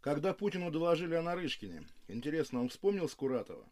Когда 0.00 0.32
Путину 0.32 0.70
доложили 0.70 1.14
о 1.14 1.22
Нарышкине, 1.22 1.82
интересно, 2.06 2.60
он 2.60 2.68
вспомнил 2.68 3.08
Скуратова? 3.08 3.66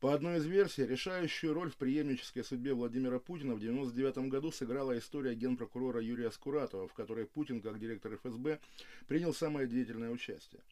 По 0.00 0.14
одной 0.14 0.38
из 0.38 0.46
версий, 0.46 0.86
решающую 0.86 1.52
роль 1.52 1.70
в 1.70 1.76
преемнической 1.76 2.42
судьбе 2.42 2.72
Владимира 2.72 3.18
Путина 3.18 3.52
в 3.52 3.58
1999 3.58 4.30
году 4.30 4.50
сыграла 4.50 4.98
история 4.98 5.34
генпрокурора 5.34 6.00
Юрия 6.00 6.30
Скуратова, 6.30 6.88
в 6.88 6.94
которой 6.94 7.26
Путин, 7.26 7.60
как 7.60 7.78
директор 7.78 8.16
ФСБ, 8.16 8.60
принял 9.06 9.34
самое 9.34 9.68
деятельное 9.68 10.10
участие. 10.10 10.62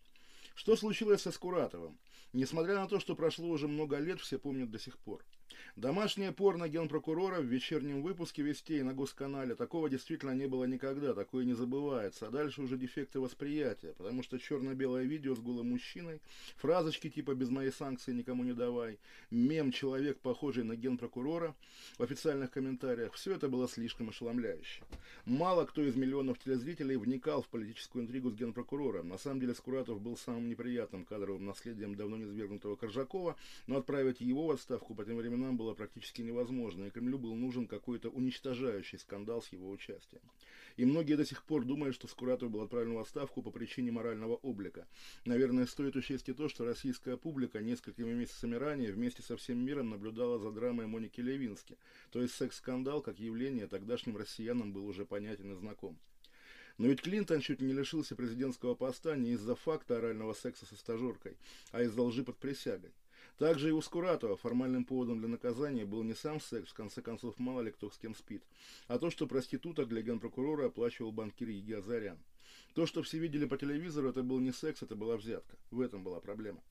Что 0.55 0.75
случилось 0.77 1.23
со 1.23 1.31
Скуратовым? 1.31 1.99
Несмотря 2.33 2.77
на 2.77 2.87
то, 2.87 3.01
что 3.01 3.15
прошло 3.17 3.49
уже 3.49 3.69
много 3.69 3.99
лет, 3.99 4.21
все 4.21 4.39
помнят 4.39 4.71
до 4.71 4.79
сих 4.79 4.99
пор. 4.99 5.25
Домашнее 5.77 6.33
порно 6.33 6.69
генпрокурора 6.69 7.41
в 7.41 7.45
вечернем 7.45 8.03
выпуске 8.03 8.43
«Вестей» 8.43 8.83
на 8.83 8.93
Госканале. 8.93 9.55
Такого 9.55 9.89
действительно 9.89 10.33
не 10.33 10.47
было 10.47 10.65
никогда, 10.65 11.15
такое 11.15 11.45
не 11.45 11.55
забывается. 11.55 12.29
А 12.29 12.31
дальше 12.31 12.63
уже 12.63 12.77
дефекты 12.77 13.21
восприятия, 13.21 13.95
потому 13.97 14.23
что 14.23 14.39
черно-белое 14.39 15.05
видео 15.05 15.35
с 15.35 15.41
голым 15.41 15.71
мужчиной, 15.71 16.21
фразочки 16.57 17.09
типа 17.09 17.35
«без 17.35 17.49
моей 17.51 17.73
санкции 17.73 18.13
никому 18.13 18.45
не 18.45 18.53
давай», 18.53 18.99
мем 19.31 19.73
«человек, 19.73 20.19
похожий 20.21 20.65
на 20.65 20.77
генпрокурора» 20.77 21.55
в 21.99 22.03
официальных 22.03 22.51
комментариях. 22.51 23.15
Все 23.15 23.35
это 23.35 23.49
было 23.49 23.69
слишком 23.69 24.09
ошеломляюще. 24.09 24.83
Мало 25.25 25.65
кто 25.65 25.83
из 25.83 25.97
миллионов 25.97 26.39
телезрителей 26.39 26.97
вникал 26.97 27.43
в 27.43 27.49
политическую 27.49 28.05
интригу 28.05 28.31
с 28.31 28.35
генпрокурором. 28.35 29.09
На 29.09 29.19
самом 29.19 29.41
деле 29.41 29.55
Скуратов 29.55 30.01
был 30.01 30.17
самым 30.17 30.49
неприятным 30.49 31.05
кадровым 31.05 31.47
наследием 31.47 31.95
давно 31.95 32.10
низвергнутого 32.17 32.77
Коржакова, 32.77 33.37
но 33.67 33.79
отправить 33.79 34.21
его 34.21 34.47
в 34.47 34.51
отставку 34.51 34.95
по 34.95 35.05
тем 35.05 35.17
временам 35.17 35.57
было 35.57 35.75
практически 35.75 36.23
невозможно, 36.23 36.85
и 36.85 36.91
Кремлю 36.91 37.19
был 37.19 37.35
нужен 37.35 37.67
какой-то 37.67 38.09
уничтожающий 38.11 38.99
скандал 38.99 39.43
с 39.43 39.49
его 39.49 39.71
участием. 39.71 40.23
И 40.77 40.85
многие 40.85 41.15
до 41.15 41.25
сих 41.25 41.45
пор 41.45 41.65
думают, 41.65 41.95
что 41.95 42.09
Скуратов 42.09 42.51
был 42.51 42.63
отправлен 42.63 42.95
в 42.95 42.99
отставку 42.99 43.43
по 43.43 43.51
причине 43.51 43.91
морального 43.93 44.37
облика. 44.37 44.87
Наверное, 45.25 45.67
стоит 45.67 45.97
учесть 45.97 46.29
и 46.29 46.33
то, 46.33 46.49
что 46.49 46.65
российская 46.65 47.17
публика 47.17 47.61
несколькими 47.61 48.13
месяцами 48.13 48.55
ранее 48.55 48.93
вместе 48.93 49.23
со 49.23 49.37
всем 49.37 49.59
миром 49.59 49.91
наблюдала 49.91 50.39
за 50.39 50.51
драмой 50.51 50.87
Моники 50.87 51.21
Левински, 51.21 51.77
то 52.11 52.23
есть 52.23 52.35
секс-скандал 52.35 53.03
как 53.03 53.19
явление 53.19 53.67
тогдашним 53.67 54.17
россиянам 54.17 54.73
был 54.73 54.87
уже 54.87 55.05
понятен 55.05 55.53
и 55.53 55.55
знаком. 55.55 55.99
Но 56.81 56.87
ведь 56.87 57.03
Клинтон 57.03 57.41
чуть 57.41 57.61
не 57.61 57.75
лишился 57.75 58.17
президентского 58.17 58.75
поста 58.75 59.15
не 59.15 59.33
из-за 59.33 59.55
факта 59.55 59.99
орального 59.99 60.33
секса 60.33 60.65
со 60.65 60.77
стажеркой, 60.77 61.37
а 61.73 61.83
из-за 61.83 62.01
лжи 62.01 62.25
под 62.25 62.39
присягой. 62.39 62.91
Также 63.37 63.69
и 63.69 63.73
у 63.73 63.83
Скуратова 63.83 64.39
формальным 64.39 64.87
поводом 64.87 65.19
для 65.19 65.29
наказания 65.29 65.85
был 65.85 66.03
не 66.05 66.15
сам 66.15 66.41
секс, 66.41 66.71
в 66.71 66.75
конце 66.75 67.03
концов 67.03 67.39
мало 67.39 67.61
ли 67.61 67.71
кто 67.71 67.91
с 67.91 67.99
кем 67.99 68.15
спит, 68.15 68.43
а 68.87 68.99
то, 68.99 69.11
что 69.11 69.27
проституток 69.27 69.89
для 69.89 70.01
генпрокурора 70.01 70.69
оплачивал 70.69 71.13
банкир 71.13 71.51
Еги 71.51 71.75
Азарян. 71.75 72.19
То, 72.73 72.87
что 72.87 73.03
все 73.03 73.19
видели 73.19 73.45
по 73.45 73.59
телевизору, 73.59 74.09
это 74.09 74.23
был 74.23 74.41
не 74.41 74.51
секс, 74.51 74.83
это 74.83 74.97
была 74.97 75.19
взятка. 75.19 75.59
В 75.71 75.83
этом 75.83 76.03
была 76.03 76.19
проблема. 76.21 76.63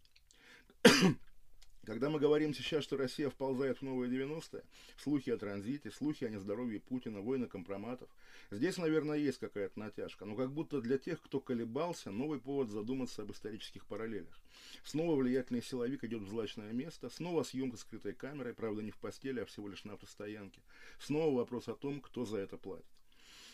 Когда 1.90 2.12
мы 2.12 2.20
говорим 2.20 2.54
сейчас, 2.54 2.84
что 2.84 2.98
Россия 2.98 3.32
вползает 3.32 3.80
в 3.80 3.82
новые 3.82 4.12
90-е, 4.12 4.62
слухи 4.96 5.32
о 5.32 5.40
транзите, 5.40 5.90
слухи 5.90 6.24
о 6.24 6.30
нездоровье 6.30 6.80
Путина, 6.80 7.20
войны 7.20 7.48
компроматов, 7.48 8.08
здесь, 8.52 8.78
наверное, 8.78 9.18
есть 9.18 9.40
какая-то 9.40 9.80
натяжка, 9.80 10.26
но 10.26 10.36
как 10.36 10.52
будто 10.52 10.82
для 10.82 11.00
тех, 11.00 11.20
кто 11.20 11.40
колебался, 11.40 12.12
новый 12.12 12.38
повод 12.40 12.70
задуматься 12.70 13.24
об 13.24 13.32
исторических 13.32 13.88
параллелях. 13.88 14.40
Снова 14.84 15.16
влиятельный 15.16 15.64
силовик 15.64 16.04
идет 16.04 16.22
в 16.22 16.30
злачное 16.30 16.72
место, 16.74 17.10
снова 17.10 17.42
съемка 17.42 17.78
скрытой 17.78 18.14
камерой, 18.14 18.54
правда 18.54 18.84
не 18.84 18.92
в 18.92 18.98
постели, 19.00 19.40
а 19.40 19.46
всего 19.48 19.68
лишь 19.68 19.84
на 19.84 19.94
автостоянке. 19.94 20.62
Снова 21.00 21.38
вопрос 21.38 21.70
о 21.70 21.74
том, 21.74 22.02
кто 22.02 22.24
за 22.24 22.38
это 22.38 22.58
платит. 22.58 22.99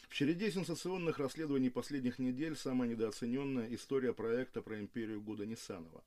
В 0.10 0.14
череде 0.14 0.52
сенсационных 0.52 1.18
расследований 1.18 1.70
последних 1.70 2.20
недель 2.20 2.56
самая 2.56 2.88
недооцененная 2.88 3.74
история 3.74 4.14
проекта 4.14 4.62
про 4.62 4.80
империю 4.80 5.20
года 5.20 5.46
Нисанова. 5.46 6.04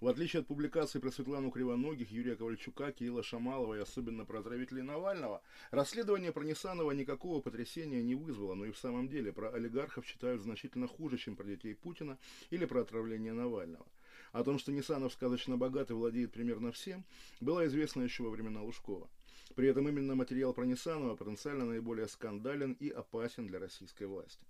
В 0.00 0.08
отличие 0.08 0.40
от 0.40 0.46
публикаций 0.46 1.00
про 1.00 1.12
Светлану 1.12 1.50
Кривоногих, 1.50 2.10
Юрия 2.10 2.34
Ковальчука, 2.34 2.92
Кирилла 2.92 3.22
Шамалова 3.22 3.74
и 3.74 3.80
особенно 3.80 4.24
про 4.24 4.40
отравителей 4.40 4.82
Навального, 4.82 5.42
расследование 5.70 6.32
про 6.32 6.44
Нисанова 6.44 6.92
никакого 6.92 7.40
потрясения 7.40 8.02
не 8.02 8.14
вызвало, 8.14 8.54
но 8.54 8.64
и 8.64 8.72
в 8.72 8.78
самом 8.78 9.08
деле 9.08 9.32
про 9.32 9.50
олигархов 9.50 10.06
читают 10.06 10.42
значительно 10.42 10.88
хуже, 10.88 11.18
чем 11.18 11.36
про 11.36 11.44
детей 11.44 11.74
Путина 11.74 12.18
или 12.50 12.64
про 12.64 12.80
отравление 12.80 13.34
Навального. 13.34 13.86
О 14.32 14.42
том, 14.42 14.58
что 14.58 14.72
Нисанов 14.72 15.12
сказочно 15.12 15.58
богат 15.58 15.90
и 15.90 15.94
владеет 15.94 16.32
примерно 16.32 16.72
всем, 16.72 17.04
было 17.40 17.66
известно 17.66 18.02
еще 18.02 18.22
во 18.22 18.30
времена 18.30 18.62
Лужкова. 18.62 19.08
При 19.54 19.68
этом 19.68 19.88
именно 19.88 20.14
материал 20.14 20.54
про 20.54 20.64
Нисанова 20.64 21.14
потенциально 21.14 21.64
наиболее 21.64 22.08
скандален 22.08 22.72
и 22.72 22.88
опасен 22.88 23.46
для 23.46 23.58
российской 23.58 24.04
власти. 24.04 24.46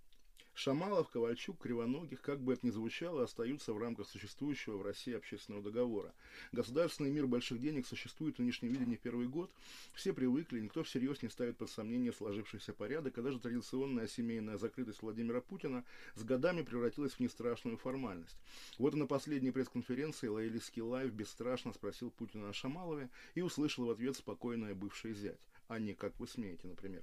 Шамалов, 0.55 1.09
Ковальчук, 1.09 1.59
Кривоногих, 1.59 2.21
как 2.21 2.41
бы 2.41 2.53
это 2.53 2.67
ни 2.67 2.71
звучало, 2.71 3.25
остаются 3.25 3.73
в 3.73 3.79
рамках 3.79 4.09
существующего 4.09 4.77
в 4.77 4.83
России 4.83 5.15
общественного 5.15 5.65
договора. 5.65 6.13
Государственный 6.53 7.11
мир 7.11 7.27
больших 7.27 7.59
денег 7.61 7.87
существует 7.87 8.37
в 8.37 8.39
нынешнем 8.39 8.69
виде 8.69 8.85
не 8.85 8.97
первый 8.97 9.29
год. 9.29 9.51
Все 9.95 10.13
привыкли, 10.13 10.61
никто 10.61 10.83
всерьез 10.83 11.23
не 11.23 11.31
ставит 11.31 11.57
под 11.57 11.71
сомнение 11.71 12.13
сложившийся 12.13 12.75
порядок, 12.75 13.17
а 13.17 13.23
даже 13.23 13.41
традиционная 13.41 14.07
семейная 14.07 14.59
закрытость 14.59 15.03
Владимира 15.03 15.41
Путина 15.41 15.85
с 16.17 16.23
годами 16.23 16.63
превратилась 16.63 17.15
в 17.15 17.21
нестрашную 17.21 17.79
формальность. 17.79 18.37
Вот 18.79 18.95
и 18.95 18.99
на 18.99 19.07
последней 19.07 19.53
пресс-конференции 19.53 20.29
лоялистский 20.29 20.83
Life 20.83 21.13
бесстрашно 21.13 21.73
спросил 21.73 22.11
Путина 22.11 22.51
о 22.51 22.53
Шамалове 22.53 23.09
и 23.35 23.41
услышал 23.41 23.87
в 23.87 23.91
ответ 23.91 24.17
спокойное 24.17 24.75
бывший 24.75 25.15
зять, 25.15 25.41
а 25.69 25.79
не 25.79 25.95
как 25.95 26.19
вы 26.21 26.29
смеете, 26.29 26.69
например. 26.69 27.03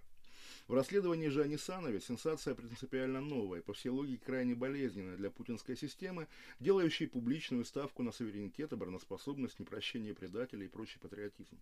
В 0.70 0.76
расследовании 0.76 1.30
же 1.30 1.42
Анисанове 1.42 2.00
сенсация 2.00 2.54
принципиально 2.54 3.22
новая, 3.22 3.64
по 3.64 3.74
всей 3.74 3.90
логике 3.90 4.24
крайне 4.24 4.54
болезненная 4.54 5.18
для 5.18 5.32
путинской 5.32 5.76
системы, 5.76 6.28
делающей 6.60 7.08
публичную 7.08 7.66
ставку 7.66 8.04
на 8.04 8.12
суверенитет, 8.12 8.72
обороноспособность, 8.72 9.60
непрощение 9.60 10.14
предателей 10.14 10.68
и 10.68 10.70
прочий 10.70 11.00
патриотизм. 11.00 11.58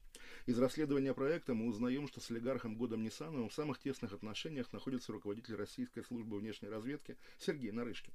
Из 0.46 0.60
расследования 0.60 1.14
проекта 1.14 1.54
мы 1.54 1.68
узнаем, 1.68 2.10
что 2.10 2.20
с 2.20 2.30
олигархом 2.32 2.76
Годом 2.76 3.02
Нисановым 3.02 3.48
в 3.48 3.54
самых 3.54 3.80
тесных 3.80 4.12
отношениях 4.12 4.74
находится 4.74 5.14
руководитель 5.14 5.56
российской 5.56 6.04
службы 6.04 6.38
внешней 6.38 6.68
разведки 6.68 7.16
Сергей 7.40 7.72
Нарышкин. 7.72 8.12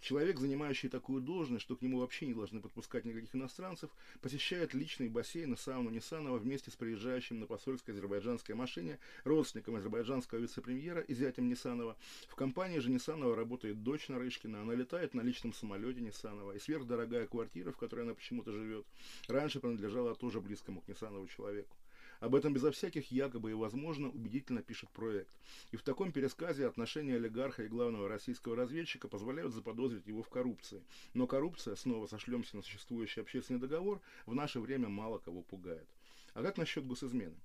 Человек, 0.00 0.38
занимающий 0.38 0.88
такую 0.88 1.20
должность, 1.20 1.64
что 1.64 1.76
к 1.76 1.82
нему 1.82 1.98
вообще 1.98 2.26
не 2.26 2.32
должны 2.32 2.62
подпускать 2.62 3.04
никаких 3.04 3.34
иностранцев, 3.34 3.90
посещает 4.22 4.72
личный 4.72 5.10
бассейн 5.10 5.52
и 5.52 5.56
сауну 5.58 5.90
Нисанова 5.90 6.38
вместе 6.38 6.70
с 6.70 6.76
приезжающим 6.76 7.40
на 7.40 7.46
посольской 7.46 7.92
азербайджанской 7.92 8.54
машине 8.54 8.98
родственником 9.24 9.76
азербайджанского 9.76 10.29
американского 10.30 10.38
вице-премьера 10.38 11.00
и 11.00 11.14
зятем 11.14 11.48
Нисанова. 11.48 11.96
В 12.28 12.34
компании 12.34 12.78
же 12.78 12.90
Нисанова 12.90 13.34
работает 13.36 13.82
дочь 13.82 14.08
Нарышкина. 14.08 14.62
Она 14.62 14.74
летает 14.74 15.14
на 15.14 15.22
личном 15.22 15.52
самолете 15.52 16.00
Нисанова. 16.00 16.52
И 16.52 16.58
сверхдорогая 16.58 17.26
квартира, 17.26 17.72
в 17.72 17.76
которой 17.76 18.02
она 18.02 18.14
почему-то 18.14 18.52
живет, 18.52 18.86
раньше 19.28 19.60
принадлежала 19.60 20.14
тоже 20.14 20.40
близкому 20.40 20.80
к 20.80 20.88
Нисанову 20.88 21.26
человеку. 21.26 21.76
Об 22.20 22.34
этом 22.34 22.52
безо 22.52 22.70
всяких 22.70 23.10
якобы 23.10 23.50
и 23.50 23.54
возможно 23.54 24.10
убедительно 24.10 24.62
пишет 24.62 24.90
проект. 24.90 25.32
И 25.72 25.76
в 25.76 25.82
таком 25.82 26.12
пересказе 26.12 26.66
отношения 26.66 27.16
олигарха 27.16 27.62
и 27.62 27.68
главного 27.68 28.08
российского 28.08 28.56
разведчика 28.56 29.08
позволяют 29.08 29.54
заподозрить 29.54 30.06
его 30.06 30.22
в 30.22 30.28
коррупции. 30.28 30.82
Но 31.14 31.26
коррупция, 31.26 31.76
снова 31.76 32.06
сошлемся 32.06 32.56
на 32.56 32.62
существующий 32.62 33.22
общественный 33.22 33.58
договор, 33.58 34.00
в 34.26 34.34
наше 34.34 34.60
время 34.60 34.88
мало 34.88 35.18
кого 35.18 35.40
пугает. 35.40 35.86
А 36.34 36.42
как 36.42 36.58
насчет 36.58 36.86
госизмены? 36.86 37.36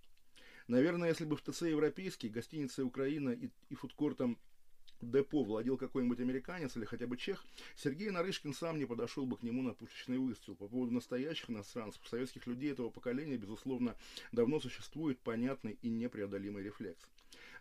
Наверное, 0.67 1.09
если 1.09 1.25
бы 1.25 1.35
в 1.35 1.41
ТЦ 1.41 1.63
«Европейский», 1.63 2.29
гостинице 2.29 2.83
«Украина» 2.83 3.29
и, 3.29 3.49
и 3.69 3.75
фудкортом 3.75 4.39
депо 5.01 5.43
владел 5.43 5.77
какой-нибудь 5.77 6.19
американец 6.19 6.75
или 6.75 6.85
хотя 6.85 7.05
бы 7.05 7.17
чех, 7.17 7.45
Сергей 7.75 8.09
Нарышкин 8.09 8.53
сам 8.53 8.79
не 8.79 8.85
подошел 8.85 9.25
бы 9.25 9.37
к 9.37 9.43
нему 9.43 9.61
на 9.61 9.73
пушечный 9.73 10.17
выстрел. 10.17 10.55
По 10.55 10.67
поводу 10.67 10.91
настоящих 10.91 11.49
иностранцев, 11.49 12.01
советских 12.07 12.47
людей 12.47 12.71
этого 12.71 12.89
поколения, 12.89 13.37
безусловно, 13.37 13.95
давно 14.31 14.59
существует 14.59 15.19
понятный 15.19 15.77
и 15.81 15.89
непреодолимый 15.89 16.63
рефлекс. 16.63 17.03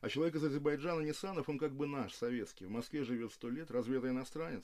А 0.04 0.08
человек 0.10 0.34
из 0.34 0.44
Азербайджана 0.44 1.00
Нисанов, 1.00 1.48
он 1.48 1.58
как 1.58 1.72
бы 1.72 1.86
наш, 1.86 2.12
советский. 2.12 2.66
В 2.66 2.70
Москве 2.70 3.04
живет 3.04 3.32
сто 3.32 3.48
лет, 3.48 3.70
разве 3.70 3.96
это 3.96 4.10
иностранец? 4.10 4.62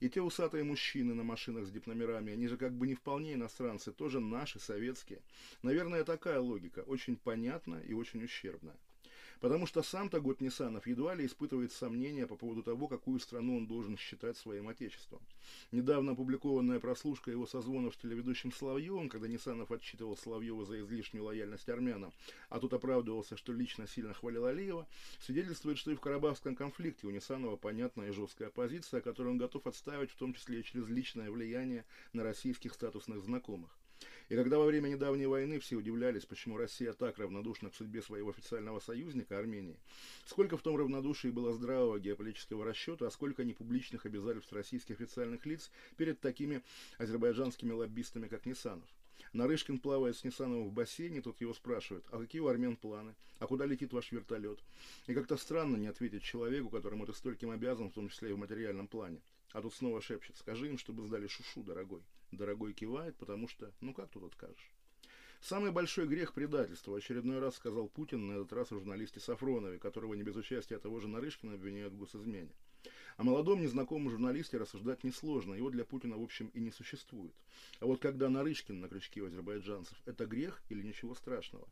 И 0.00 0.08
те 0.08 0.22
усатые 0.22 0.64
мужчины 0.64 1.12
на 1.12 1.22
машинах 1.22 1.66
с 1.66 1.70
дипномерами, 1.70 2.32
они 2.32 2.48
же 2.48 2.56
как 2.56 2.72
бы 2.72 2.86
не 2.86 2.94
вполне 2.94 3.34
иностранцы, 3.34 3.92
тоже 3.92 4.18
наши, 4.18 4.58
советские. 4.58 5.20
Наверное, 5.60 6.04
такая 6.04 6.40
логика, 6.40 6.80
очень 6.86 7.16
понятная 7.16 7.82
и 7.82 7.92
очень 7.92 8.24
ущербная. 8.24 8.78
Потому 9.40 9.66
что 9.66 9.82
сам-то 9.82 10.20
год 10.20 10.40
Нисанов 10.40 10.86
едва 10.86 11.14
ли 11.14 11.24
испытывает 11.24 11.72
сомнения 11.72 12.26
по 12.26 12.34
поводу 12.34 12.62
того, 12.62 12.88
какую 12.88 13.20
страну 13.20 13.56
он 13.56 13.66
должен 13.66 13.96
считать 13.96 14.36
своим 14.36 14.68
отечеством. 14.68 15.20
Недавно 15.70 16.12
опубликованная 16.12 16.80
прослушка 16.80 17.30
его 17.30 17.46
созвонов 17.46 17.94
с 17.94 17.98
телеведущим 17.98 18.52
Соловьевым, 18.52 19.08
когда 19.08 19.28
Нисанов 19.28 19.70
отчитывал 19.70 20.16
Соловьева 20.16 20.64
за 20.64 20.80
излишнюю 20.80 21.24
лояльность 21.24 21.68
армянам, 21.68 22.12
а 22.48 22.58
тут 22.58 22.72
оправдывался, 22.72 23.36
что 23.36 23.52
лично 23.52 23.86
сильно 23.86 24.12
хвалил 24.12 24.46
Алиева, 24.46 24.88
свидетельствует, 25.20 25.78
что 25.78 25.92
и 25.92 25.94
в 25.94 26.00
Карабахском 26.00 26.56
конфликте 26.56 27.06
у 27.06 27.10
Нисанова 27.10 27.56
понятная 27.56 28.08
и 28.08 28.12
жесткая 28.12 28.50
позиция, 28.50 29.00
которую 29.00 29.34
он 29.34 29.38
готов 29.38 29.66
отстаивать 29.66 30.10
в 30.10 30.16
том 30.16 30.34
числе 30.34 30.60
и 30.60 30.64
через 30.64 30.88
личное 30.88 31.30
влияние 31.30 31.84
на 32.12 32.24
российских 32.24 32.74
статусных 32.74 33.22
знакомых. 33.22 33.77
И 34.28 34.36
когда 34.36 34.58
во 34.58 34.66
время 34.66 34.88
недавней 34.88 35.26
войны 35.26 35.58
все 35.58 35.76
удивлялись, 35.76 36.26
почему 36.26 36.58
Россия 36.58 36.92
так 36.92 37.18
равнодушна 37.18 37.70
к 37.70 37.74
судьбе 37.74 38.02
своего 38.02 38.30
официального 38.30 38.78
союзника 38.78 39.38
Армении, 39.38 39.78
сколько 40.26 40.58
в 40.58 40.62
том 40.62 40.76
равнодушии 40.76 41.28
было 41.28 41.54
здравого 41.54 41.98
геополитического 41.98 42.64
расчета, 42.64 43.06
а 43.06 43.10
сколько 43.10 43.44
непубличных 43.44 44.04
обязательств 44.04 44.52
российских 44.52 45.00
официальных 45.00 45.46
лиц 45.46 45.70
перед 45.96 46.20
такими 46.20 46.62
азербайджанскими 46.98 47.72
лоббистами, 47.72 48.28
как 48.28 48.44
Нисанов. 48.44 48.88
Нарышкин 49.32 49.78
плавает 49.78 50.16
с 50.16 50.24
Нисановым 50.24 50.68
в 50.68 50.72
бассейне, 50.72 51.22
тут 51.22 51.40
его 51.40 51.54
спрашивают, 51.54 52.04
а 52.10 52.18
какие 52.18 52.40
у 52.40 52.48
армян 52.48 52.76
планы, 52.76 53.14
а 53.38 53.46
куда 53.46 53.64
летит 53.64 53.92
ваш 53.92 54.12
вертолет? 54.12 54.58
И 55.06 55.14
как-то 55.14 55.36
странно 55.36 55.76
не 55.76 55.86
ответить 55.86 56.22
человеку, 56.22 56.68
которому 56.68 57.06
ты 57.06 57.12
стольким 57.14 57.50
обязан, 57.50 57.90
в 57.90 57.94
том 57.94 58.08
числе 58.08 58.30
и 58.30 58.32
в 58.32 58.38
материальном 58.38 58.88
плане. 58.88 59.20
А 59.52 59.62
тут 59.62 59.74
снова 59.74 60.00
шепчет, 60.02 60.36
скажи 60.36 60.68
им, 60.68 60.78
чтобы 60.78 61.06
сдали 61.06 61.26
шушу, 61.26 61.62
дорогой. 61.62 62.02
Дорогой 62.30 62.74
кивает, 62.74 63.16
потому 63.16 63.48
что, 63.48 63.72
ну 63.80 63.94
как 63.94 64.10
тут 64.10 64.24
откажешь? 64.24 64.72
Самый 65.40 65.70
большой 65.70 66.06
грех 66.08 66.34
предательства, 66.34 66.96
очередной 66.96 67.38
раз 67.38 67.54
сказал 67.54 67.88
Путин, 67.88 68.26
на 68.26 68.32
этот 68.32 68.52
раз 68.52 68.72
о 68.72 68.74
журналисте 68.74 69.20
Сафронове, 69.20 69.78
которого 69.78 70.14
не 70.14 70.24
без 70.24 70.36
участия 70.36 70.78
того 70.78 71.00
же 71.00 71.08
Нарышкина 71.08 71.54
обвиняют 71.54 71.94
в 71.94 71.98
госизмене. 71.98 72.52
О 73.18 73.24
молодом 73.24 73.60
незнакомом 73.60 74.10
журналисте 74.10 74.58
рассуждать 74.58 75.02
несложно, 75.02 75.52
его 75.54 75.70
для 75.70 75.84
Путина, 75.84 76.16
в 76.16 76.22
общем, 76.22 76.52
и 76.54 76.60
не 76.60 76.70
существует. 76.70 77.34
А 77.80 77.86
вот 77.86 78.00
когда 78.00 78.28
Нарышкин 78.28 78.78
на 78.78 78.88
крючке 78.88 79.22
у 79.22 79.26
азербайджанцев, 79.26 80.00
это 80.06 80.24
грех 80.24 80.62
или 80.68 80.84
ничего 80.84 81.16
страшного? 81.16 81.66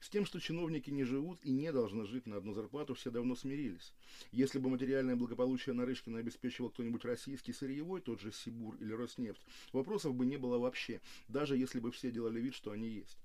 С 0.00 0.08
тем, 0.08 0.26
что 0.26 0.40
чиновники 0.40 0.90
не 0.90 1.04
живут 1.04 1.38
и 1.44 1.52
не 1.52 1.70
должны 1.70 2.04
жить 2.04 2.26
на 2.26 2.38
одну 2.38 2.52
зарплату, 2.52 2.94
все 2.94 3.12
давно 3.12 3.36
смирились. 3.36 3.92
Если 4.32 4.58
бы 4.58 4.70
материальное 4.70 5.14
благополучие 5.14 5.72
Нарышкина 5.72 6.18
обеспечивал 6.18 6.70
кто-нибудь 6.70 7.04
российский 7.04 7.52
сырьевой, 7.52 8.00
тот 8.00 8.20
же 8.20 8.32
Сибур 8.32 8.74
или 8.80 8.92
Роснефть, 8.92 9.46
вопросов 9.72 10.16
бы 10.16 10.26
не 10.26 10.36
было 10.36 10.58
вообще, 10.58 11.00
даже 11.28 11.56
если 11.56 11.78
бы 11.78 11.92
все 11.92 12.10
делали 12.10 12.40
вид, 12.40 12.56
что 12.56 12.72
они 12.72 12.88
есть. 12.88 13.18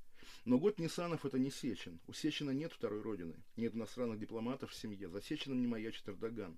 Но 0.46 0.58
год 0.58 0.80
Ниссанов 0.80 1.26
это 1.26 1.40
не 1.40 1.50
Сечин. 1.50 2.00
У 2.08 2.14
Сечина 2.14 2.52
нет 2.52 2.72
второй 2.72 3.02
родины. 3.02 3.36
Нет 3.56 3.76
иностранных 3.76 4.20
дипломатов 4.20 4.72
в 4.72 4.76
семье. 4.76 5.10
За 5.10 5.22
Сечиным 5.22 5.62
не 5.62 5.68
маячит 5.68 6.08
Эрдоган. 6.08 6.58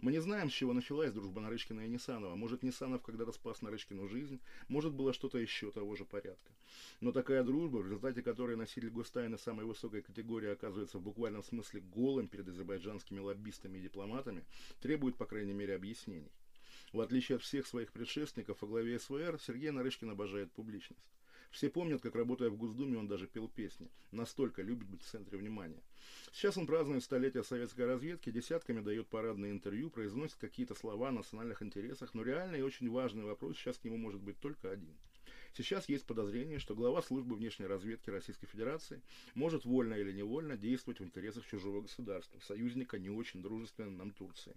Мы 0.00 0.12
не 0.12 0.20
знаем, 0.20 0.50
с 0.50 0.52
чего 0.52 0.72
началась 0.72 1.12
дружба 1.12 1.40
Нарышкина 1.40 1.82
и 1.82 1.88
Нисанова. 1.88 2.34
Может, 2.36 2.62
Нисанов 2.62 3.02
когда-то 3.02 3.32
спас 3.32 3.62
Нарышкину 3.62 4.08
жизнь, 4.08 4.40
может, 4.68 4.92
было 4.92 5.12
что-то 5.12 5.38
еще 5.38 5.70
того 5.70 5.96
же 5.96 6.04
порядка. 6.04 6.52
Но 7.00 7.12
такая 7.12 7.42
дружба, 7.42 7.78
в 7.78 7.86
результате 7.86 8.22
которой 8.22 8.56
носитель 8.56 8.90
гостайны 8.90 9.38
самой 9.38 9.64
высокой 9.64 10.02
категории 10.02 10.50
оказывается 10.50 10.98
в 10.98 11.02
буквальном 11.02 11.42
смысле 11.42 11.80
голым 11.80 12.28
перед 12.28 12.48
азербайджанскими 12.48 13.20
лоббистами 13.20 13.78
и 13.78 13.82
дипломатами, 13.82 14.44
требует, 14.80 15.16
по 15.16 15.26
крайней 15.26 15.52
мере, 15.52 15.74
объяснений. 15.74 16.30
В 16.92 17.00
отличие 17.00 17.36
от 17.36 17.42
всех 17.42 17.66
своих 17.66 17.90
предшественников 17.92 18.62
во 18.62 18.68
главе 18.68 19.00
СВР, 19.00 19.40
Сергей 19.44 19.70
Нарышкин 19.70 20.10
обожает 20.10 20.52
публичность. 20.52 21.10
Все 21.50 21.70
помнят, 21.70 22.00
как 22.02 22.14
работая 22.14 22.50
в 22.50 22.56
Госдуме, 22.56 22.98
он 22.98 23.08
даже 23.08 23.26
пел 23.26 23.48
песни. 23.48 23.88
Настолько 24.10 24.62
любит 24.62 24.88
быть 24.88 25.02
в 25.02 25.10
центре 25.10 25.38
внимания. 25.38 25.82
Сейчас 26.32 26.56
он 26.56 26.66
празднует 26.66 27.04
столетие 27.04 27.44
советской 27.44 27.86
разведки, 27.86 28.30
десятками 28.30 28.80
дает 28.80 29.08
парадные 29.08 29.52
интервью, 29.52 29.90
произносит 29.90 30.36
какие-то 30.36 30.74
слова 30.74 31.08
о 31.08 31.12
национальных 31.12 31.62
интересах, 31.62 32.14
но 32.14 32.22
реальный 32.22 32.58
и 32.58 32.62
очень 32.62 32.90
важный 32.90 33.24
вопрос 33.24 33.56
сейчас 33.56 33.78
к 33.78 33.84
нему 33.84 33.96
может 33.96 34.20
быть 34.20 34.38
только 34.40 34.70
один– 34.70 34.94
Сейчас 35.56 35.88
есть 35.88 36.04
подозрение, 36.04 36.58
что 36.58 36.74
глава 36.74 37.00
службы 37.00 37.36
внешней 37.36 37.66
разведки 37.66 38.10
Российской 38.10 38.48
Федерации 38.48 39.00
может 39.34 39.64
вольно 39.64 39.94
или 39.94 40.10
невольно 40.10 40.56
действовать 40.56 40.98
в 40.98 41.04
интересах 41.04 41.46
чужого 41.46 41.82
государства, 41.82 42.40
союзника 42.40 42.98
не 42.98 43.08
очень 43.08 43.40
дружественной 43.40 43.92
нам 43.92 44.10
Турции. 44.10 44.52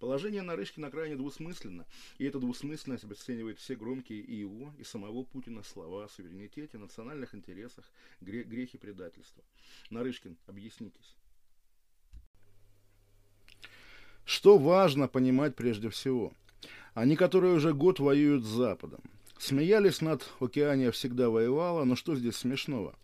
Положение 0.00 0.42
Нарышкина 0.42 0.90
крайне 0.90 1.14
двусмысленно, 1.14 1.86
и 2.18 2.24
эта 2.24 2.40
двусмысленность 2.40 3.04
обесценивает 3.04 3.60
все 3.60 3.76
громкие 3.76 4.18
и 4.18 4.34
его, 4.34 4.72
и 4.80 4.82
самого 4.82 5.22
Путина 5.22 5.62
слова 5.62 6.06
о 6.06 6.08
суверенитете, 6.08 6.76
национальных 6.76 7.36
интересах, 7.36 7.88
гре 8.20 8.42
грехе 8.42 8.78
предательства. 8.78 9.44
Нарышкин, 9.90 10.36
объяснитесь. 10.48 11.14
Что 14.24 14.58
важно 14.58 15.06
понимать 15.06 15.54
прежде 15.54 15.88
всего? 15.88 16.32
Они, 16.94 17.14
которые 17.14 17.54
уже 17.54 17.72
год 17.72 18.00
воюют 18.00 18.44
с 18.44 18.48
Западом. 18.48 19.00
Смеялись 19.42 20.00
над 20.00 20.24
«Океания 20.38 20.92
всегда 20.92 21.28
воевала», 21.28 21.82
но 21.82 21.96
что 21.96 22.14
здесь 22.14 22.36
смешного? 22.36 22.94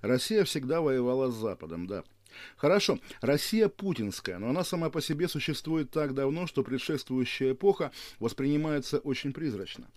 Россия 0.00 0.44
всегда 0.44 0.80
воевала 0.80 1.28
с 1.28 1.34
Западом, 1.34 1.88
да. 1.88 2.04
Хорошо, 2.56 3.00
Россия 3.20 3.66
путинская, 3.66 4.38
но 4.38 4.50
она 4.50 4.62
сама 4.62 4.90
по 4.90 5.00
себе 5.00 5.26
существует 5.26 5.90
так 5.90 6.14
давно, 6.14 6.46
что 6.46 6.62
предшествующая 6.62 7.50
эпоха 7.50 7.90
воспринимается 8.20 9.00
очень 9.00 9.32
призрачно. 9.32 9.88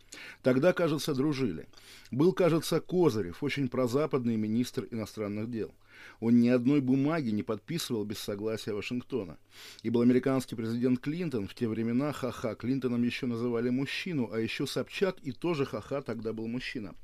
Тогда, 0.42 0.74
кажется, 0.74 1.13
дружили. 1.13 1.68
Был, 2.09 2.33
кажется, 2.33 2.81
Козырев, 2.81 3.44
очень 3.44 3.69
прозападный 3.69 4.38
министр 4.38 4.88
иностранных 4.89 5.51
дел. 5.51 5.71
Он 6.19 6.39
ни 6.39 6.50
одной 6.50 6.81
бумаги 6.81 7.30
не 7.30 7.44
подписывал 7.44 8.03
без 8.03 8.19
согласия 8.19 8.74
Вашингтона. 8.74 9.38
И 9.83 9.89
был 9.89 10.01
американский 10.01 10.56
президент 10.56 11.00
Клинтон, 11.00 11.48
в 11.48 11.56
те 11.56 11.68
времена 11.68 12.12
ха-ха, 12.12 12.56
Клинтоном 12.56 13.03
еще 13.03 13.25
называли 13.25 13.69
мужчину, 13.69 14.30
а 14.31 14.39
еще 14.39 14.68
Собчак 14.68 15.18
и 15.24 15.31
тоже 15.31 15.65
ха-ха 15.65 16.01
тогда 16.01 16.33
был 16.33 16.48
мужчина. 16.48 16.95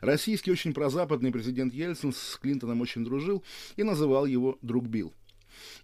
Российский 0.00 0.50
очень 0.52 0.74
прозападный 0.74 1.32
президент 1.32 1.74
Ельцин 1.74 2.12
с 2.12 2.38
Клинтоном 2.40 2.80
очень 2.80 3.04
дружил 3.04 3.42
и 3.76 3.82
называл 3.82 4.26
его 4.26 4.58
«друг 4.62 4.86
Билл». 4.86 5.12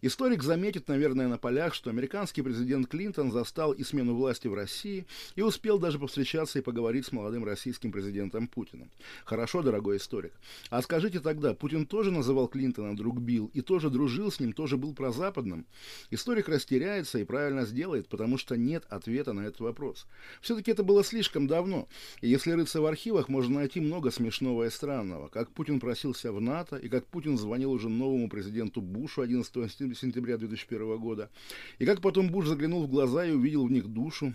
Историк 0.00 0.42
заметит, 0.42 0.88
наверное, 0.88 1.28
на 1.28 1.38
полях, 1.38 1.74
что 1.74 1.90
американский 1.90 2.42
президент 2.42 2.88
Клинтон 2.88 3.30
застал 3.30 3.72
и 3.72 3.84
смену 3.84 4.14
власти 4.14 4.48
в 4.48 4.54
России 4.54 5.06
и 5.36 5.42
успел 5.42 5.78
даже 5.78 5.98
повстречаться 5.98 6.58
и 6.58 6.62
поговорить 6.62 7.06
с 7.06 7.12
молодым 7.12 7.44
российским 7.44 7.92
президентом 7.92 8.48
Путиным. 8.48 8.90
Хорошо, 9.24 9.62
дорогой 9.62 9.98
историк. 9.98 10.32
А 10.70 10.82
скажите 10.82 11.20
тогда, 11.20 11.54
Путин 11.54 11.86
тоже 11.86 12.10
называл 12.10 12.48
Клинтона 12.48 12.96
друг 12.96 13.20
Билл 13.20 13.50
и 13.54 13.60
тоже 13.60 13.90
дружил 13.90 14.30
с 14.30 14.40
ним, 14.40 14.52
тоже 14.52 14.76
был 14.76 14.94
прозападным? 14.94 15.66
Историк 16.10 16.48
растеряется 16.48 17.18
и 17.18 17.24
правильно 17.24 17.64
сделает, 17.64 18.08
потому 18.08 18.38
что 18.38 18.56
нет 18.56 18.84
ответа 18.88 19.32
на 19.32 19.42
этот 19.42 19.60
вопрос. 19.60 20.06
Все-таки 20.40 20.70
это 20.70 20.82
было 20.82 21.04
слишком 21.04 21.46
давно. 21.46 21.88
И 22.20 22.28
если 22.28 22.52
рыться 22.52 22.80
в 22.80 22.86
архивах, 22.86 23.28
можно 23.28 23.60
найти 23.60 23.80
много 23.80 24.10
смешного 24.10 24.64
и 24.64 24.70
странного. 24.70 25.28
Как 25.28 25.50
Путин 25.50 25.80
просился 25.80 26.32
в 26.32 26.40
НАТО, 26.40 26.76
и 26.76 26.88
как 26.88 27.06
Путин 27.06 27.38
звонил 27.38 27.72
уже 27.72 27.88
новому 27.88 28.28
президенту 28.28 28.80
Бушу 28.80 29.22
11 29.22 29.61
сентября 29.68 30.36
2001 30.36 30.98
года. 30.98 31.30
И 31.78 31.86
как 31.86 32.00
потом 32.00 32.30
Буш 32.30 32.46
заглянул 32.46 32.84
в 32.84 32.90
глаза 32.90 33.24
и 33.24 33.32
увидел 33.32 33.66
в 33.66 33.70
них 33.70 33.88
душу, 33.88 34.34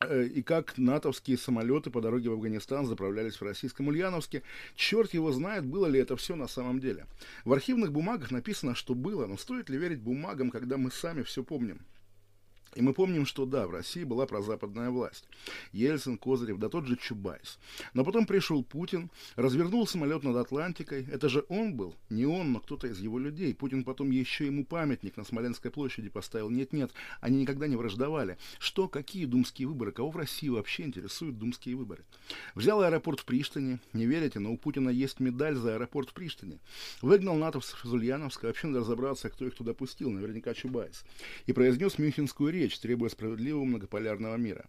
э, 0.00 0.26
и 0.26 0.42
как 0.42 0.78
натовские 0.78 1.38
самолеты 1.38 1.90
по 1.90 2.00
дороге 2.00 2.30
в 2.30 2.34
Афганистан 2.34 2.86
заправлялись 2.86 3.40
в 3.40 3.42
российском 3.42 3.88
Ульяновске. 3.88 4.42
Черт 4.76 5.14
его 5.14 5.32
знает, 5.32 5.64
было 5.64 5.86
ли 5.86 6.00
это 6.00 6.16
все 6.16 6.36
на 6.36 6.48
самом 6.48 6.80
деле. 6.80 7.06
В 7.44 7.52
архивных 7.52 7.92
бумагах 7.92 8.30
написано, 8.30 8.74
что 8.74 8.94
было, 8.94 9.26
но 9.26 9.36
стоит 9.36 9.68
ли 9.70 9.78
верить 9.78 10.00
бумагам, 10.00 10.50
когда 10.50 10.76
мы 10.76 10.90
сами 10.90 11.22
все 11.22 11.42
помним? 11.42 11.80
И 12.74 12.82
мы 12.82 12.92
помним, 12.92 13.24
что 13.26 13.46
да, 13.46 13.66
в 13.66 13.70
России 13.70 14.04
была 14.04 14.26
прозападная 14.26 14.90
власть. 14.90 15.28
Ельцин, 15.72 16.18
Козырев, 16.18 16.58
да 16.58 16.68
тот 16.68 16.86
же 16.86 16.96
Чубайс. 16.96 17.58
Но 17.92 18.04
потом 18.04 18.26
пришел 18.26 18.64
Путин, 18.64 19.10
развернул 19.36 19.86
самолет 19.86 20.22
над 20.24 20.36
Атлантикой. 20.36 21.06
Это 21.10 21.28
же 21.28 21.44
он 21.48 21.74
был, 21.74 21.94
не 22.10 22.26
он, 22.26 22.52
но 22.52 22.60
кто-то 22.60 22.88
из 22.88 22.98
его 22.98 23.18
людей. 23.18 23.54
Путин 23.54 23.84
потом 23.84 24.10
еще 24.10 24.46
ему 24.46 24.64
памятник 24.64 25.16
на 25.16 25.24
Смоленской 25.24 25.70
площади 25.70 26.08
поставил. 26.08 26.50
Нет-нет, 26.50 26.90
они 27.20 27.40
никогда 27.40 27.66
не 27.66 27.76
враждовали. 27.76 28.38
Что, 28.58 28.88
какие 28.88 29.26
думские 29.26 29.68
выборы? 29.68 29.92
Кого 29.92 30.10
в 30.10 30.16
России 30.16 30.48
вообще 30.48 30.84
интересуют 30.84 31.38
думские 31.38 31.76
выборы? 31.76 32.04
Взял 32.54 32.82
аэропорт 32.82 33.20
в 33.20 33.24
Приштине. 33.24 33.78
Не 33.92 34.06
верите, 34.06 34.40
но 34.40 34.52
у 34.52 34.58
Путина 34.58 34.88
есть 34.90 35.20
медаль 35.20 35.54
за 35.54 35.74
аэропорт 35.74 36.10
в 36.10 36.14
Приштине. 36.14 36.58
Выгнал 37.02 37.36
натовцев 37.36 37.84
из 37.84 37.92
Ульяновска. 37.92 38.46
Вообще 38.46 38.66
надо 38.66 38.80
разобраться, 38.80 39.30
кто 39.30 39.46
их 39.46 39.54
туда 39.54 39.74
пустил. 39.74 40.10
Наверняка 40.10 40.54
Чубайс. 40.54 41.04
И 41.46 41.52
произнес 41.52 41.98
мюнхенскую 41.98 42.52
речь 42.52 42.63
речь, 42.64 42.78
требуя 42.78 43.10
справедливого 43.10 43.64
многополярного 43.64 44.36
мира. 44.36 44.66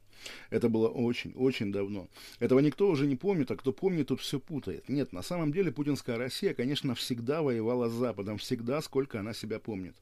Это 0.50 0.70
было 0.70 0.88
очень, 0.88 1.34
очень 1.34 1.72
давно. 1.72 2.08
Этого 2.40 2.60
никто 2.60 2.90
уже 2.90 3.08
не 3.08 3.16
помнит, 3.16 3.52
а 3.52 3.56
кто 3.56 3.72
помнит, 3.74 4.08
тут 4.08 4.22
все 4.22 4.40
путает. 4.40 4.90
Нет, 4.90 5.14
на 5.14 5.22
самом 5.22 5.52
деле 5.52 5.72
путинская 5.72 6.18
Россия, 6.18 6.54
конечно, 6.54 6.96
всегда 6.96 7.42
воевала 7.42 7.90
с 7.90 7.94
Западом, 7.94 8.38
всегда, 8.38 8.82
сколько 8.82 9.20
она 9.20 9.34
себя 9.34 9.60
помнит. 9.60 9.96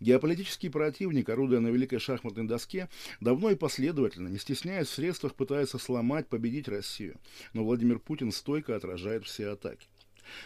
Геополитический 0.00 0.70
противник, 0.70 1.28
орудуя 1.28 1.60
на 1.60 1.68
великой 1.68 1.98
шахматной 1.98 2.46
доске, 2.46 2.88
давно 3.20 3.50
и 3.50 3.56
последовательно, 3.56 4.28
не 4.28 4.38
стесняясь 4.38 4.88
в 4.88 4.94
средствах, 4.94 5.34
пытается 5.34 5.78
сломать, 5.78 6.28
победить 6.28 6.68
Россию. 6.68 7.16
Но 7.52 7.64
Владимир 7.64 7.98
Путин 7.98 8.32
стойко 8.32 8.76
отражает 8.76 9.24
все 9.24 9.48
атаки. 9.48 9.86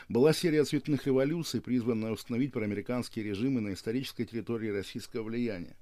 Была 0.09 0.33
серия 0.33 0.65
цветных 0.65 1.07
революций, 1.07 1.61
призванная 1.61 2.13
установить 2.13 2.53
проамериканские 2.53 3.25
режимы 3.25 3.61
на 3.61 3.73
исторической 3.73 4.25
территории 4.25 4.69
российского 4.69 5.25
влияния. 5.25 5.77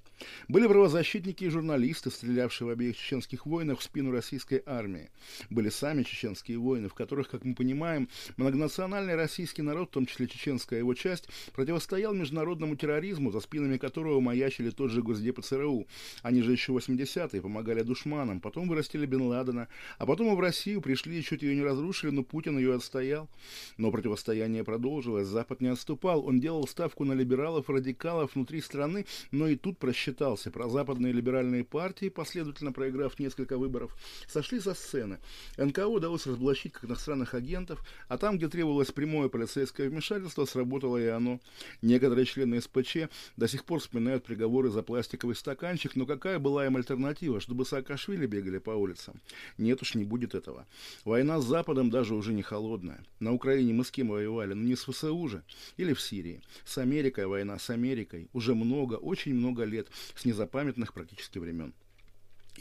Были 0.49 0.67
правозащитники 0.67 1.45
и 1.45 1.49
журналисты, 1.49 2.11
стрелявшие 2.11 2.69
в 2.69 2.71
обеих 2.71 2.97
чеченских 2.97 3.47
войнах 3.47 3.81
в 3.81 3.83
спину 3.83 4.11
российской 4.11 4.63
армии. 4.67 5.11
Были 5.49 5.69
сами 5.69 6.03
чеченские 6.03 6.59
войны, 6.59 6.89
в 6.89 6.95
которых, 6.95 7.29
как 7.29 7.45
мы 7.45 7.55
понимаем, 7.55 8.09
многонациональный 8.37 9.15
российский 9.15 9.63
народ, 9.63 9.89
в 9.89 9.93
том 9.93 10.07
числе 10.07 10.27
чеченская 10.27 10.79
его 10.79 10.95
часть, 10.95 11.29
противостоял 11.53 12.15
международному 12.15 12.77
терроризму, 12.77 13.31
за 13.31 13.41
спинами 13.41 13.77
которого 13.77 14.21
маячили 14.21 14.71
тот 14.71 14.91
же 14.91 15.03
Госдеп 15.03 15.39
и 15.39 15.43
ЦРУ. 15.43 15.87
Они 16.23 16.43
же 16.43 16.53
еще 16.53 16.73
80-е 16.73 17.41
помогали 17.41 17.83
душманам, 17.83 18.41
потом 18.41 18.69
вырастили 18.69 19.07
Бен 19.07 19.23
Ладена, 19.23 19.69
а 19.99 20.07
потом 20.07 20.33
и 20.33 20.37
в 20.37 20.41
Россию 20.41 20.81
пришли 20.81 21.19
и 21.19 21.23
чуть 21.23 21.43
ее 21.43 21.55
не 21.55 21.63
разрушили, 21.63 22.11
но 22.11 22.23
Путин 22.23 22.59
ее 22.59 22.75
отстоял. 22.75 23.29
Но 23.77 23.91
противостояние 23.91 24.65
продолжилось, 24.65 25.27
Запад 25.27 25.61
не 25.61 25.69
отступал, 25.69 26.25
он 26.25 26.41
делал 26.41 26.67
ставку 26.67 27.05
на 27.05 27.13
либералов 27.13 27.71
радикалов 27.71 28.35
внутри 28.35 28.61
страны, 28.61 29.07
но 29.31 29.49
и 29.49 29.57
тут 29.57 29.79
просчитался. 30.11 30.51
Прозападные 30.51 31.13
либеральные 31.13 31.65
партии, 31.65 32.09
последовательно 32.09 32.73
проиграв 32.73 33.19
несколько 33.19 33.57
выборов, 33.57 33.97
сошли 34.27 34.61
со 34.61 34.75
сцены. 34.75 35.19
НКО 35.57 35.87
удалось 35.87 36.27
разоблачить 36.27 36.73
как 36.73 36.85
иностранных 36.85 37.35
агентов, 37.35 37.81
а 38.09 38.19
там, 38.19 38.37
где 38.37 38.49
требовалось 38.49 38.91
прямое 38.91 39.29
полицейское 39.29 39.89
вмешательство, 39.89 40.45
сработало 40.45 40.97
и 40.99 41.07
оно. 41.07 41.41
Некоторые 41.83 42.27
члены 42.27 42.61
СПЧ 42.61 43.09
до 43.37 43.49
сих 43.49 43.65
пор 43.65 43.81
вспоминают 43.81 44.25
приговоры 44.25 44.71
за 44.71 44.83
пластиковый 44.83 45.37
стаканчик, 45.37 45.97
но 45.97 46.07
какая 46.07 46.39
была 46.39 46.67
им 46.67 46.77
альтернатива, 46.77 47.41
чтобы 47.41 47.65
Саакашвили 47.65 48.27
бегали 48.27 48.59
по 48.59 48.71
улицам? 48.71 49.21
Нет 49.59 49.83
уж, 49.83 49.95
не 49.95 50.05
будет 50.05 50.35
этого. 50.35 50.67
Война 51.05 51.41
с 51.41 51.45
Западом 51.45 51.91
даже 51.91 52.15
уже 52.15 52.33
не 52.33 52.43
холодная. 52.43 53.05
На 53.21 53.33
Украине 53.33 53.73
мы 53.73 53.85
с 53.85 53.91
кем 53.91 54.09
воевали? 54.09 54.55
Ну 54.55 54.63
не 54.63 54.77
с 54.77 54.85
ВСУ 54.85 55.29
же. 55.29 55.43
Или 55.77 55.93
в 55.93 56.01
Сирии. 56.01 56.41
С 56.65 56.79
Америкой 56.79 57.27
война, 57.27 57.59
с 57.59 57.71
Америкой. 57.71 58.29
Уже 58.33 58.55
много, 58.55 58.95
очень 58.95 59.35
много 59.35 59.65
лет, 59.65 59.89
с 60.15 60.25
незапамятных 60.25 60.93
практически 60.93 61.39
времен. 61.39 61.75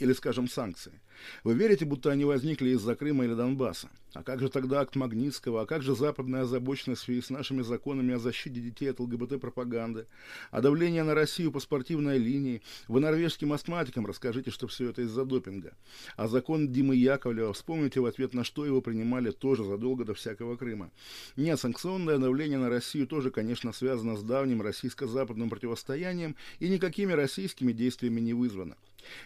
Или, 0.00 0.14
скажем, 0.14 0.48
санкции. 0.48 0.98
Вы 1.44 1.52
верите, 1.54 1.84
будто 1.84 2.10
они 2.10 2.24
возникли 2.24 2.70
из-за 2.70 2.94
Крыма 2.96 3.26
или 3.26 3.34
Донбасса? 3.34 3.90
А 4.14 4.22
как 4.22 4.40
же 4.40 4.48
тогда 4.48 4.80
акт 4.80 4.96
Магнитского? 4.96 5.60
А 5.60 5.66
как 5.66 5.82
же 5.82 5.94
западная 5.94 6.42
озабоченность 6.42 7.02
в 7.02 7.04
связи 7.04 7.20
с 7.20 7.28
нашими 7.28 7.60
законами 7.60 8.14
о 8.14 8.18
защите 8.18 8.60
детей 8.60 8.90
от 8.90 8.98
ЛГБТ-пропаганды? 8.98 10.06
А 10.50 10.62
давление 10.62 11.04
на 11.04 11.14
Россию 11.14 11.52
по 11.52 11.60
спортивной 11.60 12.16
линии? 12.16 12.62
Вы 12.88 13.00
норвежским 13.00 13.52
астматикам 13.52 14.06
расскажите, 14.06 14.50
что 14.50 14.66
все 14.68 14.88
это 14.88 15.02
из-за 15.02 15.26
допинга. 15.26 15.74
А 16.16 16.28
закон 16.28 16.72
Димы 16.72 16.96
Яковлева, 16.96 17.52
вспомните 17.52 18.00
в 18.00 18.06
ответ 18.06 18.32
на 18.32 18.42
что 18.42 18.64
его 18.64 18.80
принимали 18.80 19.30
тоже 19.30 19.64
задолго 19.64 20.06
до 20.06 20.14
всякого 20.14 20.56
Крыма. 20.56 20.90
Нет, 21.36 21.60
санкционное 21.60 22.16
давление 22.16 22.58
на 22.58 22.70
Россию 22.70 23.06
тоже, 23.06 23.30
конечно, 23.30 23.74
связано 23.74 24.16
с 24.16 24.22
давним 24.22 24.62
российско-западным 24.62 25.50
противостоянием 25.50 26.36
и 26.58 26.70
никакими 26.70 27.12
российскими 27.12 27.72
действиями 27.72 28.20
не 28.20 28.32
вызвано. 28.32 28.76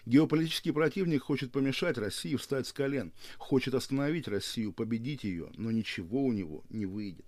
Геополитический 0.07 0.73
противник 0.73 1.23
хочет 1.23 1.53
помешать 1.53 1.99
России 1.99 2.37
встать 2.37 2.67
с 2.67 2.73
колен, 2.73 3.13
хочет 3.39 3.75
остановить 3.75 4.29
Россию, 4.29 4.73
победить 4.73 5.25
ее, 5.25 5.51
но 5.57 5.71
ничего 5.71 6.23
у 6.23 6.33
него 6.33 6.65
не 6.71 6.87
выйдет. 6.87 7.27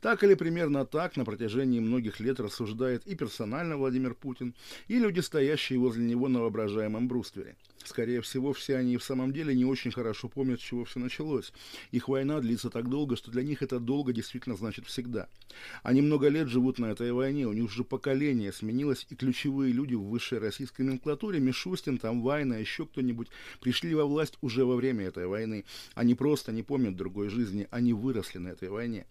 Так 0.00 0.24
или 0.24 0.34
примерно 0.34 0.84
так 0.84 1.16
на 1.16 1.24
протяжении 1.24 1.80
многих 1.80 2.20
лет 2.20 2.40
рассуждает 2.40 3.06
и 3.06 3.14
персонально 3.14 3.76
Владимир 3.76 4.14
Путин, 4.14 4.54
и 4.88 4.98
люди, 4.98 5.20
стоящие 5.20 5.78
возле 5.78 6.04
него 6.04 6.28
на 6.28 6.40
воображаемом 6.40 7.08
бруствере. 7.08 7.56
Скорее 7.84 8.22
всего, 8.22 8.54
все 8.54 8.76
они 8.76 8.94
и 8.94 8.96
в 8.96 9.04
самом 9.04 9.32
деле 9.32 9.54
не 9.54 9.66
очень 9.66 9.92
хорошо 9.92 10.28
помнят, 10.28 10.58
с 10.58 10.64
чего 10.64 10.84
все 10.86 10.98
началось. 11.00 11.52
Их 11.90 12.08
война 12.08 12.40
длится 12.40 12.70
так 12.70 12.88
долго, 12.88 13.14
что 13.14 13.30
для 13.30 13.42
них 13.42 13.62
это 13.62 13.78
долго 13.78 14.14
действительно 14.14 14.56
значит 14.56 14.86
всегда. 14.86 15.28
Они 15.82 16.00
много 16.00 16.28
лет 16.28 16.48
живут 16.48 16.78
на 16.78 16.86
этой 16.86 17.12
войне, 17.12 17.46
у 17.46 17.52
них 17.52 17.64
уже 17.64 17.84
поколение 17.84 18.52
сменилось, 18.52 19.06
и 19.10 19.14
ключевые 19.14 19.72
люди 19.72 19.94
в 19.94 20.02
высшей 20.02 20.38
российской 20.38 20.82
номенклатуре, 20.82 21.40
Мишустин, 21.40 21.98
там 21.98 22.22
Вайна, 22.22 22.54
еще 22.54 22.86
кто-нибудь, 22.86 23.28
пришли 23.60 23.94
во 23.94 24.06
власть 24.06 24.38
уже 24.40 24.64
во 24.64 24.76
время 24.76 25.06
этой 25.06 25.26
войны. 25.26 25.64
Они 25.94 26.14
просто 26.14 26.52
не 26.52 26.62
помнят 26.62 26.96
другой 26.96 27.28
жизни, 27.28 27.68
они 27.70 27.92
выросли 27.92 28.38
на 28.38 28.48
этой 28.48 28.70
войне. 28.70 29.06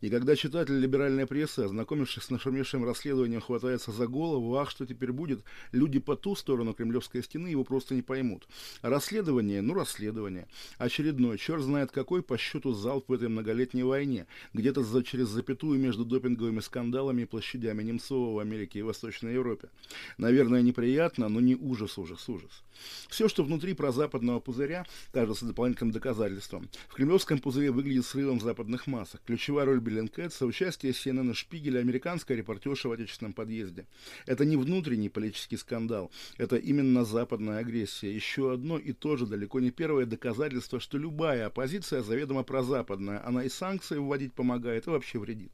И 0.00 0.10
когда 0.10 0.36
читатель 0.36 0.78
либеральной 0.78 1.26
прессы, 1.26 1.60
ознакомившись 1.60 2.24
с 2.24 2.30
нашумевшим 2.30 2.84
расследованием, 2.84 3.40
хватается 3.40 3.90
за 3.90 4.06
голову, 4.06 4.56
ах, 4.56 4.70
что 4.70 4.86
теперь 4.86 5.10
будет, 5.10 5.40
люди 5.72 5.98
по 5.98 6.14
ту 6.14 6.36
сторону 6.36 6.72
Кремлевской 6.72 7.22
стены 7.22 7.48
его 7.48 7.64
просто 7.64 7.94
не 7.94 8.02
поймут. 8.02 8.46
расследование, 8.82 9.60
ну 9.60 9.74
расследование. 9.74 10.46
Очередной, 10.78 11.36
черт 11.38 11.62
знает 11.62 11.90
какой 11.90 12.22
по 12.22 12.38
счету 12.38 12.72
залп 12.74 13.08
в 13.08 13.12
этой 13.12 13.28
многолетней 13.28 13.82
войне, 13.82 14.26
где-то 14.52 14.84
за, 14.84 15.02
через 15.02 15.28
запятую 15.28 15.80
между 15.80 16.04
допинговыми 16.04 16.60
скандалами 16.60 17.22
и 17.22 17.26
площадями 17.26 17.82
Немцова 17.82 18.34
в 18.34 18.38
Америке 18.38 18.78
и 18.78 18.82
Восточной 18.82 19.34
Европе. 19.34 19.68
Наверное, 20.16 20.62
неприятно, 20.62 21.28
но 21.28 21.40
не 21.40 21.56
ужас, 21.56 21.98
ужас, 21.98 22.28
ужас. 22.28 22.62
Все, 23.08 23.28
что 23.28 23.42
внутри 23.42 23.74
прозападного 23.74 24.38
пузыря, 24.38 24.86
кажется 25.12 25.46
дополнительным 25.46 25.92
доказательством. 25.92 26.68
В 26.88 26.94
кремлевском 26.94 27.40
пузыре 27.40 27.72
выглядит 27.72 28.06
срывом 28.06 28.40
западных 28.40 28.86
масок. 28.86 29.20
Ключевая 29.26 29.66
роль 29.66 29.80
Беллингкэта, 29.88 30.46
участие 30.46 30.92
CNN 30.92 31.30
и 31.30 31.34
Шпигеля, 31.34 31.80
американская 31.80 32.36
репортерша 32.36 32.88
в 32.88 32.92
отечественном 32.92 33.32
подъезде. 33.32 33.86
Это 34.26 34.44
не 34.44 34.56
внутренний 34.56 35.08
политический 35.08 35.56
скандал, 35.56 36.10
это 36.36 36.56
именно 36.56 37.04
западная 37.04 37.58
агрессия. 37.58 38.14
Еще 38.14 38.52
одно 38.52 38.78
и 38.78 38.92
то 38.92 39.16
же 39.16 39.26
далеко 39.26 39.60
не 39.60 39.70
первое 39.70 40.06
доказательство, 40.06 40.78
что 40.78 40.98
любая 40.98 41.46
оппозиция 41.46 42.02
заведомо 42.02 42.42
прозападная. 42.42 43.26
Она 43.26 43.44
и 43.44 43.48
санкции 43.48 43.96
вводить 43.96 44.34
помогает, 44.34 44.86
и 44.86 44.90
вообще 44.90 45.18
вредит. 45.18 45.52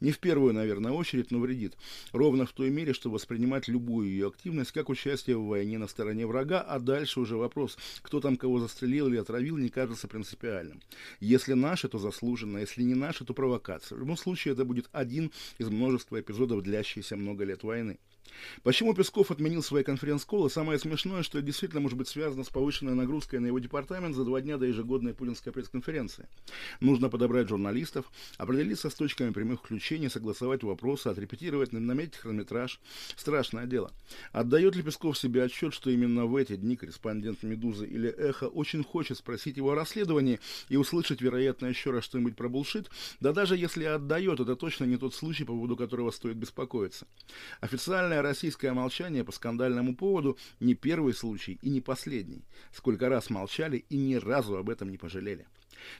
Не 0.00 0.12
в 0.12 0.18
первую, 0.18 0.54
наверное, 0.54 0.92
очередь, 0.92 1.30
но 1.30 1.38
вредит. 1.38 1.76
Ровно 2.12 2.46
в 2.46 2.52
той 2.52 2.70
мере, 2.70 2.92
что 2.92 3.10
воспринимать 3.10 3.68
любую 3.68 4.08
ее 4.08 4.28
активность 4.28 4.72
как 4.72 4.88
участие 4.88 5.36
в 5.36 5.46
войне 5.46 5.78
на 5.78 5.88
стороне 5.88 6.26
врага, 6.26 6.60
а 6.60 6.78
дальше 6.78 7.20
уже 7.20 7.36
вопрос, 7.36 7.78
кто 8.02 8.20
там 8.20 8.36
кого 8.36 8.58
застрелил 8.58 9.08
или 9.08 9.16
отравил, 9.16 9.56
не 9.56 9.68
кажется 9.68 10.08
принципиальным. 10.08 10.80
Если 11.20 11.54
наши, 11.54 11.88
то 11.88 11.98
заслуженно, 11.98 12.58
если 12.58 12.82
не 12.82 12.94
наши, 12.94 13.24
то 13.24 13.34
провокация. 13.34 13.96
В 13.96 14.00
любом 14.00 14.16
случае, 14.16 14.52
это 14.54 14.64
будет 14.64 14.88
один 14.92 15.32
из 15.58 15.68
множества 15.68 16.20
эпизодов, 16.20 16.62
длящихся 16.62 17.16
много 17.16 17.44
лет 17.44 17.62
войны. 17.62 17.98
Почему 18.62 18.94
Песков 18.94 19.30
отменил 19.30 19.62
свои 19.62 19.82
конференц-колы? 19.82 20.50
Самое 20.50 20.78
смешное, 20.78 21.22
что 21.22 21.38
это 21.38 21.46
действительно 21.46 21.80
может 21.80 21.96
быть 21.98 22.08
связано 22.08 22.44
с 22.44 22.48
повышенной 22.48 22.94
нагрузкой 22.94 23.40
на 23.40 23.46
его 23.46 23.58
департамент 23.58 24.14
за 24.14 24.24
два 24.24 24.40
дня 24.40 24.56
до 24.56 24.66
ежегодной 24.66 25.14
путинской 25.14 25.52
пресс-конференции. 25.52 26.28
Нужно 26.80 27.08
подобрать 27.08 27.48
журналистов, 27.48 28.06
определиться 28.38 28.90
с 28.90 28.94
точками 28.94 29.30
прямых 29.30 29.60
включений, 29.60 30.08
согласовать 30.08 30.62
вопросы, 30.62 31.08
отрепетировать, 31.08 31.72
наметить 31.72 32.16
хронометраж. 32.16 32.80
Страшное 33.16 33.66
дело. 33.66 33.92
Отдает 34.32 34.76
ли 34.76 34.82
Песков 34.82 35.18
себе 35.18 35.44
отчет, 35.44 35.74
что 35.74 35.90
именно 35.90 36.26
в 36.26 36.36
эти 36.36 36.56
дни 36.56 36.76
корреспондент 36.76 37.42
«Медузы» 37.42 37.86
или 37.86 38.08
«Эхо» 38.08 38.48
очень 38.48 38.84
хочет 38.84 39.18
спросить 39.18 39.56
его 39.56 39.72
о 39.72 39.74
расследовании 39.74 40.40
и 40.68 40.76
услышать, 40.76 41.20
вероятно, 41.20 41.66
еще 41.66 41.90
раз 41.90 42.04
что-нибудь 42.04 42.36
про 42.36 42.48
булшит? 42.48 42.90
Да 43.20 43.32
даже 43.32 43.56
если 43.56 43.84
отдает, 43.84 44.40
это 44.40 44.56
точно 44.56 44.84
не 44.84 44.96
тот 44.96 45.14
случай, 45.14 45.44
по 45.44 45.52
поводу 45.52 45.76
которого 45.76 46.10
стоит 46.10 46.36
беспокоиться. 46.36 47.06
Официальная 47.60 48.19
российское 48.22 48.72
молчание 48.72 49.24
по 49.24 49.32
скандальному 49.32 49.94
поводу 49.94 50.38
не 50.60 50.74
первый 50.74 51.14
случай 51.14 51.58
и 51.62 51.70
не 51.70 51.80
последний. 51.80 52.44
Сколько 52.72 53.08
раз 53.08 53.30
молчали 53.30 53.84
и 53.88 53.96
ни 53.96 54.14
разу 54.14 54.56
об 54.56 54.70
этом 54.70 54.90
не 54.90 54.98
пожалели. 54.98 55.46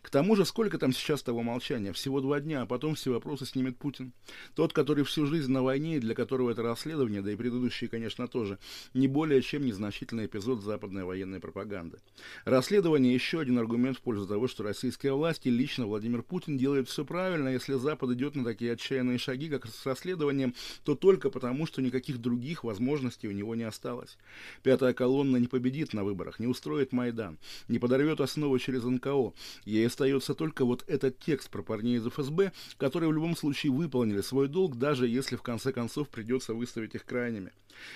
К 0.02 0.10
тому 0.10 0.36
же, 0.36 0.44
сколько 0.44 0.78
там 0.78 0.92
сейчас 0.92 1.22
того 1.22 1.42
молчания? 1.42 1.92
Всего 1.92 2.20
два 2.20 2.40
дня, 2.40 2.62
а 2.62 2.66
потом 2.66 2.94
все 2.94 3.12
вопросы 3.12 3.46
снимет 3.46 3.76
Путин. 3.76 4.12
Тот, 4.54 4.72
который 4.72 5.04
всю 5.04 5.26
жизнь 5.26 5.50
на 5.50 5.62
войне, 5.62 5.96
и 5.96 6.00
для 6.00 6.14
которого 6.14 6.50
это 6.50 6.62
расследование, 6.62 7.22
да 7.22 7.32
и 7.32 7.36
предыдущие, 7.36 7.88
конечно, 7.88 8.28
тоже, 8.28 8.58
не 8.94 9.08
более 9.08 9.42
чем 9.42 9.64
незначительный 9.64 10.26
эпизод 10.26 10.62
западной 10.62 11.04
военной 11.04 11.40
пропаганды. 11.40 11.98
Расследование 12.44 13.14
еще 13.14 13.40
один 13.40 13.58
аргумент 13.58 13.98
в 13.98 14.00
пользу 14.02 14.26
того, 14.26 14.48
что 14.48 14.62
российские 14.62 15.12
власти, 15.14 15.48
лично 15.48 15.86
Владимир 15.86 16.22
Путин, 16.22 16.56
делает 16.56 16.88
все 16.88 17.04
правильно. 17.04 17.48
Если 17.48 17.74
Запад 17.74 18.10
идет 18.10 18.34
на 18.34 18.44
такие 18.44 18.72
отчаянные 18.72 19.18
шаги, 19.18 19.48
как 19.48 19.66
с 19.66 19.86
расследованием, 19.86 20.54
то 20.84 20.94
только 20.94 21.30
потому, 21.30 21.66
что 21.66 21.82
никаких 21.82 22.18
других 22.18 22.64
возможностей 22.64 23.28
у 23.28 23.32
него 23.32 23.54
не 23.54 23.64
осталось. 23.64 24.18
Пятая 24.62 24.92
колонна 24.92 25.36
не 25.36 25.46
победит 25.46 25.92
на 25.92 26.04
выборах, 26.04 26.38
не 26.38 26.46
устроит 26.46 26.92
Майдан, 26.92 27.38
не 27.68 27.78
подорвет 27.78 28.20
основу 28.20 28.58
через 28.58 28.84
НКО, 28.84 29.32
Ей 29.70 29.86
остается 29.86 30.34
только 30.34 30.64
вот 30.64 30.82
этот 30.88 31.20
текст 31.20 31.48
про 31.48 31.62
парней 31.62 31.98
из 31.98 32.04
ФСБ, 32.04 32.50
которые 32.76 33.08
в 33.08 33.12
любом 33.12 33.36
случае 33.36 33.70
выполнили 33.70 34.20
свой 34.20 34.48
долг, 34.48 34.76
даже 34.76 35.06
если 35.06 35.36
в 35.36 35.42
конце 35.42 35.72
концов 35.72 36.08
придется 36.08 36.54
выставить 36.54 36.96
их 36.96 37.04
крайними. 37.04 37.52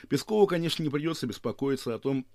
Пескову, 0.09 0.47
конечно, 0.47 0.85
не 0.85 0.89
придется 0.89 1.27
беспокоиться 1.27 1.93
о 1.93 1.99
том, 1.99 2.27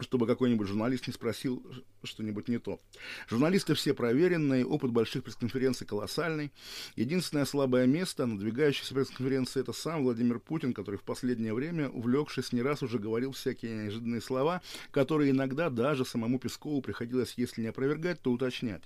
чтобы 0.00 0.26
какой-нибудь 0.26 0.66
журналист 0.66 1.06
не 1.06 1.12
спросил 1.12 1.64
что-нибудь 2.02 2.48
не 2.48 2.58
то. 2.58 2.80
Журналисты 3.28 3.74
все 3.74 3.94
проверенные, 3.94 4.64
опыт 4.64 4.90
больших 4.90 5.24
пресс-конференций 5.24 5.86
колоссальный. 5.86 6.50
Единственное 6.96 7.44
слабое 7.44 7.86
место 7.86 8.26
надвигающейся 8.26 8.94
пресс-конференции– 8.94 9.60
это 9.62 9.72
сам 9.72 10.02
Владимир 10.02 10.38
Путин, 10.38 10.72
который 10.72 10.96
в 10.96 11.02
последнее 11.02 11.54
время, 11.54 11.88
увлекшись, 11.88 12.52
не 12.52 12.62
раз 12.62 12.82
уже 12.82 12.98
говорил 12.98 13.32
всякие 13.32 13.76
неожиданные 13.76 14.20
слова, 14.20 14.62
которые 14.90 15.30
иногда 15.30 15.70
даже 15.70 16.04
самому 16.04 16.38
Пескову 16.38 16.80
приходилось, 16.82 17.34
если 17.36 17.62
не 17.62 17.68
опровергать, 17.68 18.20
то 18.20 18.32
уточнять. 18.32 18.82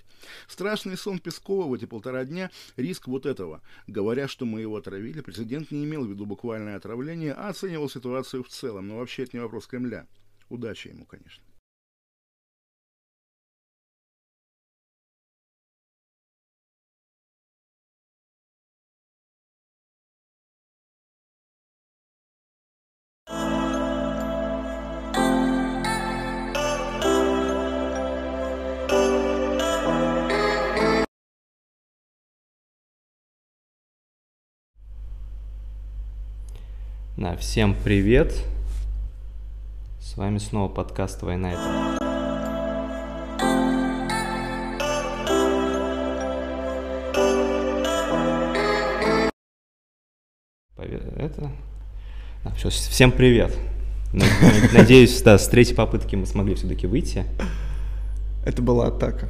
Страшный 0.47 0.97
сон 0.97 1.19
Пескова 1.19 1.67
в 1.67 1.73
эти 1.73 1.85
полтора 1.85 2.25
дня– 2.25 2.51
риск 2.75 3.07
вот 3.07 3.25
этого. 3.25 3.61
Говоря, 3.87 4.27
что 4.27 4.45
мы 4.45 4.61
его 4.61 4.77
отравили, 4.77 5.21
президент 5.21 5.71
не 5.71 5.85
имел 5.85 6.05
в 6.05 6.09
виду 6.09 6.25
буквальное 6.25 6.75
отравление, 6.75 7.33
а 7.33 7.49
оценивал 7.49 7.89
ситуацию 7.89 8.43
в 8.43 8.49
целом. 8.49 8.87
Но 8.87 8.97
вообще 8.97 9.23
это 9.23 9.37
не 9.37 9.41
вопрос 9.41 9.67
Кремля. 9.67 10.07
Удачи 10.49 10.89
ему, 10.89 11.05
конечно. 11.05 11.43
Да, 37.17 37.35
всем 37.37 37.75
привет. 37.83 38.54
С 40.15 40.17
вами 40.17 40.37
снова 40.37 40.69
подкаст 40.69 41.21
«Война 41.23 41.51
это...» 41.51 41.97
Это... 51.17 51.51
А, 52.45 52.53
все, 52.55 52.69
всем 52.69 53.11
привет. 53.11 53.57
Надеюсь, 54.71 55.21
да, 55.21 55.37
с 55.37 55.49
третьей 55.49 55.75
попытки 55.75 56.15
мы 56.15 56.25
смогли 56.25 56.55
все-таки 56.55 56.87
выйти. 56.87 57.25
Это 58.45 58.61
была 58.61 58.87
атака. 58.87 59.27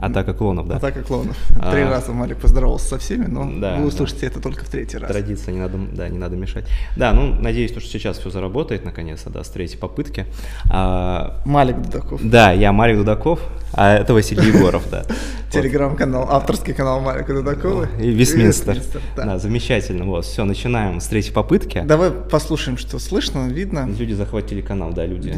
Атака 0.00 0.34
клонов, 0.34 0.66
да. 0.66 0.76
Атака 0.76 1.02
клонов. 1.02 1.36
А, 1.58 1.72
Три 1.72 1.84
раза 1.84 2.12
Марик 2.12 2.38
поздоровался 2.38 2.88
со 2.88 2.98
всеми, 2.98 3.26
но 3.26 3.50
да, 3.58 3.76
вы 3.76 3.86
услышите 3.86 4.22
да. 4.22 4.26
это 4.26 4.40
только 4.40 4.64
в 4.64 4.68
третий 4.68 4.98
раз. 4.98 5.10
Традиция, 5.10 5.54
не 5.54 5.60
надо, 5.60 5.78
да, 5.78 6.08
не 6.08 6.18
надо 6.18 6.36
мешать. 6.36 6.66
Да, 6.96 7.12
ну, 7.12 7.32
надеюсь, 7.34 7.70
что 7.70 7.80
сейчас 7.80 8.18
все 8.18 8.28
заработает 8.30 8.84
наконец-то, 8.84 9.30
да, 9.30 9.44
с 9.44 9.48
третьей 9.48 9.78
попытки. 9.78 10.26
А, 10.68 11.40
Малик 11.44 11.80
Дудаков. 11.80 12.20
Да, 12.22 12.52
я 12.52 12.72
Марик 12.72 12.98
Дудаков, 12.98 13.40
а 13.72 13.94
это 13.94 14.14
Василий 14.14 14.46
Егоров, 14.48 14.84
да. 14.90 15.04
Телеграм-канал, 15.52 16.28
авторский 16.30 16.74
канал 16.74 17.00
Марика 17.00 17.32
Дудакова. 17.32 17.88
И 18.00 18.10
Вестминстер. 18.10 18.82
Да, 19.16 19.38
замечательно. 19.38 20.04
Вот, 20.04 20.24
все, 20.24 20.44
начинаем 20.44 21.00
с 21.00 21.06
третьей 21.06 21.32
попытки. 21.32 21.82
Давай 21.86 22.10
послушаем, 22.10 22.76
что 22.76 22.98
слышно, 22.98 23.46
видно. 23.46 23.88
Люди 23.88 24.12
захватили 24.12 24.60
канал, 24.60 24.92
да, 24.92 25.06
люди. 25.06 25.32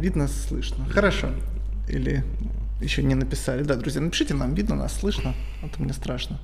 Видно, 0.00 0.28
слышно. 0.28 0.84
Хорошо. 0.90 1.28
Или 1.88 2.22
еще 2.84 3.02
не 3.02 3.14
написали. 3.14 3.62
Да, 3.62 3.74
друзья, 3.76 4.00
напишите 4.00 4.34
нам, 4.34 4.54
видно 4.54 4.76
нас, 4.76 4.98
слышно, 4.98 5.34
а 5.62 5.68
то 5.68 5.82
мне 5.82 5.92
страшно. 5.92 6.38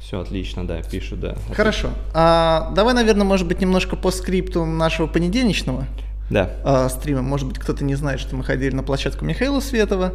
Все 0.00 0.20
отлично, 0.20 0.66
да, 0.66 0.82
пишу, 0.82 1.16
да. 1.16 1.30
Отлично. 1.30 1.54
Хорошо. 1.54 1.90
А, 2.12 2.72
давай, 2.74 2.94
наверное, 2.94 3.24
может 3.24 3.46
быть, 3.46 3.60
немножко 3.60 3.96
по 3.96 4.10
скрипту 4.10 4.64
нашего 4.64 5.06
понедельничного 5.06 5.86
да. 6.28 6.50
а, 6.64 6.88
стрима. 6.88 7.22
Может 7.22 7.46
быть, 7.46 7.58
кто-то 7.58 7.84
не 7.84 7.94
знает, 7.94 8.18
что 8.20 8.34
мы 8.34 8.42
ходили 8.42 8.74
на 8.74 8.82
площадку 8.82 9.24
Михаила 9.24 9.60
Светова, 9.60 10.14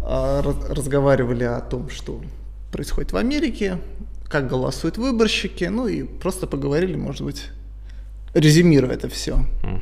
а, 0.00 0.42
раз, 0.42 0.56
разговаривали 0.70 1.44
о 1.44 1.60
том, 1.60 1.90
что 1.90 2.22
происходит 2.72 3.12
в 3.12 3.16
Америке, 3.16 3.78
как 4.28 4.48
голосуют 4.48 4.96
выборщики, 4.96 5.64
ну 5.64 5.86
и 5.86 6.02
просто 6.02 6.46
поговорили, 6.46 6.96
может 6.96 7.22
быть, 7.22 7.50
резюмируя 8.36 8.94
это 8.94 9.08
все. 9.08 9.38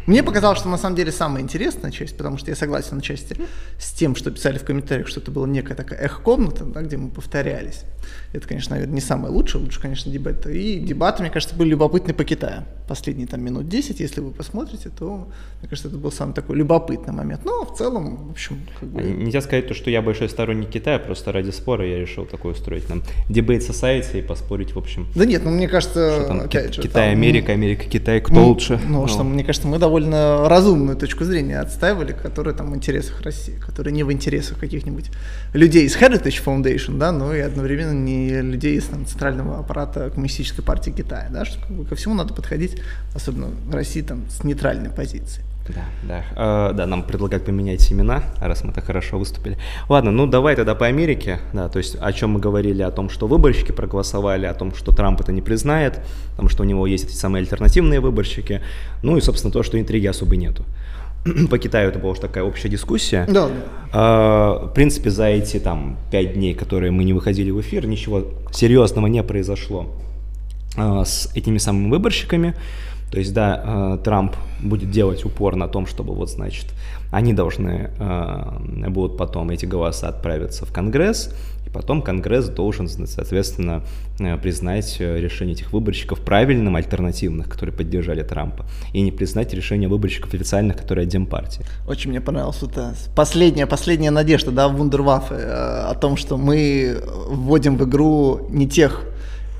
Мне 0.07 0.23
показалось, 0.23 0.59
что 0.59 0.69
на 0.69 0.79
самом 0.79 0.97
деле 0.97 1.13
самая 1.13 1.43
интересная 1.43 1.91
часть, 1.91 2.17
потому 2.17 2.39
что 2.39 2.51
я 2.51 2.57
согласен 2.57 2.97
на 2.97 3.03
части 3.03 3.37
с 3.79 3.93
тем, 3.93 4.15
что 4.15 4.31
писали 4.31 4.59
в 4.59 4.65
комментариях, 4.65 5.09
что 5.09 5.21
это 5.21 5.31
была 5.31 5.47
некая 5.47 5.75
такая 5.75 5.99
эх-комната, 6.01 6.65
да, 6.65 6.83
где 6.83 6.97
мы 6.97 7.11
повторялись. 7.11 7.83
Это, 8.33 8.47
конечно, 8.47 8.75
наверное, 8.75 8.95
не 8.95 9.01
самое 9.01 9.33
лучшее, 9.33 9.63
лучше, 9.63 9.81
конечно, 9.81 10.11
дебаты. 10.11 10.61
И 10.61 10.79
дебаты, 10.81 11.23
мне 11.23 11.31
кажется, 11.31 11.55
были 11.55 11.71
любопытны 11.71 12.15
по 12.15 12.25
Китаю. 12.25 12.65
Последние 12.87 13.27
там 13.27 13.43
минут 13.43 13.69
10, 13.69 14.01
если 14.01 14.21
вы 14.21 14.31
посмотрите, 14.31 14.91
то, 14.91 15.29
мне 15.61 15.69
кажется, 15.69 15.89
это 15.89 15.97
был 15.97 16.13
самый 16.13 16.35
такой 16.35 16.57
любопытный 16.57 17.15
момент. 17.15 17.45
Но 17.45 17.65
в 17.65 17.77
целом, 17.77 18.29
в 18.29 18.31
общем, 18.33 18.61
как 18.79 18.89
бы... 18.89 19.03
Нельзя 19.03 19.41
сказать 19.41 19.69
то, 19.69 19.75
что 19.75 19.91
я 19.91 20.03
большой 20.03 20.29
сторонник 20.29 20.69
Китая, 20.69 20.99
просто 20.99 21.33
ради 21.33 21.51
спора 21.51 21.87
я 21.87 21.99
решил 21.99 22.27
такое 22.27 22.53
устроить 22.53 22.89
нам 22.89 23.03
дебейт 23.29 23.63
society 23.63 24.19
и 24.19 24.23
поспорить, 24.23 24.75
в 24.75 24.79
общем. 24.79 25.07
Да 25.15 25.25
нет, 25.25 25.43
ну 25.45 25.51
мне 25.51 25.69
кажется, 25.69 26.31
опять 26.45 26.75
же, 26.75 26.83
Китай, 26.83 27.11
там, 27.11 27.19
Америка, 27.19 27.53
Америка, 27.53 27.85
Китай, 27.85 28.21
кто 28.21 28.35
ну, 28.35 28.44
лучше? 28.45 28.81
Ну, 28.87 29.03
ну, 29.03 29.09
что, 29.09 29.25
мне 29.25 29.45
кажется, 29.45 29.69
мы 29.69 29.79
довольно 29.79 30.49
разумную 30.49 30.97
точку 30.97 31.25
зрения 31.25 31.61
отстаивали, 31.61 32.13
которая 32.13 32.55
там 32.55 32.73
в 32.73 32.77
интересах 32.77 33.23
России, 33.23 33.55
которая 33.55 33.93
не 33.95 34.03
в 34.03 34.13
интересах 34.13 34.59
каких-нибудь 34.59 35.11
людей 35.53 35.85
из 35.85 35.97
Heritage 35.97 36.43
Foundation, 36.45 36.99
да, 36.99 37.13
но 37.13 37.35
и 37.35 37.41
одновременно 37.41 37.93
не 37.93 38.41
людей 38.41 38.77
из 38.77 38.85
там, 38.85 39.07
центрального 39.07 39.59
аппарата 39.59 40.11
Коммунистической 40.11 40.65
партии 40.65 40.91
Китая, 40.91 41.29
да, 41.31 41.45
что 41.45 41.61
как 41.61 41.71
бы, 41.71 41.85
ко 41.85 41.95
всему 41.95 42.15
надо 42.15 42.35
подходить, 42.35 42.81
особенно 43.15 43.49
в 43.49 43.75
России, 43.75 44.03
там, 44.03 44.25
с 44.31 44.45
нейтральной 44.45 44.91
позиции. 44.91 45.43
Да, 45.69 45.85
да. 46.03 46.71
Э, 46.71 46.73
да, 46.75 46.87
нам 46.87 47.03
предлагают 47.03 47.47
поменять 47.47 47.81
семена, 47.81 48.23
раз 48.41 48.65
мы 48.65 48.73
так 48.73 48.85
хорошо 48.85 49.19
выступили. 49.19 49.57
Ладно, 49.89 50.11
ну 50.11 50.27
давай 50.27 50.57
тогда 50.57 50.75
по 50.75 50.87
Америке. 50.87 51.41
Да, 51.53 51.69
то 51.69 51.79
есть 51.79 51.97
о 52.01 52.13
чем 52.13 52.33
мы 52.33 52.41
говорили, 52.41 52.83
о 52.83 52.91
том, 52.91 53.09
что 53.09 53.27
выборщики 53.27 53.73
проголосовали, 53.73 54.47
о 54.47 54.55
том, 54.55 54.75
что 54.75 54.93
Трамп 54.93 55.21
это 55.21 55.33
не 55.33 55.41
признает, 55.41 56.01
о 56.35 56.37
том, 56.37 56.49
что 56.49 56.63
у 56.63 56.67
него 56.67 56.87
есть 56.87 57.07
эти 57.07 57.15
самые 57.15 57.41
альтернативные 57.41 58.01
выборщики. 58.01 58.61
Ну 59.03 59.17
и, 59.17 59.21
собственно, 59.21 59.53
то, 59.53 59.63
что 59.63 59.81
интриги 59.81 60.07
особо 60.07 60.37
нету. 60.37 60.65
по 61.51 61.59
Китаю 61.59 61.89
это 61.89 61.99
была 61.99 62.13
уже 62.13 62.21
такая 62.21 62.45
общая 62.45 62.69
дискуссия. 62.69 63.27
Да. 63.29 63.49
А, 63.93 64.67
в 64.67 64.75
принципе, 64.75 65.11
за 65.11 65.27
эти 65.27 65.59
там 65.59 65.97
пять 66.11 66.35
дней, 66.35 66.55
которые 66.55 66.91
мы 66.91 67.05
не 67.05 67.13
выходили 67.13 67.51
в 67.51 67.61
эфир, 67.61 67.87
ничего 67.87 68.25
серьезного 68.53 69.07
не 69.07 69.23
произошло 69.23 69.87
а, 70.77 71.05
с 71.05 71.31
этими 71.35 71.59
самыми 71.59 71.91
выборщиками. 71.91 72.55
То 73.15 73.21
есть, 73.21 73.33
да, 73.33 73.63
э, 73.65 73.99
Трамп 74.03 74.35
будет 74.61 74.91
делать 74.91 75.25
упор 75.25 75.55
на 75.55 75.69
том, 75.69 75.87
чтобы 75.87 76.15
вот, 76.15 76.29
значит, 76.31 76.67
они 77.13 77.33
должны 77.33 77.93
э, 77.97 78.89
будут 78.89 79.17
потом 79.17 79.51
эти 79.51 79.67
голоса 79.67 80.09
отправиться 80.09 80.67
в 80.67 80.73
Конгресс, 80.73 81.33
и 81.65 81.71
потом 81.71 82.03
Конгресс 82.03 82.49
должен, 82.49 82.89
соответственно, 82.89 83.85
э, 84.19 84.37
признать 84.37 84.99
решение 84.99 85.55
этих 85.55 85.73
выборщиков 85.73 86.19
правильным, 86.23 86.75
альтернативных, 86.75 87.49
которые 87.49 87.73
поддержали 87.73 88.25
Трампа, 88.25 88.67
и 88.93 89.01
не 89.01 89.13
признать 89.13 89.55
решение 89.55 89.89
выборщиков 89.89 90.35
официальных, 90.35 90.77
которые 90.77 91.05
от 91.05 91.11
Демпартии. 91.13 91.65
Очень 91.87 92.11
мне 92.11 92.21
понравилась 92.21 92.65
это 92.65 92.97
последняя, 93.15 93.69
последняя 93.69 94.11
надежда, 94.11 94.51
да, 94.51 94.67
Вундерваффе, 94.67 95.37
о 95.37 95.95
том, 95.95 96.17
что 96.17 96.37
мы 96.37 97.01
вводим 97.29 97.77
в 97.77 97.85
игру 97.85 98.49
не 98.51 98.69
тех 98.69 99.07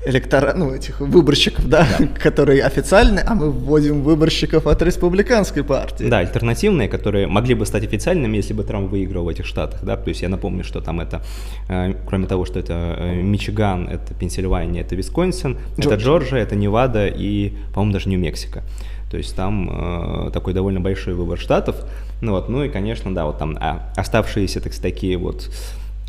электора, 0.05 0.53
ну, 0.55 0.73
этих 0.73 0.99
выборщиков, 0.99 1.67
да, 1.67 1.87
да, 1.99 2.07
которые 2.19 2.63
официальные, 2.63 3.23
а 3.23 3.35
мы 3.35 3.51
вводим 3.51 4.03
выборщиков 4.03 4.67
от 4.67 4.81
республиканской 4.81 5.63
партии. 5.63 6.05
Да, 6.09 6.19
альтернативные, 6.19 6.87
которые 6.87 7.27
могли 7.27 7.55
бы 7.55 7.65
стать 7.65 7.83
официальными, 7.83 8.37
если 8.37 8.53
бы 8.53 8.63
Трамп 8.63 8.91
выиграл 8.91 9.25
в 9.25 9.29
этих 9.29 9.45
штатах, 9.45 9.83
да, 9.83 9.97
то 9.97 10.09
есть 10.09 10.21
я 10.21 10.29
напомню, 10.29 10.63
что 10.63 10.81
там 10.81 11.01
это, 11.01 11.21
э, 11.69 11.93
кроме 12.07 12.27
того, 12.27 12.45
что 12.45 12.59
это 12.59 12.95
э, 12.97 13.15
Мичиган, 13.21 13.87
это 13.87 14.13
Пенсильвания, 14.13 14.81
это 14.81 14.95
Висконсин, 14.95 15.57
Джорджия. 15.79 15.93
это 15.93 16.03
Джорджия, 16.03 16.39
это 16.41 16.55
Невада 16.55 17.07
и, 17.07 17.53
по-моему, 17.73 17.93
даже 17.93 18.09
Нью-Мексико. 18.09 18.63
То 19.09 19.17
есть 19.17 19.35
там 19.35 20.27
э, 20.27 20.31
такой 20.31 20.53
довольно 20.53 20.81
большой 20.81 21.13
выбор 21.13 21.39
штатов. 21.39 21.75
Ну 22.21 22.31
вот, 22.31 22.49
ну 22.49 22.63
и, 22.63 22.69
конечно, 22.69 23.13
да, 23.13 23.25
вот 23.25 23.37
там 23.37 23.57
а, 23.61 23.93
оставшиеся 23.95 24.61
так, 24.61 24.73
такие 24.75 25.17
вот 25.17 25.49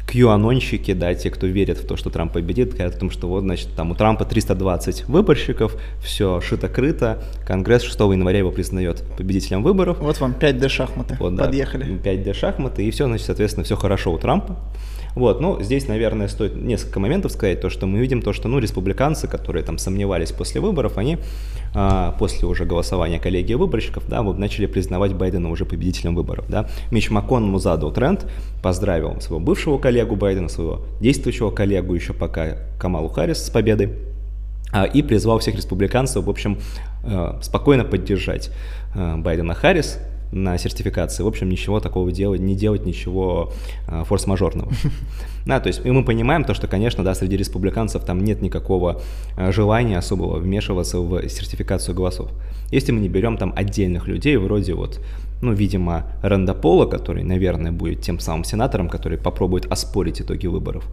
Q-анонщики, 0.06 0.92
да, 0.94 1.14
те, 1.14 1.30
кто 1.30 1.46
верит 1.46 1.78
в 1.78 1.86
то, 1.86 1.96
что 1.96 2.10
Трамп 2.10 2.32
победит, 2.32 2.74
говорят 2.74 2.94
о 2.94 2.98
том, 2.98 3.10
что 3.10 3.28
вот, 3.28 3.40
значит, 3.40 3.70
там 3.76 3.90
у 3.90 3.94
Трампа 3.94 4.24
320 4.24 5.08
выборщиков, 5.08 5.76
все 6.00 6.40
шито-крыто, 6.40 7.22
Конгресс 7.44 7.82
6 7.82 7.98
января 7.98 8.38
его 8.38 8.52
признает 8.52 9.02
победителем 9.16 9.62
выборов. 9.62 9.98
Вот 9.98 10.20
вам 10.20 10.34
5D 10.38 10.68
шахматы, 10.68 11.16
вот, 11.18 11.36
подъехали. 11.36 11.98
Да, 11.98 12.10
5D 12.10 12.34
шахматы, 12.34 12.84
и 12.84 12.90
все, 12.90 13.06
значит, 13.06 13.26
соответственно, 13.26 13.64
все 13.64 13.76
хорошо 13.76 14.12
у 14.12 14.18
Трампа. 14.18 14.56
Вот, 15.16 15.40
ну, 15.40 15.62
здесь, 15.62 15.88
наверное, 15.88 16.28
стоит 16.28 16.54
несколько 16.56 17.00
моментов 17.00 17.32
сказать, 17.32 17.62
то, 17.62 17.70
что 17.70 17.86
мы 17.86 18.00
видим 18.00 18.20
то, 18.20 18.34
что, 18.34 18.48
ну, 18.48 18.58
республиканцы, 18.58 19.26
которые 19.26 19.64
там 19.64 19.78
сомневались 19.78 20.30
после 20.30 20.60
выборов, 20.60 20.98
они 20.98 21.16
а, 21.74 22.14
после 22.18 22.46
уже 22.46 22.66
голосования 22.66 23.18
коллегии 23.18 23.54
выборщиков, 23.54 24.06
да, 24.08 24.20
вот 24.20 24.38
начали 24.38 24.66
признавать 24.66 25.14
Байдена 25.14 25.50
уже 25.50 25.64
победителем 25.64 26.14
выборов, 26.14 26.44
да. 26.50 26.68
Мич 26.90 27.08
МакКоннелл 27.10 27.58
задал 27.58 27.92
тренд, 27.92 28.26
поздравил 28.62 29.18
своего 29.22 29.40
бывшего 29.40 29.78
коллегу 29.78 30.16
Байдена, 30.16 30.50
своего 30.50 30.82
действующего 31.00 31.50
коллегу 31.50 31.94
еще 31.94 32.12
пока 32.12 32.58
Камалу 32.78 33.08
Харрис 33.08 33.42
с 33.42 33.48
победой, 33.48 33.92
а, 34.70 34.84
и 34.84 35.00
призвал 35.00 35.38
всех 35.38 35.56
республиканцев, 35.56 36.26
в 36.26 36.28
общем, 36.28 36.58
э, 37.04 37.38
спокойно 37.40 37.84
поддержать 37.84 38.50
э, 38.94 39.16
Байдена 39.16 39.54
Харрис, 39.54 39.98
на 40.32 40.58
сертификации. 40.58 41.22
В 41.22 41.26
общем, 41.26 41.48
ничего 41.48 41.80
такого 41.80 42.10
делать, 42.12 42.40
не 42.40 42.54
делать 42.54 42.84
ничего 42.86 43.52
э, 43.88 44.04
форс-мажорного. 44.04 44.72
Да, 45.46 45.60
то 45.60 45.68
есть 45.68 45.86
и 45.86 45.90
мы 45.92 46.04
понимаем 46.04 46.42
то, 46.42 46.54
что, 46.54 46.66
конечно, 46.66 47.04
да, 47.04 47.14
среди 47.14 47.36
республиканцев 47.36 48.02
там 48.04 48.18
нет 48.24 48.42
никакого 48.42 49.00
э, 49.36 49.52
желания 49.52 49.96
особого 49.96 50.38
вмешиваться 50.38 50.98
в 50.98 51.28
сертификацию 51.28 51.94
голосов. 51.94 52.32
Если 52.72 52.90
мы 52.90 52.98
не 52.98 53.08
берем 53.08 53.36
там 53.36 53.52
отдельных 53.54 54.08
людей, 54.08 54.36
вроде 54.38 54.74
вот, 54.74 55.00
ну, 55.40 55.52
видимо, 55.52 56.06
Ренда 56.22 56.52
Пола, 56.52 56.86
который, 56.86 57.22
наверное, 57.22 57.70
будет 57.70 58.00
тем 58.00 58.18
самым 58.18 58.42
сенатором, 58.42 58.88
который 58.88 59.18
попробует 59.18 59.70
оспорить 59.70 60.20
итоги 60.20 60.48
выборов. 60.48 60.84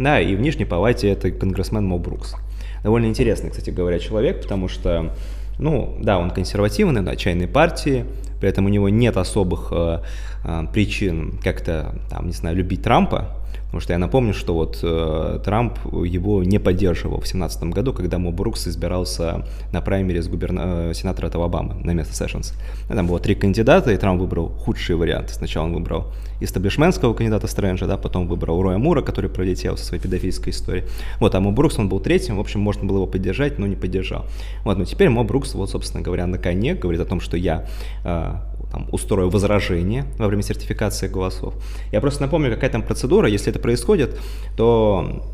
Да, 0.00 0.20
и 0.20 0.34
в 0.34 0.40
Нижней 0.40 0.64
Палате 0.64 1.08
это 1.08 1.30
конгрессмен 1.30 1.84
Мо 1.84 1.98
Брукс. 1.98 2.34
Довольно 2.82 3.06
интересный, 3.06 3.50
кстати 3.50 3.70
говоря, 3.70 4.00
человек, 4.00 4.42
потому 4.42 4.66
что 4.66 5.14
ну, 5.60 5.96
да, 6.00 6.18
он 6.18 6.30
консервативный, 6.30 7.02
да, 7.02 7.16
чайной 7.16 7.46
партии, 7.46 8.06
при 8.40 8.48
этом 8.48 8.66
у 8.66 8.68
него 8.68 8.88
нет 8.88 9.16
особых 9.16 9.68
э, 9.72 10.00
э, 10.44 10.66
причин 10.72 11.38
как-то, 11.42 11.94
там, 12.08 12.26
не 12.26 12.32
знаю, 12.32 12.56
любить 12.56 12.82
Трампа, 12.82 13.39
Потому 13.70 13.80
что 13.82 13.92
я 13.92 13.98
напомню, 13.98 14.34
что 14.34 14.54
вот 14.54 14.80
э, 14.82 15.40
Трамп 15.44 15.78
его 16.04 16.42
не 16.42 16.58
поддерживал 16.58 17.18
в 17.18 17.20
2017 17.20 17.62
году, 17.64 17.92
когда 17.92 18.18
Мо 18.18 18.32
Брукс 18.32 18.66
избирался 18.66 19.46
на 19.72 19.80
праймере 19.80 20.22
с 20.22 20.28
губерна... 20.28 20.62
Э, 20.64 20.94
сенатора 20.94 21.28
от 21.28 21.36
Алабамы 21.36 21.74
на 21.84 21.92
место 21.92 22.14
Сэшенс. 22.14 22.54
Там 22.88 23.06
было 23.06 23.20
три 23.20 23.34
кандидата, 23.34 23.92
и 23.92 23.96
Трамп 23.96 24.20
выбрал 24.20 24.48
худшие 24.48 24.96
варианты. 24.96 25.34
Сначала 25.34 25.66
он 25.66 25.74
выбрал 25.74 26.06
истаблишментского 26.40 27.14
кандидата 27.14 27.46
Стрэнджа, 27.46 27.86
да, 27.86 27.96
потом 27.96 28.26
выбрал 28.26 28.60
Роя 28.62 28.78
Мура, 28.78 29.02
который 29.02 29.30
пролетел 29.30 29.76
со 29.76 29.84
своей 29.84 30.02
педофильской 30.02 30.52
историей. 30.52 30.84
Вот, 31.20 31.34
а 31.34 31.40
Мо 31.40 31.52
Брукс, 31.52 31.78
он 31.78 31.88
был 31.88 32.00
третьим, 32.00 32.36
в 32.36 32.40
общем, 32.40 32.60
можно 32.60 32.84
было 32.84 32.96
его 32.96 33.06
поддержать, 33.06 33.58
но 33.58 33.66
не 33.66 33.76
поддержал. 33.76 34.26
Вот, 34.64 34.78
но 34.78 34.84
теперь 34.84 35.10
Мо 35.10 35.22
Брукс, 35.22 35.54
вот, 35.54 35.70
собственно 35.70 36.02
говоря, 36.02 36.26
на 36.26 36.38
коне 36.38 36.74
говорит 36.74 37.00
о 37.00 37.04
том, 37.04 37.20
что 37.20 37.36
я 37.36 37.66
э, 38.04 38.34
там, 38.70 38.88
устрою 38.92 39.30
возражение 39.30 40.04
во 40.18 40.28
время 40.28 40.42
сертификации 40.42 41.08
голосов. 41.08 41.54
Я 41.92 42.00
просто 42.00 42.22
напомню, 42.22 42.50
какая 42.50 42.70
там 42.70 42.82
процедура. 42.82 43.28
Если 43.28 43.50
это 43.50 43.58
происходит, 43.58 44.18
то 44.56 45.24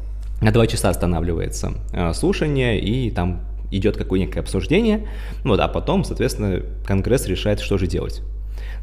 на 0.40 0.52
два 0.52 0.66
часа 0.66 0.90
останавливается 0.90 1.72
э, 1.92 2.12
слушание, 2.12 2.80
и 2.80 3.10
там 3.10 3.40
идет 3.70 3.96
какое-никакое 3.96 4.42
обсуждение, 4.42 5.08
вот, 5.44 5.60
а 5.60 5.68
потом, 5.68 6.04
соответственно, 6.04 6.62
Конгресс 6.86 7.26
решает, 7.26 7.60
что 7.60 7.78
же 7.78 7.86
делать. 7.86 8.22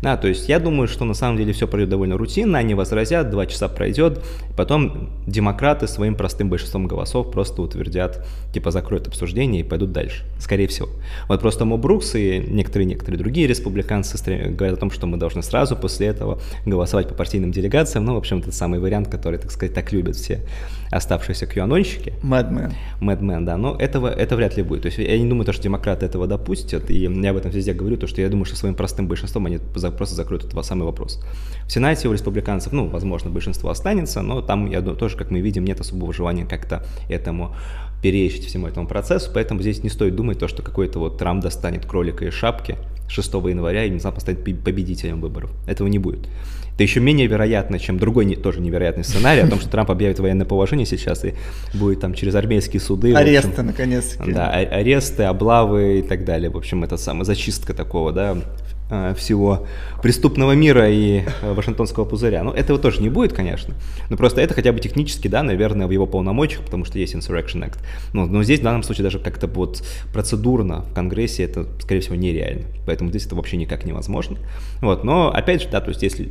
Да, 0.03 0.17
то 0.17 0.27
есть 0.27 0.49
я 0.49 0.59
думаю, 0.59 0.89
что 0.89 1.05
на 1.05 1.13
самом 1.13 1.37
деле 1.37 1.53
все 1.53 1.65
пройдет 1.65 1.91
довольно 1.91 2.17
рутинно, 2.17 2.57
они 2.57 2.73
возразят, 2.73 3.29
два 3.29 3.45
часа 3.45 3.69
пройдет, 3.69 4.21
потом 4.57 5.11
демократы 5.25 5.87
своим 5.87 6.15
простым 6.15 6.49
большинством 6.49 6.87
голосов 6.87 7.31
просто 7.31 7.61
утвердят, 7.61 8.27
типа 8.53 8.71
закроют 8.71 9.07
обсуждение 9.07 9.61
и 9.61 9.63
пойдут 9.63 9.93
дальше, 9.93 10.25
скорее 10.39 10.67
всего. 10.67 10.89
Вот 11.29 11.39
просто 11.39 11.63
Мо 11.63 11.77
Брукс 11.77 12.15
и 12.15 12.43
некоторые-некоторые 12.45 13.17
другие 13.17 13.47
республиканцы 13.47 14.17
говорят 14.49 14.77
о 14.77 14.79
том, 14.81 14.91
что 14.91 15.07
мы 15.07 15.15
должны 15.15 15.41
сразу 15.41 15.77
после 15.77 16.07
этого 16.07 16.41
голосовать 16.65 17.07
по 17.07 17.13
партийным 17.13 17.53
делегациям, 17.53 18.03
ну, 18.03 18.15
в 18.15 18.17
общем, 18.17 18.39
это 18.39 18.51
самый 18.51 18.81
вариант, 18.81 19.07
который, 19.07 19.39
так 19.39 19.51
сказать, 19.51 19.73
так 19.73 19.93
любят 19.93 20.17
все 20.17 20.41
оставшиеся 20.93 21.45
QAnonщики. 21.45 22.13
Madman. 22.21 22.73
Madman, 23.01 23.45
да, 23.45 23.57
но 23.57 23.75
этого, 23.75 24.07
это 24.07 24.35
вряд 24.35 24.57
ли 24.57 24.63
будет. 24.63 24.83
То 24.83 24.87
есть 24.87 24.99
я 24.99 25.17
не 25.17 25.27
думаю, 25.27 25.45
то, 25.45 25.53
что 25.53 25.63
демократы 25.63 26.05
этого 26.05 26.27
допустят, 26.27 26.89
и 26.91 26.97
я 26.97 27.31
об 27.31 27.37
этом 27.37 27.51
везде 27.51 27.73
говорю, 27.73 27.97
то, 27.97 28.07
что 28.07 28.21
я 28.21 28.29
думаю, 28.29 28.45
что 28.45 28.55
своим 28.55 28.75
простым 28.75 29.07
большинством 29.07 29.45
они 29.47 29.57
просто 29.93 30.15
закроют 30.15 30.45
этот 30.45 30.65
самый 30.65 30.84
вопрос. 30.84 31.23
В 31.67 31.71
Сенате 31.71 32.08
у 32.08 32.13
республиканцев, 32.13 32.73
ну, 32.73 32.88
возможно, 32.88 33.29
большинство 33.29 33.69
останется, 33.69 34.21
но 34.21 34.41
там, 34.41 34.69
я 34.69 34.82
думаю, 34.82 34.97
тоже, 34.97 35.17
как 35.17 35.32
мы 35.32 35.39
видим, 35.39 35.63
нет 35.63 35.79
особого 35.79 36.13
желания 36.13 36.45
как-то 36.45 36.86
этому 37.10 37.56
перечить 38.01 38.45
всему 38.45 38.67
этому 38.67 38.86
процессу, 38.86 39.32
поэтому 39.34 39.62
здесь 39.62 39.82
не 39.82 39.89
стоит 39.89 40.15
думать 40.15 40.38
то, 40.38 40.49
что 40.49 40.62
какой-то 40.62 40.99
вот 40.99 41.17
Трамп 41.17 41.41
достанет 41.41 41.86
кролика 41.86 42.25
из 42.25 42.34
шапки 42.34 42.77
6 43.08 43.34
января 43.34 43.86
и 43.86 43.89
внезапно 43.89 44.19
станет 44.19 44.43
победителем 44.43 45.21
выборов. 45.21 45.51
Этого 45.67 45.88
не 45.88 45.99
будет. 45.99 46.27
Это 46.73 46.84
еще 46.84 46.99
менее 46.99 47.27
вероятно, 47.27 47.77
чем 47.77 47.99
другой 47.99 48.25
не, 48.25 48.36
тоже 48.36 48.60
невероятный 48.60 49.03
сценарий 49.03 49.41
о 49.41 49.47
том, 49.47 49.60
что 49.60 49.69
Трамп 49.69 49.91
объявит 49.91 50.19
военное 50.19 50.45
положение 50.45 50.88
сейчас 50.88 51.23
и 51.23 51.36
будет 51.73 51.99
там 51.99 52.15
через 52.15 52.34
армейские 52.34 52.82
суды. 52.82 53.13
Аресты, 53.13 53.62
наконец-таки. 53.62 54.34
Да, 54.34 54.49
а, 54.49 54.58
аресты, 54.58 55.23
облавы 55.23 55.99
и 55.99 56.01
так 56.01 56.25
далее. 56.25 56.49
В 56.49 56.58
общем, 56.58 56.84
это 56.84 56.97
самая 56.97 57.25
зачистка 57.25 57.75
такого, 57.75 58.12
да, 58.12 58.38
всего 59.17 59.65
преступного 60.01 60.51
мира 60.53 60.89
и 60.89 61.23
э, 61.41 61.53
Вашингтонского 61.53 62.06
пузыря. 62.06 62.43
Ну, 62.43 62.51
этого 62.51 62.77
тоже 62.79 63.01
не 63.01 63.10
будет, 63.10 63.34
конечно, 63.34 63.73
но 64.10 64.17
просто 64.17 64.41
это 64.41 64.53
хотя 64.53 64.71
бы 64.71 64.79
технически, 64.79 65.27
да, 65.27 65.43
наверное, 65.43 65.88
в 65.88 65.91
его 65.91 66.06
полномочиях, 66.06 66.63
потому 66.63 66.86
что 66.86 66.99
есть 66.99 67.15
Insurrection 67.15 67.63
Act. 67.63 67.79
Но, 68.13 68.25
но 68.25 68.43
здесь 68.43 68.60
в 68.60 68.63
данном 68.63 68.84
случае 68.84 69.03
даже 69.03 69.19
как-то 69.19 69.47
вот 69.47 69.84
процедурно 70.13 70.82
в 70.82 70.93
Конгрессе 70.93 71.43
это, 71.43 71.67
скорее 71.79 72.01
всего, 72.01 72.15
нереально. 72.15 72.65
Поэтому 72.86 73.10
здесь 73.10 73.25
это 73.25 73.36
вообще 73.36 73.58
никак 73.58 73.86
невозможно. 73.86 74.38
Вот, 74.82 75.03
но 75.03 75.34
опять 75.34 75.62
же, 75.62 75.69
да, 75.69 75.82
то 75.82 75.89
есть 75.89 76.03
если 76.03 76.29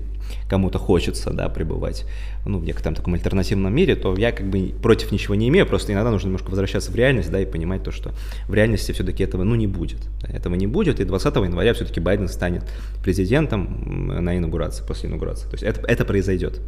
кому-то 0.49 0.79
хочется, 0.79 1.31
да, 1.31 1.49
пребывать, 1.49 2.05
ну, 2.47 2.59
в 2.59 2.65
некотором 2.65 2.95
таком 2.95 3.15
альтернативном 3.15 3.75
мире, 3.75 3.97
то 3.97 4.17
я 4.17 4.33
как 4.33 4.49
бы 4.49 4.73
против 4.83 5.13
ничего 5.13 5.35
не 5.35 5.49
имею, 5.49 5.67
просто 5.67 5.93
иногда 5.93 6.11
нужно 6.11 6.29
немножко 6.29 6.51
возвращаться 6.51 6.91
в 6.91 6.97
реальность, 6.97 7.31
да, 7.31 7.41
и 7.41 7.45
понимать 7.45 7.83
то, 7.83 7.91
что 7.91 8.13
в 8.49 8.55
реальности 8.55 8.93
все-таки 8.93 9.23
этого, 9.25 9.45
ну, 9.45 9.55
не 9.55 9.67
будет. 9.67 9.99
Да, 10.23 10.29
этого 10.29 10.55
не 10.55 10.67
будет, 10.67 11.01
и 11.01 11.05
20 11.05 11.35
января 11.37 11.75
все-таки 11.75 12.01
Байден 12.01 12.29
станет 12.29 12.65
президентом 13.03 14.25
на 14.25 14.37
инаугурации, 14.37 14.85
после 14.87 15.09
инаугурации. 15.09 15.47
То 15.47 15.53
есть 15.53 15.63
это, 15.63 15.87
это 15.87 16.05
произойдет. 16.05 16.61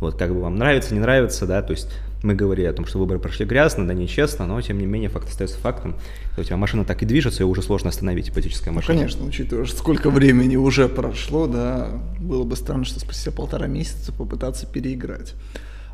Вот, 0.00 0.16
как 0.16 0.32
бы 0.32 0.40
вам 0.40 0.56
нравится, 0.56 0.94
не 0.94 1.00
нравится, 1.00 1.46
да, 1.46 1.62
то 1.62 1.72
есть 1.72 1.88
мы 2.22 2.34
говорили 2.34 2.66
о 2.66 2.72
том, 2.72 2.86
что 2.86 2.98
выборы 2.98 3.20
прошли 3.20 3.44
грязно, 3.44 3.86
да 3.86 3.94
нечестно, 3.94 4.46
но 4.46 4.60
тем 4.60 4.78
не 4.78 4.86
менее 4.86 5.10
факт 5.10 5.28
остается 5.28 5.58
фактом. 5.58 5.96
У 6.36 6.42
тебя 6.42 6.56
машина 6.56 6.84
так 6.84 7.02
и 7.02 7.06
движется, 7.06 7.42
ее 7.42 7.46
уже 7.46 7.62
сложно 7.62 7.90
остановить, 7.90 8.30
ипотеческая 8.30 8.70
ну, 8.70 8.76
машина. 8.76 8.94
Ну, 8.94 9.00
конечно, 9.00 9.26
учитывая, 9.26 9.66
сколько 9.66 10.10
времени 10.10 10.56
уже 10.56 10.88
прошло, 10.88 11.46
да, 11.46 11.90
было 12.18 12.44
бы 12.44 12.56
странно, 12.56 12.84
что 12.84 12.98
спустя 12.98 13.30
полтора 13.30 13.66
месяца 13.66 14.12
попытаться 14.12 14.66
переиграть. 14.66 15.34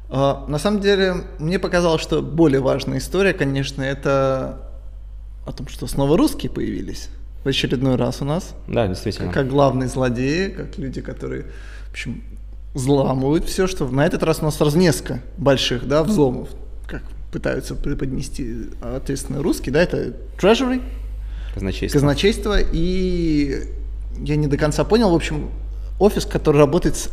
А, 0.08 0.46
на 0.48 0.58
самом 0.58 0.80
деле, 0.80 1.14
мне 1.38 1.58
показалось, 1.58 2.00
что 2.00 2.22
более 2.22 2.60
важная 2.60 2.98
история, 2.98 3.32
конечно, 3.32 3.82
это 3.82 4.70
о 5.46 5.52
том, 5.52 5.68
что 5.68 5.86
снова 5.86 6.16
русские 6.16 6.50
появились 6.50 7.08
в 7.44 7.48
очередной 7.48 7.96
раз 7.96 8.20
у 8.20 8.24
нас. 8.24 8.54
Да, 8.68 8.86
действительно. 8.86 9.26
Как, 9.26 9.34
как 9.34 9.48
главные 9.48 9.88
злодеи, 9.88 10.48
как 10.48 10.78
люди, 10.78 11.00
которые, 11.00 11.46
в 11.88 11.90
общем, 11.90 12.22
взламывают 12.74 13.44
все, 13.46 13.66
что 13.66 13.88
на 13.88 14.06
этот 14.06 14.22
раз 14.22 14.40
у 14.40 14.44
нас 14.44 14.56
сразу 14.56 14.78
несколько 14.78 15.20
больших, 15.36 15.86
да, 15.88 16.02
взломов, 16.02 16.48
как 16.86 17.02
пытаются 17.32 17.74
преподнести 17.74 18.66
ответственно 18.80 19.42
русские, 19.42 19.72
да, 19.72 19.82
это 19.82 20.14
Treasury, 20.38 20.82
казначейство. 21.54 21.98
казначейство, 21.98 22.58
и 22.60 23.64
я 24.18 24.36
не 24.36 24.46
до 24.46 24.56
конца 24.56 24.84
понял, 24.84 25.10
в 25.10 25.14
общем, 25.14 25.50
офис, 25.98 26.24
который 26.24 26.58
работает 26.58 26.96
с 26.96 27.10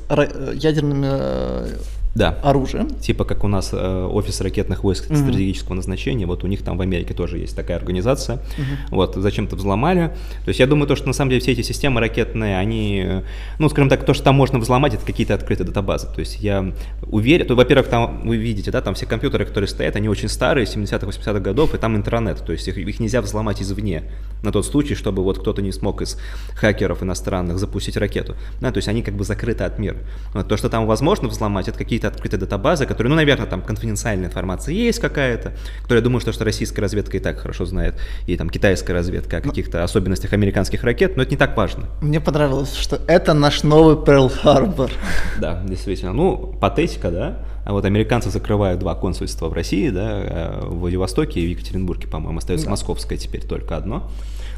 ядерными 0.53 1.07
э, 1.09 1.77
да. 2.17 2.37
оружием. 2.43 2.89
Типа 2.89 3.25
как 3.25 3.43
у 3.43 3.47
нас 3.47 3.69
э, 3.71 4.05
офис 4.05 4.41
ракетных 4.41 4.83
войск 4.83 5.09
mm-hmm. 5.09 5.17
стратегического 5.17 5.75
назначения, 5.75 6.25
вот 6.25 6.43
у 6.43 6.47
них 6.47 6.63
там 6.63 6.77
в 6.77 6.81
Америке 6.81 7.13
тоже 7.13 7.37
есть 7.37 7.55
такая 7.55 7.77
организация. 7.77 8.37
Mm-hmm. 8.37 8.77
Вот, 8.89 9.15
зачем-то 9.15 9.55
взломали. 9.55 10.07
То 10.43 10.49
есть 10.49 10.59
я 10.59 10.67
думаю, 10.67 10.87
то, 10.87 10.95
что 10.95 11.07
на 11.07 11.13
самом 11.13 11.29
деле 11.29 11.41
все 11.41 11.51
эти 11.51 11.61
системы 11.61 11.99
ракетные, 11.99 12.57
они, 12.57 13.23
ну, 13.59 13.69
скажем 13.69 13.89
так, 13.89 14.05
то, 14.05 14.13
что 14.13 14.23
там 14.23 14.35
можно 14.35 14.59
взломать, 14.59 14.93
это 14.93 15.05
какие-то 15.05 15.33
открытые 15.33 15.67
датабазы. 15.67 16.07
То 16.07 16.19
есть 16.19 16.39
я 16.39 16.73
уверен, 17.03 17.45
то, 17.45 17.55
во-первых, 17.55 17.87
там 17.87 18.27
вы 18.27 18.37
видите, 18.37 18.71
да, 18.71 18.81
там 18.81 18.95
все 18.95 19.05
компьютеры, 19.05 19.45
которые 19.45 19.67
стоят, 19.67 19.95
они 19.95 20.09
очень 20.09 20.29
старые, 20.29 20.65
70-х, 20.65 21.07
80-х 21.07 21.39
годов, 21.39 21.75
и 21.75 21.77
там 21.77 21.95
интернет, 21.95 22.43
то 22.45 22.51
есть 22.51 22.67
их, 22.67 22.77
их 22.77 22.99
нельзя 22.99 23.21
взломать 23.21 23.61
извне, 23.61 24.03
на 24.43 24.51
тот 24.51 24.65
случай, 24.65 24.95
чтобы 24.95 25.23
вот 25.23 25.39
кто-то 25.39 25.61
не 25.61 25.71
смог 25.71 26.01
из 26.01 26.17
хакеров 26.55 27.03
иностранных 27.03 27.59
запустить 27.59 27.97
ракету. 27.97 28.35
Да, 28.61 28.71
то 28.71 28.77
есть 28.77 28.87
они 28.87 29.01
как 29.01 29.15
бы 29.15 29.23
закрыты 29.23 29.63
от 29.63 29.79
мира. 29.79 29.97
Вот, 30.33 30.47
то, 30.47 30.57
что 30.57 30.69
там 30.69 30.85
возможно 30.85 31.27
взломать, 31.27 31.67
это 31.67 31.77
какие-то 31.77 32.06
открытые 32.07 32.39
датабазы, 32.39 32.85
которые, 32.85 33.09
ну, 33.09 33.15
наверное, 33.15 33.45
там 33.45 33.61
конфиденциальная 33.61 34.27
информация 34.27 34.73
есть 34.73 34.99
какая-то, 34.99 35.53
которую 35.81 35.99
я 35.99 36.03
думаю, 36.03 36.19
что, 36.21 36.31
что 36.31 36.45
российская 36.45 36.81
разведка 36.81 37.17
и 37.17 37.19
так 37.19 37.39
хорошо 37.39 37.65
знает, 37.65 37.95
и 38.25 38.35
там 38.37 38.49
китайская 38.49 38.93
разведка 38.93 39.37
о 39.37 39.41
ну, 39.43 39.49
каких-то 39.49 39.83
особенностях 39.83 40.33
американских 40.33 40.83
ракет, 40.83 41.17
но 41.17 41.23
это 41.23 41.31
не 41.31 41.37
так 41.37 41.55
важно. 41.55 41.85
Мне 42.01 42.19
понравилось, 42.19 42.73
что 42.75 43.01
это 43.07 43.33
наш 43.33 43.63
новый 43.63 43.95
Перл-Харбор. 43.95 44.91
Да, 45.39 45.61
действительно. 45.63 46.13
Ну, 46.13 46.55
патетика, 46.59 47.11
да, 47.11 47.45
а 47.63 47.73
вот 47.73 47.85
американцы 47.85 48.29
закрывают 48.29 48.79
два 48.79 48.95
консульства 48.95 49.49
в 49.49 49.53
России, 49.53 49.89
да, 49.89 50.21
э, 50.23 50.65
в 50.65 50.79
Владивостоке 50.79 51.41
и 51.41 51.47
в 51.47 51.49
Екатеринбурге, 51.49 52.07
по-моему, 52.07 52.37
остается 52.37 52.65
да. 52.65 52.71
московское 52.71 53.17
теперь 53.17 53.41
только 53.41 53.75
одно. 53.75 54.09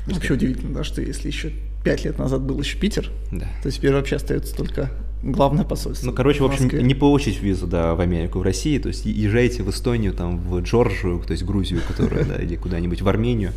Вообще 0.06 0.34
удивительно, 0.34 0.76
да, 0.76 0.84
что 0.84 1.02
если 1.02 1.28
еще 1.28 1.52
пять 1.84 2.06
лет 2.06 2.18
назад 2.18 2.42
был 2.42 2.60
еще 2.60 2.78
Питер, 2.78 3.10
да. 3.32 3.48
то 3.64 3.72
теперь 3.72 3.94
вообще 3.94 4.18
остается 4.18 4.56
только 4.56 4.92
главное 5.24 5.66
посольство. 5.66 6.08
Ну, 6.08 6.14
короче, 6.14 6.40
в, 6.40 6.48
в 6.48 6.52
общем, 6.52 6.70
не 6.86 6.96
получить 6.96 7.42
визу, 7.42 7.68
да, 7.68 7.96
в 7.96 8.02
Америку, 8.02 8.40
в 8.40 8.42
России, 8.42 8.78
то 8.80 8.88
есть 8.88 9.06
езжайте 9.06 9.64
в 9.64 9.70
Эстонию, 9.70 10.14
там, 10.14 10.38
в 10.38 10.62
Джорджию, 10.62 11.22
то 11.26 11.32
есть 11.32 11.44
Грузию, 11.44 11.82
которая, 11.88 12.26
да, 12.26 12.36
или 12.36 12.56
куда-нибудь 12.56 13.02
в 13.02 13.08
Армению, 13.08 13.52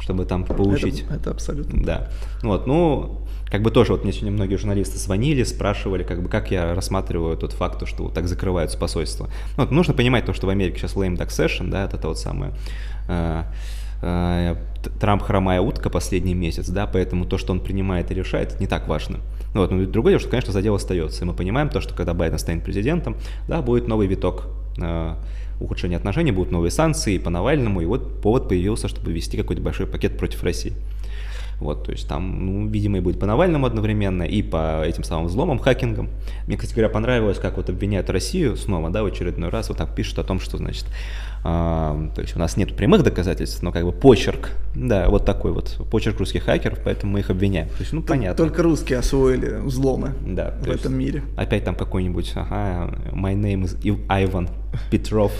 чтобы 0.00 0.24
там 0.24 0.44
получить. 0.44 1.02
Это, 1.02 1.14
это 1.14 1.30
абсолютно. 1.30 1.84
Да. 1.84 2.10
Вот, 2.42 2.66
ну, 2.66 3.20
как 3.50 3.62
бы 3.62 3.70
тоже 3.70 3.92
вот 3.92 4.04
мне 4.04 4.12
сегодня 4.12 4.32
многие 4.32 4.56
журналисты 4.56 4.98
звонили, 4.98 5.42
спрашивали, 5.42 6.04
как 6.04 6.22
бы, 6.22 6.28
как 6.28 6.50
я 6.50 6.74
рассматриваю 6.74 7.36
тот 7.36 7.52
факт, 7.52 7.86
что 7.86 8.04
вот 8.04 8.14
так 8.14 8.28
закрываются 8.28 8.78
посольства. 8.78 9.28
Ну, 9.56 9.64
вот 9.64 9.72
нужно 9.72 9.92
понимать 9.92 10.24
то, 10.24 10.32
что 10.32 10.46
в 10.46 10.50
Америке 10.50 10.78
сейчас 10.78 10.94
lame 10.94 11.16
duck 11.16 11.28
session, 11.28 11.68
да, 11.68 11.84
это, 11.84 11.96
это 11.96 12.08
вот 12.08 12.18
самое, 12.18 12.52
э, 13.08 13.42
э, 14.02 14.56
Трамп 15.00 15.22
хромая 15.22 15.60
утка 15.60 15.90
последний 15.90 16.34
месяц, 16.34 16.68
да, 16.68 16.86
поэтому 16.86 17.26
то, 17.26 17.38
что 17.38 17.52
он 17.52 17.60
принимает 17.60 18.10
и 18.12 18.14
решает, 18.14 18.60
не 18.60 18.66
так 18.68 18.86
важно. 18.86 19.18
Ну, 19.54 19.62
вот, 19.62 19.70
но 19.70 19.84
другое 19.86 20.12
дело, 20.12 20.20
что, 20.20 20.30
конечно, 20.30 20.52
задел 20.52 20.74
остается. 20.74 21.24
И 21.24 21.26
мы 21.26 21.34
понимаем 21.34 21.68
то, 21.68 21.80
что 21.80 21.94
когда 21.94 22.14
Байден 22.14 22.38
станет 22.38 22.64
президентом, 22.64 23.16
да, 23.48 23.62
будет 23.62 23.88
новый 23.88 24.06
виток 24.06 24.46
э, 24.80 25.14
ухудшения 25.60 25.96
отношений, 25.96 26.32
будут 26.32 26.52
новые 26.52 26.70
санкции 26.70 27.18
по 27.18 27.30
Навальному, 27.30 27.80
и 27.80 27.84
вот 27.84 28.20
повод 28.22 28.48
появился, 28.48 28.88
чтобы 28.88 29.12
ввести 29.12 29.36
какой-то 29.36 29.62
большой 29.62 29.86
пакет 29.86 30.16
против 30.18 30.42
России. 30.42 30.72
Вот, 31.60 31.84
то 31.84 31.92
есть 31.92 32.08
там, 32.08 32.46
ну, 32.46 32.68
видимо, 32.68 32.98
и 32.98 33.00
будет 33.00 33.20
по 33.20 33.26
Навальному 33.26 33.66
одновременно, 33.66 34.22
и 34.22 34.40
по 34.42 34.82
этим 34.82 35.04
самым 35.04 35.26
взломам, 35.26 35.58
хакингам. 35.58 36.08
Мне, 36.46 36.56
кстати 36.56 36.72
говоря, 36.72 36.88
понравилось, 36.88 37.38
как 37.38 37.58
вот 37.58 37.68
обвиняют 37.68 38.08
Россию 38.08 38.56
снова, 38.56 38.88
да, 38.88 39.02
в 39.02 39.06
очередной 39.06 39.50
раз, 39.50 39.68
вот 39.68 39.76
так 39.76 39.94
пишут 39.94 40.18
о 40.18 40.24
том, 40.24 40.40
что, 40.40 40.56
значит, 40.56 40.86
то 41.42 42.12
есть 42.18 42.36
у 42.36 42.38
нас 42.38 42.56
нет 42.56 42.76
прямых 42.76 43.02
доказательств, 43.02 43.62
но 43.62 43.72
как 43.72 43.84
бы 43.84 43.92
почерк, 43.92 44.50
да, 44.74 45.08
вот 45.08 45.24
такой 45.24 45.52
вот 45.52 45.78
почерк 45.90 46.18
русских 46.18 46.44
хакеров, 46.44 46.80
поэтому 46.84 47.12
мы 47.12 47.20
их 47.20 47.30
обвиняем. 47.30 47.68
То 47.68 47.80
есть, 47.80 47.92
ну, 47.92 48.02
понятно. 48.02 48.36
Только 48.36 48.62
русские 48.62 48.98
освоили 48.98 49.56
взломы 49.62 50.12
да, 50.26 50.54
в 50.60 50.68
этом 50.68 50.94
мире. 50.94 51.22
Опять 51.36 51.64
там 51.64 51.74
какой-нибудь, 51.74 52.32
ага, 52.34 52.94
my 53.12 53.34
name 53.34 53.64
is 53.64 53.78
Ivan 54.08 54.50
Petrov, 54.90 55.32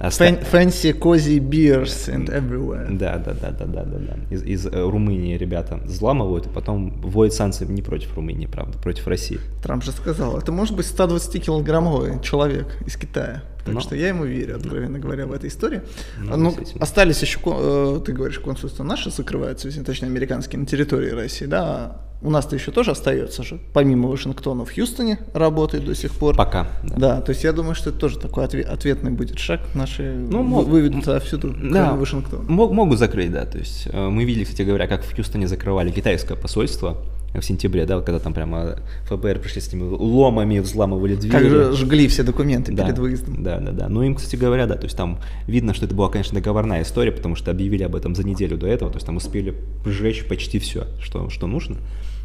Fancy 0.00 0.92
cozy 0.92 1.40
beers 1.40 2.08
and 2.08 2.28
everywhere. 2.28 2.86
Да, 2.96 3.18
да, 3.18 3.32
да, 3.32 3.50
да, 3.50 3.66
да, 3.66 3.84
да, 3.84 3.98
да. 3.98 4.16
Из, 4.30 4.44
из 4.44 4.66
э, 4.66 4.70
Румынии 4.70 5.36
ребята 5.36 5.80
взламывают, 5.82 6.46
и 6.46 6.48
потом 6.48 7.00
вводят 7.00 7.34
санкции 7.34 7.66
не 7.66 7.82
против 7.82 8.14
Румынии, 8.14 8.46
правда, 8.46 8.78
против 8.78 9.08
России. 9.08 9.40
Трамп 9.60 9.82
же 9.82 9.90
сказал, 9.90 10.38
это 10.38 10.52
может 10.52 10.76
быть 10.76 10.86
120-килограммовый 10.86 12.22
человек 12.22 12.68
из 12.86 12.96
Китая. 12.96 13.42
Так 13.68 13.74
Но. 13.74 13.80
что 13.80 13.94
я 13.94 14.08
ему 14.08 14.24
верю, 14.24 14.56
откровенно 14.56 14.98
говоря, 14.98 15.26
в 15.26 15.32
этой 15.32 15.48
истории. 15.48 15.82
Ну, 16.18 16.36
ну 16.36 16.56
остались 16.80 17.20
еще, 17.20 17.38
э, 17.44 18.00
ты 18.04 18.12
говоришь, 18.12 18.38
консульство 18.38 18.82
наше 18.82 19.10
закрывается, 19.10 19.68
точнее, 19.84 20.06
американские 20.08 20.60
на 20.60 20.66
территории 20.66 21.10
России, 21.10 21.46
да, 21.46 22.00
у 22.20 22.30
нас-то 22.30 22.56
еще 22.56 22.72
тоже 22.72 22.92
остается 22.92 23.42
же, 23.42 23.60
помимо 23.72 24.08
Вашингтона 24.08 24.64
в 24.64 24.74
Хьюстоне 24.74 25.20
работает 25.34 25.84
до 25.84 25.94
сих 25.94 26.12
пор. 26.12 26.34
Пока. 26.34 26.66
Да, 26.82 26.96
да 26.96 27.20
то 27.20 27.30
есть 27.30 27.44
я 27.44 27.52
думаю, 27.52 27.74
что 27.74 27.90
это 27.90 27.98
тоже 27.98 28.18
такой 28.18 28.44
ответ, 28.44 28.68
ответный 28.68 29.12
будет 29.12 29.38
шаг. 29.38 29.60
Наши 29.74 30.14
ну, 30.14 30.42
мог, 30.42 30.66
выведут 30.66 31.06
отсюда, 31.06 31.48
да, 31.48 31.92
Вашингтона. 31.92 32.44
Мог, 32.48 32.72
могут 32.72 32.98
закрыть, 32.98 33.30
да. 33.30 33.44
То 33.44 33.58
есть 33.58 33.86
э, 33.92 34.08
мы 34.08 34.24
видели, 34.24 34.44
кстати 34.44 34.62
говоря, 34.62 34.88
как 34.88 35.04
в 35.04 35.14
Хьюстоне 35.14 35.46
закрывали 35.46 35.90
китайское 35.90 36.36
посольство 36.36 36.96
в 37.34 37.42
сентябре, 37.42 37.84
да, 37.84 38.00
когда 38.00 38.18
там 38.18 38.32
прямо 38.32 38.78
ФБР 39.08 39.38
пришли 39.38 39.60
с 39.60 39.68
этими 39.68 39.82
ломами, 39.82 40.58
взламывали 40.60 41.14
двери. 41.14 41.32
Как 41.32 41.48
же 41.48 41.72
жгли 41.72 42.08
все 42.08 42.22
документы 42.22 42.72
да, 42.72 42.84
перед 42.84 42.98
выездом. 42.98 43.42
Да, 43.42 43.58
да, 43.58 43.72
да. 43.72 43.88
Ну, 43.88 44.02
им, 44.02 44.14
кстати 44.14 44.36
говоря, 44.36 44.66
да, 44.66 44.76
то 44.76 44.84
есть 44.84 44.96
там 44.96 45.20
видно, 45.46 45.74
что 45.74 45.86
это 45.86 45.94
была, 45.94 46.08
конечно, 46.08 46.34
договорная 46.34 46.82
история, 46.82 47.12
потому 47.12 47.36
что 47.36 47.50
объявили 47.50 47.82
об 47.82 47.94
этом 47.94 48.14
за 48.14 48.24
неделю 48.24 48.56
до 48.56 48.66
этого, 48.66 48.90
то 48.90 48.96
есть 48.96 49.06
там 49.06 49.16
успели 49.16 49.54
сжечь 49.84 50.26
почти 50.26 50.58
все, 50.58 50.86
что, 51.00 51.28
что 51.28 51.46
нужно. 51.46 51.76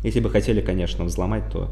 Если 0.03 0.19
бы 0.19 0.29
хотели, 0.29 0.61
конечно, 0.61 1.05
взломать, 1.05 1.49
то 1.51 1.69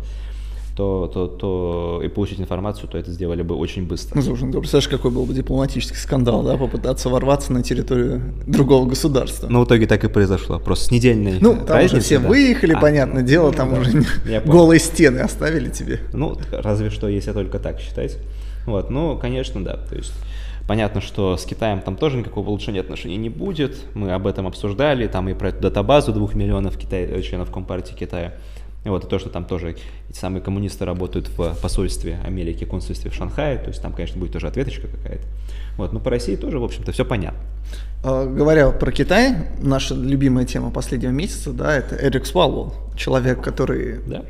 то, 0.75 1.11
то, 1.13 1.27
то 1.27 2.01
и 2.03 2.07
получить 2.07 2.39
информацию, 2.39 2.87
то 2.89 2.97
это 2.97 3.11
сделали 3.11 3.41
бы 3.41 3.55
очень 3.55 3.85
быстро. 3.85 4.15
Ну, 4.15 4.21
слушай, 4.21 4.45
ну, 4.45 4.53
ты 4.53 4.59
представляешь, 4.59 4.87
какой 4.87 5.11
был 5.11 5.25
бы 5.25 5.33
дипломатический 5.33 5.97
скандал, 5.97 6.43
да, 6.43 6.57
попытаться 6.57 7.09
ворваться 7.09 7.51
на 7.51 7.61
территорию 7.61 8.21
другого 8.47 8.87
государства. 8.87 9.47
Ну, 9.49 9.61
в 9.61 9.65
итоге 9.65 9.87
так 9.87 10.03
и 10.03 10.07
произошло, 10.07 10.59
просто 10.59 10.85
с 10.85 10.91
недельной 10.91 11.39
Ну, 11.39 11.57
там 11.65 11.83
уже 11.83 11.99
все 11.99 12.19
да. 12.19 12.27
выехали, 12.27 12.73
а, 12.73 12.79
понятное 12.79 13.23
дело, 13.23 13.51
ну, 13.51 13.57
там 13.57 13.73
да. 13.73 13.79
уже 13.81 14.05
голые 14.45 14.79
стены 14.79 15.19
оставили 15.19 15.69
тебе. 15.69 15.99
Ну, 16.13 16.37
разве 16.51 16.89
что, 16.89 17.07
если 17.07 17.31
только 17.33 17.59
так 17.59 17.79
считать. 17.79 18.17
Вот, 18.65 18.89
ну, 18.89 19.17
конечно, 19.17 19.63
да, 19.63 19.77
то 19.77 19.95
есть 19.95 20.13
Понятно, 20.67 21.01
что 21.01 21.35
с 21.35 21.43
Китаем 21.43 21.81
там 21.81 21.97
тоже 21.97 22.17
никакого 22.17 22.47
улучшения 22.47 22.79
отношений 22.79 23.17
не 23.17 23.29
будет. 23.29 23.77
Мы 23.93 24.13
об 24.13 24.25
этом 24.27 24.47
обсуждали, 24.47 25.07
там 25.07 25.27
и 25.27 25.33
про 25.33 25.49
эту 25.49 25.61
датабазу 25.61 26.13
двух 26.13 26.33
миллионов 26.33 26.77
Китай, 26.77 27.21
членов 27.23 27.51
Компартии 27.51 27.93
Китая. 27.93 28.35
И 28.83 28.89
вот 28.89 29.05
и 29.05 29.07
то, 29.07 29.19
что 29.19 29.29
там 29.29 29.45
тоже 29.45 29.75
эти 30.09 30.17
самые 30.17 30.41
коммунисты 30.41 30.85
работают 30.85 31.29
в 31.29 31.55
посольстве 31.61 32.19
Америки, 32.25 32.65
консульстве 32.65 33.11
в 33.11 33.13
Шанхае, 33.13 33.59
то 33.59 33.67
есть 33.67 33.81
там, 33.81 33.93
конечно, 33.93 34.19
будет 34.19 34.33
тоже 34.33 34.47
ответочка 34.47 34.87
какая-то. 34.87 35.27
Вот, 35.77 35.93
но 35.93 35.99
по 35.99 36.09
России 36.09 36.35
тоже, 36.35 36.57
в 36.57 36.63
общем-то, 36.63 36.91
все 36.91 37.05
понятно. 37.05 37.39
А, 38.03 38.25
говоря 38.25 38.71
про 38.71 38.91
Китай, 38.91 39.35
наша 39.59 39.93
любимая 39.93 40.45
тема 40.45 40.71
последнего 40.71 41.11
месяца, 41.11 41.53
да, 41.53 41.75
это 41.75 41.95
Эрик 41.95 42.25
Свалвол, 42.25 42.73
человек, 42.95 43.43
который 43.43 43.99
да. 44.05 44.25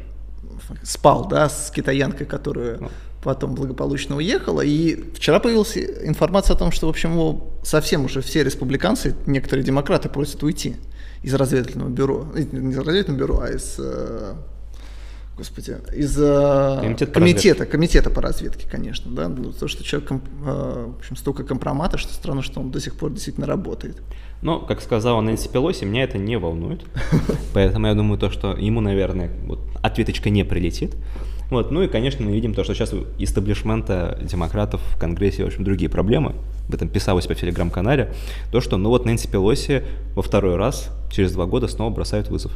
спал, 0.84 1.28
да, 1.30 1.48
с 1.48 1.72
китаянкой, 1.72 2.28
которую 2.28 2.82
ну. 2.82 2.90
потом 3.24 3.56
благополучно 3.56 4.18
уехала. 4.18 4.60
И 4.60 5.14
вчера 5.14 5.40
появилась 5.40 5.78
информация 5.78 6.56
о 6.56 6.60
том, 6.60 6.74
что, 6.74 6.88
в 6.88 6.90
общем, 6.90 7.14
его 7.14 7.52
совсем 7.64 8.04
уже 8.04 8.22
все 8.22 8.44
республиканцы, 8.44 9.16
некоторые 9.26 9.64
демократы 9.64 10.10
просят 10.10 10.44
уйти 10.44 10.76
из 11.24 11.34
разведывательного 11.34 11.90
бюро, 11.90 12.28
э, 12.36 12.44
не 12.52 12.72
из 12.72 12.78
разведывательного 12.78 13.20
бюро, 13.20 13.40
а 13.42 13.50
из, 13.50 13.76
э, 13.78 14.34
господи, 15.38 15.78
из 15.96 16.18
э, 16.20 16.80
Комитет 16.82 17.12
комитета, 17.12 17.66
комитета 17.66 18.10
по 18.10 18.22
разведке, 18.22 18.68
конечно, 18.70 19.12
да, 19.12 19.28
ну, 19.30 19.52
то, 19.52 19.68
что 19.68 19.84
человек, 19.84 20.12
в 20.12 20.96
общем, 20.98 21.16
столько 21.16 21.44
компромата, 21.44 21.98
что 21.98 22.14
странно, 22.14 22.42
что 22.42 22.60
он 22.60 22.72
до 22.72 22.80
сих 22.80 22.96
пор 22.96 23.12
действительно 23.12 23.48
работает. 23.48 24.02
Но, 24.42 24.60
как 24.60 24.82
сказала 24.82 25.22
Нэнси 25.22 25.50
Пелоси, 25.50 25.86
меня 25.86 26.04
это 26.04 26.18
не 26.18 26.38
волнует, 26.38 26.82
поэтому 27.54 27.88
я 27.88 27.94
думаю, 27.94 28.20
то, 28.20 28.32
что 28.32 28.54
ему, 28.54 28.82
наверное, 28.82 29.32
вот, 29.46 29.60
ответочка 29.84 30.30
не 30.30 30.44
прилетит. 30.44 30.96
Вот, 31.52 31.70
ну 31.70 31.84
и, 31.84 31.88
конечно, 31.90 32.26
мы 32.26 32.32
видим 32.32 32.54
то, 32.54 32.64
что 32.64 32.74
сейчас 32.74 32.94
у 32.94 33.04
истеблишмента 33.20 34.18
демократов 34.22 34.80
в 34.96 34.98
Конгрессе, 34.98 35.44
в 35.44 35.48
общем, 35.48 35.66
другие 35.66 35.92
проблемы. 35.92 36.34
Об 36.70 36.74
этом 36.74 36.88
писалось 36.88 37.28
по 37.28 37.36
телеграм-канале. 37.36 38.14
То, 38.54 38.62
что, 38.62 38.78
ну 38.78 38.88
вот, 38.88 39.06
Нэнси 39.06 39.28
Пелоси 39.28 39.84
во 40.16 40.22
второй 40.22 40.56
раз 40.56 40.90
через 41.12 41.34
два 41.34 41.46
года 41.46 41.68
снова 41.68 41.94
бросают 41.94 42.30
вызов. 42.30 42.54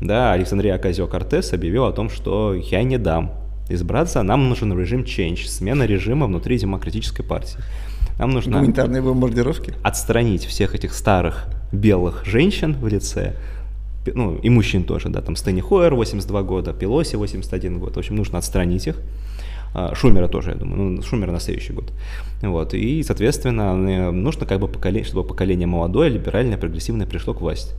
Да, 0.00 0.32
Александрия 0.32 0.76
Оказио-Кортес 0.76 1.54
объявил 1.54 1.84
о 1.84 1.92
том, 1.92 2.10
что 2.10 2.52
я 2.52 2.82
не 2.82 2.98
дам 2.98 3.32
избраться, 3.68 4.22
нам 4.24 4.48
нужен 4.48 4.76
режим 4.76 5.02
change, 5.02 5.46
смена 5.46 5.84
режима 5.84 6.26
внутри 6.26 6.58
демократической 6.58 7.22
партии. 7.22 7.60
Нам 8.18 8.32
нужно 8.32 8.58
Гуманитарные 8.58 9.02
бомбардировки. 9.02 9.72
отстранить 9.84 10.44
всех 10.46 10.74
этих 10.74 10.94
старых 10.94 11.46
белых 11.70 12.24
женщин 12.24 12.74
в 12.74 12.88
лице 12.88 13.34
ну, 14.14 14.36
и 14.36 14.50
мужчин 14.50 14.84
тоже, 14.84 15.08
да, 15.08 15.20
там 15.20 15.36
Стэнни 15.36 15.60
Хойер 15.60 15.94
82 15.94 16.42
года, 16.42 16.72
Пелоси 16.72 17.16
81 17.16 17.78
год, 17.78 17.96
в 17.96 17.98
общем, 17.98 18.16
нужно 18.16 18.38
отстранить 18.38 18.86
их. 18.86 19.00
А, 19.74 19.94
Шумера 19.94 20.28
тоже, 20.28 20.50
я 20.50 20.56
думаю, 20.56 20.82
ну, 20.82 21.02
Шумера 21.02 21.32
на 21.32 21.40
следующий 21.40 21.72
год. 21.72 21.92
Вот, 22.42 22.74
и, 22.74 23.02
соответственно, 23.02 23.74
нужно 24.12 24.46
как 24.46 24.60
бы 24.60 24.68
поколение, 24.68 25.06
чтобы 25.06 25.26
поколение 25.26 25.66
молодое, 25.66 26.08
либеральное, 26.10 26.56
прогрессивное 26.56 27.06
пришло 27.06 27.34
к 27.34 27.40
власти. 27.40 27.74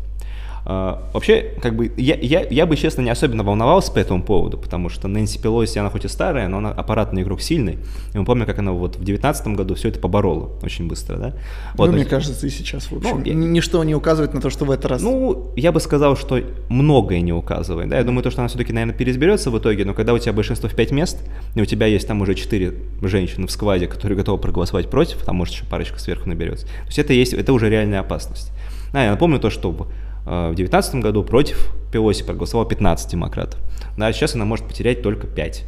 Uh, 0.68 1.00
вообще, 1.14 1.54
как 1.62 1.78
бы, 1.78 1.94
я, 1.96 2.16
я, 2.16 2.42
я 2.42 2.66
бы, 2.66 2.76
честно, 2.76 3.02
не 3.02 3.10
особенно 3.10 3.42
волновался 3.42 3.90
по 3.90 4.00
этому 4.00 4.22
поводу, 4.22 4.58
потому 4.58 4.90
что 4.90 5.08
Нэнси 5.08 5.42
Пелоси, 5.42 5.78
она 5.80 5.90
хоть 5.90 6.04
и 6.04 6.10
старая, 6.10 6.50
но 6.50 6.58
она 6.58 6.72
аппаратный 6.72 7.22
игрок 7.22 7.40
сильный. 7.40 7.78
И 8.14 8.18
мы 8.18 8.26
помним, 8.26 8.46
как 8.46 8.60
она 8.60 8.74
вот 8.74 8.98
в 8.98 9.04
девятнадцатом 9.06 9.56
году 9.56 9.76
все 9.76 9.88
это 9.88 10.00
поборола 10.00 10.50
очень 10.62 10.90
быстро, 10.90 11.16
да? 11.16 11.34
Вот, 11.76 11.90
ну, 11.90 11.94
мне 11.94 12.04
кажется, 12.04 12.46
и 12.46 12.50
сейчас, 12.50 12.92
в 12.92 12.98
общем, 12.98 13.20
ну, 13.20 13.24
я... 13.24 13.34
ничто 13.34 13.82
не 13.86 13.96
указывает 13.96 14.34
на 14.34 14.42
то, 14.42 14.50
что 14.50 14.66
в 14.66 14.72
этот 14.72 14.88
раз... 14.88 15.02
Ну, 15.02 15.54
я 15.56 15.72
бы 15.72 15.80
сказал, 15.80 16.18
что 16.18 16.42
многое 16.68 17.22
не 17.22 17.32
указывает, 17.32 17.88
да? 17.88 17.98
Я 17.98 18.04
думаю, 18.04 18.22
то, 18.22 18.30
что 18.30 18.42
она 18.42 18.50
все-таки, 18.50 18.74
наверное, 18.74 18.94
переизберется 18.94 19.52
в 19.52 19.58
итоге, 19.58 19.86
но 19.86 19.94
когда 19.94 20.14
у 20.14 20.20
тебя 20.20 20.34
большинство 20.34 20.68
в 20.68 20.76
пять 20.76 20.92
мест, 20.92 21.18
и 21.56 21.62
у 21.62 21.66
тебя 21.66 21.86
есть 21.86 22.10
там 22.10 22.20
уже 22.20 22.36
четыре 22.36 22.74
женщины 23.02 23.48
в 23.48 23.52
скваде, 23.52 23.88
которые 23.88 24.18
готовы 24.18 24.38
проголосовать 24.38 24.90
против, 24.90 25.24
там, 25.24 25.38
может, 25.38 25.54
еще 25.54 25.64
парочка 25.64 25.98
сверху 25.98 26.28
наберется. 26.28 26.66
То 26.66 26.88
есть 26.88 27.00
это, 27.00 27.14
есть, 27.14 27.32
это 27.32 27.54
уже 27.54 27.70
реальная 27.70 28.02
опасность. 28.02 28.52
Да, 28.92 29.06
я 29.06 29.12
напомню 29.12 29.40
то, 29.40 29.50
что 29.50 29.88
в 30.28 30.56
2019 30.56 30.96
году 30.96 31.24
против 31.24 31.72
Пелоси 31.92 32.24
проголосовало 32.24 32.68
15 32.68 33.10
демократов. 33.10 33.60
Да, 33.98 34.12
сейчас 34.12 34.36
она 34.36 34.46
может 34.46 34.68
потерять 34.68 35.02
только 35.02 35.26
5 35.26 35.64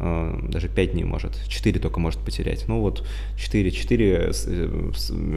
э, 0.00 0.40
даже 0.48 0.68
5 0.68 0.94
не 0.94 1.04
может, 1.04 1.48
4 1.48 1.80
только 1.80 1.98
может 1.98 2.20
потерять. 2.20 2.64
Ну 2.68 2.80
вот 2.80 3.06
4, 3.38 3.70
4 3.70 4.32
э, 4.46 4.90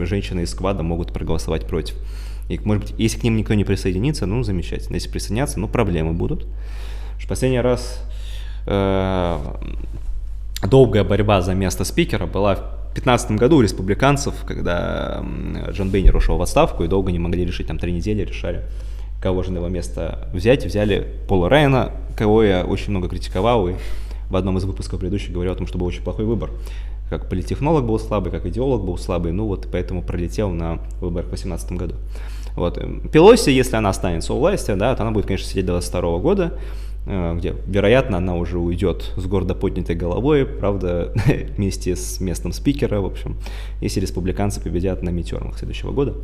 женщины 0.04 0.40
из 0.40 0.50
сквада 0.50 0.82
могут 0.82 1.12
проголосовать 1.12 1.66
против. 1.66 1.96
И, 2.48 2.60
может 2.64 2.84
быть, 2.84 2.94
если 2.98 3.18
к 3.18 3.24
ним 3.24 3.36
никто 3.36 3.54
не 3.54 3.64
присоединится, 3.64 4.26
ну, 4.26 4.42
замечательно. 4.42 4.94
Если 4.94 5.10
присоединятся, 5.10 5.58
ну, 5.58 5.68
проблемы 5.68 6.12
будут. 6.12 6.46
В 7.18 7.26
последний 7.26 7.60
раз 7.60 8.04
э, 8.66 9.38
долгая 10.62 11.02
борьба 11.02 11.42
за 11.42 11.54
место 11.54 11.84
спикера 11.84 12.26
была 12.26 12.75
2015 12.96 13.32
году 13.32 13.56
у 13.58 13.60
республиканцев, 13.60 14.34
когда 14.46 15.22
Джон 15.70 15.90
Бейнер 15.90 16.16
ушел 16.16 16.38
в 16.38 16.42
отставку 16.42 16.82
и 16.82 16.88
долго 16.88 17.12
не 17.12 17.18
могли 17.18 17.44
решить, 17.44 17.66
там 17.66 17.78
три 17.78 17.92
недели 17.92 18.24
решали, 18.24 18.62
кого 19.20 19.42
же 19.42 19.52
на 19.52 19.58
его 19.58 19.68
место 19.68 20.28
взять, 20.32 20.64
взяли 20.64 21.06
Пола 21.28 21.48
Райана, 21.48 21.90
кого 22.16 22.42
я 22.42 22.64
очень 22.64 22.90
много 22.90 23.08
критиковал 23.08 23.68
и 23.68 23.74
в 24.30 24.36
одном 24.36 24.56
из 24.58 24.64
выпусков 24.64 24.98
предыдущих 24.98 25.32
говорил 25.32 25.52
о 25.52 25.56
том, 25.56 25.66
что 25.66 25.78
был 25.78 25.86
очень 25.86 26.02
плохой 26.02 26.24
выбор. 26.24 26.50
Как 27.10 27.28
политехнолог 27.28 27.84
был 27.84 27.98
слабый, 27.98 28.32
как 28.32 28.46
идеолог 28.46 28.82
был 28.82 28.98
слабый, 28.98 29.32
ну 29.32 29.46
вот 29.46 29.68
поэтому 29.70 30.02
пролетел 30.02 30.50
на 30.50 30.80
выборах 31.00 31.26
в 31.26 31.30
2018 31.30 31.72
году. 31.72 31.94
Вот. 32.56 32.80
Пелоси, 33.12 33.50
если 33.50 33.76
она 33.76 33.90
останется 33.90 34.32
у 34.32 34.38
власти, 34.38 34.74
да, 34.74 34.96
то 34.96 35.02
она 35.02 35.12
будет, 35.12 35.26
конечно, 35.26 35.46
сидеть 35.46 35.66
до 35.66 35.72
22 35.72 36.18
года, 36.18 36.58
где, 37.06 37.54
вероятно, 37.66 38.18
она 38.18 38.34
уже 38.34 38.58
уйдет 38.58 39.12
с 39.16 39.26
гордо 39.26 39.54
поднятой 39.54 39.94
головой, 39.94 40.44
правда, 40.44 41.12
вместе 41.56 41.94
с 41.94 42.20
местным 42.20 42.52
спикером, 42.52 43.02
в 43.02 43.06
общем, 43.06 43.36
если 43.80 44.00
республиканцы 44.00 44.60
победят 44.60 45.02
на 45.02 45.10
митермах 45.10 45.56
следующего 45.58 45.92
года, 45.92 46.16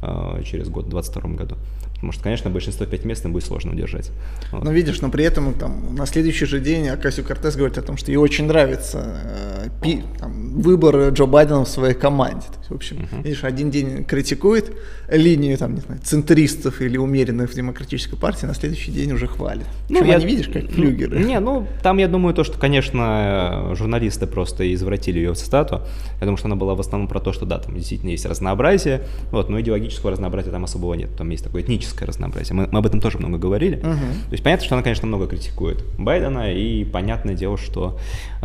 э, 0.00 0.42
через 0.44 0.68
год, 0.68 0.86
в 0.86 0.90
2022 0.90 1.36
году. 1.36 1.56
Потому 2.02 2.14
что, 2.14 2.24
конечно, 2.24 2.50
большинство 2.50 2.84
пять 2.84 3.04
мест 3.04 3.24
им 3.24 3.32
будет 3.32 3.44
сложно 3.44 3.70
удержать. 3.70 4.10
Вот. 4.50 4.64
Но 4.64 4.72
видишь, 4.72 5.00
но 5.02 5.08
при 5.08 5.24
этом 5.24 5.54
там, 5.54 5.94
на 5.94 6.04
следующий 6.04 6.46
же 6.46 6.58
день 6.58 6.88
Акасио 6.88 7.22
Кортес 7.22 7.54
говорит 7.54 7.78
о 7.78 7.82
том, 7.82 7.96
что 7.96 8.10
ей 8.10 8.16
очень 8.16 8.46
нравится 8.46 9.20
э, 9.24 9.68
пи, 9.80 10.02
там, 10.18 10.60
выбор 10.60 11.10
Джо 11.10 11.26
Байдена 11.26 11.64
в 11.64 11.68
своей 11.68 11.94
команде. 11.94 12.46
То 12.48 12.58
есть, 12.58 12.70
в 12.70 12.74
общем, 12.74 12.96
uh-huh. 12.96 13.22
видишь, 13.22 13.44
один 13.44 13.70
день 13.70 14.02
критикует 14.04 14.72
линию 15.08 15.56
там, 15.56 15.76
не 15.76 15.80
знаю, 15.80 16.00
центристов 16.02 16.80
или 16.80 16.96
умеренных 16.96 17.52
в 17.52 17.54
демократической 17.54 18.16
партии, 18.16 18.46
на 18.46 18.54
следующий 18.54 18.90
день 18.90 19.12
уже 19.12 19.28
хвалит. 19.28 19.66
Ну, 19.88 20.00
Причем 20.00 20.10
я... 20.10 20.16
они, 20.16 20.26
видишь, 20.26 20.48
как 20.48 20.70
флюгеры. 20.72 21.22
Не, 21.22 21.38
ну, 21.38 21.68
там, 21.84 21.98
я 21.98 22.08
думаю, 22.08 22.34
то, 22.34 22.42
что, 22.42 22.58
конечно, 22.58 23.76
журналисты 23.76 24.26
просто 24.26 24.74
извратили 24.74 25.18
ее 25.18 25.34
цитату. 25.34 25.82
Я 26.14 26.26
думаю, 26.26 26.36
что 26.36 26.48
она 26.48 26.56
была 26.56 26.74
в 26.74 26.80
основном 26.80 27.06
про 27.06 27.20
то, 27.20 27.32
что, 27.32 27.46
да, 27.46 27.60
там 27.60 27.76
действительно 27.76 28.10
есть 28.10 28.26
разнообразие, 28.26 29.02
вот, 29.30 29.48
но 29.48 29.60
идеологического 29.60 30.10
разнообразия 30.10 30.50
там 30.50 30.64
особого 30.64 30.94
нет. 30.94 31.10
Там 31.16 31.30
есть 31.30 31.44
такое 31.44 31.62
этническое 31.62 31.91
этническое 31.92 32.08
разнообразие. 32.08 32.54
Мы, 32.54 32.68
мы 32.70 32.78
об 32.78 32.86
этом 32.86 33.00
тоже 33.00 33.18
много 33.18 33.38
говорили. 33.38 33.76
Угу. 33.76 33.84
То 33.84 34.32
есть 34.32 34.42
понятно, 34.42 34.66
что 34.66 34.74
она, 34.74 34.82
конечно, 34.82 35.06
много 35.06 35.26
критикует 35.26 35.84
Байдена, 35.98 36.52
и 36.52 36.84
понятное 36.84 37.34
дело, 37.34 37.56
что 37.56 37.98
э, 38.40 38.44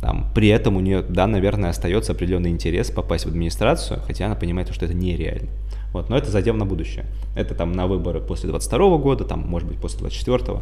там, 0.00 0.26
при 0.34 0.48
этом 0.48 0.76
у 0.76 0.80
нее, 0.80 1.02
да, 1.08 1.26
наверное, 1.26 1.70
остается 1.70 2.12
определенный 2.12 2.50
интерес 2.50 2.90
попасть 2.90 3.24
в 3.24 3.28
администрацию, 3.28 4.00
хотя 4.06 4.26
она 4.26 4.34
понимает, 4.34 4.72
что 4.72 4.84
это 4.84 4.94
нереально. 4.94 5.48
Вот, 5.92 6.10
но 6.10 6.18
это 6.18 6.30
задел 6.30 6.54
на 6.54 6.66
будущее. 6.66 7.06
Это 7.34 7.54
там 7.54 7.72
на 7.72 7.86
выборы 7.86 8.20
после 8.20 8.50
22 8.50 8.98
года, 8.98 9.24
там, 9.24 9.40
может 9.40 9.66
быть, 9.66 9.78
после 9.78 10.00
24 10.00 10.60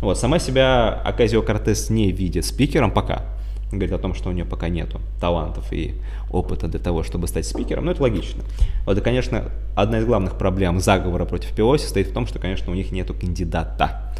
Вот, 0.00 0.18
сама 0.18 0.40
себя 0.40 1.00
Аказио 1.04 1.42
Кортес 1.42 1.90
не 1.90 2.10
видит 2.10 2.44
спикером 2.44 2.90
пока 2.90 3.22
говорит 3.70 3.92
о 3.92 3.98
том, 3.98 4.14
что 4.14 4.28
у 4.28 4.32
нее 4.32 4.44
пока 4.44 4.68
нету 4.68 5.00
талантов 5.20 5.72
и 5.72 5.94
опыта 6.30 6.68
для 6.68 6.80
того, 6.80 7.02
чтобы 7.02 7.26
стать 7.26 7.46
спикером, 7.46 7.86
ну 7.86 7.90
это 7.90 8.02
логично. 8.02 8.42
Вот 8.86 8.98
и, 8.98 9.00
конечно, 9.00 9.50
одна 9.74 9.98
из 9.98 10.04
главных 10.04 10.36
проблем 10.36 10.80
заговора 10.80 11.24
против 11.24 11.54
Пелоси 11.54 11.86
стоит 11.86 12.08
в 12.08 12.12
том, 12.12 12.26
что, 12.26 12.38
конечно, 12.38 12.70
у 12.72 12.74
них 12.74 12.92
нету 12.92 13.14
кандидата 13.14 14.14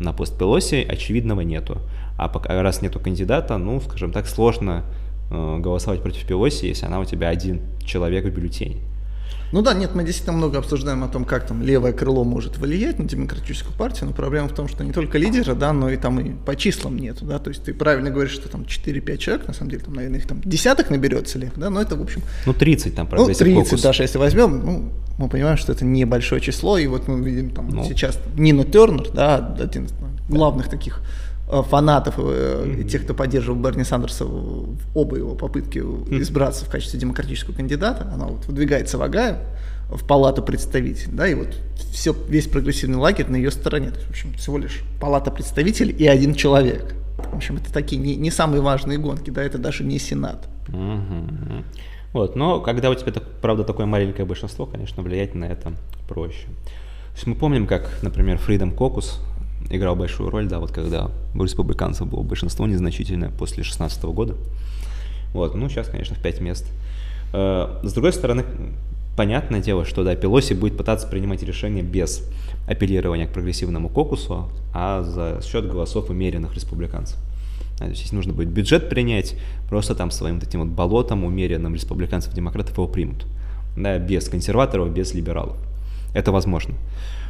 на 0.00 0.12
пост 0.12 0.38
Пелоси, 0.38 0.86
очевидного 0.88 1.40
нету. 1.40 1.78
А 2.16 2.28
пока, 2.28 2.60
раз 2.62 2.82
нету 2.82 3.00
кандидата, 3.00 3.56
ну, 3.58 3.80
скажем 3.80 4.12
так, 4.12 4.26
сложно 4.26 4.84
э, 5.30 5.58
голосовать 5.58 6.02
против 6.02 6.26
Пелоси, 6.26 6.66
если 6.66 6.86
она 6.86 7.00
у 7.00 7.04
тебя 7.04 7.28
один 7.28 7.62
человек 7.84 8.24
в 8.24 8.30
бюллетене. 8.30 8.78
Ну 9.50 9.62
да, 9.62 9.72
нет, 9.72 9.94
мы 9.94 10.04
действительно 10.04 10.36
много 10.36 10.58
обсуждаем 10.58 11.02
о 11.04 11.08
том, 11.08 11.24
как 11.24 11.46
там 11.46 11.62
левое 11.62 11.92
крыло 11.92 12.24
может 12.24 12.58
влиять 12.58 12.98
на 12.98 13.06
демократическую 13.06 13.74
партию, 13.76 14.08
но 14.08 14.14
проблема 14.14 14.48
в 14.48 14.54
том, 14.54 14.68
что 14.68 14.84
не 14.84 14.92
только 14.92 15.16
лидера, 15.18 15.54
да, 15.54 15.72
но 15.72 15.90
и 15.90 15.96
там 15.96 16.20
и 16.20 16.32
по 16.44 16.54
числам 16.54 16.96
нету, 16.96 17.24
да, 17.24 17.38
то 17.38 17.48
есть 17.48 17.64
ты 17.64 17.72
правильно 17.72 18.10
говоришь, 18.10 18.32
что 18.32 18.48
там 18.48 18.62
4-5 18.62 19.16
человек, 19.16 19.46
на 19.46 19.54
самом 19.54 19.70
деле, 19.70 19.82
там, 19.84 19.94
наверное, 19.94 20.18
их 20.18 20.26
там 20.26 20.40
десяток 20.44 20.90
наберется 20.90 21.38
ли, 21.38 21.50
да, 21.56 21.70
но 21.70 21.80
это, 21.80 21.96
в 21.96 22.02
общем... 22.02 22.22
Ну, 22.44 22.52
30 22.52 22.94
там, 22.94 23.06
правда, 23.06 23.28
Ну, 23.28 23.34
30 23.34 23.68
фокус. 23.68 23.82
даже 23.82 24.02
если 24.02 24.18
возьмем, 24.18 24.64
ну, 24.64 24.92
мы 25.16 25.28
понимаем, 25.28 25.56
что 25.56 25.72
это 25.72 25.84
небольшое 25.84 26.40
число, 26.40 26.76
и 26.76 26.86
вот 26.86 27.08
мы 27.08 27.24
видим 27.24 27.50
там 27.50 27.68
ну. 27.68 27.84
сейчас 27.84 28.18
Нину 28.36 28.64
Тернер, 28.64 29.10
да, 29.12 29.56
один 29.58 29.86
из 29.86 29.92
главных 30.28 30.68
таких 30.68 31.00
Э, 31.00 31.27
фанатов 31.48 32.18
mm-hmm. 32.18 32.84
тех, 32.84 33.04
кто 33.04 33.14
поддерживал 33.14 33.58
Берни 33.58 33.84
Сандерса 33.84 34.24
в 34.24 34.76
оба 34.94 35.16
его 35.16 35.34
попытки 35.34 35.78
mm-hmm. 35.78 36.20
избраться 36.20 36.64
в 36.64 36.68
качестве 36.68 37.00
демократического 37.00 37.54
кандидата, 37.54 38.08
она 38.12 38.26
вот 38.26 38.46
выдвигается 38.46 38.98
в 38.98 39.02
Агаю, 39.02 39.38
в 39.88 40.06
палату 40.06 40.42
представителей, 40.42 41.14
да, 41.14 41.26
и 41.26 41.34
вот 41.34 41.48
все, 41.92 42.14
весь 42.28 42.46
прогрессивный 42.46 42.98
лагерь 42.98 43.28
на 43.28 43.36
ее 43.36 43.50
стороне. 43.50 43.90
То 43.90 43.96
есть, 43.96 44.06
в 44.06 44.10
общем, 44.10 44.34
всего 44.34 44.58
лишь 44.58 44.82
палата 45.00 45.30
представителей 45.30 45.94
и 45.94 46.06
один 46.06 46.34
человек. 46.34 46.94
В 47.16 47.36
общем, 47.36 47.56
это 47.56 47.72
такие 47.72 48.00
не, 48.00 48.14
не 48.16 48.30
самые 48.30 48.60
важные 48.60 48.98
гонки, 48.98 49.30
да, 49.30 49.42
это 49.42 49.56
даже 49.56 49.84
не 49.84 49.98
Сенат. 49.98 50.46
Mm-hmm. 50.68 51.64
Вот, 52.12 52.36
но 52.36 52.60
когда 52.60 52.90
у 52.90 52.94
тебя, 52.94 53.12
правда, 53.40 53.64
такое 53.64 53.86
маленькое 53.86 54.26
большинство, 54.26 54.66
конечно, 54.66 55.02
влиять 55.02 55.34
на 55.34 55.46
это 55.46 55.72
проще. 56.06 56.46
То 56.46 57.14
есть 57.14 57.26
мы 57.26 57.34
помним, 57.34 57.66
как, 57.66 57.90
например, 58.02 58.38
Freedom 58.46 58.76
Caucus 58.76 59.14
играл 59.70 59.96
большую 59.96 60.30
роль, 60.30 60.48
да, 60.48 60.58
вот 60.58 60.70
когда 60.70 61.10
у 61.34 61.42
республиканцев 61.42 62.06
было 62.06 62.22
большинство 62.22 62.66
незначительное 62.66 63.30
после 63.30 63.62
16 63.62 64.02
года. 64.04 64.34
Вот, 65.32 65.54
ну, 65.54 65.68
сейчас, 65.68 65.88
конечно, 65.88 66.16
в 66.16 66.20
5 66.20 66.40
мест. 66.40 66.66
Э, 67.32 67.80
с 67.82 67.92
другой 67.92 68.12
стороны, 68.12 68.44
понятное 69.16 69.60
дело, 69.60 69.84
что, 69.84 70.04
да, 70.04 70.14
Пелоси 70.16 70.54
будет 70.54 70.76
пытаться 70.76 71.06
принимать 71.06 71.42
решения 71.42 71.82
без 71.82 72.22
апеллирования 72.66 73.26
к 73.26 73.32
прогрессивному 73.32 73.88
кокусу, 73.88 74.50
а 74.72 75.02
за 75.02 75.40
счет 75.42 75.68
голосов 75.68 76.10
умеренных 76.10 76.54
республиканцев. 76.54 77.18
То 77.78 77.86
есть, 77.86 78.02
если 78.02 78.16
нужно 78.16 78.32
будет 78.32 78.48
бюджет 78.48 78.88
принять, 78.88 79.36
просто 79.68 79.94
там 79.94 80.10
своим 80.10 80.36
вот 80.36 80.48
этим 80.48 80.60
вот 80.60 80.68
болотом 80.68 81.24
умеренным 81.24 81.74
республиканцев-демократов 81.74 82.76
его 82.76 82.88
примут. 82.88 83.26
Да, 83.76 83.98
без 83.98 84.28
консерваторов, 84.28 84.90
без 84.90 85.14
либералов. 85.14 85.56
Это 86.14 86.32
возможно. 86.32 86.74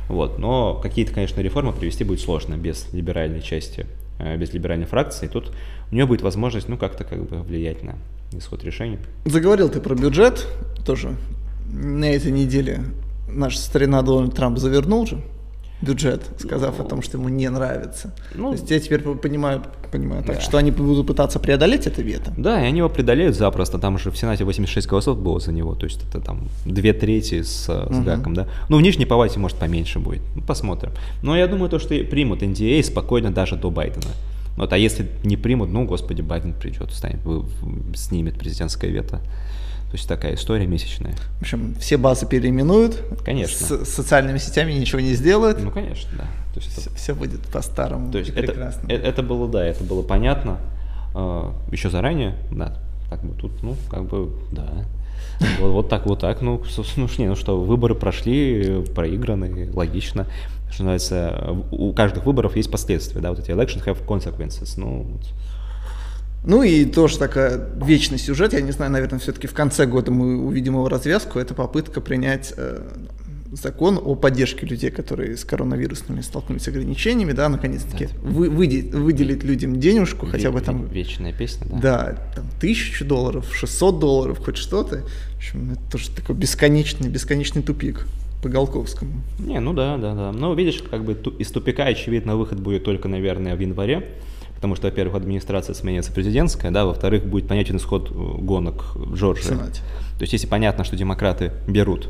Вот. 0.09 0.39
Но 0.39 0.75
какие-то, 0.75 1.13
конечно, 1.13 1.41
реформы 1.41 1.73
привести 1.73 2.05
будет 2.05 2.21
сложно 2.21 2.57
без 2.57 2.93
либеральной 2.93 3.43
части, 3.43 3.87
э, 4.19 4.37
без 4.37 4.53
либеральной 4.53 4.87
фракции. 4.87 5.27
Тут 5.27 5.53
у 5.91 5.95
нее 5.95 6.07
будет 6.07 6.23
возможность, 6.23 6.69
ну, 6.69 6.77
как-то 6.77 7.05
как 7.05 7.25
бы 7.29 7.43
влиять 7.43 7.83
на 7.83 7.97
исход 8.33 8.65
решения. 8.65 8.99
Заговорил 9.25 9.69
ты 9.69 9.81
про 9.81 9.95
бюджет 9.95 10.47
тоже. 10.85 11.17
На 11.71 12.11
этой 12.11 12.33
неделе 12.33 12.81
наш 13.29 13.57
старина 13.57 14.03
Дональд 14.03 14.35
Трамп 14.35 14.59
завернул 14.59 15.07
же 15.07 15.23
бюджет, 15.81 16.23
сказав 16.39 16.79
ну, 16.79 16.85
о 16.85 16.89
том, 16.89 17.03
что 17.03 17.19
ему 17.19 17.29
не 17.29 17.49
нравится. 17.49 18.13
Ну, 18.35 18.51
То 18.51 18.53
есть 18.53 18.71
я 18.71 18.81
теперь 18.81 19.01
понимаю, 19.01 19.63
понимаю 19.93 20.25
так, 20.25 20.37
да. 20.37 20.41
что 20.41 20.59
они 20.59 20.71
будут 20.71 21.07
пытаться 21.07 21.39
преодолеть 21.39 21.87
это 21.87 22.03
вето. 22.03 22.33
Да, 22.37 22.61
и 22.63 22.67
они 22.67 22.79
его 22.79 22.89
преодолеют 22.89 23.37
запросто. 23.37 23.79
Там 23.79 23.99
же 23.99 24.11
в 24.11 24.17
Сенате 24.17 24.45
86 24.45 24.89
голосов 24.89 25.19
было 25.19 25.39
за 25.41 25.53
него. 25.53 25.75
То 25.75 25.87
есть 25.87 26.01
это 26.09 26.21
там 26.21 26.49
две 26.65 26.93
трети 26.93 27.43
с, 27.43 27.67
с 27.67 27.69
угу. 27.69 28.03
гаком, 28.03 28.35
да. 28.35 28.49
Ну, 28.69 28.79
в 28.79 28.83
Нижней 28.83 29.07
Палате, 29.07 29.39
может, 29.39 29.57
поменьше 29.59 29.99
будет. 29.99 30.23
Ну, 30.35 30.43
посмотрим. 30.43 30.93
Но 31.23 31.37
я 31.37 31.47
думаю, 31.47 31.71
то, 31.71 31.79
что 31.79 31.95
примут 32.05 32.43
NDA 32.43 32.83
спокойно 32.83 33.31
даже 33.31 33.57
до 33.57 33.71
Байдена. 33.71 34.13
Вот, 34.57 34.73
а 34.73 34.77
если 34.77 35.07
не 35.23 35.37
примут, 35.37 35.71
ну, 35.71 35.85
господи, 35.85 36.21
Байден 36.21 36.53
придет, 36.53 36.93
станет, 36.93 37.21
снимет 37.95 38.37
президентское 38.37 38.91
вето. 38.91 39.21
То 39.91 39.97
есть 39.97 40.07
такая 40.07 40.35
история 40.35 40.67
месячная. 40.67 41.15
В 41.39 41.43
общем, 41.43 41.75
все 41.81 41.97
базы 41.97 42.27
переименуют. 42.27 43.03
Конечно. 43.25 43.85
С 43.85 43.89
социальными 43.89 44.37
сетями 44.37 44.73
ничего 44.73 45.01
не 45.01 45.15
сделают. 45.15 45.63
Ну, 45.63 45.71
конечно, 45.71 46.11
да. 46.19 46.25
То 46.53 46.61
есть 46.61 46.73
все, 46.73 46.83
это... 46.83 46.95
все 46.95 47.15
будет 47.15 47.41
по-старому. 47.47 48.13
То 48.13 48.19
есть 48.19 48.31
это, 48.31 48.53
прекрасно. 48.53 48.87
Это, 48.87 49.07
это 49.07 49.23
было, 49.23 49.49
да, 49.49 49.65
это 49.65 49.85
было 49.85 50.03
понятно 50.03 50.59
э, 51.15 51.53
еще 51.73 51.89
заранее, 51.89 52.37
да. 52.51 52.77
Как 53.09 53.25
бы 53.25 53.35
тут, 53.35 53.63
ну, 53.63 53.77
как 53.91 54.05
бы, 54.05 54.31
да. 54.53 54.85
Вот, 55.59 55.71
вот 55.71 55.89
так, 55.89 56.05
вот 56.05 56.21
так. 56.21 56.43
Ну, 56.43 56.63
ну, 56.97 57.09
не, 57.17 57.29
ну 57.29 57.37
что, 57.37 57.59
выборы 57.59 57.95
прошли, 57.95 58.85
проиграны, 58.95 59.71
логично. 59.73 60.27
Что 60.71 60.85
называется, 60.85 61.57
у 61.71 61.95
каждых 61.95 62.27
выборов 62.27 62.57
есть 62.57 62.71
последствия, 62.71 63.23
да, 63.23 63.31
вот 63.31 63.39
эти 63.39 63.51
election 63.51 63.83
have 63.85 64.05
consequences. 64.07 64.75
Ну, 64.77 65.07
вот 65.13 65.23
ну 66.45 66.63
и 66.63 66.85
тоже 66.85 67.19
такая 67.19 67.69
вечный 67.85 68.19
сюжет, 68.19 68.53
я 68.53 68.61
не 68.61 68.73
знаю, 68.73 68.93
наверное, 68.93 69.19
все-таки 69.19 69.47
в 69.47 69.55
конце 69.55 69.87
года 69.87 70.11
мы 70.11 70.39
увидим 70.43 70.75
его 70.75 70.89
развязку, 70.89 71.39
это 71.39 71.55
попытка 71.55 72.01
принять 72.01 72.55
э, 72.57 72.83
закон 73.53 73.99
о 74.03 74.15
поддержке 74.15 74.67
людей, 74.67 74.91
которые 74.91 75.37
с 75.37 75.45
коронавирусными 75.45 76.21
столкнулись 76.21 76.63
с 76.63 76.69
ограничениями, 76.69 77.33
да, 77.33 77.49
наконец-таки 77.49 78.07
да, 78.07 78.13
вы, 78.23 78.51
выделить, 78.51 78.95
выделить 78.95 79.43
людям 79.43 79.81
денежку, 79.81 80.27
ве- 80.27 80.31
хотя 80.31 80.51
бы 80.51 80.61
там... 80.61 80.87
Вечная 80.87 81.33
песня, 81.33 81.67
да. 81.71 81.79
Да, 81.79 82.19
там 82.37 82.47
тысячу 82.61 83.05
долларов, 83.05 83.47
600 83.55 83.99
долларов, 83.99 84.39
хоть 84.45 84.57
что-то. 84.57 85.05
В 85.35 85.37
общем, 85.37 85.73
это 85.73 85.81
тоже 85.93 86.11
такой 86.11 86.35
бесконечный, 86.35 87.09
бесконечный 87.09 87.63
тупик 87.63 88.07
по 88.43 88.49
Голковскому. 88.49 89.23
Не, 89.39 89.61
ну 89.61 89.73
да, 89.73 89.97
да, 89.97 90.15
да. 90.15 90.33
Но 90.33 90.55
видишь, 90.55 90.83
как 90.89 91.05
бы 91.05 91.17
из 91.39 91.51
тупика, 91.51 91.85
очевидно, 91.85 92.37
выход 92.37 92.61
будет 92.61 92.85
только, 92.85 93.09
наверное, 93.09 93.57
в 93.57 93.61
январе 93.61 94.07
потому 94.59 94.75
что, 94.75 94.89
во-первых, 94.89 95.15
администрация 95.15 95.73
сменится 95.73 96.11
президентская, 96.11 96.73
да, 96.73 96.85
во-вторых, 96.85 97.25
будет 97.25 97.47
понятен 97.47 97.77
исход 97.77 98.11
э, 98.11 98.15
гонок 98.15 98.97
в 98.97 99.15
Джорджии. 99.15 99.45
Сенате. 99.51 99.83
То 100.19 100.23
есть, 100.23 100.33
если 100.33 100.49
понятно, 100.49 100.83
что 100.83 100.97
демократы 100.97 101.53
берут 101.69 102.09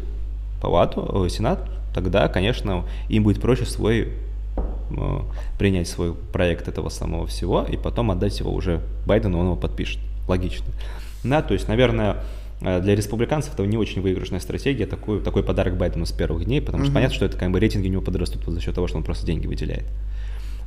палату, 0.62 1.26
э, 1.26 1.28
Сенат, 1.28 1.68
тогда, 1.94 2.26
конечно, 2.28 2.86
им 3.10 3.24
будет 3.24 3.42
проще 3.42 3.66
свой 3.66 4.08
э, 4.56 5.18
принять 5.58 5.88
свой 5.88 6.14
проект 6.14 6.68
этого 6.68 6.88
самого 6.88 7.26
всего 7.26 7.66
и 7.68 7.76
потом 7.76 8.10
отдать 8.10 8.40
его 8.40 8.50
уже 8.54 8.80
Байдену, 9.04 9.40
он 9.40 9.44
его 9.44 9.56
подпишет. 9.56 9.98
Логично. 10.26 10.64
Да, 11.24 11.42
то 11.42 11.52
есть, 11.52 11.68
наверное, 11.68 12.16
для 12.60 12.96
республиканцев 12.96 13.52
это 13.52 13.66
не 13.66 13.76
очень 13.76 14.00
выигрышная 14.00 14.40
стратегия, 14.40 14.86
такой, 14.86 15.20
такой 15.20 15.42
подарок 15.42 15.76
Байдену 15.76 16.06
с 16.06 16.12
первых 16.12 16.46
дней, 16.46 16.62
потому 16.62 16.84
что 16.84 16.92
mm-hmm. 16.92 16.94
понятно, 16.94 17.14
что 17.14 17.24
это 17.26 17.36
как 17.36 17.50
бы 17.50 17.60
рейтинги 17.60 17.88
у 17.88 17.90
него 17.90 18.02
подрастут 18.02 18.42
за 18.46 18.60
счет 18.60 18.74
того, 18.74 18.88
что 18.88 18.96
он 18.96 19.04
просто 19.04 19.26
деньги 19.26 19.46
выделяет. 19.46 19.84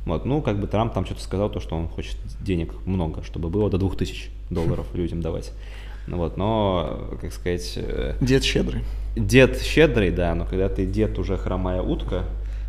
Вот, 0.04 0.24
ну, 0.24 0.42
как 0.42 0.58
бы 0.58 0.66
Трамп 0.66 0.92
там 0.92 1.04
что-то 1.06 1.22
сказал, 1.22 1.48
то, 1.48 1.60
что 1.60 1.76
он 1.76 1.88
хочет 1.88 2.16
денег 2.40 2.72
много, 2.86 3.22
чтобы 3.22 3.48
было 3.50 3.70
до 3.70 3.78
2000 3.78 4.30
долларов 4.50 4.86
людям 4.94 5.20
давать. 5.20 5.52
Вот, 6.08 6.36
но, 6.36 7.08
как 7.20 7.32
сказать... 7.32 7.74
э, 7.76 8.14
Дед 8.20 8.42
щедрый. 8.42 8.82
Дед 9.14 9.60
щедрый, 9.62 10.10
да, 10.10 10.34
но 10.34 10.44
когда 10.44 10.68
ты 10.68 10.84
дед 10.86 11.18
уже 11.18 11.36
хромая 11.36 11.80
утка, 11.82 12.24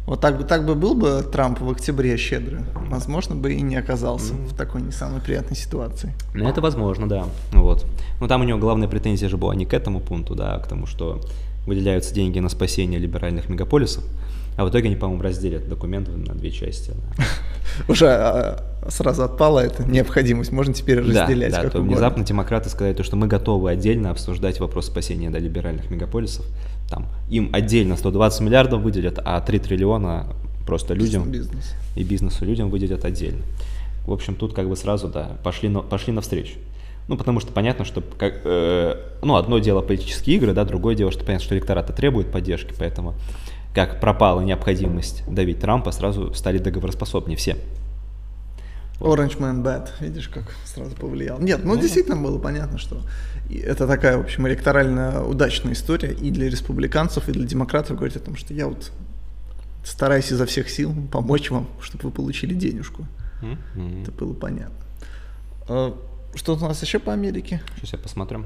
Вот 0.05 0.19
так 0.19 0.37
бы, 0.37 0.43
так 0.43 0.65
бы 0.65 0.75
был 0.75 0.93
бы 0.95 1.23
Трамп 1.31 1.61
в 1.61 1.69
октябре 1.71 2.17
щедрый, 2.17 2.59
возможно, 2.89 3.35
бы 3.35 3.53
и 3.53 3.61
не 3.61 3.77
оказался 3.77 4.33
в 4.33 4.53
такой 4.53 4.81
не 4.81 4.91
самой 4.91 5.21
приятной 5.21 5.55
ситуации. 5.55 6.13
Ну, 6.35 6.47
это 6.47 6.59
возможно, 6.61 7.07
да. 7.07 7.25
Вот. 7.53 7.85
Но 8.19 8.27
там 8.27 8.41
у 8.41 8.43
него 8.43 8.59
главная 8.59 8.89
претензия 8.89 9.29
же 9.29 9.37
была 9.37 9.55
не 9.55 9.65
к 9.65 9.73
этому 9.73 10.01
пункту, 10.01 10.35
да, 10.35 10.55
а 10.55 10.59
к 10.59 10.67
тому, 10.67 10.85
что 10.87 11.21
выделяются 11.65 12.13
деньги 12.13 12.39
на 12.39 12.49
спасение 12.49 12.99
либеральных 12.99 13.47
мегаполисов, 13.47 14.03
а 14.55 14.65
в 14.65 14.69
итоге 14.69 14.87
они, 14.87 14.95
по-моему, 14.95 15.21
разделят 15.23 15.67
документ 15.67 16.09
на 16.09 16.33
две 16.35 16.51
части. 16.51 16.93
Уже 17.87 18.07
а, 18.07 18.63
сразу 18.89 19.23
отпала 19.23 19.59
эта 19.59 19.83
необходимость, 19.83 20.51
можно 20.51 20.73
теперь 20.73 20.99
разделять 20.99 21.51
да, 21.51 21.63
да, 21.63 21.69
то 21.69 21.81
внезапно 21.81 22.23
демократы 22.23 22.69
сказали, 22.69 22.93
то, 22.93 23.03
что 23.03 23.15
мы 23.15 23.27
готовы 23.27 23.71
отдельно 23.71 24.11
обсуждать 24.11 24.59
вопрос 24.59 24.87
спасения 24.87 25.29
да, 25.29 25.39
либеральных 25.39 25.89
мегаполисов. 25.89 26.45
Там 26.89 27.07
им 27.29 27.49
отдельно 27.53 27.97
120 27.97 28.41
миллиардов 28.41 28.81
выделят, 28.81 29.19
а 29.23 29.39
3 29.41 29.59
триллиона 29.59 30.27
просто 30.65 30.93
людям 30.93 31.29
Бизнес. 31.31 31.73
и 31.95 32.03
бизнесу 32.03 32.45
людям 32.45 32.69
выделят 32.69 33.05
отдельно. 33.05 33.43
В 34.05 34.11
общем, 34.11 34.35
тут 34.35 34.53
как 34.53 34.67
бы 34.67 34.75
сразу, 34.75 35.07
да, 35.07 35.37
пошли, 35.43 35.69
на, 35.69 35.81
пошли 35.81 36.13
навстречу. 36.13 36.55
Ну, 37.07 37.17
потому 37.17 37.39
что 37.39 37.51
понятно, 37.51 37.83
что, 37.83 38.01
как, 38.01 38.41
э, 38.45 38.95
ну, 39.21 39.35
одно 39.35 39.59
дело 39.59 39.81
политические 39.81 40.37
игры, 40.37 40.53
да, 40.53 40.63
другое 40.63 40.95
дело, 40.95 41.11
что 41.11 41.23
понятно, 41.25 41.43
что 41.43 41.55
электорат 41.55 41.93
требует 41.95 42.31
поддержки, 42.31 42.73
поэтому 42.77 43.13
как 43.73 43.99
пропала 43.99 44.41
необходимость 44.41 45.23
давить 45.27 45.59
Трампа, 45.59 45.91
сразу 45.91 46.33
стали 46.33 46.57
договороспособнее 46.59 47.37
все. 47.37 47.57
Orange 48.99 49.37
Man 49.39 49.63
Bad, 49.63 49.89
видишь, 49.99 50.29
как 50.29 50.43
сразу 50.65 50.95
повлиял. 50.95 51.39
Нет, 51.39 51.61
ну 51.65 51.73
Ну, 51.75 51.81
действительно 51.81 52.15
было 52.15 52.37
понятно, 52.39 52.77
что 52.77 53.01
это 53.49 53.87
такая, 53.87 54.17
в 54.17 54.21
общем, 54.21 54.47
электорально 54.47 55.25
удачная 55.25 55.73
история 55.73 56.13
и 56.13 56.31
для 56.31 56.49
республиканцев, 56.49 57.27
и 57.27 57.31
для 57.31 57.45
демократов 57.45 57.97
говорить 57.97 58.15
о 58.15 58.19
том, 58.21 58.35
что 58.35 58.53
я 58.53 58.67
вот 58.67 58.91
стараюсь 59.83 60.31
изо 60.31 60.45
всех 60.45 60.69
сил 60.69 60.93
помочь 61.11 61.49
вам, 61.51 61.67
чтобы 61.81 62.03
вы 62.05 62.11
получили 62.11 62.53
денежку. 62.53 63.05
М. 63.41 64.03
Это 64.03 64.11
было 64.11 64.33
понятно. 64.33 64.75
А, 65.67 65.97
Что 66.35 66.55
у 66.55 66.59
нас 66.59 66.81
еще 66.81 66.99
по 66.99 67.11
Америке? 67.11 67.61
Сейчас 67.75 67.93
я 67.93 67.99
посмотрим. 67.99 68.45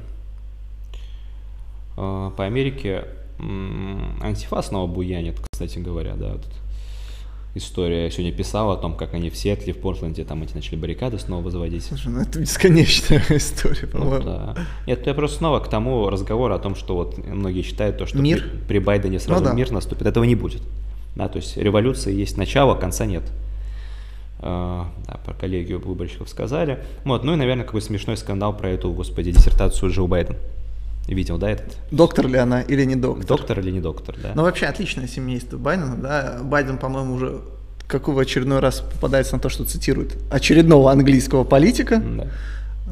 Э, 1.97 2.32
По 2.36 2.45
Америке 2.45 3.05
антифа 3.39 4.61
снова 4.61 4.88
буянит, 4.91 5.39
кстати 5.51 5.79
говоря, 5.79 6.15
да. 6.15 6.33
вот 6.33 6.45
история 7.55 8.05
я 8.05 8.09
сегодня 8.11 8.31
писал 8.31 8.71
о 8.71 8.77
том, 8.77 8.95
как 8.95 9.13
они 9.13 9.29
в 9.29 9.35
Сиэтле, 9.38 9.73
в 9.73 9.79
Портленде 9.79 10.23
там 10.23 10.43
эти 10.43 10.53
начали 10.53 10.75
баррикады 10.75 11.17
снова 11.19 11.41
возводить. 11.43 11.83
Слушай, 11.83 12.09
ну 12.11 12.21
это 12.21 12.39
бесконечная 12.39 13.23
история, 13.29 13.89
Ну, 13.93 13.99
по-моему. 13.99 14.23
да. 14.25 14.55
Нет, 14.85 15.05
я 15.07 15.13
просто 15.13 15.38
снова 15.38 15.59
к 15.59 15.67
тому 15.69 16.09
разговору 16.09 16.53
о 16.53 16.59
том, 16.59 16.75
что 16.75 16.95
вот 16.95 17.17
многие 17.25 17.61
считают 17.63 17.97
то, 17.97 18.05
что 18.05 18.17
Мир? 18.19 18.41
При, 18.41 18.67
при 18.67 18.79
Байдене 18.79 19.19
сразу 19.19 19.43
Ну 19.43 19.49
да. 19.49 19.55
мир 19.55 19.71
наступит. 19.71 20.05
Этого 20.07 20.23
не 20.23 20.35
будет. 20.35 20.61
Да, 21.15 21.27
то 21.29 21.38
есть 21.38 21.57
революции 21.57 22.13
есть 22.13 22.38
начало, 22.38 22.75
конца 22.75 23.05
нет. 23.07 23.23
Э, 24.39 24.83
да, 25.07 25.19
про 25.25 25.33
коллегию 25.33 25.79
выборщиков 25.79 26.29
сказали. 26.29 26.83
Вот, 27.05 27.23
ну 27.23 27.33
и, 27.33 27.35
наверное, 27.38 27.65
какой 27.65 27.81
смешной 27.81 28.17
скандал 28.17 28.55
про 28.55 28.69
эту, 28.69 28.91
господи, 28.93 29.31
диссертацию 29.31 29.91
Джо 29.91 30.05
Байден. 30.05 30.35
Видел, 31.08 31.38
да, 31.38 31.49
этот? 31.49 31.78
Доктор 31.89 32.28
ли 32.28 32.38
она 32.38 32.62
или 32.62 32.84
не 32.84 32.95
доктор? 32.95 33.26
Доктор 33.26 33.60
или 33.60 33.72
не 33.72 33.80
доктор, 33.80 34.16
да? 34.22 34.32
Ну, 34.36 34.43
вообще 34.43 34.66
отличное 34.66 35.08
семейство 35.08 35.58
Байдена, 35.58 35.95
да. 35.95 36.39
Байден, 36.43 36.78
по-моему, 36.78 37.14
уже 37.16 37.39
какой 37.88 38.14
в 38.14 38.20
очередной 38.20 38.60
раз 38.60 38.82
попадается 38.82 39.36
на 39.36 39.39
то, 39.39 39.47
что 39.47 39.64
цитирует 39.64 40.18
очередного 40.30 40.91
английского 40.91 41.45
политика. 41.45 41.97
Да. 41.99 42.28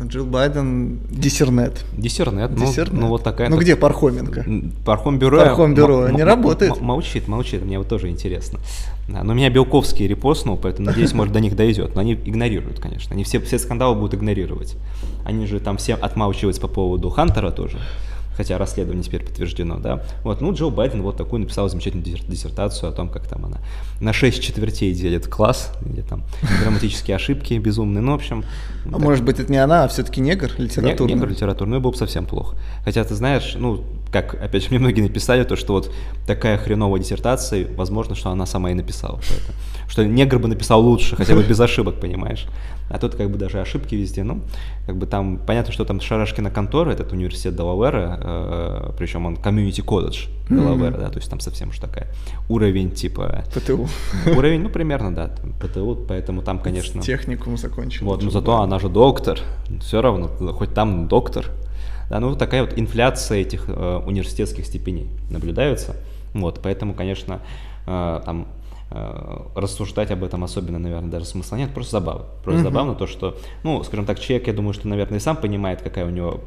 Джилл 0.06 0.26
Байден 0.26 1.00
диссернет. 1.10 1.86
Диссернет, 1.98 2.52
ну, 2.52 2.66
Диссернет. 2.66 2.94
ну 3.00 3.08
вот 3.08 3.24
такая. 3.24 3.50
Ну 3.50 3.58
где 3.58 3.76
Пархоменко? 3.78 4.42
М, 4.42 4.74
Пархомбюро. 4.86 5.40
Пархомбюро 5.40 6.08
м- 6.08 6.16
не 6.16 6.24
работает. 6.24 6.80
Молчит, 6.82 7.28
молчит, 7.30 7.64
мне 7.64 7.78
вот 7.78 7.88
тоже 7.88 8.10
интересно. 8.10 8.60
Да, 9.08 9.24
но 9.24 9.34
меня 9.34 9.50
Белковский 9.52 10.08
репостнул, 10.08 10.58
поэтому 10.58 10.88
надеюсь, 10.88 11.14
может, 11.14 11.32
до 11.34 11.40
них 11.40 11.56
дойдет. 11.56 11.94
Но 11.96 12.02
они 12.02 12.14
игнорируют, 12.14 12.80
конечно. 12.80 13.14
Они 13.14 13.24
все, 13.24 13.40
все 13.40 13.60
скандалы 13.60 13.96
будут 13.96 14.16
игнорировать. 14.16 14.76
Они 15.24 15.46
же 15.46 15.60
там 15.60 15.78
все 15.78 15.94
отмалчиваются 15.94 16.62
по 16.62 16.68
поводу 16.68 17.10
Хантера 17.10 17.52
тоже. 17.52 17.78
Хотя 18.36 18.58
расследование 18.58 19.02
теперь 19.02 19.24
подтверждено, 19.24 19.78
да. 19.78 20.04
Вот, 20.24 20.42
ну, 20.42 20.52
Джо 20.54 20.70
Байден 20.70 21.02
вот 21.04 21.16
такую 21.16 21.40
написал 21.40 21.70
замечательную 21.70 22.06
диссер- 22.06 22.30
диссертацию 22.30 22.90
о 22.90 22.92
том, 22.92 23.08
как 23.08 23.26
там 23.28 23.46
она 23.46 23.60
на 24.02 24.12
6 24.12 24.42
четвертей 24.44 24.94
делит 24.94 25.28
класс, 25.28 25.72
или 25.86 26.02
там 26.02 26.24
грамматические 26.62 27.16
ошибки 27.16 27.54
безумные. 27.54 28.02
Ну, 28.02 28.12
в 28.12 28.16
общем, 28.16 28.44
А 28.92 28.98
может 28.98 29.24
быть, 29.24 29.40
это 29.40 29.50
не 29.50 29.58
она, 29.58 29.86
а 29.86 29.88
все-таки 29.88 30.20
негр 30.20 30.52
литературный? 30.58 31.14
не, 31.14 31.20
негр 31.22 31.30
литературный, 31.30 31.76
ну, 31.78 31.82
было 31.82 31.92
бы 31.92 31.98
совсем 31.98 32.26
плохо. 32.26 32.58
Хотя, 32.84 33.06
ты 33.06 33.16
знаешь, 33.16 33.56
ну, 33.58 33.82
как, 34.12 34.36
опять 34.36 34.64
же, 34.64 34.70
мне 34.70 34.80
многие 34.80 35.02
написали, 35.02 35.44
то, 35.44 35.56
что 35.56 35.74
вот 35.74 35.92
такая 36.26 36.58
хреновая 36.58 37.02
диссертация, 37.02 37.68
возможно, 37.76 38.16
что 38.16 38.30
она 38.30 38.46
сама 38.46 38.72
и 38.72 38.74
написала. 38.74 39.20
Поэтому, 39.30 39.58
что 39.88 40.06
негр 40.06 40.40
бы 40.40 40.48
написал 40.48 40.82
лучше, 40.82 41.16
хотя 41.16 41.36
бы 41.36 41.44
без 41.44 41.60
ошибок, 41.60 42.00
понимаешь. 42.00 42.48
А 42.90 43.00
тут 43.00 43.16
как 43.16 43.32
бы 43.32 43.38
даже 43.38 43.60
ошибки 43.60 43.96
везде, 43.96 44.24
ну, 44.24 44.42
как 44.86 44.96
бы 44.98 45.08
там, 45.08 45.40
понятно, 45.40 45.74
что 45.74 45.86
там 45.86 46.00
Шарашкина 46.00 46.52
контора, 46.52 46.92
этот 46.92 47.12
университет 47.14 47.56
Делавера, 47.56 48.20
э, 48.22 48.92
причем 48.98 49.26
он 49.26 49.38
комьюнити 49.38 49.82
колледж 49.82 50.28
Делавера, 50.50 50.98
да, 50.98 51.10
то 51.10 51.18
есть 51.18 51.30
там 51.30 51.40
совсем 51.40 51.70
уж 51.70 51.80
такая 51.80 52.08
уровень 52.48 52.92
типа, 52.92 53.44
ПТУ. 53.54 53.88
уровень, 54.38 54.62
ну, 54.62 54.70
примерно, 54.70 55.14
да, 55.16 55.30
там, 55.30 55.54
ПТУ, 55.54 56.06
поэтому 56.08 56.44
там, 56.44 56.60
конечно... 56.60 57.02
Техникум 57.02 57.58
закончил. 57.58 58.06
Вот, 58.06 58.22
но 58.22 58.30
зато 58.30 58.62
она 58.62 58.78
же 58.78 58.88
доктор, 58.88 59.40
все 59.82 60.02
равно, 60.02 60.28
хоть 60.28 60.74
там 60.74 61.08
доктор. 61.08 61.50
Да, 62.10 62.20
ну 62.20 62.30
вот 62.30 62.40
такая 62.40 62.62
вот 62.64 62.74
инфляция 62.78 63.40
этих 63.40 63.66
э, 63.68 64.02
университетских 64.06 64.66
степеней 64.66 65.08
наблюдается. 65.30 65.96
Вот, 66.34 66.60
поэтому, 66.62 66.94
конечно, 66.94 67.40
э, 67.88 68.22
там 68.26 68.48
э, 68.92 69.38
рассуждать 69.56 70.12
об 70.12 70.24
этом 70.24 70.44
особенно, 70.44 70.80
наверное, 70.80 71.10
даже 71.10 71.26
смысла 71.26 71.56
нет, 71.56 71.74
просто 71.74 71.94
забавно. 71.94 72.26
Просто 72.44 72.62
Мгм. 72.62 72.70
забавно 72.72 72.96
то, 72.96 73.08
что, 73.08 73.38
ну, 73.64 73.84
скажем 73.84 74.06
так, 74.06 74.20
человек, 74.20 74.48
я 74.48 74.54
думаю, 74.54 74.74
что, 74.74 74.88
наверное, 74.88 75.18
и 75.18 75.22
сам 75.22 75.36
понимает, 75.38 75.82
какая 75.82 76.06
у 76.06 76.10
него 76.10 76.42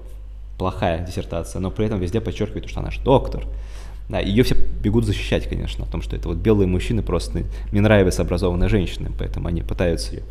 плохая 0.59 1.05
диссертация, 1.07 1.61
но 1.61 1.71
при 1.71 1.87
этом 1.87 2.01
везде 2.01 2.21
подчеркивает, 2.21 2.69
что 2.69 2.81
она 2.81 2.91
же 2.91 3.01
доктор. 3.03 3.45
Да, 4.09 4.21
ее 4.21 4.43
все 4.43 4.55
бегут 4.55 5.05
защищать, 5.05 5.49
конечно, 5.49 5.85
о 5.85 5.89
том, 5.89 6.01
что 6.03 6.17
это 6.17 6.29
вот 6.29 6.39
белые 6.39 6.67
мужчины 6.67 7.03
просто 7.03 7.43
не 7.73 7.81
нравятся 7.81 8.23
образованные 8.23 8.69
женщины, 8.69 9.11
поэтому 9.19 9.49
они 9.49 9.63
пытаются 9.63 10.17
ее, 10.17 10.23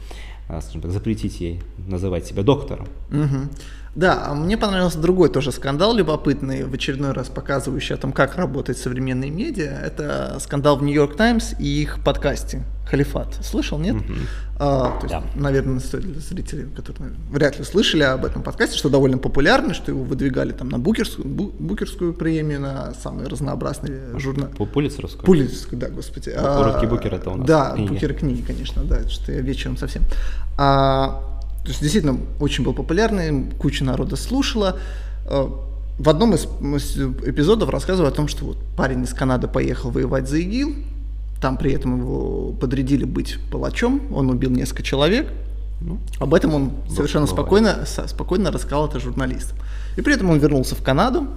а, 0.49 0.61
скажем 0.61 0.81
так, 0.81 0.91
запретить 0.91 1.39
ей 1.41 1.61
называть 1.77 2.25
себя 2.25 2.41
доктором. 2.43 2.87
Мгм. 3.09 3.49
Да, 3.97 4.25
а 4.27 4.35
мне 4.35 4.57
понравился 4.57 4.99
другой 4.99 5.29
тоже 5.29 5.51
скандал 5.51 5.95
любопытный, 5.95 6.63
в 6.65 6.73
очередной 6.73 7.13
раз 7.13 7.29
показывающий 7.29 7.95
о 7.95 7.97
том, 7.97 8.13
как 8.13 8.35
работает 8.35 8.77
современные 8.77 9.31
медиа. 9.31 9.71
Это 9.83 10.37
скандал 10.39 10.77
в 10.77 10.83
Нью-Йорк 10.83 11.15
Таймс 11.17 11.53
и 11.59 11.81
их 11.81 12.03
подкасте 12.03 12.61
«Халифат». 12.85 13.33
Слышал, 13.43 13.79
нет? 13.79 13.95
Мгм. 13.95 14.17
А, 14.59 14.99
то 14.99 15.07
есть, 15.07 15.09
Да. 15.15 15.23
наверное, 15.33 15.79
для 15.79 16.19
зрителей, 16.21 16.67
которые 16.75 17.13
вряд 17.31 17.57
ли 17.57 17.65
слышали 17.65 18.03
об 18.03 18.23
этом 18.23 18.43
подкасте, 18.43 18.77
что 18.77 18.89
довольно 18.89 19.17
популярный, 19.17 19.73
что 19.73 19.91
его 19.91 20.03
выдвигали 20.03 20.51
там 20.51 20.69
на 20.69 20.77
букерскую, 20.77 21.27
бу- 21.27 21.51
букерскую 21.57 22.13
премию, 22.13 22.61
на 22.61 22.93
самые 23.01 23.27
разнообразные 23.27 24.19
журналы. 24.19 24.51
Пу- 24.55 24.67
Пулицеровскую? 24.67 25.25
Пулицкую, 25.25 25.79
да, 25.81 25.89
господи. 25.89 26.33
Ну, 26.39 26.63
«Русский 26.65 26.85
букер» 26.85 27.15
это 27.15 27.31
у 27.31 27.35
нас 27.37 27.47
Да, 27.47 27.71
книги. 27.73 27.89
букеры 27.93 28.13
книги, 28.13 28.43
конечно, 28.45 28.83
да, 28.83 29.09
что 29.09 29.31
я 29.31 29.41
вечером 29.41 29.75
совсем. 29.75 30.03
А, 30.55 31.19
то 31.67 31.71
есть 31.71 31.81
действительно 31.81 32.17
очень 32.39 32.63
был 32.63 32.71
популярный, 32.73 33.43
куча 33.59 33.83
народа 33.83 34.15
слушала. 34.15 34.77
А, 35.25 35.51
В 35.99 36.07
одном 36.07 36.33
из 36.33 36.45
из 36.45 36.97
эпизодов 36.97 37.69
рассказываю 37.69 38.07
о 38.09 38.15
том, 38.15 38.29
что 38.29 38.45
вот 38.45 38.57
парень 38.77 39.03
из 39.03 39.13
Канады 39.13 39.49
поехал 39.49 39.91
воевать 39.91 40.29
за 40.29 40.37
ИГИЛ, 40.37 40.73
там 41.41 41.57
при 41.57 41.73
этом 41.73 41.99
его 41.99 42.53
подрядили 42.53 43.03
быть 43.03 43.37
палачом, 43.51 44.01
он 44.15 44.29
убил 44.29 44.49
несколько 44.49 44.81
человек. 44.81 45.27
Ну, 45.81 45.99
Об 46.19 46.33
этом 46.33 46.55
он 46.55 46.71
совершенно 46.89 47.25
бывает. 47.25 47.41
спокойно, 47.85 48.07
спокойно 48.07 48.49
рассказал 48.49 48.87
это 48.87 49.01
журналистам. 49.01 49.57
И 49.97 50.01
при 50.01 50.13
этом 50.13 50.29
он 50.29 50.39
вернулся 50.39 50.73
в 50.73 50.81
Канаду. 50.81 51.27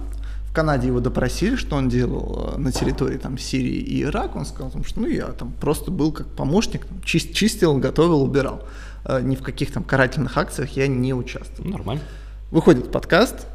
В 0.51 0.53
Канаде 0.53 0.87
его 0.87 0.99
допросили, 0.99 1.55
что 1.55 1.77
он 1.77 1.87
делал 1.87 2.55
э, 2.55 2.57
на 2.57 2.73
территории 2.73 3.17
там, 3.17 3.37
Сирии 3.37 3.77
и 3.77 4.03
Ирака. 4.03 4.35
Он 4.35 4.45
сказал, 4.45 4.69
что 4.83 4.99
ну, 4.99 5.07
я 5.07 5.27
там 5.27 5.53
просто 5.53 5.91
был 5.91 6.11
как 6.11 6.27
помощник, 6.27 6.85
там, 6.85 6.97
чис- 7.05 7.31
чистил, 7.31 7.77
готовил, 7.77 8.21
убирал. 8.21 8.61
Э, 9.05 9.21
Ни 9.21 9.37
в 9.37 9.43
каких 9.43 9.71
там 9.71 9.85
карательных 9.85 10.37
акциях 10.37 10.71
я 10.75 10.87
не 10.87 11.13
участвовал. 11.13 11.69
нормально. 11.71 12.03
Выходит 12.51 12.91
подкаст, 12.91 13.47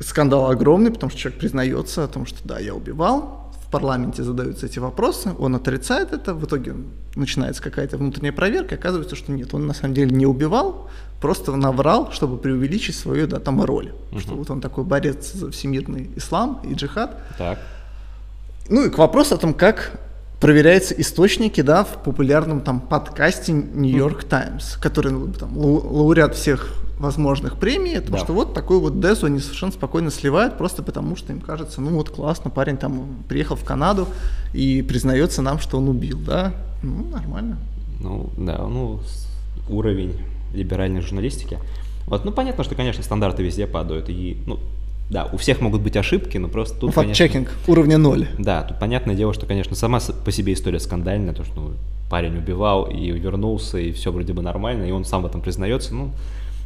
скандал 0.00 0.50
огромный, 0.50 0.90
потому 0.90 1.10
что 1.10 1.20
человек 1.20 1.38
признается 1.38 2.02
о 2.02 2.08
том, 2.08 2.26
что 2.26 2.38
да, 2.42 2.58
я 2.58 2.74
убивал. 2.74 3.52
В 3.64 3.70
парламенте 3.70 4.24
задаются 4.24 4.66
эти 4.66 4.80
вопросы, 4.80 5.30
он 5.38 5.54
отрицает 5.54 6.12
это, 6.12 6.34
в 6.34 6.44
итоге 6.44 6.74
начинается 7.14 7.62
какая-то 7.62 7.96
внутренняя 7.96 8.32
проверка, 8.32 8.74
оказывается, 8.74 9.14
что 9.14 9.30
нет, 9.30 9.54
он 9.54 9.68
на 9.68 9.74
самом 9.74 9.94
деле 9.94 10.10
не 10.10 10.26
убивал, 10.26 10.90
просто 11.20 11.54
наврал, 11.56 12.10
чтобы 12.12 12.38
преувеличить 12.38 12.96
свою 12.96 13.26
да, 13.26 13.38
там 13.40 13.62
роль, 13.62 13.92
что 14.18 14.34
вот 14.34 14.50
он 14.50 14.60
такой 14.60 14.84
борец 14.84 15.32
за 15.32 15.50
всемирный 15.50 16.10
ислам 16.16 16.60
и 16.64 16.74
джихад. 16.74 17.16
Так. 17.38 17.58
Ну 18.68 18.84
и 18.86 18.90
к 18.90 18.98
вопросу 18.98 19.34
о 19.34 19.38
том, 19.38 19.52
как 19.54 20.00
проверяются 20.40 20.94
источники, 20.98 21.60
да, 21.60 21.84
в 21.84 22.02
популярном 22.02 22.60
там 22.62 22.80
подкасте 22.80 23.52
New 23.52 23.90
York 23.94 24.24
Times, 24.24 24.78
который 24.80 25.12
ну, 25.12 25.28
там, 25.28 25.56
лау- 25.58 25.86
лауреат 25.86 26.34
всех 26.34 26.72
возможных 26.98 27.56
премий, 27.58 27.96
потому 27.96 28.16
Да. 28.18 28.24
что 28.24 28.32
вот 28.32 28.54
такой 28.54 28.78
вот 28.78 29.00
Дезу 29.00 29.26
они 29.26 29.40
совершенно 29.40 29.72
спокойно 29.72 30.10
сливают, 30.10 30.56
просто 30.56 30.82
потому 30.82 31.16
что 31.16 31.32
им 31.32 31.40
кажется, 31.40 31.80
ну 31.82 31.90
вот 31.90 32.10
классно, 32.10 32.50
парень 32.50 32.76
там 32.78 33.22
приехал 33.28 33.56
в 33.56 33.64
Канаду 33.64 34.06
и 34.54 34.82
признается 34.82 35.42
нам, 35.42 35.58
что 35.58 35.78
он 35.78 35.88
убил, 35.88 36.18
да? 36.18 36.52
Ну, 36.82 37.04
нормально. 37.10 37.58
Ну, 38.00 38.30
да, 38.38 38.58
ну, 38.66 39.00
уровень 39.68 40.14
либеральной 40.54 41.00
журналистики. 41.00 41.58
Вот, 42.06 42.24
ну, 42.24 42.32
понятно, 42.32 42.64
что, 42.64 42.74
конечно, 42.74 43.02
стандарты 43.02 43.42
везде 43.42 43.66
падают, 43.66 44.08
и, 44.08 44.36
ну, 44.46 44.58
да, 45.10 45.28
у 45.32 45.36
всех 45.36 45.60
могут 45.60 45.80
быть 45.82 45.96
ошибки, 45.96 46.38
но 46.38 46.48
просто 46.48 46.78
тут, 46.78 46.94
конечно- 46.94 47.14
Факт-чекинг 47.14 47.50
уровня 47.66 47.98
ноль. 47.98 48.28
Да, 48.38 48.62
тут 48.62 48.78
понятное 48.78 49.14
дело, 49.14 49.32
что, 49.34 49.46
конечно, 49.46 49.74
сама 49.76 50.00
по 50.24 50.32
себе 50.32 50.52
история 50.52 50.80
скандальная, 50.80 51.34
то, 51.34 51.44
что 51.44 51.60
ну, 51.60 51.70
парень 52.08 52.36
убивал 52.36 52.84
и 52.84 53.10
вернулся, 53.10 53.78
и 53.78 53.92
все 53.92 54.12
вроде 54.12 54.32
бы 54.32 54.42
нормально, 54.42 54.84
и 54.84 54.90
он 54.92 55.04
сам 55.04 55.22
в 55.22 55.26
этом 55.26 55.40
признается, 55.40 55.94
ну, 55.94 56.10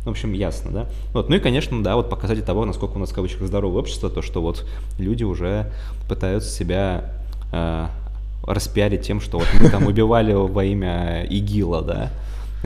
в 0.05 0.11
общем, 0.11 0.35
ясно, 0.35 0.71
да. 0.71 0.87
Вот, 1.15 1.31
ну 1.31 1.37
и, 1.37 1.41
конечно, 1.41 1.83
да, 1.83 1.97
вот 1.97 2.11
показатель 2.11 2.43
того, 2.43 2.67
насколько 2.67 2.97
у 2.97 2.99
нас, 2.99 3.11
в 3.11 3.15
кавычках, 3.15 3.47
здоровое 3.47 3.81
общество, 3.81 4.11
то, 4.11 4.21
что 4.21 4.43
вот 4.43 4.67
люди 4.99 5.25
уже 5.25 5.71
пытаются 6.09 6.51
себя 6.51 7.13
э, 7.53 7.87
распиарить 8.47 9.03
тем, 9.03 9.21
что 9.23 9.39
вот 9.39 9.49
мы 9.59 9.71
там 9.71 9.87
убивали 9.87 10.35
во 10.35 10.65
имя 10.65 11.25
ИГИЛа, 11.25 11.83
да, 11.83 12.11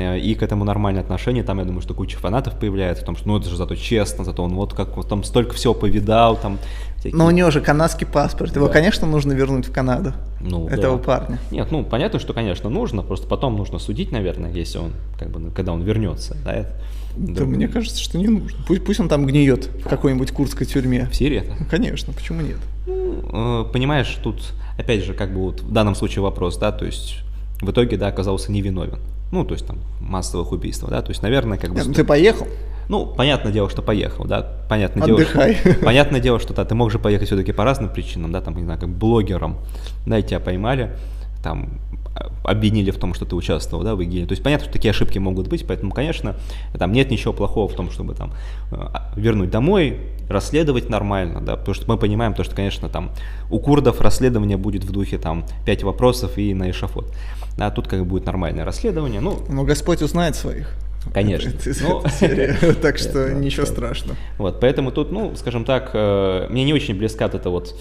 и 0.01 0.35
к 0.35 0.43
этому 0.43 0.65
нормальное 0.65 1.03
отношение, 1.03 1.43
там, 1.45 1.59
я 1.59 1.65
думаю, 1.65 1.81
что 1.83 1.95
куча 1.95 2.19
фанатов 2.19 2.59
появляется, 2.59 3.03
потому 3.03 3.19
что, 3.19 3.29
ну, 3.29 3.39
это 3.39 3.49
же 3.49 3.57
зато 3.57 3.75
честно, 3.77 4.25
зато 4.25 4.43
он 4.43 4.55
вот 4.55 4.75
как 4.75 4.97
вот 4.97 5.09
там 5.09 5.25
столько 5.25 5.55
всего 5.55 5.75
повидал, 5.75 6.37
там, 6.37 6.59
всякие- 6.99 7.17
Но 7.17 7.27
у 7.27 7.31
него 7.31 7.51
же 7.51 7.61
канадский 7.61 8.07
паспорт, 8.07 8.55
его, 8.57 8.67
Да. 8.67 8.73
конечно, 8.73 9.07
нужно 9.07 9.33
вернуть 9.33 9.67
в 9.67 9.73
Канаду, 9.73 10.13
Ну, 10.41 10.69
этого 10.69 10.97
да. 10.99 11.03
парня. 11.05 11.39
Нет, 11.51 11.69
ну 11.71 11.85
понятно, 11.85 12.19
что, 12.19 12.33
конечно, 12.35 12.69
нужно, 12.71 13.03
просто 13.03 13.27
потом 13.27 13.57
нужно 13.57 13.79
судить, 13.79 14.13
наверное, 14.13 14.51
если 14.53 14.79
он, 14.79 14.93
как 15.19 15.31
бы, 15.31 15.51
когда 15.51 15.73
он 15.73 15.83
вернется, 15.83 16.37
да, 16.45 16.53
это- 16.55 16.73
Да, 17.17 17.45
мне 17.45 17.67
кажется, 17.67 18.01
что 18.01 18.17
не 18.19 18.29
нужно. 18.29 18.59
Пусть, 18.69 18.85
пусть 18.85 19.01
он 19.01 19.09
там 19.09 19.27
гниет 19.27 19.67
в 19.85 19.89
какой-нибудь 19.89 20.31
курдской 20.31 20.67
тюрьме. 20.67 21.09
в 21.11 21.15
Сирии. 21.17 21.43
Ну, 21.59 21.67
Конечно, 21.69 22.13
почему 22.13 22.43
нет? 22.43 22.59
Ну, 22.87 23.63
э, 23.67 23.73
понимаешь, 23.73 24.17
тут, 24.23 24.41
опять 24.79 25.03
же, 25.05 25.15
как 25.15 25.33
бы 25.35 25.41
вот 25.41 25.63
в 25.63 25.73
данном 25.73 25.95
случае 25.97 26.23
вопрос, 26.23 26.57
да, 26.59 26.71
то 26.71 26.85
есть 26.85 27.17
в 27.61 27.71
итоге, 27.73 27.97
да, 27.97 28.07
оказался 28.07 28.53
невиновен. 28.53 29.01
Ну, 29.31 29.45
то 29.45 29.55
есть 29.55 29.67
там 29.67 29.79
массовых 30.01 30.53
убийств, 30.53 30.85
да, 30.89 31.03
то 31.03 31.11
есть, 31.11 31.23
наверное, 31.23 31.59
как 31.59 31.73
бы... 31.73 31.83
Ну 31.85 31.93
ты 31.93 32.05
поехал? 32.05 32.47
Ну, 32.89 33.05
понятное 33.07 33.53
дело, 33.53 33.69
что 33.69 33.83
поехал, 33.83 34.25
да, 34.25 34.47
понятное 34.69 35.07
дело, 35.07 35.23
что, 35.25 35.55
понятное 35.85 36.21
дело, 36.21 36.41
что 36.41 36.55
да, 36.55 36.65
ты 36.65 36.75
мог 36.75 36.91
же 36.91 36.99
поехать 36.99 37.29
все-таки 37.29 37.53
по 37.53 37.65
разным 37.65 37.91
причинам, 37.91 38.33
да, 38.33 38.41
там, 38.41 38.57
не 38.57 38.65
знаю, 38.65 38.81
как 38.81 38.89
блогером, 38.89 39.59
да, 40.07 40.19
и 40.19 40.23
тебя 40.23 40.41
поймали, 40.41 40.97
там, 41.43 41.81
а, 42.15 42.31
обвинили 42.51 42.91
в 42.91 42.99
том, 42.99 43.15
что 43.15 43.25
ты 43.25 43.37
участвовал, 43.37 43.85
да, 43.85 43.95
в 43.95 44.03
ИГИЛе. 44.03 44.27
То 44.27 44.33
есть 44.33 44.43
понятно, 44.43 44.65
что 44.65 44.73
такие 44.73 44.91
ошибки 44.91 45.19
могут 45.19 45.49
быть, 45.49 45.67
поэтому, 45.67 45.93
конечно, 45.93 46.37
там 46.79 46.93
нет 46.93 47.11
ничего 47.11 47.33
плохого 47.33 47.69
в 47.69 47.75
том, 47.75 47.91
чтобы 47.91 48.15
там 48.15 48.33
э, 48.71 48.77
а, 48.77 49.13
вернуть 49.17 49.51
домой, 49.51 50.01
расследовать 50.29 50.89
нормально, 50.89 51.41
да, 51.41 51.57
потому 51.57 51.75
что 51.75 51.85
мы 51.89 51.99
понимаем 51.99 52.35
то, 52.35 52.43
что, 52.43 52.55
конечно, 52.55 52.89
там 52.89 53.11
у 53.51 53.59
курдов 53.59 54.01
расследование 54.01 54.57
будет 54.57 54.85
в 54.85 54.93
духе 54.93 55.19
там 55.19 55.45
пять 55.65 55.83
вопросов 55.83 56.39
и 56.39 56.55
на 56.55 56.71
эшафот. 56.71 57.13
Да, 57.59 57.71
тут 57.71 57.89
как 57.89 57.99
бы 58.01 58.05
будет 58.07 58.25
нормальное 58.27 58.65
расследование, 58.65 59.21
ну, 59.21 59.41
Но 59.49 59.65
Господь 59.65 60.01
узнает 60.01 60.37
своих. 60.37 60.71
Конечно. 61.13 61.49
Это- 61.51 61.71
это- 61.71 61.83
Ну, 61.83 62.01
это 62.01 62.11
серия. 62.11 62.57
Так 62.83 62.99
что 62.99 63.29
да, 63.29 63.33
ничего 63.35 63.67
да. 63.67 63.73
страшного. 63.73 64.17
Вот, 64.39 64.61
поэтому 64.61 64.91
тут, 64.93 65.11
ну, 65.13 65.35
скажем 65.37 65.65
так, 65.65 65.91
э, 65.95 66.47
мне 66.51 66.65
не 66.65 66.73
очень 66.73 66.95
близка 66.97 67.27
эта 67.27 67.51
вот 67.51 67.75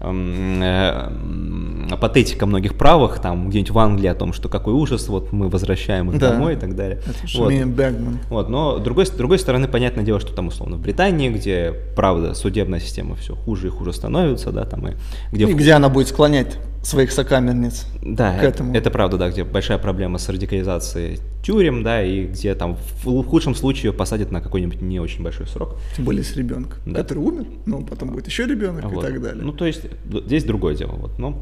эм, 0.00 0.60
э, 0.60 1.96
патетика 2.00 2.46
многих 2.46 2.76
правых, 2.76 3.20
там, 3.20 3.48
где-нибудь 3.48 3.70
в 3.70 3.78
Англии 3.78 4.08
о 4.08 4.14
том, 4.14 4.32
что 4.32 4.48
какой 4.48 4.72
ужас, 4.74 5.06
вот 5.08 5.30
мы 5.32 5.48
возвращаем 5.48 6.10
их 6.10 6.18
Да. 6.18 6.30
домой 6.32 6.54
и 6.54 6.56
так 6.56 6.74
далее. 6.74 7.00
Это 7.06 7.38
Вот. 7.38 7.52
Бэгман. 7.52 8.18
Вот, 8.28 8.48
но 8.48 8.78
с 8.78 8.82
другой, 8.82 9.06
с 9.06 9.10
другой 9.10 9.38
стороны, 9.38 9.68
понятное 9.68 10.02
дело, 10.04 10.18
что 10.18 10.32
там 10.34 10.48
условно 10.48 10.76
в 10.76 10.80
Британии, 10.80 11.28
где, 11.30 11.72
правда, 11.94 12.34
судебная 12.34 12.80
система 12.80 13.14
все 13.14 13.36
хуже 13.36 13.68
и 13.68 13.70
хуже 13.70 13.92
становится, 13.92 14.50
да, 14.50 14.64
там 14.64 14.88
и 14.88 14.92
где... 15.30 15.44
И 15.44 15.52
в- 15.52 15.56
где 15.56 15.72
она 15.74 15.88
будет 15.88 16.08
склонять 16.08 16.56
своих 16.82 17.12
сокамерниц 17.12 17.86
да, 18.02 18.38
к 18.38 18.42
этому. 18.42 18.74
это 18.74 18.90
правда, 18.90 19.16
да, 19.16 19.30
где 19.30 19.44
большая 19.44 19.78
проблема 19.78 20.18
с 20.18 20.28
радикализацией 20.28 21.20
тюрем, 21.42 21.82
да, 21.82 22.02
и 22.02 22.26
где 22.26 22.54
там 22.54 22.76
в, 23.04 23.24
худшем 23.24 23.54
случае 23.54 23.92
посадят 23.92 24.32
на 24.32 24.40
какой-нибудь 24.40 24.82
не 24.82 24.98
очень 25.00 25.22
большой 25.22 25.46
срок. 25.46 25.76
Тем 25.96 26.04
более 26.04 26.24
с 26.24 26.36
ребенком, 26.36 26.78
Да. 26.84 27.00
который 27.00 27.18
умер, 27.18 27.46
ну, 27.66 27.84
потом 27.84 28.10
будет 28.10 28.26
еще 28.26 28.46
ребенок 28.46 28.84
Вот. 28.84 29.04
и 29.04 29.08
так 29.08 29.22
далее. 29.22 29.44
Ну, 29.44 29.52
то 29.52 29.64
есть, 29.64 29.82
здесь 30.26 30.44
другое 30.44 30.74
дело. 30.74 30.92
Вот. 30.92 31.18
Но 31.18 31.40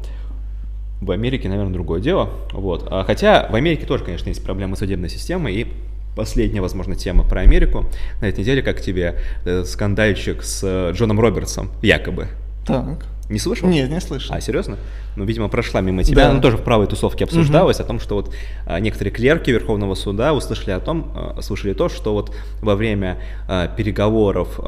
в 1.01 1.09
Америке, 1.09 1.49
наверное, 1.49 1.73
другое 1.73 1.99
дело. 1.99 2.29
Вот. 2.53 2.87
А 2.91 3.03
Хотя 3.03 3.47
в 3.49 3.55
Америке 3.55 3.85
тоже, 3.85 4.03
конечно, 4.03 4.29
есть 4.29 4.43
проблемы 4.43 4.75
судебной 4.75 5.09
системы. 5.09 5.51
И 5.51 5.67
последняя, 6.15 6.61
возможно, 6.61 6.95
тема 6.95 7.23
про 7.23 7.41
Америку. 7.41 7.85
На 8.21 8.25
этой 8.25 8.41
неделе, 8.41 8.61
как 8.61 8.81
тебе 8.81 9.15
э, 9.45 9.63
скандальчик 9.65 10.43
с 10.43 10.61
э, 10.63 10.91
Джоном 10.93 11.19
Робертсом, 11.19 11.71
якобы. 11.81 12.27
Так. 12.67 13.05
Не 13.31 13.39
слышал? 13.39 13.69
Нет, 13.69 13.89
не 13.89 14.01
слышал. 14.01 14.35
А, 14.35 14.41
серьезно? 14.41 14.77
Ну, 15.15 15.23
видимо, 15.23 15.47
прошла 15.47 15.79
мимо 15.79 16.03
тебя. 16.03 16.25
Да. 16.25 16.31
Она 16.31 16.41
тоже 16.41 16.57
в 16.57 16.63
правой 16.63 16.85
тусовке 16.87 17.23
обсуждалась 17.23 17.79
о 17.79 17.85
том, 17.85 17.99
что 17.99 18.15
вот 18.15 18.33
а, 18.65 18.79
некоторые 18.79 19.13
клерки 19.13 19.49
Верховного 19.51 19.95
суда 19.95 20.33
услышали 20.33 20.71
о 20.71 20.79
том, 20.81 21.11
а, 21.15 21.41
слышали 21.41 21.73
то, 21.73 21.87
что 21.87 22.13
вот 22.13 22.35
во 22.61 22.75
время 22.75 23.19
а, 23.47 23.67
переговоров 23.67 24.59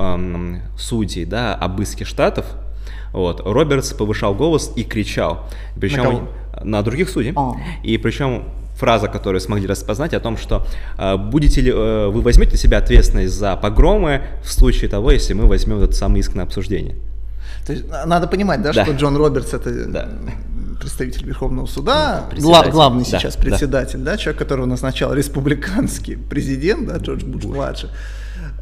судей, 0.77 1.25
да, 1.25 1.53
об 1.55 1.81
иске 1.81 2.05
штатов, 2.05 2.45
вот, 3.11 3.41
Робертс 3.45 3.91
повышал 3.93 4.33
голос 4.33 4.71
и 4.75 4.83
кричал. 4.83 5.45
Причем 5.79 6.03
кого? 6.03 6.27
на 6.63 6.81
других 6.81 7.09
судей. 7.09 7.33
А. 7.35 7.55
И 7.83 7.97
причем 7.97 8.45
фраза, 8.75 9.07
которую 9.07 9.41
смогли 9.41 9.67
распознать, 9.67 10.13
о 10.13 10.19
том, 10.19 10.37
что 10.37 10.65
э, 10.97 11.17
будете 11.17 11.61
ли 11.61 11.71
э, 11.71 12.07
вы 12.07 12.21
возьмете 12.21 12.53
на 12.53 12.57
себя 12.57 12.79
ответственность 12.79 13.33
за 13.33 13.55
погромы 13.55 14.23
в 14.43 14.51
случае 14.51 14.89
того, 14.89 15.11
если 15.11 15.33
мы 15.33 15.45
возьмем 15.45 15.77
этот 15.77 15.95
самый 15.95 16.21
иск 16.21 16.33
на 16.33 16.43
обсуждение. 16.43 16.95
То 17.65 17.73
есть 17.73 17.87
на- 17.89 18.05
надо 18.05 18.27
понимать, 18.27 18.61
да, 18.61 18.73
Да. 18.73 18.83
что 18.83 18.93
Джон 18.93 19.15
Робертс 19.17 19.53
это 19.53 19.85
Да. 19.87 20.09
представитель 20.79 21.25
Верховного 21.25 21.65
суда, 21.65 22.15
Ну, 22.15 22.21
гла- 22.21 22.29
председатель. 22.29 22.71
главный 22.71 23.03
Да, 23.05 23.19
сейчас 23.19 23.35
да. 23.37 23.41
председатель, 23.41 23.99
да. 23.99 24.17
человек, 24.17 24.39
которого 24.39 24.65
назначал 24.65 25.13
республиканский 25.13 26.17
президент, 26.29 26.87
да, 26.87 26.97
Джордж 26.97 27.23
Буш 27.23 27.43
младший. 27.45 27.89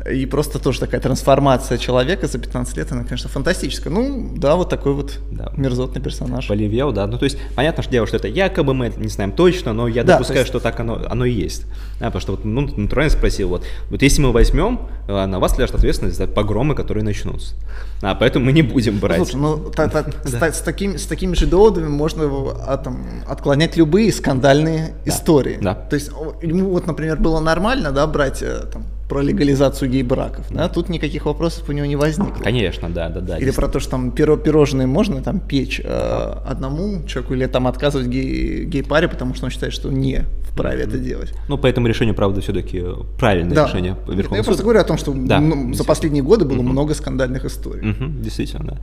И 0.10 0.26
просто 0.26 0.58
тоже 0.58 0.80
такая 0.80 1.00
трансформация 1.00 1.78
человека 1.78 2.26
за 2.28 2.40
15 2.40 2.76
лет, 2.78 2.92
она, 2.92 3.04
конечно, 3.04 3.30
фантастическая. 3.30 3.94
Ну, 3.94 4.32
да, 4.36 4.56
вот 4.56 4.70
такой 4.70 4.94
вот 4.94 5.20
Да. 5.32 5.52
мерзотный 5.56 6.02
персонаж. 6.02 6.48
Поливьел, 6.48 6.92
да. 6.92 7.06
Ну, 7.06 7.18
то 7.20 7.26
есть, 7.26 7.38
понятно, 7.56 7.84
что 7.84 7.92
дело, 7.92 8.08
что 8.08 8.18
это 8.18 8.28
якобы 8.28 8.74
мы 8.74 8.88
это 8.88 9.00
не 9.00 9.10
знаем 9.10 9.32
точно, 9.32 9.74
но 9.74 9.88
я 9.88 10.04
Да, 10.04 10.14
допускаю, 10.14 10.40
есть- 10.40 10.50
что 10.50 10.60
так 10.60 10.80
оно, 10.80 11.02
оно 11.08 11.26
и 11.26 11.32
есть. 11.32 11.66
Да, 12.00 12.08
потому 12.08 12.22
что 12.22 12.32
вот, 12.32 12.46
ну, 12.46 12.62
натурально 12.62 13.12
спросил, 13.12 13.50
вот, 13.50 13.64
вот 13.90 14.02
если 14.02 14.22
мы 14.22 14.32
возьмем, 14.32 14.80
э, 15.08 15.26
на 15.26 15.40
вас 15.40 15.58
ляжет 15.60 15.76
ответственность 15.76 16.18
за 16.18 16.26
погромы, 16.28 16.74
которые 16.74 17.04
начнутся. 17.04 17.54
А 18.02 18.16
поэтому 18.16 18.46
мы 18.46 18.54
не 18.54 18.64
будем 18.64 18.98
брать. 18.98 19.18
Слушай, 19.18 19.36
ну 19.36 19.58
та- 19.70 19.88
та- 19.88 20.06
с, 20.26 20.32
та- 20.32 20.52
с 20.52 20.62
такими, 20.62 20.98
с 20.98 21.06
такими 21.06 21.36
же 21.36 21.46
доводами 21.46 21.88
можно 21.88 22.24
а, 22.66 22.78
там, 22.78 23.06
отклонять 23.28 23.78
любые 23.78 24.12
скандальные 24.12 24.94
истории. 25.06 25.60
да. 25.62 25.76
То 25.76 25.96
есть 25.96 26.10
ему 26.42 26.70
вот, 26.72 26.88
например, 26.88 27.18
было 27.18 27.40
нормально, 27.40 27.92
да, 27.92 28.08
брать 28.08 28.42
э, 28.42 28.64
там, 28.74 28.86
про 29.12 29.22
легализацию 29.22 29.92
гей-браков, 29.92 30.46
да, 30.52 30.70
тут 30.70 30.88
никаких 30.88 31.26
вопросов 31.26 31.68
у 31.68 31.74
него 31.74 31.86
не 31.86 31.98
возникло. 31.98 32.42
Конечно, 32.42 32.90
да, 32.90 33.10
да, 33.10 33.20
да. 33.20 33.38
Или 33.38 33.52
про 33.52 33.68
то, 33.68 33.82
что 33.82 33.92
там 33.92 34.12
пиро 34.12 34.38
пирожные 34.38 34.88
можно 34.88 35.22
там 35.22 35.42
печь 35.42 35.82
э, 35.84 36.34
одному 36.46 37.06
человеку, 37.08 37.34
или 37.34 37.46
там 37.48 37.68
отказывать 37.68 38.08
гей- 38.08 38.64
гей-паре, 38.64 39.10
потому 39.10 39.34
что 39.36 39.46
он 39.48 39.52
считает, 39.52 39.74
что 39.74 39.90
не 39.92 40.24
вправе 40.54 40.84
это 40.84 40.98
делать. 40.98 41.34
Ну, 41.50 41.58
по 41.58 41.68
этому 41.68 41.88
решению, 41.88 42.16
правда, 42.16 42.40
все-таки 42.40 42.82
правильное 43.20 43.54
Да. 43.56 43.68
решение 43.68 43.98
Верховного 44.08 44.36
я 44.38 44.44
просто 44.44 44.64
говорю 44.64 44.80
о 44.80 44.84
том, 44.86 44.98
что 44.98 45.14
Да, 45.14 45.42
ну, 45.42 45.74
за 45.74 45.84
последние 45.84 46.24
годы 46.24 46.46
было 46.46 46.62
много 46.62 46.94
скандальных 46.94 47.44
историй. 47.44 47.88
Мгм, 47.90 48.22
действительно, 48.22 48.64
да. 48.64 48.78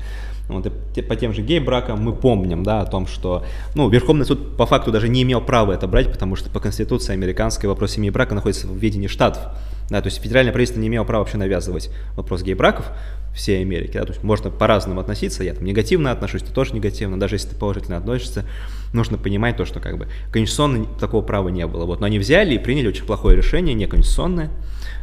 Вот, 0.55 0.70
и 0.97 1.01
по 1.03 1.16
тем 1.16 1.33
же 1.33 1.41
гей-бракам 1.41 2.03
мы 2.03 2.12
помним, 2.12 2.64
да, 2.64 2.83
о 2.83 2.87
том, 2.87 3.07
что, 3.07 3.45
ну, 3.74 3.89
Верховный 3.89 4.26
суд 4.26 4.57
по 4.59 4.66
факту 4.66 4.93
даже 4.93 5.09
не 5.09 5.22
имел 5.22 5.41
права 5.41 5.72
это 5.72 5.87
брать, 5.89 6.12
потому 6.12 6.37
что 6.37 6.51
по 6.51 6.61
Конституции 6.61 7.14
американской 7.14 7.66
вопрос 7.68 7.93
семьи 7.93 8.11
брака 8.11 8.35
находится 8.35 8.66
в 8.66 8.76
ведении 8.76 9.07
штатов. 9.09 9.43
Да, 9.91 10.03
то 10.03 10.09
есть 10.09 10.20
федеральное 10.20 10.53
правительство 10.53 10.80
не 10.80 10.89
имело 10.89 11.05
права 11.05 11.22
вообще 11.22 11.39
навязывать 11.39 11.91
вопрос 12.14 12.43
гей-браков 12.43 12.91
всей 13.34 13.62
Америке, 13.62 14.01
да, 14.01 14.05
то 14.05 14.12
есть 14.12 14.22
можно 14.22 14.51
по-разному 14.51 15.01
относиться, 15.01 15.45
я 15.45 15.55
там 15.55 15.64
негативно 15.64 16.11
отношусь, 16.11 16.43
ты 16.43 16.53
тоже 16.53 16.74
негативно, 16.74 17.18
даже 17.18 17.36
если 17.36 17.51
ты 17.51 17.57
положительно 17.57 17.97
относишься, 17.97 18.45
нужно 18.93 19.16
понимать 19.16 19.57
то, 19.57 19.64
что 19.64 19.80
как 19.80 19.97
бы 19.97 20.09
конституционно 20.32 20.86
такого 20.99 21.22
права 21.22 21.49
не 21.49 21.66
было, 21.66 21.84
вот, 21.84 22.01
но 22.01 22.07
они 22.07 22.18
взяли 22.18 22.55
и 22.55 22.59
приняли 22.59 22.89
очень 22.89 23.05
плохое 23.05 23.36
решение, 23.36 23.74
неконституционное, 23.74 24.51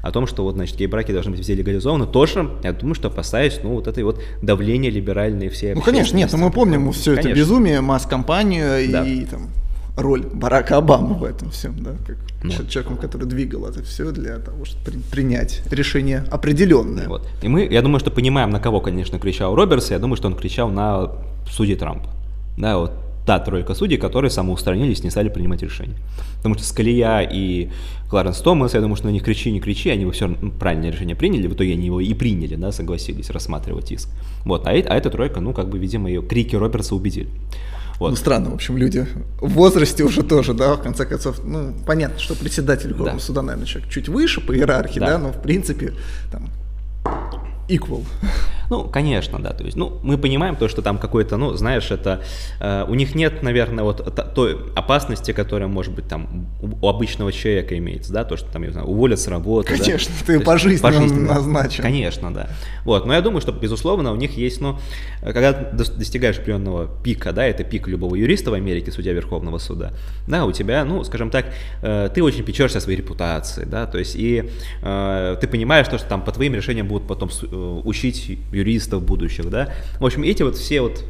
о 0.01 0.11
том, 0.11 0.27
что 0.27 0.43
вот, 0.43 0.55
значит, 0.55 0.75
гей-браки 0.77 1.11
должны 1.11 1.31
быть 1.31 1.39
везде 1.39 1.55
легализованы, 1.55 2.05
тоже, 2.07 2.51
я 2.63 2.73
думаю, 2.73 2.93
что 2.95 3.07
опасаясь, 3.07 3.59
ну, 3.63 3.73
вот 3.73 3.88
этой 3.88 4.03
вот 4.03 4.21
давления 4.41 4.91
либеральной 4.91 5.49
всей 5.49 5.73
Ну, 5.73 5.81
конечно, 5.81 6.15
нет, 6.17 6.29
ну, 6.31 6.38
мы 6.38 6.51
помним 6.51 6.91
все 6.91 7.13
это 7.13 7.23
Конечно. 7.23 7.39
безумие, 7.39 7.81
масс-компанию 7.81 8.91
Да. 8.91 9.05
и 9.05 9.25
там 9.25 9.49
роль 9.95 10.23
Барака 10.33 10.77
Обамы 10.77 11.15
в 11.15 11.23
этом 11.23 11.49
всем, 11.51 11.81
да, 11.83 11.91
как 12.05 12.17
Ну. 12.43 12.51
ч- 12.51 12.67
человеком, 12.67 12.97
который 12.97 13.27
двигал 13.27 13.65
это 13.65 13.81
все 13.83 14.11
для 14.11 14.37
того, 14.39 14.65
чтобы 14.65 14.83
при- 14.85 14.99
принять 15.11 15.61
решение 15.71 16.25
определенное. 16.31 17.07
Вот. 17.07 17.27
И 17.41 17.47
мы, 17.47 17.65
я 17.71 17.81
думаю, 17.81 17.99
что 17.99 18.11
понимаем, 18.11 18.49
на 18.49 18.59
кого, 18.59 18.81
конечно, 18.81 19.19
кричал 19.19 19.55
Робертс, 19.55 19.91
я 19.91 19.99
думаю, 19.99 20.17
что 20.17 20.27
он 20.27 20.35
кричал 20.35 20.69
на 20.69 21.11
судьи 21.49 21.75
Трампа. 21.75 22.09
Да, 22.57 22.77
вот 22.77 22.91
та 23.25 23.39
тройка 23.39 23.73
судей, 23.73 23.97
которые 23.97 24.29
самоустранились, 24.29 25.03
не 25.03 25.09
стали 25.09 25.29
принимать 25.29 25.63
решения. 25.63 25.95
Потому 26.37 26.55
что 26.55 26.63
Скалия 26.65 27.21
и 27.21 27.69
Кларенс 28.09 28.37
Томас, 28.39 28.73
я 28.75 28.81
думаю, 28.81 28.97
что 28.97 29.07
на 29.07 29.11
них 29.11 29.23
кричи, 29.23 29.51
не 29.51 29.59
кричи, 29.59 29.89
они 29.89 30.05
бы 30.05 30.11
все 30.11 30.27
равно 30.27 30.51
правильное 30.51 30.91
решение 30.91 31.15
приняли, 31.15 31.47
в 31.47 31.53
итоге 31.53 31.73
они 31.73 31.85
его 31.87 31.99
и 32.01 32.13
приняли, 32.13 32.55
да, 32.55 32.71
согласились 32.71 33.31
рассматривать 33.31 33.91
иск. 33.91 34.09
Вот, 34.43 34.67
а, 34.67 34.69
а 34.69 34.73
эта 34.73 35.09
тройка, 35.09 35.39
ну, 35.41 35.53
как 35.53 35.69
бы, 35.69 35.79
видимо, 35.79 36.07
ее 36.07 36.21
крики 36.21 36.55
Робертса 36.55 36.93
убедили. 36.95 37.29
Вот. 37.99 38.09
Ну, 38.09 38.15
странно, 38.15 38.49
в 38.49 38.53
общем, 38.53 38.77
люди 38.77 39.07
в 39.39 39.53
возрасте 39.53 40.03
уже 40.03 40.23
тоже, 40.23 40.53
да, 40.53 40.75
в 40.75 40.81
конце 40.81 41.05
концов, 41.05 41.39
ну, 41.43 41.73
понятно, 41.85 42.19
что 42.19 42.35
председатель 42.35 42.93
да. 42.93 43.17
суда, 43.19 43.41
наверное, 43.41 43.65
человек 43.65 43.89
чуть 43.89 44.09
выше 44.09 44.41
по 44.41 44.55
иерархии, 44.55 44.99
да, 44.99 45.11
да 45.11 45.17
но, 45.17 45.31
в 45.31 45.41
принципе, 45.41 45.93
там, 46.31 46.49
equal. 47.69 48.03
Ну, 48.70 48.86
конечно, 48.86 49.39
да. 49.39 49.51
То 49.51 49.63
есть, 49.63 49.78
ну, 49.78 49.99
мы 50.03 50.18
понимаем 50.18 50.55
то, 50.55 50.68
что 50.68 50.82
там 50.82 50.97
какой-то, 50.97 51.38
ну, 51.38 51.53
знаешь, 51.53 51.91
это 51.91 52.22
э, 52.59 52.86
у 52.88 52.95
них 52.95 53.16
нет, 53.16 53.43
наверное, 53.43 53.84
вот 53.84 54.34
той 54.34 54.57
опасности, 54.76 55.32
которая, 55.32 55.68
может 55.68 55.93
быть, 55.93 56.07
там 56.07 56.47
у, 56.61 56.88
обычного 56.88 57.32
человека 57.32 57.78
имеется, 57.78 58.13
да, 58.13 58.24
то, 58.24 58.38
что 58.38 58.51
там, 58.51 58.63
я 58.63 58.72
знаю, 58.72 58.88
уволят 58.88 59.20
с 59.20 59.28
работы. 59.28 59.78
Конечно, 59.78 60.13
да? 60.20 60.26
ты 60.26 60.39
пожизненно 60.39 61.34
назначен. 61.34 61.84
Конечно, 61.84 62.34
да. 62.34 62.49
Вот, 62.84 63.05
но 63.05 63.13
я 63.13 63.22
думаю, 63.22 63.41
что, 63.41 63.51
безусловно, 63.51 64.11
у 64.11 64.16
них 64.16 64.38
есть, 64.38 64.61
ну, 64.61 64.78
когда 65.22 65.53
достигаешь 65.53 66.38
определенного 66.38 66.89
пика, 67.03 67.32
да, 67.32 67.45
это 67.45 67.63
пик 67.63 67.88
любого 67.88 68.16
юриста 68.16 68.51
в 68.51 68.53
Америке, 68.53 68.91
судья 68.91 69.13
Верховного 69.13 69.57
суда, 69.57 69.93
да, 70.28 70.45
у 70.45 70.51
тебя, 70.51 70.86
ну, 70.86 71.03
скажем 71.03 71.30
так, 71.30 71.45
э, 71.82 72.09
ты 72.13 72.24
очень 72.24 72.43
печешься 72.43 72.78
о 72.80 72.82
своей 72.82 72.97
репутации, 72.97 73.66
да, 73.66 73.86
то 73.86 73.97
есть, 73.97 74.16
и 74.16 74.49
э, 74.82 75.38
ты 75.39 75.47
понимаешь 75.47 75.88
то, 75.88 75.97
что 75.97 76.07
там 76.07 76.24
по 76.24 76.32
твоим 76.32 76.55
решениям 76.55 76.88
будут 76.88 77.07
потом 77.07 77.30
э, 77.30 77.82
учить 77.84 78.38
юристов 78.55 79.03
будущих, 79.03 79.49
да. 79.49 79.73
В 79.99 80.05
общем, 80.05 80.23
эти 80.23 80.43
вот 80.43 80.55
все 80.55 80.81
вот 80.81 81.03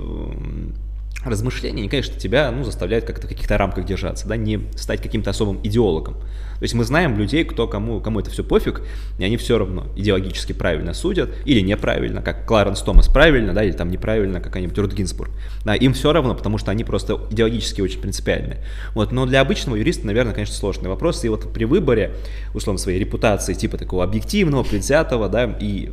размышления, 1.23 1.79
они, 1.79 1.89
конечно, 1.89 2.19
тебя, 2.19 2.51
ну, 2.51 2.63
заставляют 2.63 3.05
как-то 3.05 3.25
в 3.25 3.29
каких-то 3.29 3.57
рамках 3.57 3.85
держаться, 3.85 4.27
да, 4.27 4.37
не 4.37 4.61
стать 4.75 5.01
каким-то 5.01 5.31
особым 5.31 5.59
идеологом. 5.63 6.13
То 6.13 6.63
есть 6.63 6.73
мы 6.73 6.83
знаем 6.83 7.17
людей, 7.17 7.43
кто 7.43 7.67
кому, 7.67 7.99
кому 7.99 8.19
это 8.19 8.29
все 8.29 8.43
пофиг, 8.43 8.81
и 9.17 9.23
они 9.23 9.35
все 9.37 9.57
равно 9.57 9.87
идеологически 9.95 10.53
правильно 10.53 10.93
судят, 10.93 11.31
или 11.45 11.59
неправильно, 11.61 12.21
как 12.21 12.45
Кларенс 12.45 12.81
Томас 12.81 13.07
правильно, 13.07 13.53
да, 13.53 13.63
или 13.63 13.73
там 13.73 13.89
неправильно, 13.89 14.35
как 14.35 14.53
какой-нибудь 14.53 14.77
Рут 14.77 14.93
Гинзбург. 14.93 15.31
Да, 15.65 15.75
им 15.75 15.93
все 15.93 16.13
равно, 16.13 16.35
потому 16.35 16.57
что 16.57 16.71
они 16.71 16.83
просто 16.83 17.19
идеологически 17.31 17.81
очень 17.81 17.99
принципиальные. 17.99 18.63
Вот, 18.93 19.11
но 19.11 19.25
для 19.25 19.41
обычного 19.41 19.75
юриста, 19.75 20.05
наверное, 20.05 20.33
конечно, 20.33 20.55
сложный 20.55 20.89
вопрос, 20.89 21.23
и 21.25 21.29
вот 21.29 21.51
при 21.51 21.65
выборе, 21.65 22.13
условно, 22.53 22.79
своей 22.79 22.99
репутации, 22.99 23.53
типа 23.53 23.77
такого 23.77 24.03
объективного, 24.03 24.63
предвзятого, 24.63 25.27
да, 25.27 25.57
и 25.59 25.91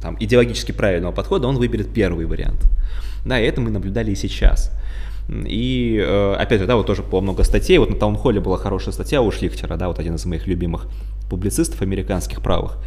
там, 0.00 0.16
идеологически 0.20 0.72
правильного 0.72 1.12
подхода, 1.12 1.48
он 1.48 1.56
выберет 1.56 1.92
первый 1.92 2.26
вариант. 2.26 2.60
Да, 3.24 3.40
и 3.40 3.44
это 3.44 3.60
мы 3.60 3.70
наблюдали 3.70 4.12
и 4.12 4.14
сейчас. 4.14 4.72
И, 5.28 6.02
э, 6.02 6.34
опять 6.38 6.60
же, 6.60 6.66
да, 6.66 6.76
вот 6.76 6.86
тоже 6.86 7.02
по 7.02 7.20
много 7.20 7.44
статей, 7.44 7.78
вот 7.78 7.90
на 7.90 7.96
Таунхолле 7.96 8.40
была 8.40 8.56
хорошая 8.56 8.92
статья 8.92 9.20
у 9.20 9.30
Шлихтера, 9.30 9.76
да, 9.76 9.88
вот 9.88 9.98
один 9.98 10.14
из 10.14 10.24
моих 10.24 10.46
любимых 10.46 10.86
публицистов 11.28 11.82
американских 11.82 12.42
правых. 12.42 12.78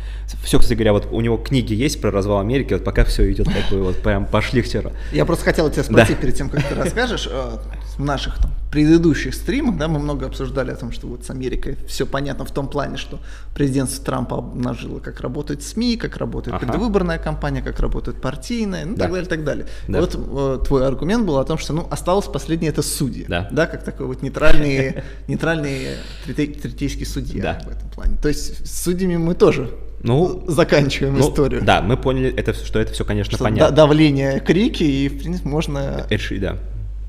Все, 0.43 0.59
кстати 0.59 0.73
говоря, 0.73 0.93
вот 0.93 1.07
у 1.11 1.21
него 1.21 1.37
книги 1.37 1.73
есть 1.73 2.01
про 2.01 2.11
развал 2.11 2.39
Америки, 2.39 2.73
вот 2.73 2.83
пока 2.83 3.03
все 3.03 3.31
идет 3.31 3.47
как 3.47 3.69
бы 3.69 3.83
вот 3.83 3.97
прям 3.97 4.25
по 4.25 4.41
Шлихтеру. 4.41 4.91
Я 5.11 5.25
просто 5.25 5.45
хотел 5.45 5.69
тебя 5.69 5.83
спросить 5.83 6.15
да. 6.15 6.21
перед 6.21 6.35
тем, 6.35 6.49
как 6.49 6.63
ты 6.67 6.75
расскажешь, 6.75 7.27
э, 7.29 7.57
в 7.97 8.03
наших 8.03 8.37
там, 8.39 8.51
предыдущих 8.71 9.35
стримах, 9.35 9.77
да, 9.77 9.87
мы 9.87 9.99
много 9.99 10.25
обсуждали 10.25 10.71
о 10.71 10.75
том, 10.75 10.91
что 10.91 11.07
вот 11.07 11.25
с 11.25 11.29
Америкой 11.29 11.77
все 11.87 12.05
понятно 12.05 12.45
в 12.45 12.51
том 12.51 12.69
плане, 12.69 12.97
что 12.97 13.19
президентство 13.53 14.03
Трампа 14.03 14.37
обнажило, 14.37 14.99
как 14.99 15.19
работают 15.19 15.61
СМИ, 15.61 15.97
как 15.97 16.17
работает 16.17 16.55
ага. 16.55 16.65
предвыборная 16.65 17.19
кампания, 17.19 17.61
как 17.61 17.79
работает 17.79 18.21
партийная, 18.21 18.85
ну, 18.85 18.95
да. 18.95 19.03
так 19.03 19.11
далее, 19.11 19.29
так 19.29 19.43
далее. 19.43 19.65
Да. 19.87 19.99
Вот 19.99 20.15
э, 20.15 20.65
твой 20.65 20.87
аргумент 20.87 21.25
был 21.25 21.37
о 21.37 21.43
том, 21.43 21.57
что, 21.57 21.73
ну, 21.73 21.87
осталось 21.91 22.27
последнее 22.27 22.71
это 22.71 22.81
судьи, 22.81 23.25
да, 23.27 23.49
да 23.51 23.67
как 23.67 23.83
такой 23.83 24.05
вот 24.05 24.21
нейтральный, 24.21 25.03
нейтральный 25.27 25.97
третейский 26.25 27.05
судья 27.05 27.43
да. 27.43 27.61
в 27.65 27.71
этом 27.71 27.89
плане. 27.89 28.17
То 28.21 28.29
есть 28.32 28.67
с 28.67 28.84
судьями 28.84 29.17
мы 29.17 29.36
тоже 29.36 29.71
ну, 30.03 30.43
заканчиваем 30.47 31.15
ну, 31.17 31.29
историю. 31.29 31.61
Да, 31.63 31.82
мы 31.82 31.95
поняли, 31.97 32.34
это, 32.36 32.53
что 32.53 32.79
это 32.79 32.93
все, 32.93 33.05
конечно, 33.05 33.36
что 33.36 33.43
понятно. 33.43 33.75
Давление, 33.75 34.39
крики, 34.39 34.84
и, 34.84 35.09
в 35.09 35.19
принципе, 35.19 35.47
можно... 35.47 36.07
Решить, 36.09 36.41
да 36.41 36.57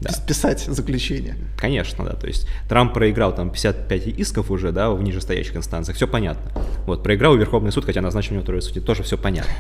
да. 0.03 0.11
писать 0.27 0.61
заключение. 0.61 1.37
Конечно, 1.57 2.05
да. 2.05 2.13
То 2.13 2.27
есть 2.27 2.47
Трамп 2.69 2.93
проиграл 2.93 3.35
там 3.35 3.51
55 3.51 4.09
исков 4.19 4.51
уже, 4.51 4.73
да, 4.73 4.91
в 4.91 5.03
нижестоящих 5.03 5.57
инстанциях, 5.57 5.97
все 5.97 6.07
понятно. 6.07 6.51
Вот, 6.87 7.03
проиграл 7.03 7.37
Верховный 7.37 7.73
суд, 7.73 7.85
хотя 7.85 8.01
назначил 8.01 8.33
у 8.33 8.35
него 8.37 8.45
трое 8.45 8.63
судей, 8.63 8.81
тоже 8.81 9.03
все 9.03 9.17
понятно. 9.17 9.53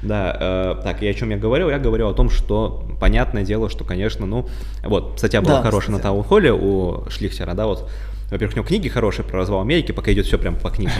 Да, 0.00 0.76
э, 0.78 0.82
так, 0.84 1.02
и 1.02 1.08
о 1.08 1.14
чем 1.14 1.30
я 1.30 1.36
говорил? 1.36 1.70
Я 1.70 1.78
говорил 1.80 2.08
о 2.08 2.14
том, 2.14 2.30
что 2.30 2.88
понятное 3.00 3.44
дело, 3.44 3.68
что, 3.68 3.84
конечно, 3.84 4.26
ну, 4.26 4.48
вот, 4.84 5.14
статья 5.18 5.42
была 5.42 5.56
да, 5.56 5.62
хорошая 5.62 5.96
кстати. 5.96 5.96
на 5.96 6.02
таунхолле 6.02 6.52
у 6.52 7.10
Шлихтера, 7.10 7.54
да, 7.54 7.66
вот, 7.66 7.90
во-первых, 8.30 8.54
у 8.54 8.56
него 8.58 8.66
книги 8.66 8.88
хорошие 8.88 9.24
про 9.24 9.38
развал 9.38 9.60
Америки, 9.60 9.92
пока 9.92 10.12
идет 10.12 10.26
все 10.26 10.38
прям 10.38 10.56
по 10.56 10.70
книгам. 10.70 10.94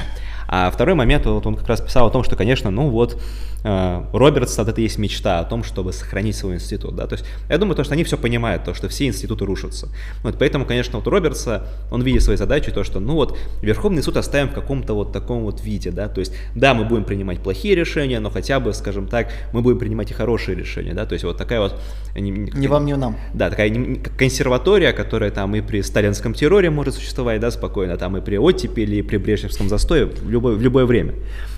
А 0.49 0.71
второй 0.71 0.95
момент, 0.95 1.27
вот 1.27 1.47
он 1.47 1.57
как 1.57 1.69
раз 1.69 1.81
писал 1.81 2.07
о 2.07 2.11
том, 2.11 2.25
что, 2.25 2.35
конечно, 2.35 2.71
ну 2.71 2.89
вот, 2.89 3.21
э, 3.65 4.05
Робертс, 4.15 4.59
это 4.59 4.81
есть 4.81 4.99
мечта 4.99 5.41
о 5.41 5.45
том, 5.45 5.63
чтобы 5.63 5.93
сохранить 5.93 6.37
свой 6.37 6.55
институт, 6.55 6.97
да, 6.97 7.07
то 7.07 7.17
есть 7.17 7.27
я 7.51 7.59
думаю, 7.59 7.77
то, 7.77 7.85
что 7.85 7.93
они 7.93 8.03
все 8.05 8.17
понимают, 8.17 8.65
то, 8.65 8.73
что 8.73 8.89
все 8.89 9.07
институты 9.07 9.45
рушатся. 9.45 9.89
Вот, 10.23 10.39
поэтому, 10.39 10.65
конечно, 10.65 10.99
вот 10.99 11.07
у 11.07 11.11
Робертса, 11.11 11.67
он 11.91 12.01
видит 12.01 12.23
свои 12.23 12.37
задачи, 12.37 12.71
то, 12.73 12.83
что, 12.83 12.99
ну 12.99 13.15
вот, 13.15 13.37
Верховный 13.61 14.03
суд 14.03 14.17
оставим 14.17 14.49
в 14.49 14.55
каком-то 14.55 14.95
вот 14.95 15.13
таком 15.13 15.43
вот 15.43 15.63
виде, 15.63 15.91
да, 15.91 16.09
то 16.09 16.21
есть, 16.21 16.33
да, 16.55 16.73
мы 16.73 16.87
будем 16.87 17.05
принимать 17.05 17.41
плохие 17.41 17.75
решения, 17.75 18.19
но 18.19 18.31
хотя 18.31 18.59
бы, 18.59 18.73
скажем 18.73 19.07
так, 19.07 19.31
мы 19.53 19.61
будем 19.61 19.79
принимать 19.79 20.11
и 20.11 20.15
хорошие 20.15 20.57
решения, 20.57 20.95
да, 20.95 21.05
то 21.05 21.13
есть 21.13 21.25
вот 21.25 21.37
такая 21.37 21.61
вот... 21.61 21.79
Не, 22.17 22.31
не 22.31 22.69
вам, 22.69 22.87
не 22.87 22.97
нам. 22.97 23.17
Да, 23.35 23.51
такая 23.51 23.71
консерватория, 24.17 24.93
которая 24.93 25.31
там 25.31 25.55
и 25.55 25.61
при 25.61 25.83
сталинском 25.83 26.33
терроре 26.33 26.71
может 26.71 26.95
существовать, 26.95 27.41
да, 27.41 27.51
спокойно, 27.51 27.99
там 27.99 28.17
и 28.17 28.23
при 28.23 28.39
оттепели, 28.39 28.97
и 28.97 29.03
при 29.03 29.19
Брежневском 29.19 29.69
застое, 29.69 30.09
любой, 30.39 30.57
в 30.57 30.63
любое 30.63 30.85
время. 30.85 31.15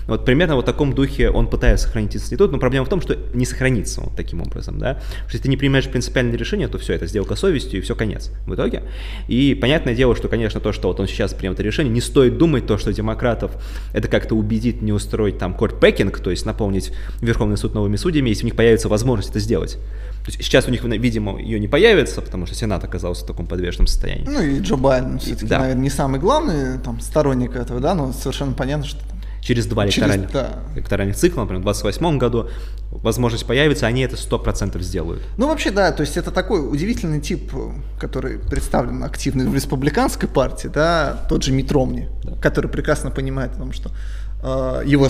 Вот 0.07 0.25
примерно 0.25 0.55
вот 0.55 0.63
в 0.63 0.65
таком 0.65 0.93
духе 0.93 1.29
он 1.29 1.47
пытается 1.47 1.87
сохранить 1.87 2.15
институт, 2.15 2.51
но 2.51 2.57
проблема 2.57 2.85
в 2.85 2.89
том, 2.89 3.01
что 3.01 3.17
не 3.33 3.45
сохранится 3.45 4.01
вот 4.01 4.15
таким 4.15 4.41
образом, 4.41 4.79
да. 4.79 4.99
Что 5.27 5.33
если 5.33 5.43
ты 5.43 5.49
не 5.49 5.57
принимаешь 5.57 5.87
принципиальное 5.87 6.37
решение, 6.37 6.67
то 6.67 6.77
все, 6.77 6.93
это 6.93 7.07
сделка 7.07 7.35
совестью, 7.35 7.79
и 7.79 7.81
все, 7.81 7.95
конец 7.95 8.31
в 8.45 8.53
итоге. 8.53 8.83
И 9.27 9.55
понятное 9.59 9.95
дело, 9.95 10.15
что, 10.15 10.27
конечно, 10.27 10.59
то, 10.59 10.71
что 10.71 10.87
вот 10.87 10.99
он 10.99 11.07
сейчас 11.07 11.33
принял 11.33 11.53
это 11.53 11.63
решение, 11.63 11.93
не 11.93 12.01
стоит 12.01 12.37
думать 12.37 12.65
то, 12.65 12.77
что 12.77 12.93
демократов 12.93 13.51
это 13.93 14.07
как-то 14.07 14.35
убедит 14.35 14.81
не 14.81 14.91
устроить 14.91 15.37
там 15.37 15.53
корт-пекинг, 15.53 16.19
то 16.19 16.31
есть 16.31 16.45
наполнить 16.45 16.91
Верховный 17.21 17.57
суд 17.57 17.73
новыми 17.73 17.95
судьями, 17.95 18.29
если 18.29 18.43
у 18.43 18.45
них 18.45 18.55
появится 18.55 18.89
возможность 18.89 19.31
это 19.31 19.39
сделать. 19.39 19.77
То 20.23 20.27
есть 20.27 20.43
сейчас 20.43 20.67
у 20.67 20.71
них, 20.71 20.83
видимо, 20.83 21.39
ее 21.39 21.59
не 21.59 21.67
появится, 21.67 22.21
потому 22.21 22.45
что 22.45 22.53
Сенат 22.53 22.83
оказался 22.83 23.23
в 23.23 23.27
таком 23.27 23.47
подвешенном 23.47 23.87
состоянии. 23.87 24.25
Ну 24.27 24.41
и 24.41 24.59
Джо 24.59 24.75
Байден 24.75 25.17
все-таки, 25.17 25.47
да. 25.47 25.59
наверное, 25.59 25.81
не 25.81 25.89
самый 25.89 26.19
главный 26.19 26.77
там 26.77 26.99
сторонник 26.99 27.55
этого, 27.55 27.79
да, 27.79 27.95
но 27.95 28.11
совершенно 28.11 28.53
понятно, 28.53 28.85
что 28.85 28.99
через 29.41 29.65
два 29.65 29.85
электоральных, 29.85 30.31
через, 30.31 30.33
да. 30.33 30.59
электоральных 30.75 31.15
цикла, 31.15 31.41
например, 31.41 31.61
в 31.61 31.65
2028 31.65 32.17
году 32.17 32.47
возможность 32.91 33.45
появится, 33.45 33.87
они 33.87 34.01
это 34.01 34.15
100% 34.15 34.79
сделают. 34.81 35.21
Ну, 35.37 35.47
вообще, 35.47 35.71
да, 35.71 35.91
то 35.91 36.01
есть 36.01 36.15
это 36.15 36.31
такой 36.31 36.61
удивительный 36.61 37.19
тип, 37.19 37.51
который 37.99 38.37
представлен 38.37 39.03
активно 39.03 39.49
в 39.49 39.55
республиканской 39.55 40.29
партии, 40.29 40.67
да, 40.67 41.25
тот 41.27 41.43
же 41.43 41.51
Мит 41.51 41.71
Ромни, 41.71 42.07
да. 42.23 42.35
который 42.35 42.69
прекрасно 42.69 43.09
понимает 43.11 43.53
о 43.53 43.57
том, 43.57 43.73
что 43.73 43.91
э, 44.43 44.83
его 44.85 45.07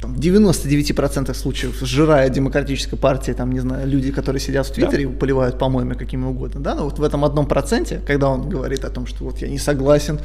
там, 0.00 0.14
в 0.14 0.18
99% 0.18 1.34
случаев 1.34 1.76
сжирая 1.80 2.28
демократической 2.28 2.96
партии, 2.96 3.32
там, 3.32 3.52
не 3.52 3.60
знаю, 3.60 3.86
люди, 3.86 4.10
которые 4.10 4.40
сидят 4.40 4.66
в 4.66 4.72
Твиттере 4.72 5.06
да. 5.06 5.18
поливают 5.18 5.58
по-моему 5.58 5.94
какими 5.94 6.24
угодно, 6.24 6.60
да, 6.60 6.74
но 6.74 6.84
вот 6.84 6.98
в 6.98 7.02
этом 7.02 7.24
одном 7.24 7.46
проценте, 7.46 8.00
когда 8.06 8.28
он 8.28 8.48
говорит 8.48 8.84
о 8.84 8.90
том, 8.90 9.06
что 9.06 9.24
вот 9.24 9.38
я 9.38 9.48
не 9.48 9.58
согласен 9.58 10.20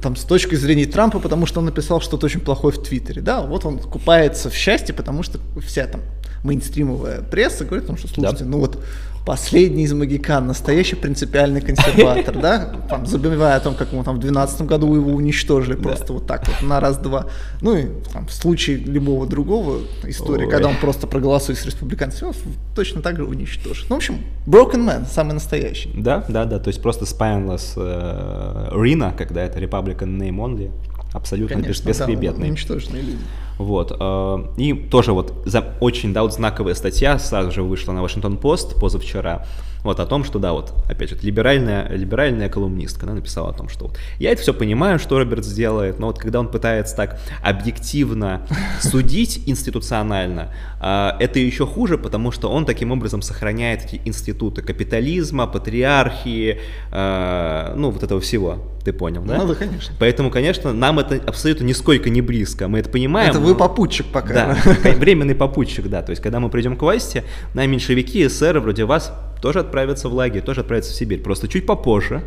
там, 0.00 0.16
с 0.16 0.24
точки 0.24 0.54
зрения 0.54 0.86
Трампа, 0.86 1.20
потому 1.20 1.46
что 1.46 1.60
он 1.60 1.66
написал 1.66 2.00
что-то 2.00 2.26
очень 2.26 2.40
плохое 2.40 2.74
в 2.74 2.82
Твиттере, 2.82 3.22
да, 3.22 3.42
вот 3.42 3.64
он 3.64 3.78
купается 3.78 4.50
в 4.50 4.54
счастье, 4.54 4.94
потому 4.94 5.22
что 5.22 5.38
вся 5.64 5.86
там 5.86 6.02
мейнстримовая 6.42 7.22
пресса 7.22 7.64
говорит 7.64 7.86
том, 7.86 7.96
что, 7.96 8.08
слушайте, 8.08 8.44
да. 8.44 8.50
ну 8.50 8.58
вот 8.58 8.82
последний 9.24 9.84
из 9.84 9.92
магикан, 9.92 10.46
настоящий 10.46 10.96
принципиальный 10.96 11.60
консерватор, 11.60 12.38
да, 12.38 12.72
там, 12.88 13.06
забивая 13.06 13.56
о 13.56 13.60
том, 13.60 13.74
как 13.74 13.92
мы 13.92 14.04
там 14.04 14.16
в 14.16 14.20
2012 14.20 14.62
году 14.62 14.94
его 14.94 15.12
уничтожили 15.12 15.76
просто 15.76 16.12
вот 16.12 16.26
так 16.26 16.46
вот 16.46 16.68
на 16.68 16.80
раз-два. 16.80 17.26
Ну 17.60 17.76
и 17.76 17.86
там, 18.12 18.26
в 18.26 18.32
случае 18.32 18.76
любого 18.78 19.26
другого 19.26 19.80
истории, 20.04 20.48
когда 20.48 20.68
он 20.68 20.76
просто 20.76 21.06
проголосует 21.06 21.58
с 21.58 21.64
республиканцев, 21.64 22.36
точно 22.74 23.00
так 23.00 23.16
же 23.16 23.24
уничтожит. 23.24 23.88
Ну, 23.88 23.96
в 23.96 23.98
общем, 23.98 24.18
broken 24.46 24.84
man, 24.86 25.06
самый 25.10 25.32
настоящий. 25.32 25.90
Да, 25.94 26.24
да, 26.28 26.44
да, 26.44 26.58
то 26.58 26.68
есть 26.68 26.82
просто 26.82 27.04
spineless 27.04 27.72
э, 27.76 28.70
Rina, 28.72 29.16
когда 29.16 29.42
это 29.42 29.58
Republican 29.58 30.18
name 30.18 30.36
only, 30.36 30.70
абсолютно 31.14 31.56
Конечно, 31.56 31.88
бесхребетный. 31.88 32.42
Да, 32.42 32.50
уничтоженные 32.50 33.02
люди. 33.02 33.22
Вот. 33.58 33.96
Э, 33.98 34.38
и 34.58 34.74
тоже 34.74 35.12
вот 35.12 35.32
за, 35.46 35.64
очень 35.80 36.12
да, 36.12 36.22
вот 36.22 36.34
знаковая 36.34 36.74
статья 36.74 37.18
сразу 37.18 37.52
же 37.52 37.62
вышла 37.62 37.92
на 37.92 38.02
Вашингтон 38.02 38.36
Пост 38.36 38.78
позавчера 38.78 39.46
вот 39.84 40.00
о 40.00 40.06
том, 40.06 40.24
что, 40.24 40.38
да, 40.38 40.52
вот, 40.52 40.72
опять 40.88 41.10
же, 41.10 41.18
либеральная, 41.22 41.88
либеральная 41.90 42.48
колумнистка, 42.48 43.04
она 43.06 43.14
написала 43.14 43.50
о 43.50 43.52
том, 43.52 43.68
что 43.68 43.86
вот, 43.88 43.98
я 44.18 44.32
это 44.32 44.40
все 44.40 44.54
понимаю, 44.54 44.98
что 44.98 45.18
Роберт 45.18 45.44
сделает, 45.44 45.98
но 45.98 46.06
вот 46.06 46.18
когда 46.18 46.40
он 46.40 46.48
пытается 46.48 46.96
так 46.96 47.20
объективно 47.42 48.46
судить 48.80 49.42
институционально, 49.46 50.52
а, 50.80 51.16
это 51.20 51.38
еще 51.38 51.66
хуже, 51.66 51.98
потому 51.98 52.32
что 52.32 52.50
он 52.50 52.64
таким 52.64 52.90
образом 52.90 53.20
сохраняет 53.22 53.84
эти 53.84 54.00
институты 54.06 54.62
капитализма, 54.62 55.46
патриархии, 55.46 56.60
а, 56.90 57.74
ну, 57.76 57.90
вот 57.90 58.02
этого 58.02 58.20
всего, 58.20 58.73
ты 58.84 58.92
понял, 58.92 59.22
да? 59.22 59.38
Ну 59.38 59.48
да, 59.48 59.54
конечно. 59.54 59.94
Поэтому, 59.98 60.30
конечно, 60.30 60.72
нам 60.72 60.98
это 60.98 61.20
абсолютно 61.26 61.64
нисколько 61.64 62.10
не 62.10 62.20
близко, 62.20 62.68
мы 62.68 62.80
это 62.80 62.90
понимаем. 62.90 63.30
Это 63.30 63.40
вы 63.40 63.54
попутчик 63.54 64.06
пока. 64.06 64.34
Да, 64.34 64.58
временный 64.96 65.34
попутчик, 65.34 65.88
да, 65.88 66.02
то 66.02 66.10
есть 66.10 66.22
когда 66.22 66.38
мы 66.38 66.50
придем 66.50 66.76
к 66.76 66.82
власти, 66.82 67.24
на 67.54 67.66
меньшевики, 67.66 68.26
эсеры 68.26 68.60
вроде 68.60 68.84
вас 68.84 69.12
тоже 69.40 69.60
отправятся 69.60 70.08
в 70.08 70.14
лагерь, 70.14 70.42
тоже 70.42 70.60
отправятся 70.60 70.92
в 70.92 70.96
Сибирь, 70.96 71.22
просто 71.22 71.48
чуть 71.48 71.66
попозже, 71.66 72.22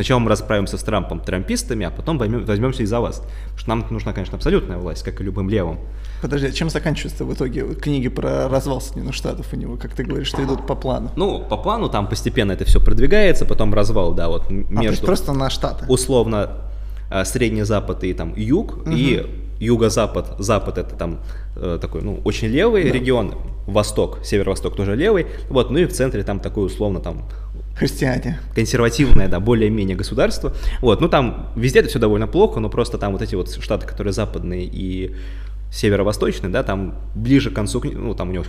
Сначала 0.00 0.18
мы 0.18 0.30
расправимся 0.30 0.78
с 0.78 0.82
Трампом, 0.82 1.20
трампистами, 1.20 1.84
а 1.84 1.90
потом 1.90 2.16
возьмем, 2.16 2.46
возьмемся 2.46 2.82
и 2.82 2.86
за 2.86 3.00
вас. 3.00 3.18
Потому 3.18 3.58
что 3.58 3.68
нам 3.68 3.84
нужна, 3.90 4.14
конечно, 4.14 4.34
абсолютная 4.34 4.78
власть, 4.78 5.02
как 5.02 5.20
и 5.20 5.24
любым 5.24 5.50
левым. 5.50 5.78
Подожди, 6.22 6.46
а 6.46 6.52
чем 6.52 6.70
заканчиваются 6.70 7.26
в 7.26 7.34
итоге 7.34 7.74
книги 7.74 8.08
про 8.08 8.48
развал 8.48 8.80
Соединенных 8.80 9.14
Штатов 9.14 9.52
у 9.52 9.56
него, 9.56 9.76
как 9.76 9.92
ты 9.92 10.04
говоришь, 10.04 10.28
что 10.28 10.42
идут 10.42 10.66
по 10.66 10.74
плану? 10.74 11.10
Ну, 11.16 11.40
по 11.40 11.58
плану 11.58 11.90
там 11.90 12.08
постепенно 12.08 12.52
это 12.52 12.64
все 12.64 12.80
продвигается, 12.80 13.44
потом 13.44 13.74
развал, 13.74 14.14
да, 14.14 14.30
вот 14.30 14.48
между... 14.48 14.78
А, 14.78 14.80
то 14.80 14.88
есть 14.88 15.04
просто 15.04 15.32
на 15.34 15.50
Штаты? 15.50 15.84
Условно, 15.86 16.48
э, 17.10 17.22
Средний 17.26 17.64
Запад 17.64 18.02
и 18.02 18.14
там 18.14 18.32
Юг, 18.36 18.78
угу. 18.78 18.92
и 18.92 19.26
юго-запад, 19.58 20.36
запад 20.38 20.78
это 20.78 20.96
там 20.96 21.20
э, 21.56 21.78
такой, 21.78 22.00
ну, 22.00 22.20
очень 22.24 22.48
левый 22.48 22.84
да. 22.84 22.90
регион, 22.90 23.34
восток, 23.66 24.20
северо-восток 24.24 24.74
тоже 24.74 24.96
левый, 24.96 25.26
вот, 25.50 25.70
ну 25.70 25.78
и 25.78 25.84
в 25.84 25.92
центре 25.92 26.22
там 26.22 26.40
такой 26.40 26.64
условно 26.64 27.00
там 27.00 27.28
Христиане. 27.80 28.38
Консервативное, 28.54 29.26
да, 29.26 29.40
более-менее 29.40 29.96
государство. 29.96 30.52
Вот, 30.82 31.00
ну 31.00 31.08
там 31.08 31.48
везде 31.56 31.78
это 31.78 31.88
все 31.88 31.98
довольно 31.98 32.26
плохо, 32.26 32.60
но 32.60 32.68
просто 32.68 32.98
там 32.98 33.12
вот 33.12 33.22
эти 33.22 33.34
вот 33.34 33.50
штаты, 33.50 33.86
которые 33.86 34.12
западные 34.12 34.66
и 34.66 35.16
северо-восточные, 35.72 36.50
да, 36.50 36.62
там 36.62 36.96
ближе 37.14 37.50
к 37.50 37.54
концу, 37.54 37.80
ну 37.82 38.14
там 38.14 38.28
у 38.28 38.32
него 38.32 38.44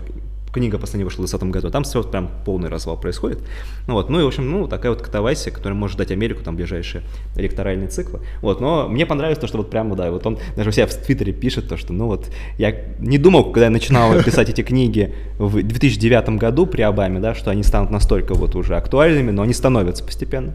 книга 0.54 0.78
последняя 0.78 1.06
вышла 1.06 1.24
в 1.24 1.30
2020 1.30 1.54
году, 1.54 1.72
там 1.72 1.84
все 1.84 2.04
прям 2.04 2.30
полный 2.46 2.70
развал 2.70 2.98
происходит. 2.98 3.40
Ну, 3.88 3.94
вот, 3.94 4.10
ну 4.10 4.20
и, 4.20 4.24
в 4.24 4.28
общем, 4.28 4.50
ну, 4.50 4.68
такая 4.68 4.92
вот 4.92 5.02
катавасия, 5.02 5.52
которая 5.52 5.78
может 5.78 5.96
ждать 5.96 6.12
Америку, 6.12 6.44
там, 6.44 6.56
ближайшие 6.56 7.04
электоральные 7.36 7.88
циклы. 7.90 8.20
Вот, 8.42 8.62
но 8.62 8.88
мне 8.88 9.06
понравилось 9.06 9.40
то, 9.40 9.48
что 9.48 9.58
вот 9.58 9.70
прямо, 9.70 9.96
да, 9.96 10.12
вот 10.12 10.26
он 10.26 10.38
даже 10.56 10.70
у 10.70 10.72
себя 10.72 10.88
в 10.88 10.94
Твиттере 10.94 11.34
пишет 11.34 11.70
то, 11.70 11.78
что, 11.78 11.94
ну 11.94 12.08
вот, 12.08 12.30
я 12.58 12.76
не 13.00 13.18
думал, 13.18 13.52
когда 13.52 13.66
я 13.66 13.72
начинал 13.72 14.22
писать 14.24 14.50
эти 14.50 14.62
книги 14.62 15.14
в 15.38 15.62
2009 15.62 16.30
году 16.38 16.66
при 16.66 16.82
Обаме, 16.82 17.20
да, 17.20 17.34
что 17.34 17.52
они 17.52 17.64
станут 17.64 17.92
настолько 17.92 18.34
вот 18.34 18.56
уже 18.56 18.76
актуальными, 18.76 19.32
но 19.32 19.44
они 19.44 19.54
становятся 19.54 20.04
постепенно. 20.04 20.54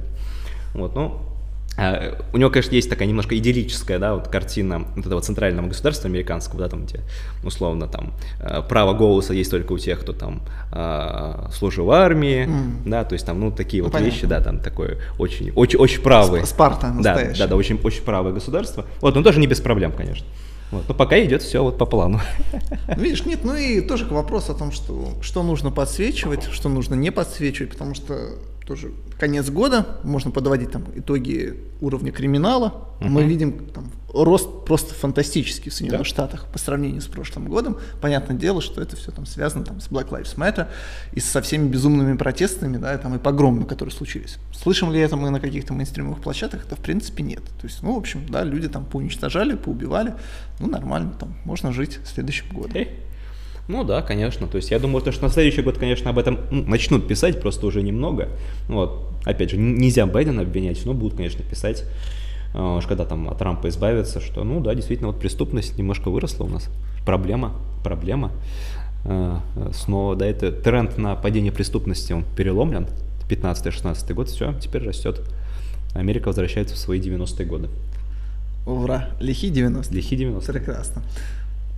Вот, 0.75 0.95
ну, 0.95 1.21
у 2.33 2.39
него, 2.39 2.51
конечно, 2.51 2.75
есть 2.75 2.89
такая 2.89 3.07
немножко 3.07 3.37
идиллическая, 3.37 3.99
да, 3.99 4.15
вот 4.15 4.29
картина 4.29 4.87
вот 4.97 5.07
этого 5.07 5.21
центрального 5.21 5.69
государства 5.69 6.09
американского, 6.09 6.61
да, 6.61 6.69
там, 6.69 6.87
где, 6.87 7.01
условно, 7.45 7.87
там, 7.87 8.15
uh, 8.41 8.67
право 8.67 8.95
голоса 8.95 9.35
есть 9.35 9.51
только 9.51 9.73
у 9.73 9.79
тех, 9.79 10.01
кто 10.01 10.13
там 10.13 10.41
uh, 10.73 11.53
служил 11.53 11.87
в 11.87 11.91
армии, 11.91 12.47
mm. 12.47 12.89
да, 12.89 13.05
то 13.05 13.13
есть 13.13 13.27
там, 13.27 13.41
ну, 13.41 13.51
такие 13.51 13.83
ну, 13.83 13.89
вот 13.89 13.93
понятно. 13.93 14.15
вещи, 14.15 14.27
да, 14.27 14.41
там, 14.41 14.61
такое 14.61 14.99
очень, 15.19 15.53
очень, 15.55 15.79
очень 15.79 16.01
правое. 16.01 16.45
Спарта 16.45 16.89
настоящая. 16.89 17.33
Да, 17.33 17.39
да, 17.39 17.47
да, 17.49 17.57
очень, 17.57 17.79
очень 17.83 18.03
правое 18.03 18.33
государство. 18.33 18.87
Вот, 19.03 19.15
но 19.15 19.23
тоже 19.23 19.39
не 19.39 19.47
без 19.47 19.61
проблем, 19.61 19.93
конечно. 19.93 20.27
Вот, 20.71 20.89
но 20.89 20.95
пока 20.95 21.23
идет 21.23 21.43
все 21.43 21.63
вот 21.63 21.79
по 21.79 21.87
плану. 21.87 22.21
Ну, 22.89 23.03
видишь, 23.03 23.25
нет, 23.25 23.41
ну 23.45 23.55
и 23.55 23.81
тоже 23.81 24.07
к 24.07 24.11
вопросу 24.11 24.53
о 24.53 24.55
том, 24.55 24.73
что, 24.73 25.11
что 25.21 25.43
нужно 25.43 25.71
подсвечивать, 25.71 26.45
что 26.51 26.69
нужно 26.69 26.95
не 26.95 27.11
подсвечивать, 27.11 27.71
потому 27.73 27.95
что 27.95 28.31
тоже 28.67 28.93
конец 29.19 29.49
года, 29.49 29.87
можно 30.03 30.31
подводить 30.31 30.73
там 30.73 30.85
итоги 30.95 31.57
уровня 31.81 32.13
криминала. 32.13 32.89
Uh-huh. 33.01 33.09
Мы 33.09 33.25
видим 33.25 33.67
там 33.69 33.91
рост 34.13 34.65
просто 34.65 34.95
фантастический 34.95 35.71
в 35.71 35.75
Соединенных 35.75 36.07
да. 36.07 36.09
Штатах 36.09 36.47
по 36.47 36.59
сравнению 36.59 37.01
с 37.01 37.07
прошлым 37.07 37.49
годом. 37.49 37.79
Понятное 38.01 38.37
дело, 38.37 38.61
что 38.61 38.81
это 38.81 38.97
все 38.97 39.11
там 39.11 39.27
связано 39.27 39.65
там, 39.65 39.81
с 39.81 39.89
Black 39.89 40.09
Lives 40.09 40.37
Matter 40.37 40.69
и 41.13 41.21
со 41.21 41.41
всеми 41.43 41.69
безумными 41.69 42.17
протестами, 42.17 42.79
да, 42.79 42.97
там, 42.99 43.15
и 43.15 43.19
погромами, 43.19 43.65
которые 43.65 43.95
случились. 43.95 44.39
Слышим 44.53 44.91
ли 44.91 45.01
это 45.01 45.17
мы 45.17 45.31
на 45.31 45.41
каких-то 45.41 45.73
мейнстримовых 45.75 46.21
площадках? 46.21 46.67
Это 46.67 46.77
в 46.77 46.81
принципе 46.81 47.23
нет. 47.23 47.43
То 47.61 47.67
есть, 47.67 47.83
ну, 47.83 47.95
в 47.95 47.99
общем, 47.99 48.27
да, 48.29 48.43
люди 48.43 48.69
там 48.69 48.85
поуничтожали, 48.85 49.55
поубивали, 49.55 50.15
ну, 50.59 50.69
нормально, 50.69 51.15
там, 51.19 51.37
можно 51.45 51.73
жить 51.73 52.01
следующим 52.05 52.49
годом. 52.53 52.73
Hey. 52.73 52.89
Ну 53.69 53.83
да, 53.85 54.03
конечно. 54.03 54.47
То 54.47 54.57
есть 54.57 54.71
я 54.71 54.79
думаю, 54.79 55.01
что 55.13 55.23
на 55.23 55.31
следующий 55.31 55.63
год, 55.63 55.79
конечно, 55.79 56.11
об 56.11 56.19
этом 56.19 56.39
ну, 56.51 56.65
начнут 56.65 57.09
писать, 57.09 57.41
просто 57.41 57.67
уже 57.67 57.83
немного. 57.83 58.29
Вот. 58.69 59.11
Опять 59.25 59.51
же, 59.51 59.57
нельзя 59.57 60.07
Байдена 60.07 60.43
обвинять, 60.43 60.85
но 60.85 60.95
будут, 60.95 61.17
конечно, 61.17 61.43
писать, 61.43 61.85
э, 62.55 62.61
уж 62.61 62.87
когда 62.87 63.05
там 63.05 63.29
от 63.29 63.39
Трампа 63.39 63.69
избавиться, 63.69 64.21
что, 64.21 64.45
ну 64.45 64.61
да, 64.61 64.75
действительно, 64.75 65.09
вот 65.09 65.19
преступность 65.19 65.77
немножко 65.79 66.11
выросла 66.11 66.45
у 66.45 66.49
нас. 66.49 66.69
Проблема, 67.05 67.57
проблема. 67.83 68.31
Э, 69.05 69.39
снова, 69.73 70.15
да, 70.15 70.27
это 70.27 70.53
тренд 70.53 70.97
на 70.97 71.17
падение 71.17 71.51
преступности, 71.51 72.13
он 72.13 72.25
переломлен. 72.37 72.87
15-16 73.29 74.15
год, 74.15 74.29
все, 74.29 74.55
теперь 74.61 74.85
растет. 74.85 75.23
Америка 75.95 76.29
возвращается 76.29 76.77
в 76.77 76.79
свои 76.79 77.01
90-е 77.01 77.47
годы. 77.47 77.69
Ура! 78.67 79.11
Лихие 79.21 79.53
90 79.53 79.95
Лихие 79.95 80.19
90 80.19 80.53
Прекрасно. 80.53 81.03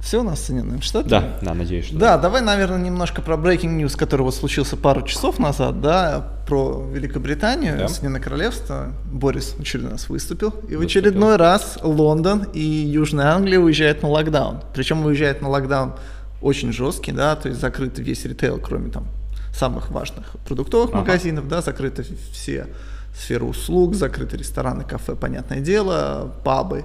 Все 0.01 0.20
у 0.20 0.22
нас 0.22 0.40
с 0.40 0.46
Соединенными 0.46 0.80
Штатами? 0.80 1.11
Да, 1.11 1.38
да, 1.42 1.55
надеюсь, 1.55 1.86
что 1.86 1.94
да. 1.96 2.16
Да, 2.16 2.22
давай, 2.22 2.40
наверное, 2.40 2.78
немножко 2.78 3.20
про 3.20 3.34
breaking 3.34 3.78
news, 3.78 3.96
который 3.96 4.22
вот 4.22 4.34
случился 4.34 4.76
пару 4.76 5.03
часов 5.03 5.38
назад, 5.38 5.80
да, 5.80 6.38
про 6.46 6.88
Великобританию, 6.92 7.76
да. 7.76 7.88
Соединенное 7.88 8.20
Королевство. 8.20 8.92
Борис 9.11 9.55
в 9.59 9.61
очередной 9.61 9.92
раз 9.92 10.09
выступил. 10.09 10.51
И 10.51 10.53
выступил. 10.53 10.78
в 10.78 10.82
очередной 10.82 11.36
раз 11.36 11.78
Лондон 11.82 12.44
и 12.55 12.61
Южная 12.61 13.32
Англия 13.32 13.59
уезжают 13.59 14.03
на 14.03 14.09
локдаун. 14.09 14.62
Причем 14.72 15.05
уезжают 15.05 15.42
на 15.42 15.49
локдаун 15.49 15.94
очень 16.40 16.72
жесткий, 16.72 17.12
да, 17.12 17.34
то 17.34 17.49
есть 17.49 17.61
закрыт 17.61 17.99
весь 17.99 18.24
ритейл, 18.24 18.59
кроме 18.59 18.90
там 18.90 19.09
самых 19.53 19.90
важных 19.90 20.36
продуктовых 20.46 20.90
ага. 20.90 21.01
магазинов, 21.01 21.49
да, 21.49 21.61
закрыты 21.61 22.05
все 22.32 22.68
сферы 23.14 23.44
услуг, 23.44 23.94
закрыты 23.94 24.36
рестораны, 24.36 24.84
кафе, 24.84 25.16
понятное 25.16 25.61
дело, 25.61 26.32
пабы, 26.44 26.84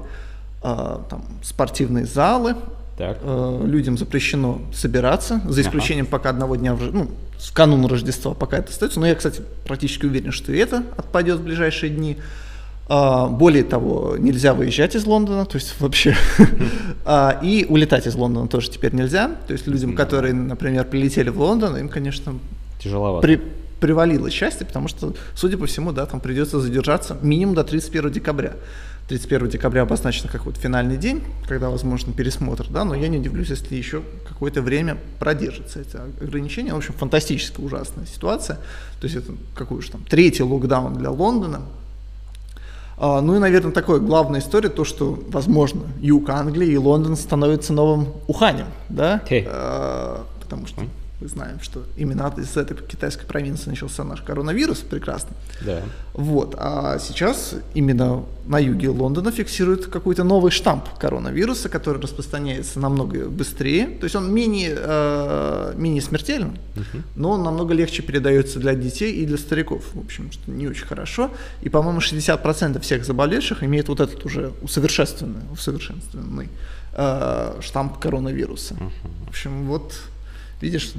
э, 0.63 0.97
там, 1.09 1.25
спортивные 1.43 2.05
залы, 2.05 2.55
так. 2.97 3.19
Э, 3.23 3.61
людям 3.65 3.97
запрещено 3.97 4.61
собираться, 4.73 5.41
за 5.47 5.61
исключением 5.61 6.05
ага. 6.05 6.11
пока 6.11 6.29
одного 6.29 6.55
дня, 6.55 6.75
в, 6.75 6.93
ну, 6.93 7.09
в 7.37 7.53
канун 7.53 7.85
Рождества 7.85 8.33
пока 8.33 8.57
это 8.57 8.69
остается. 8.71 8.99
Но 8.99 9.07
я, 9.07 9.15
кстати, 9.15 9.41
практически 9.65 10.05
уверен, 10.05 10.31
что 10.31 10.51
и 10.51 10.57
это 10.57 10.83
отпадет 10.95 11.39
в 11.39 11.43
ближайшие 11.43 11.89
дни. 11.89 12.17
А, 12.89 13.27
более 13.27 13.63
того, 13.63 14.17
нельзя 14.17 14.53
выезжать 14.53 14.95
из 14.95 15.05
Лондона, 15.05 15.45
то 15.45 15.55
есть 15.55 15.73
вообще, 15.79 16.15
а, 17.05 17.39
и 17.41 17.65
улетать 17.67 18.07
из 18.07 18.15
Лондона 18.15 18.47
тоже 18.47 18.69
теперь 18.69 18.93
нельзя. 18.93 19.31
То 19.47 19.53
есть 19.53 19.67
людям, 19.67 19.95
которые, 19.95 20.33
например, 20.33 20.85
прилетели 20.85 21.29
в 21.29 21.39
Лондон, 21.39 21.77
им, 21.77 21.89
конечно, 21.89 22.35
тяжеловато. 22.79 23.25
При, 23.25 23.41
привалило 23.79 24.29
счастье, 24.29 24.65
потому 24.65 24.87
что, 24.87 25.13
судя 25.35 25.57
по 25.57 25.65
всему, 25.65 25.91
да, 25.91 26.05
там 26.05 26.19
придется 26.19 26.59
задержаться 26.59 27.17
минимум 27.21 27.55
до 27.55 27.63
31 27.63 28.11
декабря. 28.11 28.53
31 29.07 29.49
декабря 29.49 29.81
обозначено 29.81 30.29
как 30.29 30.45
вот 30.45 30.57
финальный 30.57 30.97
день, 30.97 31.23
когда 31.47 31.69
возможен 31.69 32.13
пересмотр, 32.13 32.67
да, 32.69 32.85
но 32.85 32.95
я 32.95 33.09
не 33.09 33.17
удивлюсь, 33.17 33.49
если 33.49 33.75
еще 33.75 34.01
какое-то 34.27 34.61
время 34.61 34.97
продержится 35.19 35.81
эти 35.81 35.97
ограничения. 36.23 36.73
В 36.73 36.77
общем, 36.77 36.93
фантастическая 36.93 37.65
ужасная 37.65 38.05
ситуация. 38.05 38.55
То 39.01 39.07
есть 39.07 39.15
это 39.15 39.33
какой 39.55 39.79
уж 39.79 39.89
там 39.89 40.03
третий 40.09 40.43
локдаун 40.43 40.93
для 40.93 41.11
Лондона. 41.11 41.61
А, 42.97 43.19
ну 43.19 43.35
и, 43.35 43.39
наверное, 43.39 43.73
такая 43.73 43.99
главная 43.99 44.39
история, 44.39 44.69
то, 44.69 44.85
что, 44.85 45.21
возможно, 45.29 45.81
юг 45.99 46.29
Англии 46.29 46.69
и 46.69 46.77
Лондон 46.77 47.17
становятся 47.17 47.73
новым 47.73 48.07
Уханем, 48.27 48.67
да, 48.87 49.21
а, 49.29 50.25
потому 50.39 50.67
что 50.67 50.83
мы 51.23 51.29
знаем, 51.29 51.59
что 51.61 51.83
именно 51.95 52.33
из 52.37 52.57
этой 52.57 52.75
китайской 52.75 53.25
провинции 53.25 53.69
начался 53.69 54.03
наш 54.03 54.21
коронавирус, 54.21 54.79
прекрасно. 54.79 55.29
Да. 55.61 55.81
Вот, 56.13 56.55
а 56.57 56.99
сейчас 56.99 57.55
именно 57.73 58.25
на 58.45 58.59
юге 58.59 58.89
Лондона 58.89 59.31
фиксируют 59.31 59.85
какой-то 59.85 60.25
новый 60.25 60.51
штамп 60.51 60.83
коронавируса, 60.99 61.69
который 61.69 62.01
распространяется 62.01 62.79
намного 62.79 63.29
быстрее, 63.29 63.85
то 63.85 64.03
есть 64.03 64.15
он 64.15 64.33
менее, 64.33 64.75
э, 64.77 65.73
менее 65.77 66.01
смертелен, 66.01 66.57
угу. 66.75 67.03
но 67.15 67.31
он 67.31 67.43
намного 67.43 67.73
легче 67.73 68.03
передается 68.03 68.59
для 68.59 68.75
детей 68.75 69.13
и 69.13 69.25
для 69.25 69.37
стариков, 69.37 69.83
в 69.93 69.99
общем, 69.99 70.29
что 70.31 70.51
не 70.51 70.67
очень 70.67 70.85
хорошо. 70.85 71.31
И, 71.61 71.69
по-моему, 71.69 71.99
60% 71.99 72.81
всех 72.81 73.05
заболевших 73.05 73.63
имеют 73.63 73.87
вот 73.87 74.01
этот 74.01 74.25
уже 74.25 74.51
усовершенствованный, 74.61 75.41
усовершенствованный 75.53 76.49
э, 76.93 77.59
штамп 77.61 77.97
коронавируса. 77.99 78.73
Угу. 78.73 78.91
В 79.25 79.29
общем, 79.29 79.67
вот 79.67 79.93
видишь, 80.63 80.93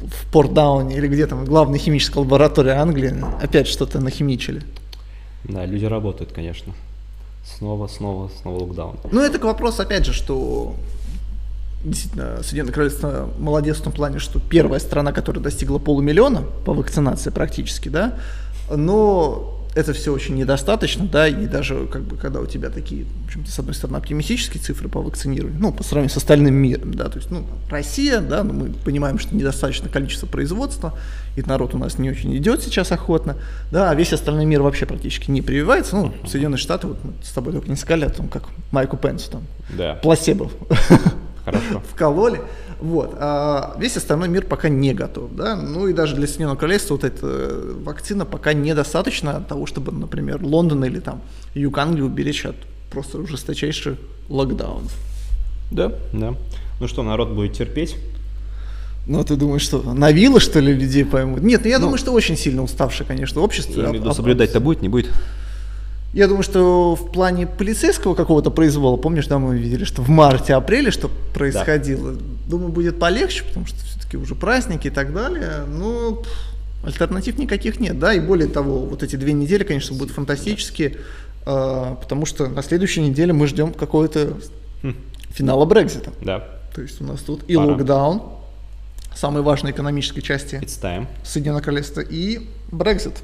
в 0.00 0.32
Портдауне 0.32 0.96
или 0.96 1.08
где 1.08 1.26
там 1.26 1.44
главная 1.44 1.78
химическая 1.78 2.22
лаборатория 2.22 2.72
Англии 2.72 3.14
опять 3.42 3.66
что-то 3.66 4.00
нахимичили. 4.00 4.62
Да, 5.44 5.66
люди 5.66 5.84
работают, 5.84 6.32
конечно. 6.32 6.72
Снова, 7.44 7.86
снова, 7.88 8.30
снова 8.40 8.60
локдаун. 8.64 8.96
Ну, 9.10 9.20
это 9.20 9.38
к 9.38 9.44
вопросу, 9.44 9.82
опять 9.82 10.06
же, 10.06 10.12
что 10.12 10.74
действительно, 11.84 12.42
Соединенное 12.42 12.72
Королевство 12.72 13.30
молодец 13.38 13.78
в 13.78 13.82
том 13.82 13.92
плане, 13.92 14.18
что 14.18 14.38
первая 14.38 14.80
страна, 14.80 15.12
которая 15.12 15.42
достигла 15.42 15.78
полумиллиона 15.78 16.42
по 16.64 16.72
вакцинации 16.72 17.30
практически, 17.30 17.88
да, 17.88 18.18
но 18.74 19.59
это 19.74 19.92
все 19.92 20.12
очень 20.12 20.34
недостаточно, 20.34 21.06
да, 21.06 21.28
и 21.28 21.46
даже 21.46 21.86
как 21.86 22.02
бы 22.02 22.16
когда 22.16 22.40
у 22.40 22.46
тебя 22.46 22.70
такие, 22.70 23.04
в 23.04 23.26
общем-то, 23.26 23.50
с 23.50 23.58
одной 23.58 23.74
стороны, 23.74 23.98
оптимистические 23.98 24.60
цифры 24.60 24.88
по 24.88 25.00
вакцинированию, 25.00 25.60
ну, 25.60 25.72
по 25.72 25.84
сравнению 25.84 26.12
с 26.12 26.16
остальным 26.16 26.54
миром, 26.54 26.92
да, 26.94 27.08
то 27.08 27.18
есть, 27.18 27.30
ну, 27.30 27.46
Россия, 27.70 28.20
да, 28.20 28.42
но 28.42 28.52
мы 28.52 28.70
понимаем, 28.70 29.18
что 29.18 29.34
недостаточно 29.34 29.88
количество 29.88 30.26
производства, 30.26 30.98
и 31.36 31.42
народ 31.42 31.74
у 31.74 31.78
нас 31.78 31.98
не 31.98 32.10
очень 32.10 32.36
идет 32.36 32.62
сейчас 32.62 32.90
охотно, 32.90 33.36
да, 33.70 33.90
а 33.90 33.94
весь 33.94 34.12
остальной 34.12 34.44
мир 34.44 34.62
вообще 34.62 34.86
практически 34.86 35.30
не 35.30 35.40
прививается, 35.42 35.94
ну, 35.96 36.14
Соединенные 36.26 36.58
Штаты, 36.58 36.88
вот 36.88 37.04
мы 37.04 37.12
с 37.22 37.30
тобой 37.30 37.52
только 37.52 37.68
не 37.68 37.76
сказали 37.76 38.06
о 38.06 38.10
том, 38.10 38.28
как 38.28 38.44
Майку 38.72 38.96
Пенсу 38.96 39.30
там, 39.30 39.42
Да. 39.76 39.94
плацебо 39.94 40.50
Хорошо. 41.44 41.82
вкололи. 41.92 42.40
Вот. 42.80 43.14
А 43.18 43.76
весь 43.78 43.96
остальной 43.96 44.28
мир 44.28 44.46
пока 44.46 44.68
не 44.68 44.94
готов. 44.94 45.34
Да? 45.34 45.56
Ну 45.56 45.86
и 45.88 45.92
даже 45.92 46.14
для 46.16 46.26
Соединенного 46.26 46.56
Королевства 46.56 46.94
вот 46.94 47.04
эта 47.04 47.50
вакцина 47.84 48.24
пока 48.24 48.52
недостаточно 48.52 49.40
того, 49.46 49.66
чтобы, 49.66 49.92
например, 49.92 50.42
Лондон 50.42 50.84
или 50.84 51.00
там 51.00 51.20
юг 51.54 51.76
Англии 51.78 52.02
уберечь 52.02 52.46
от 52.46 52.56
просто 52.90 53.24
жесточайших 53.26 53.98
локдаунов. 54.28 54.92
Да, 55.70 55.92
да. 56.12 56.34
Ну 56.80 56.88
что, 56.88 57.02
народ 57.02 57.30
будет 57.30 57.52
терпеть? 57.52 57.96
Ну, 59.06 59.24
ты 59.24 59.36
думаешь, 59.36 59.62
что 59.62 59.82
на 59.82 60.12
виллы, 60.12 60.40
что 60.40 60.60
ли, 60.60 60.72
людей 60.72 61.04
поймут? 61.04 61.42
Нет, 61.42 61.62
ну 61.64 61.70
я 61.70 61.78
думаю, 61.78 61.98
что 61.98 62.12
очень 62.12 62.36
сильно 62.36 62.62
уставшее, 62.62 63.06
конечно, 63.06 63.40
общество. 63.40 63.80
Я 63.80 63.86
имею 63.86 63.92
в 63.92 63.94
виду, 63.96 64.08
А- 64.08 64.12
а- 64.12 64.14
соблюдать-то 64.14 64.60
будет, 64.60 64.82
не 64.82 64.88
будет? 64.88 65.10
Я 66.12 66.26
думаю, 66.26 66.42
что 66.42 66.96
в 66.96 67.12
плане 67.12 67.46
полицейского 67.46 68.14
какого-то 68.14 68.50
произвола, 68.50 68.96
помнишь, 68.96 69.28
да, 69.28 69.38
мы 69.38 69.56
видели, 69.56 69.84
что 69.84 70.02
в 70.02 70.08
марте-апреле 70.08 70.90
что 70.90 71.08
происходило. 71.32 72.16
Думаю, 72.46 72.72
будет 72.72 72.98
полегче, 72.98 73.44
потому 73.44 73.66
что 73.66 73.78
все-таки 73.84 74.16
уже 74.16 74.34
праздники 74.34 74.88
и 74.88 74.90
так 74.90 75.14
далее. 75.14 75.64
Но 75.68 76.22
альтернатив 76.82 77.38
никаких 77.38 77.78
нет, 77.78 77.98
да, 77.98 78.12
и 78.12 78.20
более 78.20 78.48
того, 78.48 78.80
вот 78.80 79.02
эти 79.04 79.14
две 79.16 79.32
недели, 79.32 79.62
конечно, 79.62 79.96
будут 79.96 80.12
фантастические, 80.12 80.96
э, 81.46 81.96
потому 82.00 82.26
что 82.26 82.48
на 82.48 82.62
следующей 82.62 83.02
неделе 83.02 83.32
мы 83.32 83.46
ждем 83.46 83.72
какого-то 83.72 84.38
финала 85.30 85.64
Брекзита. 85.64 86.10
Да. 86.22 86.44
То 86.74 86.82
есть 86.82 87.00
у 87.00 87.04
нас 87.04 87.20
тут 87.20 87.42
и 87.48 87.56
локдаун, 87.56 88.22
самой 89.14 89.42
важной 89.42 89.70
экономической 89.70 90.22
части. 90.22 90.60
Соединенное 91.24 91.62
Королевство 91.62 92.00
и 92.00 92.48
Брекзит. 92.72 93.22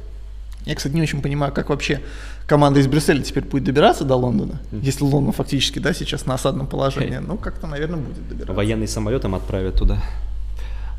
Я, 0.65 0.75
кстати, 0.75 0.95
не 0.95 1.03
очень 1.03 1.23
понимаю, 1.23 1.53
как 1.53 1.69
вообще 1.69 2.01
команда 2.47 2.81
из 2.81 2.87
Брюсселя 2.87 3.23
теперь 3.23 3.45
будет 3.45 3.65
добираться 3.65 4.05
до 4.05 4.15
Лондона, 4.17 4.61
если 4.73 5.05
Лондон 5.05 5.33
фактически, 5.33 5.79
да, 5.79 5.93
сейчас 5.93 6.27
на 6.27 6.35
осадном 6.35 6.67
положении. 6.67 7.19
Ну, 7.19 7.37
как-то, 7.37 7.67
наверное, 7.67 7.99
будет 7.99 8.29
добираться. 8.29 8.55
Военный 8.55 8.89
самолетом 8.89 9.35
отправят 9.35 9.75
туда 9.77 9.99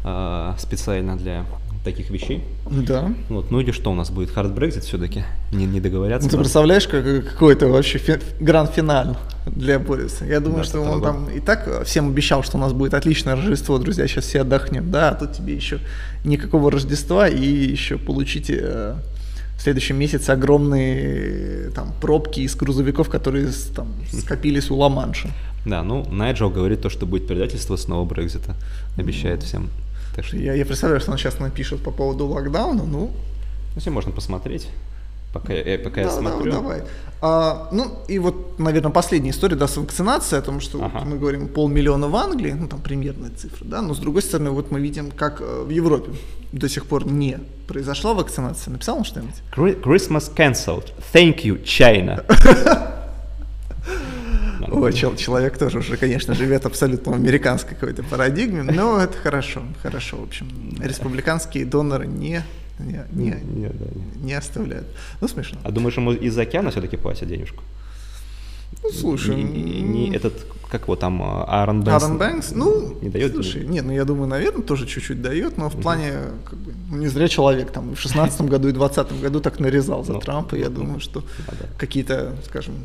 а, 0.04 0.56
специально 0.60 1.18
для 1.18 1.46
таких 1.84 2.10
вещей. 2.10 2.44
Да. 2.70 3.10
Вот, 3.30 3.50
ну 3.50 3.62
или 3.62 3.72
что 3.72 3.92
у 3.92 3.96
нас 3.96 4.10
будет? 4.10 4.30
Хард 4.32 4.54
Брекзит 4.54 4.84
все-таки? 4.84 5.24
Не, 5.54 5.66
не 5.66 5.80
договорятся? 5.80 6.28
Ну, 6.28 6.32
ты 6.32 6.38
представляешь, 6.38 6.86
как, 6.86 7.04
какой 7.32 7.54
это 7.54 7.68
вообще 7.68 7.98
фи- 7.98 8.20
гранд-финал 8.42 9.16
для 9.46 9.80
Бориса. 9.80 10.26
Я 10.26 10.42
думаю, 10.42 10.64
Да, 10.64 10.64
что 10.66 10.82
он 10.82 11.02
там 11.02 11.30
и 11.30 11.40
так 11.40 11.86
всем 11.86 12.10
обещал, 12.10 12.44
что 12.44 12.58
у 12.58 12.60
нас 12.60 12.74
будет 12.74 12.94
отличное 12.94 13.38
Рождество, 13.38 13.78
друзья, 13.78 14.06
сейчас 14.06 14.26
все 14.26 14.42
отдохнем. 14.42 14.92
Да, 14.92 15.12
а 15.12 15.16
тут 15.16 15.32
тебе 15.32 15.56
еще 15.56 15.80
никакого 16.26 16.72
Рождества 16.72 17.30
и 17.30 17.46
еще 17.46 17.98
получите 17.98 18.60
э, 18.62 18.96
в 19.58 19.62
следующем 19.62 19.98
месяце 19.98 20.30
огромные 20.32 21.68
э, 21.68 21.72
там 21.74 21.94
пробки 22.00 22.42
из 22.42 22.56
грузовиков, 22.56 23.10
которые 23.10 23.50
там 23.76 23.88
скопились 24.12 24.70
у 24.70 24.76
Ла-Манша. 24.76 25.30
Да, 25.66 25.84
ну, 25.84 26.06
Найджел 26.10 26.50
говорит 26.50 26.82
то, 26.82 26.90
что 26.90 27.06
будет 27.06 27.28
предательство 27.28 27.76
снова 27.76 28.06
Брекзита. 28.06 28.56
Обещает 28.98 29.44
всем. 29.44 29.70
Так 30.16 30.26
что 30.26 30.38
Я, 30.38 30.54
я 30.54 30.66
представляю, 30.66 31.02
что 31.02 31.12
он 31.12 31.18
сейчас 31.18 31.40
напишет 31.40 31.84
по 31.84 31.92
поводу 31.92 32.28
локдауна, 32.28 32.84
ну, 32.84 33.12
ну, 33.76 33.82
все 33.82 33.90
можно 33.90 34.12
посмотреть. 34.12 34.70
Пока, 35.34 35.54
я, 35.54 35.78
пока 35.80 36.02
я 36.02 36.08
да, 36.08 36.14
да, 36.16 36.22
смотрю. 36.22 36.52
давай. 36.52 36.82
А, 37.20 37.68
ну, 37.72 37.98
и 38.08 38.20
вот, 38.20 38.60
наверное, 38.60 38.92
последняя 38.92 39.32
история, 39.32 39.56
да, 39.56 39.68
с 39.68 39.76
вакцинацией, 39.78 40.40
о 40.40 40.44
том, 40.44 40.60
что 40.60 40.78
вот 40.78 40.92
Ага. 40.94 41.06
мы 41.06 41.18
говорим 41.18 41.48
полмиллиона 41.48 42.08
в 42.08 42.16
Англии, 42.16 42.52
ну, 42.52 42.68
там 42.68 42.80
примерная 42.80 43.32
цифра, 43.32 43.66
да, 43.66 43.82
но 43.82 43.94
с 43.96 43.98
другой 44.00 44.22
стороны, 44.22 44.52
вот 44.52 44.70
мы 44.72 44.80
видим, 44.80 45.10
как 45.12 45.42
э, 45.42 45.64
в 45.66 45.70
Европе 45.70 46.12
до 46.52 46.70
сих 46.70 46.86
пор 46.86 47.06
не 47.08 47.40
произошла 47.68 48.14
вакцинация. 48.14 48.72
Написал 48.72 48.98
он 48.98 49.04
что-нибудь? 49.04 49.36
Chri- 49.56 49.82
Christmas 49.82 50.32
cancelled. 50.34 50.92
Thank 51.14 51.44
you, 51.44 51.62
China. 51.64 52.24
Ой, 54.70 54.94
чел- 54.94 55.16
человек 55.16 55.58
тоже 55.58 55.80
уже, 55.80 55.98
конечно, 55.98 56.34
живет 56.34 56.66
абсолютно 56.66 57.12
в 57.14 57.16
американской 57.16 57.76
какой-то 57.76 58.04
парадигме, 58.04 58.64
но 58.64 59.00
это 59.00 59.18
хорошо, 59.18 59.64
хорошо, 59.82 60.18
в 60.18 60.24
общем. 60.24 60.48
Республиканские 60.82 61.66
доноры 61.66 62.06
не, 62.06 62.44
не, 62.80 63.04
не, 63.12 63.30
Не, 63.32 63.68
да, 63.70 63.86
не. 63.96 64.26
не 64.26 64.34
оставляют. 64.34 64.88
Ну, 65.22 65.28
смешно. 65.28 65.60
А 65.64 65.72
думаешь, 65.72 65.98
ему 65.98 66.12
из 66.14 66.38
океана 66.38 66.70
все-таки 66.72 66.98
платят 66.98 67.28
денежку? 67.30 67.64
Ну, 68.84 68.92
слушай, 68.92 69.36
Не, 69.36 69.82
не- 69.82 70.16
этот, 70.16 70.34
как 70.70 70.84
его 70.84 70.96
там, 70.96 71.22
а, 71.24 71.44
Аарон 71.46 71.82
Бэнкс? 71.84 72.04
Аарон 72.04 72.18
Бэнкс, 72.18 72.52
ну, 72.52 72.98
не 73.02 73.10
дает 73.10 73.34
слушай, 73.34 73.66
нет, 73.66 73.86
ну 73.86 73.94
я 73.94 74.04
думаю, 74.06 74.28
наверное, 74.28 74.62
тоже 74.62 74.86
чуть-чуть 74.86 75.22
дает, 75.22 75.58
но 75.58 75.70
в 75.70 75.76
плане, 75.82 76.12
как 76.46 76.60
бы, 76.60 76.74
ну, 76.92 76.98
не 76.98 77.08
зря 77.08 77.28
человек 77.28 77.72
там 77.72 77.96
в 77.96 78.00
16 78.00 78.42
году, 78.42 78.68
и 78.68 78.72
20 78.74 79.22
году 79.22 79.40
так 79.40 79.60
нарезал 79.60 80.04
за 80.04 80.14
Ну, 80.14 80.20
Трампа, 80.20 80.56
я 80.56 80.70
ну, 80.70 80.76
думаю, 80.76 81.00
что 81.00 81.22
да, 81.22 81.54
да. 81.62 81.66
какие-то, 81.78 82.36
скажем, 82.46 82.76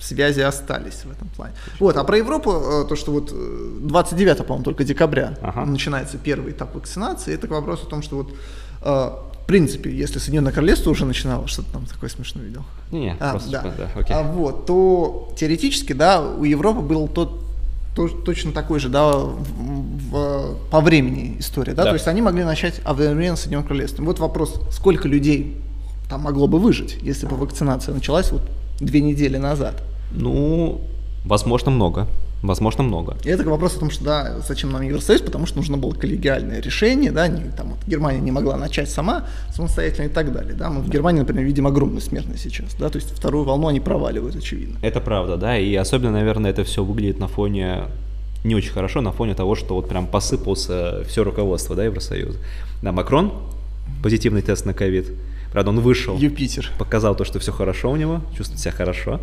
связи 0.00 0.40
остались 0.40 1.04
в 1.04 1.10
этом 1.12 1.28
плане. 1.28 1.54
Вот, 1.80 1.96
а 1.96 2.04
про 2.04 2.16
Европу, 2.18 2.50
э, 2.52 2.84
то, 2.88 2.96
что 2.96 3.12
вот 3.12 3.30
э, 3.32 3.78
29, 3.80 4.38
по-моему, 4.38 4.64
только 4.64 4.84
декабря 4.84 5.38
Ага. 5.42 5.64
начинается 5.64 6.18
первый 6.18 6.52
этап 6.52 6.74
вакцинации, 6.74 7.32
это 7.34 7.46
к 7.46 7.50
вопросу 7.50 7.86
о 7.86 7.90
том, 7.90 8.02
что 8.02 8.16
вот, 8.16 8.34
э, 8.82 9.10
принципе, 9.48 9.90
если 9.90 10.18
Соединенное 10.18 10.52
Королевство 10.52 10.90
уже 10.90 11.04
начинало, 11.06 11.48
что-то 11.48 11.72
там 11.72 11.86
такое 11.86 12.10
смешное 12.10 12.44
видел, 12.44 12.62
Не-не, 12.92 13.16
а, 13.18 13.30
просто, 13.32 13.50
да. 13.50 13.62
да, 13.62 13.88
окей. 13.98 14.14
А 14.14 14.22
вот, 14.22 14.66
то 14.66 15.32
теоретически, 15.36 15.94
да, 15.94 16.20
у 16.20 16.44
Европы 16.44 16.80
был 16.80 17.08
тот 17.08 17.40
то- 17.96 18.08
точно 18.08 18.52
такой 18.52 18.78
же, 18.78 18.88
да, 18.90 19.10
в- 19.16 19.40
в- 20.10 20.56
по 20.70 20.80
времени 20.80 21.36
история, 21.40 21.72
да? 21.74 21.82
Да. 21.84 21.90
то 21.90 21.94
есть 21.94 22.06
они 22.06 22.22
могли 22.22 22.44
начать 22.44 22.78
одновременно 22.84 23.36
с 23.36 23.40
Соединенным 23.40 23.66
Королевством. 23.66 24.04
Вот 24.06 24.18
вопрос, 24.20 24.60
сколько 24.70 25.08
людей 25.08 25.56
там 26.08 26.20
могло 26.20 26.46
бы 26.46 26.58
выжить, 26.60 26.98
если 27.02 27.26
бы 27.26 27.34
вакцинация 27.36 27.94
началась 27.94 28.30
вот 28.30 28.42
две 28.80 29.00
недели 29.00 29.36
назад? 29.38 29.82
Ну, 30.12 30.80
возможно, 31.24 31.70
много. 31.72 32.06
Возможно, 32.42 32.84
много. 32.84 33.16
И 33.24 33.28
это 33.28 33.42
вопрос 33.48 33.76
о 33.76 33.80
том, 33.80 33.90
что 33.90 34.04
да, 34.04 34.38
зачем 34.46 34.70
нам 34.70 34.82
Евросоюз, 34.82 35.22
потому 35.22 35.46
что 35.46 35.56
нужно 35.56 35.76
было 35.76 35.92
коллегиальное 35.92 36.60
решение, 36.60 37.10
да, 37.10 37.26
не, 37.26 37.42
там, 37.50 37.70
вот, 37.70 37.78
Германия 37.86 38.20
не 38.20 38.30
могла 38.30 38.56
начать 38.56 38.88
сама 38.88 39.24
самостоятельно 39.52 40.06
и 40.06 40.08
так 40.08 40.32
далее, 40.32 40.54
да, 40.54 40.70
мы 40.70 40.82
в 40.82 40.88
Германии, 40.88 41.20
например, 41.20 41.44
видим 41.44 41.66
огромную 41.66 42.00
смертность 42.00 42.42
сейчас, 42.42 42.74
да, 42.78 42.90
то 42.90 42.96
есть 42.96 43.10
вторую 43.10 43.44
волну 43.44 43.66
они 43.66 43.80
проваливают, 43.80 44.36
очевидно. 44.36 44.78
Это 44.82 45.00
правда, 45.00 45.36
да, 45.36 45.58
и 45.58 45.74
особенно, 45.74 46.12
наверное, 46.12 46.52
это 46.52 46.62
все 46.62 46.84
выглядит 46.84 47.18
на 47.18 47.26
фоне 47.26 47.86
не 48.44 48.54
очень 48.54 48.70
хорошо, 48.70 49.00
на 49.00 49.10
фоне 49.10 49.34
того, 49.34 49.56
что 49.56 49.74
вот 49.74 49.88
прям 49.88 50.06
посыпался 50.06 51.02
все 51.08 51.24
руководство, 51.24 51.74
да, 51.74 51.84
Евросоюза. 51.84 52.38
Да, 52.82 52.92
Макрон, 52.92 53.32
позитивный 54.02 54.42
тест 54.42 54.64
на 54.64 54.74
ковид, 54.74 55.06
правда, 55.52 55.70
он 55.70 55.80
вышел, 55.80 56.16
Юпитер. 56.16 56.70
показал 56.78 57.14
то, 57.14 57.24
что 57.24 57.38
все 57.38 57.52
хорошо 57.52 57.90
у 57.90 57.96
него, 57.96 58.20
чувствует 58.36 58.60
себя 58.60 58.72
хорошо. 58.72 59.20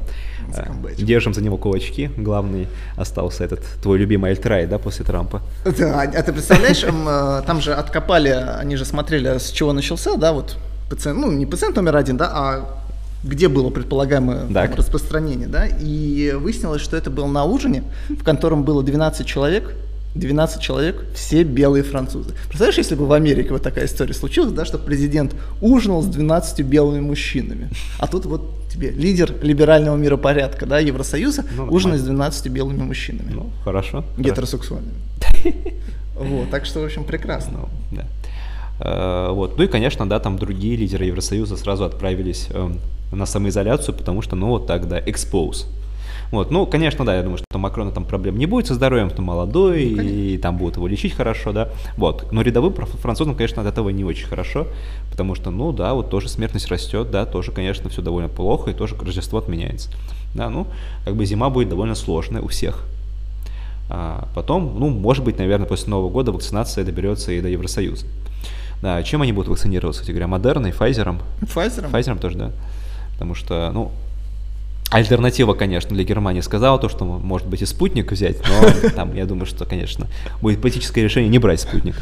Скамбэч. 0.51 0.97
Держим 0.97 1.34
за 1.34 1.41
него 1.41 1.57
кулачки. 1.57 2.09
Главный 2.17 2.67
остался 2.97 3.43
этот 3.43 3.63
твой 3.82 3.97
любимый 3.97 4.32
Альтрай, 4.32 4.67
да, 4.67 4.78
после 4.78 5.05
Трампа. 5.05 5.41
Да, 5.78 6.01
а 6.01 6.23
ты 6.23 6.32
представляешь, 6.34 6.84
э, 6.84 7.41
там 7.45 7.61
же 7.61 7.73
откопали, 7.73 8.30
они 8.30 8.76
же 8.76 8.86
смотрели, 8.86 9.38
с 9.38 9.51
чего 9.51 9.73
начался, 9.73 10.15
да, 10.15 10.34
вот 10.34 10.57
пациент, 10.89 11.19
ну 11.19 11.32
не 11.32 11.45
пациент 11.45 11.76
номер 11.76 11.95
один, 11.97 12.17
да, 12.17 12.32
а 12.34 12.80
где 13.23 13.47
было 13.47 13.71
предполагаемое 13.71 14.45
Так. 14.53 14.76
распространение, 14.76 15.47
да, 15.47 15.65
и 15.65 16.34
выяснилось, 16.34 16.82
что 16.82 16.95
это 16.95 17.09
было 17.09 17.26
на 17.26 17.43
ужине, 17.43 17.84
в 18.09 18.23
котором 18.23 18.63
было 18.63 18.84
12 18.84 19.26
человек, 19.26 19.73
12 20.16 20.61
человек, 20.61 21.05
все 21.13 21.43
белые 21.43 21.84
французы. 21.84 22.34
Представляешь, 22.47 22.78
если 22.78 22.95
бы 22.95 23.05
в 23.05 23.11
Америке 23.13 23.49
вот 23.49 23.61
такая 23.63 23.86
история 23.86 24.13
случилась, 24.13 24.53
да, 24.53 24.66
что 24.66 24.78
президент 24.78 25.36
ужинал 25.61 26.01
с 26.01 26.07
12 26.07 26.61
белыми 26.61 27.01
мужчинами, 27.01 27.70
а 27.99 28.07
тут 28.07 28.26
вот 28.26 28.41
тебе 28.72 28.89
лидер 28.91 29.34
либерального 29.41 29.95
миропорядка, 29.97 30.66
да, 30.66 30.80
Евросоюза, 30.80 31.43
Ну, 31.55 31.66
ужинает 31.68 32.01
с 32.01 32.05
нормально. 32.05 32.30
12 32.32 32.47
белыми 32.49 32.82
мужчинами 32.84 33.32
Ну, 33.34 33.49
хорошо. 33.63 34.01
хорошо. 34.01 34.22
гетеросексуальными. 34.22 34.95
Вот, 36.18 36.49
так 36.49 36.66
что, 36.66 36.80
в 36.80 36.86
общем, 36.86 37.03
прекрасно. 37.03 37.59
Ну, 37.91 37.97
да. 37.97 38.05
Э, 38.80 39.32
Вот. 39.34 39.57
Ну 39.57 39.63
и, 39.66 39.68
конечно, 39.68 40.07
да, 40.07 40.20
там 40.20 40.38
другие 40.38 40.78
лидеры 40.78 41.03
Евросоюза 41.05 41.57
сразу 41.57 41.84
отправились 41.84 42.47
эм, 42.51 42.80
на 43.11 43.26
самоизоляцию, 43.26 43.93
потому 43.95 44.22
что, 44.22 44.38
ну, 44.38 44.47
вот 44.47 44.66
так, 44.66 44.88
да, 44.88 44.97
expose. 44.99 45.66
Вот, 46.36 46.51
ну, 46.51 46.65
конечно, 46.65 47.05
да, 47.05 47.15
я 47.15 47.23
думаю, 47.23 47.38
что 47.38 47.57
Макрона 47.57 47.91
там 47.91 48.03
проблем 48.03 48.38
не 48.38 48.45
будет 48.45 48.67
со 48.67 48.73
здоровьем, 48.73 49.09
он 49.17 49.23
молодой, 49.23 49.83
и 49.83 50.38
там 50.38 50.57
будут 50.57 50.75
его 50.75 50.86
лечить 50.86 51.13
хорошо, 51.13 51.53
да, 51.53 51.69
вот. 51.95 52.31
Но 52.33 52.41
рядовым 52.41 52.73
фра- 52.73 52.86
французам, 52.86 53.36
конечно, 53.36 53.61
от 53.61 53.67
этого 53.69 53.88
не 53.88 54.03
очень 54.03 54.27
хорошо, 54.27 54.67
потому 55.09 55.33
что, 55.36 55.49
ну, 55.49 55.71
да, 55.71 55.93
вот 55.93 56.09
тоже 56.09 56.27
смертность 56.27 56.67
растет, 56.67 57.09
да, 57.09 57.25
тоже, 57.25 57.53
конечно, 57.53 57.89
все 57.89 58.01
довольно 58.01 58.27
плохо, 58.27 58.71
и 58.71 58.73
тоже 58.73 58.95
Рождество 58.99 59.39
отменяется. 59.39 59.89
Да, 60.33 60.49
ну, 60.49 60.67
как 61.05 61.15
бы 61.15 61.25
зима 61.25 61.49
будет 61.49 61.69
довольно 61.69 61.95
сложная 61.95 62.41
у 62.41 62.49
всех. 62.49 62.83
А 63.89 64.27
потом, 64.36 64.75
ну, 64.77 64.89
может 64.89 65.23
быть, 65.23 65.38
наверное, 65.38 65.67
после 65.67 65.89
Нового 65.89 66.09
года 66.09 66.33
вакцинация 66.33 66.83
доберется 66.83 67.31
и 67.31 67.39
до 67.39 67.47
Евросоюза. 67.47 68.05
Да, 68.81 69.01
чем 69.03 69.21
они 69.21 69.31
будут 69.31 69.47
вакцинироваться, 69.47 70.01
кстати 70.01 70.13
говоря, 70.13 70.27
Модерной, 70.27 70.71
Pfizer? 70.71 71.17
Pfizer? 71.41 71.89
Pfizer 71.89 72.19
тоже, 72.19 72.38
да. 72.38 72.51
Потому 73.13 73.36
что, 73.36 73.71
ну, 73.73 73.91
Альтернатива, 74.95 75.53
конечно, 75.53 75.93
для 75.93 76.05
Германии 76.05 76.39
сказала 76.39 76.79
то, 76.79 76.87
что 76.87 77.03
может 77.03 77.49
быть 77.49 77.61
и 77.61 77.65
спутник 77.65 78.13
взять, 78.13 78.37
но 78.47 78.89
там, 78.95 79.13
я 79.13 79.25
думаю, 79.25 79.45
что, 79.45 79.65
конечно, 79.65 80.07
будет 80.41 80.61
политическое 80.61 81.03
решение 81.03 81.29
не 81.29 81.37
брать 81.37 81.59
спутник. 81.59 81.95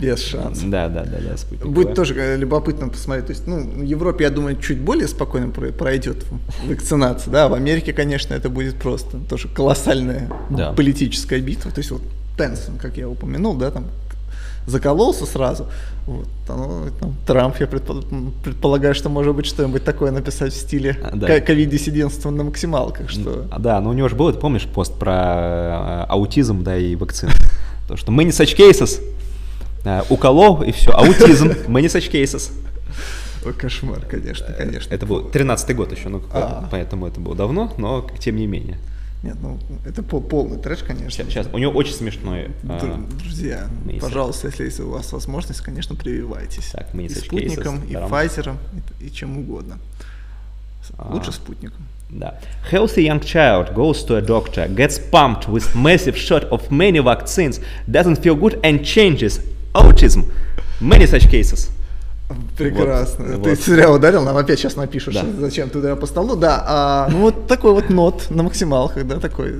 Без 0.00 0.24
шансов. 0.24 0.70
Да, 0.70 0.88
да, 0.88 1.04
да, 1.04 1.18
да. 1.20 1.36
Спутник 1.36 1.66
Будет 1.66 1.94
тоже 1.94 2.14
э, 2.16 2.36
любопытно 2.38 2.88
посмотреть. 2.88 3.26
То 3.26 3.32
есть, 3.32 3.46
ну, 3.46 3.60
в 3.60 3.82
Европе, 3.82 4.24
я 4.24 4.30
думаю, 4.30 4.56
чуть 4.56 4.80
более 4.80 5.08
спокойно 5.08 5.50
пройдет 5.50 6.24
вакцинация, 6.64 7.30
да, 7.30 7.48
в 7.48 7.54
Америке, 7.54 7.92
конечно, 7.92 8.32
это 8.32 8.48
будет 8.48 8.76
просто 8.76 9.18
тоже 9.18 9.48
колоссальная 9.48 10.30
да. 10.48 10.72
политическая 10.72 11.38
битва. 11.40 11.70
То 11.70 11.80
есть 11.80 11.90
вот 11.90 12.00
Тенсон, 12.38 12.78
как 12.78 12.96
я 12.96 13.10
упомянул, 13.10 13.54
да, 13.56 13.70
там 13.70 13.88
закололся 14.66 15.26
сразу. 15.26 15.66
Вот, 16.06 16.26
ну, 16.48 16.84
там, 17.00 17.14
Трамп, 17.26 17.56
я 17.58 17.66
предполагаю, 17.66 18.94
что 18.94 19.08
может 19.08 19.34
быть 19.34 19.46
что-нибудь 19.46 19.84
такое 19.84 20.10
написать 20.12 20.52
в 20.52 20.56
стиле 20.56 20.96
а, 21.02 21.16
да. 21.16 21.40
ковид-диссидентства 21.40 22.30
на 22.30 22.44
максималках. 22.44 23.10
Что... 23.10 23.46
Да, 23.58 23.80
но 23.80 23.90
у 23.90 23.92
него 23.92 24.08
же 24.08 24.16
был, 24.16 24.32
помнишь, 24.32 24.66
пост 24.66 24.96
про 24.98 25.12
э, 25.12 26.04
аутизм, 26.08 26.62
да, 26.62 26.76
и 26.76 26.94
вакцины. 26.94 27.32
То, 27.88 27.96
что 27.96 28.12
мы 28.12 28.24
не 28.24 28.30
such 28.30 28.56
cases, 28.56 29.00
э, 29.84 30.02
уколол 30.10 30.62
и 30.62 30.72
все, 30.72 30.92
аутизм, 30.92 31.52
мы 31.68 31.82
не 31.82 31.88
such 31.88 32.10
cases. 32.10 32.52
Ой, 33.44 33.52
кошмар, 33.52 34.00
конечно, 34.00 34.52
конечно. 34.52 34.92
Это 34.92 35.06
был 35.06 35.28
13-й 35.28 35.74
год 35.74 35.92
еще, 35.92 36.08
ну, 36.08 36.22
а. 36.32 36.68
поэтому 36.70 37.06
это 37.06 37.20
было 37.20 37.36
давно, 37.36 37.72
но 37.78 38.04
тем 38.18 38.36
не 38.36 38.46
менее. 38.46 38.78
Нет, 39.26 39.36
ну 39.42 39.58
это 39.84 40.02
пол, 40.02 40.20
полный 40.20 40.58
трэш, 40.58 40.84
конечно. 40.84 41.10
Сейчас, 41.10 41.26
сейчас. 41.26 41.48
у 41.52 41.58
него 41.58 41.72
очень 41.72 41.92
смешной. 41.92 42.50
А, 42.68 43.04
Друзья, 43.18 43.68
а, 43.68 44.00
пожалуйста, 44.00 44.46
если 44.48 44.64
есть 44.64 44.78
у 44.78 44.90
вас 44.90 45.12
возможность, 45.12 45.60
конечно, 45.62 45.96
прививайтесь. 45.96 46.70
Так, 46.70 46.94
мы 46.94 47.06
и 47.06 47.08
спутником, 47.08 47.82
и 47.84 47.94
Pfizer, 47.94 48.56
и, 49.00 49.06
и 49.06 49.12
чем 49.12 49.38
угодно. 49.38 49.78
А, 50.96 51.12
Лучше 51.12 51.32
спутником. 51.32 51.84
Да. 52.08 52.38
Healthy 52.70 53.02
young 53.02 53.20
child 53.20 53.74
goes 53.74 54.04
to 54.04 54.16
a 54.16 54.22
doctor, 54.22 54.68
gets 54.68 54.98
pumped 54.98 55.48
with 55.48 55.74
massive 55.74 56.16
shot 56.16 56.44
of 56.50 56.70
many 56.70 57.00
vaccines, 57.00 57.60
doesn't 57.88 58.22
feel 58.22 58.36
good 58.36 58.60
and 58.62 58.84
changes. 58.84 59.40
Autism. 59.74 60.24
Many 60.80 61.06
such 61.06 61.28
cases. 61.28 61.68
Прекрасно. 62.58 63.36
Вот, 63.36 63.44
Ты 63.44 63.50
вот. 63.50 63.58
зря 63.60 63.90
ударил, 63.90 64.22
нам 64.22 64.36
опять 64.36 64.58
сейчас 64.58 64.76
напишут, 64.76 65.14
да. 65.14 65.24
зачем 65.38 65.70
ты 65.70 65.78
ударил 65.78 65.96
по 65.96 66.06
столу. 66.06 66.36
Да, 66.36 66.64
а, 66.66 67.08
ну 67.10 67.20
вот 67.20 67.46
такой 67.46 67.72
вот 67.72 67.88
нот 67.88 68.26
на 68.30 68.42
максималках, 68.42 69.06
да, 69.06 69.20
такой. 69.20 69.54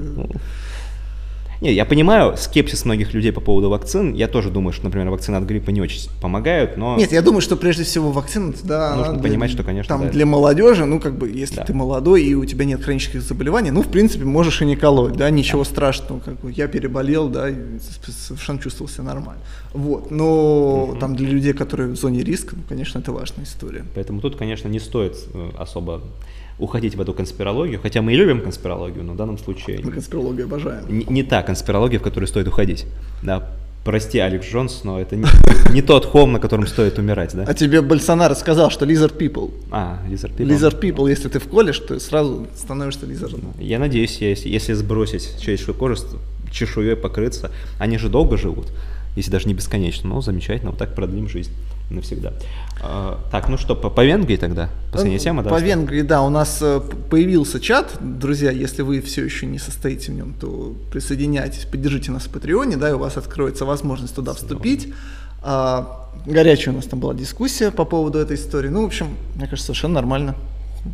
Не, 1.61 1.73
я 1.73 1.85
понимаю 1.85 2.37
скепсис 2.37 2.85
многих 2.85 3.15
людей 3.15 3.33
по 3.33 3.41
поводу 3.41 3.71
вакцин. 3.71 4.15
Я 4.15 4.29
тоже 4.29 4.51
думаю, 4.51 4.73
что, 4.73 4.85
например, 4.85 5.09
вакцины 5.11 5.37
от 5.37 5.45
гриппа 5.45 5.71
не 5.71 5.81
очень 5.81 6.09
помогают, 6.21 6.77
но... 6.77 6.97
Нет, 6.97 7.13
я 7.13 7.23
думаю, 7.23 7.41
что 7.41 7.57
прежде 7.57 7.85
всего 7.85 8.13
вакцина, 8.13 8.53
да... 8.63 8.95
Нужно 8.97 9.15
для, 9.15 9.23
понимать, 9.23 9.51
что, 9.51 9.63
конечно, 9.63 9.89
Там 9.89 10.07
да, 10.07 10.13
для 10.13 10.27
молодежи, 10.27 10.85
ну, 10.85 11.01
как 11.01 11.17
бы, 11.17 11.31
если 11.31 11.57
да. 11.57 11.65
ты 11.65 11.73
молодой 11.73 12.25
и 12.25 12.35
у 12.35 12.45
тебя 12.45 12.65
нет 12.65 12.83
хронических 12.83 13.23
заболеваний, 13.23 13.71
ну, 13.71 13.83
в 13.83 13.89
принципе, 13.89 14.25
можешь 14.25 14.61
и 14.63 14.67
не 14.67 14.77
колоть, 14.77 15.17
да, 15.17 15.31
ничего 15.31 15.65
да. 15.65 15.71
страшного. 15.71 16.21
Как 16.21 16.41
бы, 16.41 16.53
я 16.53 16.69
переболел, 16.69 17.29
да, 17.29 17.49
совершенно 18.09 18.59
чувствовал 18.59 18.91
себя 18.91 19.05
нормально. 19.05 19.43
Вот, 19.73 20.11
но 20.11 20.85
угу. 20.85 20.97
там 20.97 21.17
для 21.17 21.29
людей, 21.29 21.53
которые 21.53 21.91
в 21.91 21.97
зоне 21.97 22.23
риска, 22.23 22.57
ну, 22.57 22.63
конечно, 22.69 22.99
это 22.99 23.13
важная 23.13 23.45
история. 23.45 23.85
Поэтому 23.95 24.21
тут, 24.21 24.37
конечно, 24.37 24.69
не 24.69 24.79
стоит 24.79 25.17
э, 25.33 25.51
особо 25.59 26.03
уходить 26.59 26.95
в 26.95 27.01
эту 27.01 27.13
конспирологию, 27.13 27.81
хотя 27.81 28.03
мы 28.03 28.15
и 28.15 28.17
любим 28.17 28.41
конспирологию, 28.41 29.05
но 29.05 29.13
в 29.13 29.17
данном 29.17 29.39
случае... 29.39 29.81
Мы 29.83 29.93
конспирологию 29.93 30.47
обожаем. 30.47 30.85
Не, 30.89 31.05
не 31.05 31.23
та 31.23 31.43
конспирология, 31.43 31.99
в 31.99 32.03
которую 32.03 32.29
стоит 32.29 32.49
уходить. 32.49 32.87
Да, 33.23 33.51
прости, 33.85 34.19
Алекс 34.19 34.47
Джонс, 34.47 34.83
но 34.83 34.99
это 34.99 35.17
не, 35.17 35.27
не 35.73 35.83
тот 35.83 36.07
холм, 36.07 36.33
на 36.33 36.39
котором 36.39 36.67
стоит 36.67 36.99
умирать, 36.99 37.35
да? 37.35 37.45
А 37.47 37.53
тебе 37.53 37.83
Больсонaro 37.83 38.35
сказал, 38.35 38.71
что 38.71 38.87
lizard 38.87 39.19
people. 39.19 39.53
А, 39.71 39.99
lizard 40.09 40.35
people. 40.35 40.47
Lizard 40.47 40.81
people, 40.81 41.09
если 41.11 41.29
ты 41.29 41.39
вколешь, 41.39 41.79
то 41.79 41.99
сразу 42.01 42.47
становишься 42.57 43.05
лизардом. 43.05 43.53
Я 43.59 43.79
надеюсь, 43.79 44.19
если, 44.19 44.49
если 44.49 44.73
сбросить 44.73 45.39
человеческую 45.41 45.75
кожу, 45.75 45.97
чешуей 46.51 46.97
покрыться, 46.97 47.51
они 47.79 47.99
же 47.99 48.09
долго 48.09 48.39
живут, 48.39 48.69
если 49.15 49.31
даже 49.31 49.47
не 49.47 49.55
бесконечно, 49.55 50.09
но 50.09 50.23
замечательно, 50.23 50.71
вот 50.71 50.79
так 50.79 50.95
продлим 50.95 51.29
жизнь 51.29 51.53
навсегда. 51.91 52.33
А, 52.83 53.19
так, 53.31 53.49
ну 53.49 53.57
что, 53.57 53.75
по, 53.75 53.91
по 53.91 54.05
Венгрии 54.05 54.37
тогда? 54.37 54.69
Последняя 54.93 55.19
тема, 55.19 55.43
да? 55.43 55.51
По 55.51 55.61
Венгрии, 55.61 56.03
да, 56.03 56.23
у 56.23 56.31
нас 56.31 56.59
э, 56.61 56.81
появился 57.11 57.61
чат. 57.61 57.93
Друзья, 58.01 58.51
если 58.51 58.83
вы 58.83 59.01
все 59.01 59.25
еще 59.25 59.47
не 59.47 59.59
состоите 59.59 60.13
в 60.13 60.15
нем, 60.15 60.35
то 60.35 60.75
присоединяйтесь, 60.91 61.65
поддержите 61.65 62.11
нас 62.11 62.25
в 62.25 62.31
Патреоне, 62.31 62.77
да, 62.77 62.91
и 62.91 62.93
у 62.93 62.99
вас 62.99 63.17
откроется 63.17 63.65
возможность 63.65 64.15
туда 64.15 64.35
вступить. 64.35 64.93
А, 65.43 66.11
горячая 66.27 66.75
у 66.75 66.77
нас 66.77 66.87
там 66.87 67.01
была 67.01 67.15
дискуссия 67.15 67.71
по 67.71 67.85
поводу 67.85 68.19
этой 68.19 68.37
истории. 68.37 68.69
Ну, 68.69 68.83
в 68.83 68.87
общем, 68.87 69.09
мне 69.37 69.47
кажется, 69.47 69.67
совершенно 69.67 69.95
нормально. 69.95 70.35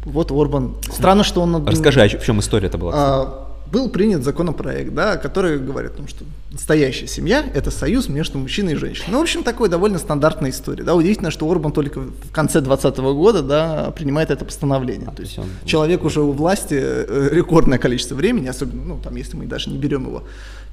Вот 0.04 0.30
Орбан. 0.30 0.76
Странно, 0.90 1.24
что 1.24 1.42
он... 1.42 1.66
Расскажи, 1.66 2.18
в 2.18 2.24
чем 2.24 2.40
история-то 2.40 2.78
была? 2.78 2.92
А, 2.94 3.51
был 3.72 3.88
принят 3.88 4.22
законопроект, 4.22 4.92
да, 4.92 5.16
который 5.16 5.58
говорит 5.58 5.92
о 5.92 5.96
том, 5.96 6.06
что 6.08 6.24
настоящая 6.50 7.06
семья– 7.06 7.42
это 7.54 7.70
союз 7.70 8.08
между 8.08 8.38
мужчиной 8.38 8.74
и 8.74 8.76
женщиной. 8.76 9.06
Ну, 9.10 9.18
в 9.18 9.22
общем, 9.22 9.42
такой 9.42 9.70
довольно 9.70 9.98
стандартная 9.98 10.50
история. 10.50 10.84
Да. 10.84 10.94
Удивительно, 10.94 11.30
что 11.30 11.50
Орбан 11.50 11.72
только 11.72 12.00
в 12.00 12.30
конце 12.32 12.60
2020 12.60 12.98
года 13.16 13.42
да, 13.42 13.90
принимает 13.92 14.30
это 14.30 14.44
постановление. 14.44 15.08
А, 15.08 15.14
то 15.14 15.22
есть 15.22 15.38
он, 15.38 15.46
человек 15.64 16.04
уже 16.04 16.20
у 16.20 16.32
власти 16.32 16.74
э, 16.78 17.30
рекордное 17.32 17.78
количество 17.78 18.14
времени, 18.14 18.48
особенно, 18.48 18.84
ну, 18.84 19.00
там, 19.02 19.16
если 19.16 19.36
мы 19.38 19.46
даже 19.46 19.70
не 19.70 19.78
берем 19.78 20.04
его 20.04 20.22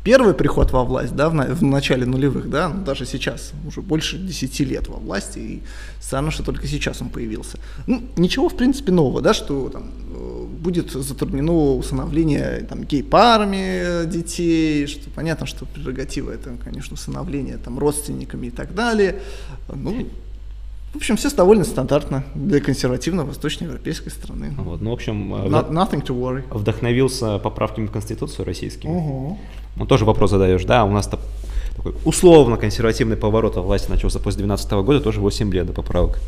первый 0.04 0.34
приход 0.34 0.72
во 0.72 0.84
власть, 0.84 1.16
да, 1.16 1.30
в, 1.30 1.34
на, 1.34 1.46
в 1.46 1.62
начале 1.62 2.06
нулевых, 2.06 2.50
да, 2.50 2.70
ну, 2.70 2.84
даже 2.84 3.06
сейчас, 3.06 3.52
уже 3.68 3.82
больше 3.82 4.18
10 4.18 4.60
лет 4.62 4.88
во 4.88 4.98
власти, 4.98 5.40
и 5.40 5.62
странно, 6.00 6.32
что 6.32 6.44
только 6.44 6.68
сейчас 6.68 7.02
он 7.02 7.10
появился. 7.10 7.60
Ну, 7.88 8.04
ничего, 8.18 8.50
в 8.50 8.56
принципе, 8.56 8.92
нового, 8.92 9.22
да, 9.22 9.34
что 9.34 9.70
там 9.70 9.92
э, 10.14 10.39
будет 10.60 10.92
затруднено 10.92 11.76
усыновление 11.76 12.66
там, 12.70 12.84
гей-парами 12.84 14.06
детей, 14.06 14.86
что 14.88 15.10
понятно, 15.10 15.46
что 15.46 15.66
прерогатива 15.66 16.32
это, 16.32 16.58
конечно, 16.64 16.96
усыновление 16.96 17.58
там 17.58 17.80
родственниками 17.80 18.48
и 18.48 18.52
так 18.52 18.76
далее. 18.76 19.20
Ну, 19.74 20.08
в 20.94 20.98
общем, 20.98 21.18
все 21.18 21.30
довольно 21.30 21.66
стандартно 21.66 22.24
для 22.34 22.60
консервативно-восточноевропейской 22.60 24.12
страны. 24.12 24.54
Вот, 24.58 24.82
ну, 24.82 24.90
в 24.90 24.94
общем, 24.94 25.34
Not, 25.36 25.70
nothing 25.72 26.04
to 26.04 26.20
worry. 26.20 26.44
вдохновился 26.50 27.38
поправками 27.38 27.86
в 27.86 27.92
Конституцию 27.92 28.46
российскими. 28.46 28.92
Угу. 28.92 29.40
Ну, 29.76 29.86
тоже 29.86 30.06
вопрос 30.06 30.32
задаешь, 30.32 30.66
да, 30.66 30.84
у 30.86 30.92
нас-то 30.92 31.20
такой 31.76 31.94
условно-консервативный 32.06 33.18
поворот 33.18 33.56
во 33.56 33.62
власти 33.62 33.90
начался 33.90 34.18
после 34.18 34.44
2012 34.44 34.72
года, 34.86 35.00
тоже 35.00 35.22
8 35.22 35.54
лет 35.54 35.68
до 35.68 35.74
поправок. 35.74 36.20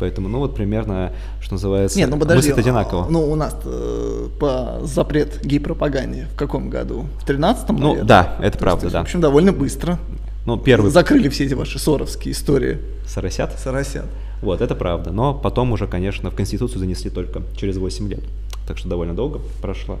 Поэтому, 0.00 0.28
ну 0.28 0.38
вот 0.38 0.54
примерно, 0.54 1.12
что 1.40 1.54
называется, 1.54 1.98
Нет, 1.98 2.08
ну 2.08 2.18
подожди, 2.18 2.48
мыслит 2.48 2.64
одинаково. 2.64 3.06
Ну 3.08 3.30
у 3.30 3.34
нас 3.34 3.54
э, 3.64 4.28
по 4.40 4.80
запрет 4.82 5.44
гей-пропаганде 5.44 6.26
в 6.32 6.36
каком 6.36 6.70
году? 6.70 7.04
В 7.22 7.28
13-м, 7.28 7.76
Ну 7.76 8.02
да, 8.02 8.36
это 8.40 8.52
То 8.52 8.58
правда, 8.58 8.86
есть, 8.86 8.92
да. 8.94 9.00
В 9.00 9.02
общем, 9.02 9.20
довольно 9.20 9.52
быстро. 9.52 9.98
Ну, 10.46 10.56
первый... 10.56 10.90
Закрыли 10.90 11.28
все 11.28 11.44
эти 11.44 11.52
ваши 11.52 11.78
соровские 11.78 12.32
истории. 12.32 12.78
Соросят? 13.06 13.58
Соросят. 13.58 14.06
Вот, 14.40 14.62
это 14.62 14.74
правда. 14.74 15.12
Но 15.12 15.34
потом 15.34 15.72
уже, 15.72 15.86
конечно, 15.86 16.30
в 16.30 16.34
Конституцию 16.34 16.78
занесли 16.80 17.10
только 17.10 17.42
через 17.56 17.76
8 17.76 18.08
лет. 18.08 18.24
Так 18.66 18.78
что 18.78 18.88
довольно 18.88 19.14
долго 19.14 19.40
прошло 19.60 19.98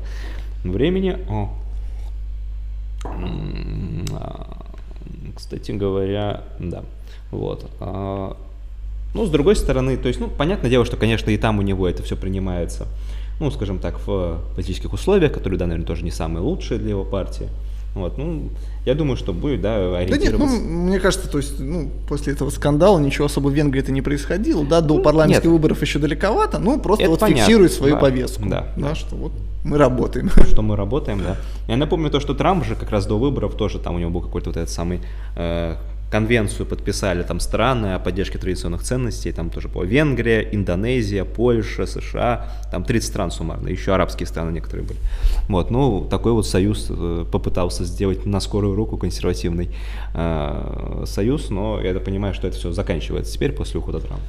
времени. 0.64 1.18
О. 1.28 1.52
А, 3.04 4.66
кстати 5.36 5.72
говоря, 5.72 6.44
да. 6.58 6.84
Вот. 7.30 7.70
А, 9.12 9.16
ну, 9.16 9.26
с 9.26 9.30
другой 9.30 9.56
стороны, 9.56 9.96
то 9.96 10.08
есть, 10.08 10.20
ну, 10.20 10.28
понятное 10.28 10.70
дело, 10.70 10.84
что, 10.84 10.96
конечно, 10.96 11.30
и 11.30 11.36
там 11.36 11.58
у 11.58 11.62
него 11.62 11.88
это 11.88 12.02
все 12.02 12.16
принимается, 12.16 12.86
ну, 13.38 13.50
скажем 13.50 13.78
так, 13.78 13.98
в 14.06 14.40
политических 14.54 14.92
условиях, 14.92 15.32
которые, 15.32 15.58
да, 15.58 15.66
наверное, 15.66 15.86
тоже 15.86 16.04
не 16.04 16.10
самые 16.10 16.42
лучшие 16.42 16.78
для 16.78 16.90
его 16.90 17.04
партии. 17.04 17.48
Вот, 17.94 18.18
ну, 18.18 18.50
я 18.86 18.94
думаю, 18.94 19.16
что 19.16 19.32
будет, 19.32 19.62
да, 19.62 19.98
ориентироваться. 19.98 20.38
Да 20.38 20.54
нет, 20.54 20.62
ну, 20.62 20.86
мне 20.86 21.00
кажется, 21.00 21.28
то 21.28 21.38
есть, 21.38 21.58
ну, 21.58 21.90
после 22.08 22.34
этого 22.34 22.50
скандала 22.50 23.00
ничего 23.00 23.24
особо 23.24 23.48
в 23.48 23.52
Венгрии 23.52 23.82
это 23.82 23.90
не 23.90 24.00
происходило, 24.00 24.64
да, 24.64 24.80
до 24.80 24.94
ну, 24.94 25.02
парламентских 25.02 25.46
нет. 25.46 25.52
выборов 25.52 25.82
еще 25.82 25.98
далековато, 25.98 26.60
ну, 26.60 26.78
просто 26.78 27.02
это 27.02 27.10
вот 27.10 27.20
понятно, 27.20 27.42
фиксирует 27.42 27.72
свою 27.72 27.94
да, 27.94 28.00
повестку, 28.00 28.48
да, 28.48 28.68
да, 28.76 28.94
что 28.94 29.16
вот 29.16 29.32
мы 29.64 29.76
работаем. 29.76 30.30
Что 30.50 30.62
мы 30.62 30.76
работаем, 30.76 31.20
да. 31.22 31.36
Я 31.68 31.76
напомню 31.76 32.10
то, 32.10 32.20
что 32.20 32.32
Трамп 32.32 32.64
же 32.64 32.76
как 32.76 32.90
раз 32.90 33.06
до 33.06 33.18
выборов 33.18 33.54
тоже, 33.56 33.78
там 33.78 33.96
у 33.96 33.98
него 33.98 34.10
был 34.10 34.22
какой-то 34.22 34.50
вот 34.50 34.56
этот 34.56 34.70
самый 34.70 35.00
э, 35.36 35.76
конвенцию 36.10 36.66
подписали 36.66 37.22
там 37.22 37.40
страны 37.40 37.94
о 37.94 37.98
поддержке 37.98 38.38
традиционных 38.38 38.82
ценностей, 38.82 39.32
там 39.32 39.48
тоже 39.48 39.68
по 39.68 39.84
Венгрия, 39.84 40.40
Индонезия, 40.52 41.24
Польша, 41.24 41.86
США, 41.86 42.48
там 42.70 42.84
30 42.84 43.08
стран 43.08 43.30
суммарно, 43.30 43.68
еще 43.68 43.94
арабские 43.94 44.26
страны 44.26 44.50
некоторые 44.50 44.86
были. 44.86 44.98
Вот, 45.48 45.70
ну, 45.70 46.06
такой 46.10 46.32
вот 46.32 46.46
союз 46.46 46.88
э, 46.90 47.24
попытался 47.30 47.84
сделать 47.84 48.26
на 48.26 48.40
скорую 48.40 48.74
руку 48.74 48.96
консервативный 48.96 49.70
э, 50.14 51.04
союз, 51.06 51.50
но 51.50 51.80
я 51.80 51.94
понимаю, 52.00 52.34
что 52.34 52.48
это 52.48 52.56
все 52.56 52.72
заканчивается 52.72 53.32
теперь 53.32 53.52
после 53.52 53.78
ухода 53.78 54.00
Трампа. 54.00 54.24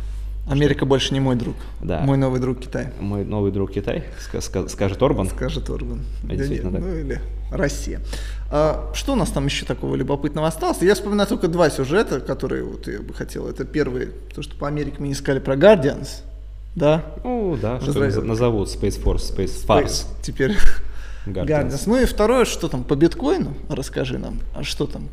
Америка 0.47 0.85
больше 0.85 1.13
не 1.13 1.19
мой 1.19 1.35
друг. 1.35 1.55
Да. 1.81 2.01
Мой 2.01 2.17
новый 2.17 2.39
друг 2.39 2.59
Китай. 2.59 2.89
Мой 2.99 3.23
новый 3.23 3.51
друг 3.51 3.71
Китай, 3.71 4.03
скажет 4.39 5.01
Орбан. 5.01 5.29
Скажет 5.29 5.69
Орбан. 5.69 6.01
Да 6.23 6.35
нет, 6.35 6.63
ну 6.63 6.95
или 6.95 7.21
Россия. 7.51 8.01
А, 8.53 8.91
что 8.93 9.13
у 9.13 9.15
нас 9.15 9.29
там 9.29 9.45
еще 9.45 9.65
такого 9.65 9.95
любопытного 9.95 10.47
осталось? 10.47 10.81
Я 10.81 10.93
вспоминаю 10.93 11.27
только 11.27 11.47
два 11.47 11.69
сюжета, 11.69 12.19
которые 12.19 12.63
вот 12.63 12.85
я 12.87 12.99
бы 12.99 13.13
хотел. 13.13 13.47
Это 13.47 13.63
первый, 13.63 14.09
то, 14.35 14.41
что 14.41 14.55
по 14.55 14.67
Америке 14.67 14.97
мы 14.99 15.07
не 15.07 15.13
сказали 15.13 15.39
про 15.39 15.55
Guardians. 15.55 16.23
Да? 16.75 17.05
Ну 17.23 17.57
да, 17.61 17.79
Разраз... 17.79 18.13
что 18.13 18.21
назовут 18.21 18.67
Space 18.67 19.01
Force, 19.01 19.35
Space 19.35 19.65
Force. 19.65 20.05
Теперь 20.21 20.51
Guardians. 21.25 21.45
Guardians. 21.45 21.83
Ну 21.85 22.01
и 22.01 22.05
второе, 22.05 22.43
что 22.43 22.67
там 22.67 22.83
по 22.83 22.95
биткоину, 22.95 23.53
расскажи 23.69 24.17
нам. 24.17 24.41
А 24.53 24.63
что 24.63 24.85
там? 24.85 25.07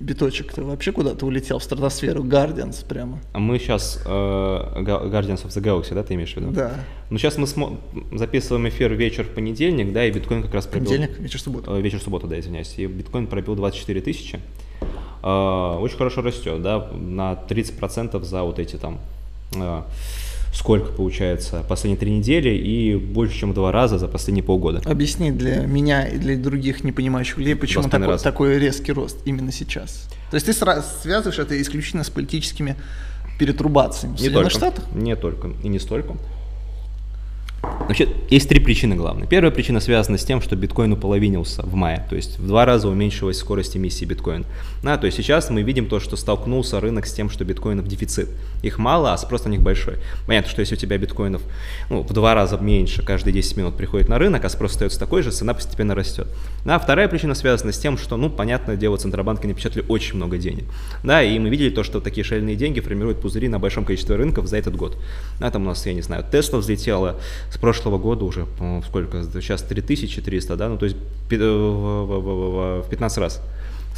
биточек-то 0.00 0.62
вообще 0.62 0.92
куда-то 0.92 1.26
улетел 1.26 1.58
в 1.58 1.62
стратосферу, 1.64 2.22
Guardians 2.22 2.86
прямо. 2.86 3.18
А 3.32 3.38
мы 3.38 3.58
сейчас 3.58 4.00
э, 4.04 4.08
Guardians 4.08 5.44
of 5.44 5.48
the 5.48 5.62
Galaxy, 5.62 5.94
да, 5.94 6.02
ты 6.02 6.14
имеешь 6.14 6.34
в 6.34 6.36
виду? 6.36 6.52
Да. 6.52 6.72
Ну 7.10 7.18
сейчас 7.18 7.38
мы 7.38 7.44
смо- 7.44 7.78
записываем 8.12 8.68
эфир 8.68 8.92
вечер 8.92 9.24
в 9.24 9.30
понедельник, 9.30 9.92
да, 9.92 10.04
и 10.04 10.10
биткоин 10.10 10.42
как 10.42 10.52
раз 10.52 10.66
пробил... 10.66 10.90
Понедельник, 10.90 11.18
вечер 11.18 11.40
суббота. 11.40 11.70
Э, 11.70 11.80
вечер 11.80 12.00
суббота, 12.00 12.26
да, 12.26 12.38
извиняюсь. 12.38 12.74
И 12.76 12.86
биткоин 12.86 13.26
пробил 13.26 13.54
24 13.54 14.00
тысячи. 14.02 14.40
Э, 15.22 15.78
очень 15.80 15.96
хорошо 15.96 16.20
растет, 16.20 16.60
да, 16.62 16.90
на 16.92 17.32
30% 17.48 18.22
за 18.22 18.42
вот 18.42 18.58
эти 18.58 18.76
там... 18.76 19.00
Э, 19.54 19.82
сколько 20.52 20.92
получается 20.92 21.64
последние 21.68 21.98
три 21.98 22.10
недели 22.10 22.50
и 22.50 22.96
больше, 22.96 23.38
чем 23.38 23.52
в 23.52 23.54
два 23.54 23.70
раза 23.70 23.98
за 23.98 24.08
последние 24.08 24.42
полгода. 24.42 24.80
Объясни 24.84 25.30
для 25.30 25.66
меня 25.66 26.06
и 26.06 26.18
для 26.18 26.36
других 26.36 26.84
непонимающих 26.84 27.38
людей, 27.38 27.54
почему 27.54 27.88
такой, 27.88 28.18
такой 28.18 28.58
резкий 28.58 28.92
рост 28.92 29.18
именно 29.24 29.52
сейчас. 29.52 30.08
То 30.30 30.36
есть 30.36 30.46
ты 30.46 30.52
связываешь 30.52 31.38
это 31.38 31.60
исключительно 31.60 32.02
с 32.02 32.10
политическими 32.10 32.76
перетрубациями 33.38 34.12
в 34.12 34.14
не 34.14 34.24
Соединенных 34.24 34.52
только, 34.52 34.66
Штатах? 34.66 34.94
Не 34.94 35.16
только 35.16 35.52
и 35.62 35.68
не 35.68 35.78
столько. 35.78 36.16
Вообще, 37.62 38.08
есть 38.28 38.48
три 38.48 38.60
причины 38.60 38.94
главные. 38.96 39.26
Первая 39.26 39.50
причина 39.50 39.80
связана 39.80 40.18
с 40.18 40.24
тем, 40.24 40.42
что 40.42 40.54
биткоин 40.56 40.92
уполовинился 40.92 41.62
в 41.62 41.74
мае, 41.74 42.06
то 42.08 42.16
есть 42.16 42.38
в 42.38 42.46
два 42.46 42.66
раза 42.66 42.88
уменьшилась 42.88 43.38
скорость 43.38 43.76
эмиссии 43.76 44.04
биткоина. 44.04 44.44
Да, 44.82 44.98
то 44.98 45.06
есть 45.06 45.16
сейчас 45.16 45.48
мы 45.48 45.62
видим 45.62 45.86
то, 45.86 45.98
что 45.98 46.16
столкнулся 46.16 46.80
рынок 46.80 47.06
с 47.06 47.12
тем, 47.12 47.30
что 47.30 47.44
биткоинов 47.44 47.88
дефицит. 47.88 48.28
Их 48.62 48.78
мало, 48.78 49.14
а 49.14 49.16
спрос 49.16 49.44
на 49.44 49.48
них 49.48 49.62
большой. 49.62 49.96
Понятно, 50.26 50.50
что 50.50 50.60
если 50.60 50.74
у 50.74 50.78
тебя 50.78 50.98
биткоинов 50.98 51.42
ну, 51.88 52.02
в 52.02 52.12
два 52.12 52.34
раза 52.34 52.58
меньше 52.58 53.02
каждые 53.02 53.32
10 53.32 53.56
минут 53.56 53.76
приходит 53.76 54.08
на 54.08 54.18
рынок, 54.18 54.44
а 54.44 54.48
спрос 54.50 54.72
остается 54.72 55.00
такой 55.00 55.22
же, 55.22 55.30
цена 55.30 55.54
постепенно 55.54 55.94
растет. 55.94 56.28
Да, 56.66 56.78
вторая 56.78 57.08
причина 57.08 57.34
связана 57.34 57.72
с 57.72 57.78
тем, 57.78 57.96
что, 57.96 58.18
ну, 58.18 58.28
понятное 58.28 58.76
дело, 58.76 58.98
Центробанки 58.98 59.46
напечатали 59.46 59.84
очень 59.88 60.16
много 60.16 60.36
денег. 60.36 60.64
Да, 61.02 61.22
и 61.22 61.38
мы 61.38 61.48
видели 61.48 61.70
то, 61.70 61.82
что 61.82 62.00
такие 62.00 62.22
шальные 62.22 62.54
деньги 62.54 62.80
формируют 62.80 63.22
пузыри 63.22 63.48
на 63.48 63.58
большом 63.58 63.86
количестве 63.86 64.16
рынков 64.16 64.46
за 64.46 64.58
этот 64.58 64.76
год. 64.76 64.98
Да, 65.40 65.50
там 65.50 65.62
у 65.62 65.66
нас, 65.66 65.86
я 65.86 65.94
не 65.94 66.02
знаю, 66.02 66.24
Тесла 66.30 66.58
взлетела, 66.58 67.16
с 67.50 67.58
прошлого 67.58 67.98
года 67.98 68.24
уже, 68.24 68.46
сколько, 68.86 69.22
сейчас 69.24 69.62
3300, 69.62 70.56
да, 70.56 70.68
ну 70.68 70.76
то 70.76 70.84
есть 70.84 70.96
в 71.30 72.86
15 72.90 73.18
раз 73.18 73.42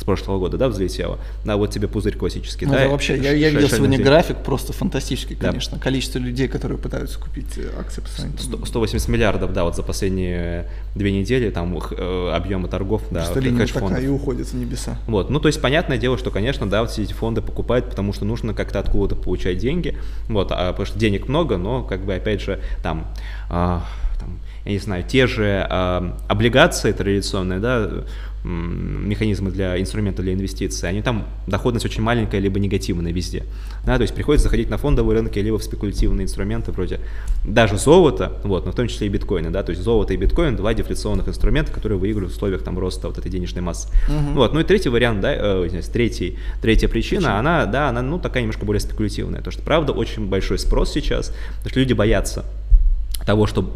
с 0.01 0.05
прошлого 0.05 0.38
года, 0.38 0.57
да, 0.57 0.68
взлетело. 0.68 1.18
Да, 1.44 1.57
вот 1.59 1.70
тебе 1.70 1.86
пузырь 1.86 2.16
классический. 2.16 2.64
Ну, 2.64 2.72
да, 2.72 2.88
вообще, 2.88 3.18
я, 3.18 3.32
я 3.32 3.51
видел 3.51 3.68
сегодня 3.68 3.98
день. 3.98 4.07
график 4.07 4.38
просто 4.38 4.72
фантастический, 4.72 5.36
конечно. 5.36 5.76
Да. 5.76 5.82
Количество 5.82 6.18
людей, 6.18 6.48
которые 6.48 6.78
пытаются 6.78 7.18
купить 7.20 7.59
э, 7.59 7.68
акции 7.78 8.01
по 8.01 8.09
своим. 8.09 8.32
180 8.38 9.09
миллиардов, 9.09 9.53
да, 9.53 9.64
вот 9.64 9.76
за 9.76 9.82
последние 9.82 10.68
две 10.94 11.12
недели, 11.12 11.51
там 11.51 11.76
э, 11.78 12.30
объемы 12.32 12.68
торгов, 12.68 13.03
да, 13.11 13.24
Просто 13.24 13.40
линия 13.40 13.66
такая 13.66 14.01
и 14.01 14.09
уходит 14.09 14.46
в 14.46 14.55
небеса. 14.55 14.98
Вот, 15.07 15.28
ну, 15.28 15.38
то 15.38 15.48
есть, 15.48 15.61
понятное 15.61 15.98
дело, 15.98 16.16
что, 16.16 16.30
конечно, 16.30 16.68
да, 16.68 16.80
вот 16.80 16.90
все 16.90 17.03
эти 17.03 17.12
фонды 17.12 17.42
покупают, 17.42 17.90
потому 17.90 18.14
что 18.14 18.24
нужно 18.24 18.55
как-то 18.55 18.78
откуда-то 18.78 19.20
получать 19.20 19.59
деньги, 19.59 19.98
вот, 20.28 20.51
а, 20.51 20.70
потому 20.70 20.86
что 20.86 20.98
денег 20.98 21.28
много, 21.28 21.59
но, 21.59 21.82
как 21.82 22.07
бы, 22.07 22.14
опять 22.14 22.40
же, 22.40 22.59
там, 22.82 23.07
э, 23.51 23.80
там 24.18 24.40
я 24.64 24.72
не 24.72 24.78
знаю, 24.78 25.05
те 25.05 25.26
же 25.26 25.66
э, 25.68 26.12
облигации 26.28 26.92
традиционные, 26.92 27.61
да, 27.61 27.90
механизмы 28.45 29.51
для 29.51 29.78
инструмента 29.80 30.22
для 30.22 30.32
инвестиций, 30.32 30.88
они 30.88 31.03
там 31.03 31.26
доходность 31.47 31.84
очень 31.84 32.03
маленькая, 32.03 32.38
либо 32.38 32.59
негативная 32.59 33.12
везде. 33.12 33.45
Да, 33.84 33.97
то 33.97 34.03
есть 34.03 34.14
приходится 34.14 34.45
заходить 34.45 34.70
на 34.70 34.78
фондовые 34.78 35.18
рынки, 35.18 35.38
либо 35.38 35.59
в 35.59 35.62
спекулятивные 35.62 36.24
инструменты 36.24 36.72
вроде 36.72 37.01
даже 37.45 37.76
золота, 37.76 38.32
вот, 38.43 38.64
но 38.64 38.72
в 38.72 38.74
том 38.74 38.88
числе 38.88 39.09
и 39.09 39.11
биткоины, 39.11 39.51
да, 39.51 39.62
то 39.62 39.70
есть 39.70 39.82
золото 39.82 40.14
и 40.14 40.16
биткоин 40.16 40.57
два 40.57 40.72
дефляционных 40.72 41.28
инструмента, 41.28 41.70
которые 41.72 41.99
выигрывают 41.99 42.32
в 42.32 42.36
условиях 42.36 42.62
там 42.62 42.78
роста 42.78 43.09
вот 43.09 43.18
этой 43.18 43.30
денежной 43.30 43.62
массы. 43.62 43.88
Угу. 44.09 44.34
Вот, 44.34 44.55
ну 44.55 44.61
и 44.61 44.64
третий 44.64 44.88
вариант, 44.88 45.20
да, 45.20 45.32
э, 45.34 45.82
третий, 45.93 46.38
третья 46.62 46.88
причина, 46.88 47.20
Почему? 47.20 47.36
она, 47.36 47.66
да, 47.66 47.88
она, 47.88 48.01
ну, 48.01 48.18
такая 48.18 48.43
немножко 48.43 48.64
более 48.64 48.80
спекулятивная, 48.80 49.43
то 49.43 49.51
что, 49.51 49.62
правда, 49.62 49.93
очень 49.93 50.26
большой 50.26 50.59
спрос 50.59 50.93
сейчас, 50.93 51.34
потому 51.59 51.70
что 51.70 51.80
люди 51.80 51.93
боятся 51.93 52.45
того, 53.26 53.47
что 53.47 53.70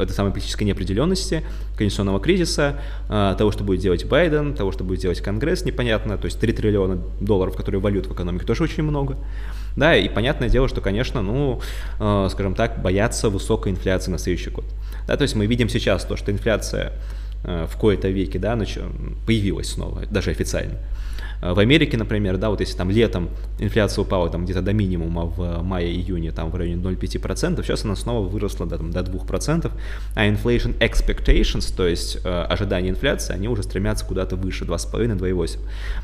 этой 0.00 0.12
самой 0.12 0.32
политической 0.32 0.64
неопределенности, 0.64 1.42
конституционного 1.76 2.20
кризиса, 2.20 2.80
а, 3.08 3.34
того, 3.34 3.50
что 3.52 3.64
будет 3.64 3.80
делать 3.80 4.04
Байден, 4.04 4.54
того, 4.54 4.72
что 4.72 4.84
будет 4.84 5.00
делать 5.00 5.20
Конгресс, 5.20 5.64
непонятно, 5.64 6.18
то 6.18 6.26
есть 6.26 6.38
3 6.40 6.52
триллиона 6.52 6.98
долларов, 7.20 7.56
которые 7.56 7.80
валют 7.80 8.06
в 8.06 8.12
экономике, 8.12 8.44
тоже 8.44 8.62
очень 8.62 8.82
много. 8.82 9.16
Да, 9.76 9.94
и 9.96 10.08
понятное 10.08 10.48
дело, 10.48 10.68
что, 10.68 10.80
конечно, 10.80 11.22
ну, 11.22 11.60
а, 11.98 12.28
скажем 12.30 12.54
так, 12.54 12.82
боятся 12.82 13.28
высокой 13.28 13.72
инфляции 13.72 14.10
на 14.10 14.18
следующий 14.18 14.50
год. 14.50 14.64
Да, 15.06 15.16
то 15.16 15.22
есть 15.22 15.34
мы 15.34 15.46
видим 15.46 15.68
сейчас 15.68 16.04
то, 16.04 16.16
что 16.16 16.32
инфляция 16.32 16.92
а, 17.44 17.66
в 17.66 17.76
кои-то 17.76 18.08
веке, 18.08 18.38
да, 18.38 18.58
появилась 19.26 19.72
снова, 19.72 20.04
даже 20.06 20.30
официально. 20.30 20.78
Э, 21.40 21.52
в 21.52 21.58
Америке, 21.58 21.96
например, 21.96 22.36
да, 22.36 22.50
вот 22.50 22.60
если 22.60 22.76
там 22.76 22.90
летом 22.90 23.28
инфляция 23.58 24.02
упала 24.02 24.28
там 24.30 24.44
где-то 24.44 24.62
до 24.62 24.72
минимума 24.72 25.24
в 25.24 25.62
мае-июне, 25.62 26.32
там 26.32 26.50
в 26.50 26.56
районе 26.56 26.82
0,5%, 26.82 27.62
сейчас 27.62 27.84
она 27.84 27.96
снова 27.96 28.26
выросла 28.26 28.66
до, 28.66 28.78
там, 28.78 28.90
до 28.90 29.00
2%, 29.00 29.70
а 30.14 30.26
inflation 30.26 30.78
expectations, 30.78 31.74
то 31.74 31.86
есть 31.86 32.18
э, 32.24 32.28
ожидания 32.28 32.90
инфляции, 32.90 33.34
они 33.34 33.48
уже 33.48 33.62
стремятся 33.62 34.04
куда-то 34.04 34.36
выше, 34.36 34.64
2,5-2,8. 34.64 35.58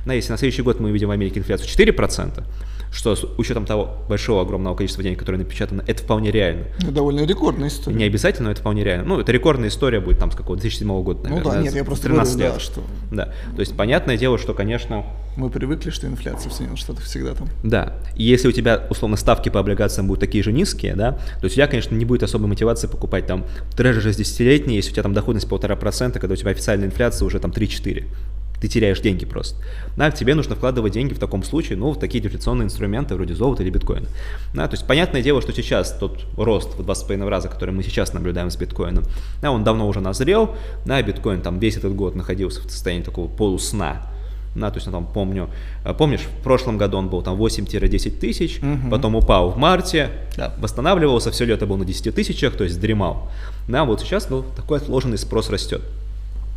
Да, 0.06 0.14
если 0.14 0.32
на 0.32 0.38
следующий 0.38 0.62
год 0.62 0.80
мы 0.80 0.90
увидим 0.90 1.08
в 1.08 1.12
Америке 1.12 1.40
инфляцию 1.40 1.68
4%, 1.68 2.44
что 2.92 3.16
с 3.16 3.24
учетом 3.38 3.64
того 3.64 3.96
большого 4.08 4.42
огромного 4.42 4.76
количества 4.76 5.02
денег, 5.02 5.18
которые 5.18 5.40
напечатано, 5.40 5.82
это 5.86 6.02
вполне 6.02 6.30
реально. 6.30 6.66
Это 6.78 6.92
довольно 6.92 7.24
рекордная 7.24 7.68
история. 7.68 7.96
Не 7.96 8.04
обязательно, 8.04 8.46
но 8.46 8.52
это 8.52 8.60
вполне 8.60 8.84
реально. 8.84 9.06
Ну, 9.06 9.20
это 9.20 9.32
рекордная 9.32 9.70
история 9.70 10.00
будет 10.00 10.18
там 10.18 10.30
с 10.30 10.36
какого 10.36 10.58
2007 10.58 11.02
года, 11.02 11.22
наверное. 11.22 11.44
Ну 11.44 11.50
да, 11.50 11.62
нет, 11.62 11.74
я 11.74 11.84
просто 11.84 12.04
13 12.04 12.34
говорю, 12.34 12.48
лет. 12.48 12.54
Да, 12.54 12.60
что... 12.60 12.80
Да, 13.10 13.24
то 13.54 13.60
есть 13.60 13.76
понятное 13.76 14.18
дело, 14.18 14.38
что, 14.38 14.52
конечно... 14.52 15.04
Мы 15.36 15.48
привыкли, 15.48 15.88
что 15.88 16.06
инфляция 16.06 16.50
в 16.50 16.52
Соединенных 16.52 16.78
Штатах 16.78 17.04
всегда 17.04 17.34
там. 17.34 17.48
Да, 17.64 17.94
и 18.14 18.24
если 18.24 18.48
у 18.48 18.52
тебя, 18.52 18.86
условно, 18.90 19.16
ставки 19.16 19.48
по 19.48 19.60
облигациям 19.60 20.06
будут 20.06 20.20
такие 20.20 20.44
же 20.44 20.52
низкие, 20.52 20.94
да, 20.94 21.18
то 21.40 21.46
у 21.46 21.48
тебя, 21.48 21.66
конечно, 21.66 21.94
не 21.94 22.04
будет 22.04 22.22
особой 22.22 22.48
мотивации 22.48 22.86
покупать 22.86 23.26
там 23.26 23.46
трэжи 23.74 24.06
60-летние, 24.06 24.76
если 24.76 24.90
у 24.90 24.92
тебя 24.92 25.04
там 25.04 25.14
доходность 25.14 25.48
полтора 25.48 25.74
процента, 25.76 26.20
когда 26.20 26.34
у 26.34 26.36
тебя 26.36 26.50
официальная 26.50 26.88
инфляция 26.88 27.24
уже 27.24 27.40
там 27.40 27.50
3-4 27.50 28.04
ты 28.62 28.68
теряешь 28.68 29.00
деньги 29.00 29.24
просто. 29.24 29.56
Да, 29.96 30.12
тебе 30.12 30.36
нужно 30.36 30.54
вкладывать 30.54 30.92
деньги 30.92 31.14
в 31.14 31.18
таком 31.18 31.42
случае, 31.42 31.76
ну, 31.76 31.90
в 31.90 31.98
такие 31.98 32.22
дефляционные 32.22 32.66
инструменты 32.66 33.16
вроде 33.16 33.34
золота 33.34 33.64
или 33.64 33.70
биткоина. 33.70 34.06
Да, 34.54 34.68
то 34.68 34.74
есть 34.74 34.86
понятное 34.86 35.20
дело, 35.20 35.42
что 35.42 35.52
сейчас 35.52 35.92
тот 35.98 36.24
рост 36.36 36.78
в 36.78 36.80
2,5 36.80 37.28
раза, 37.28 37.48
который 37.48 37.74
мы 37.74 37.82
сейчас 37.82 38.12
наблюдаем 38.12 38.52
с 38.52 38.56
биткоином, 38.56 39.02
да, 39.42 39.50
он 39.50 39.64
давно 39.64 39.88
уже 39.88 40.00
назрел, 40.00 40.54
да, 40.86 41.02
биткоин 41.02 41.42
там 41.42 41.58
весь 41.58 41.76
этот 41.76 41.96
год 41.96 42.14
находился 42.14 42.60
в 42.60 42.70
состоянии 42.70 43.02
такого 43.02 43.26
полусна, 43.26 44.06
да, 44.54 44.70
то 44.70 44.76
есть, 44.76 44.86
ну, 44.86 44.92
там, 44.92 45.06
помню, 45.12 45.50
э, 45.84 45.92
помнишь, 45.92 46.20
в 46.20 46.42
прошлом 46.44 46.78
году 46.78 46.98
он 46.98 47.08
был 47.08 47.22
там 47.22 47.36
8-10 47.36 48.20
тысяч, 48.20 48.60
угу. 48.62 48.90
потом 48.92 49.16
упал 49.16 49.50
в 49.50 49.56
марте, 49.56 50.10
да. 50.36 50.54
восстанавливался, 50.58 51.32
все 51.32 51.46
лето 51.46 51.66
был 51.66 51.78
на 51.78 51.84
10 51.84 52.14
тысячах, 52.14 52.54
то 52.54 52.62
есть 52.62 52.80
дремал. 52.80 53.28
Да, 53.66 53.84
вот 53.84 54.02
сейчас, 54.02 54.30
ну, 54.30 54.44
такой 54.54 54.78
отложенный 54.78 55.18
спрос 55.18 55.50
растет. 55.50 55.82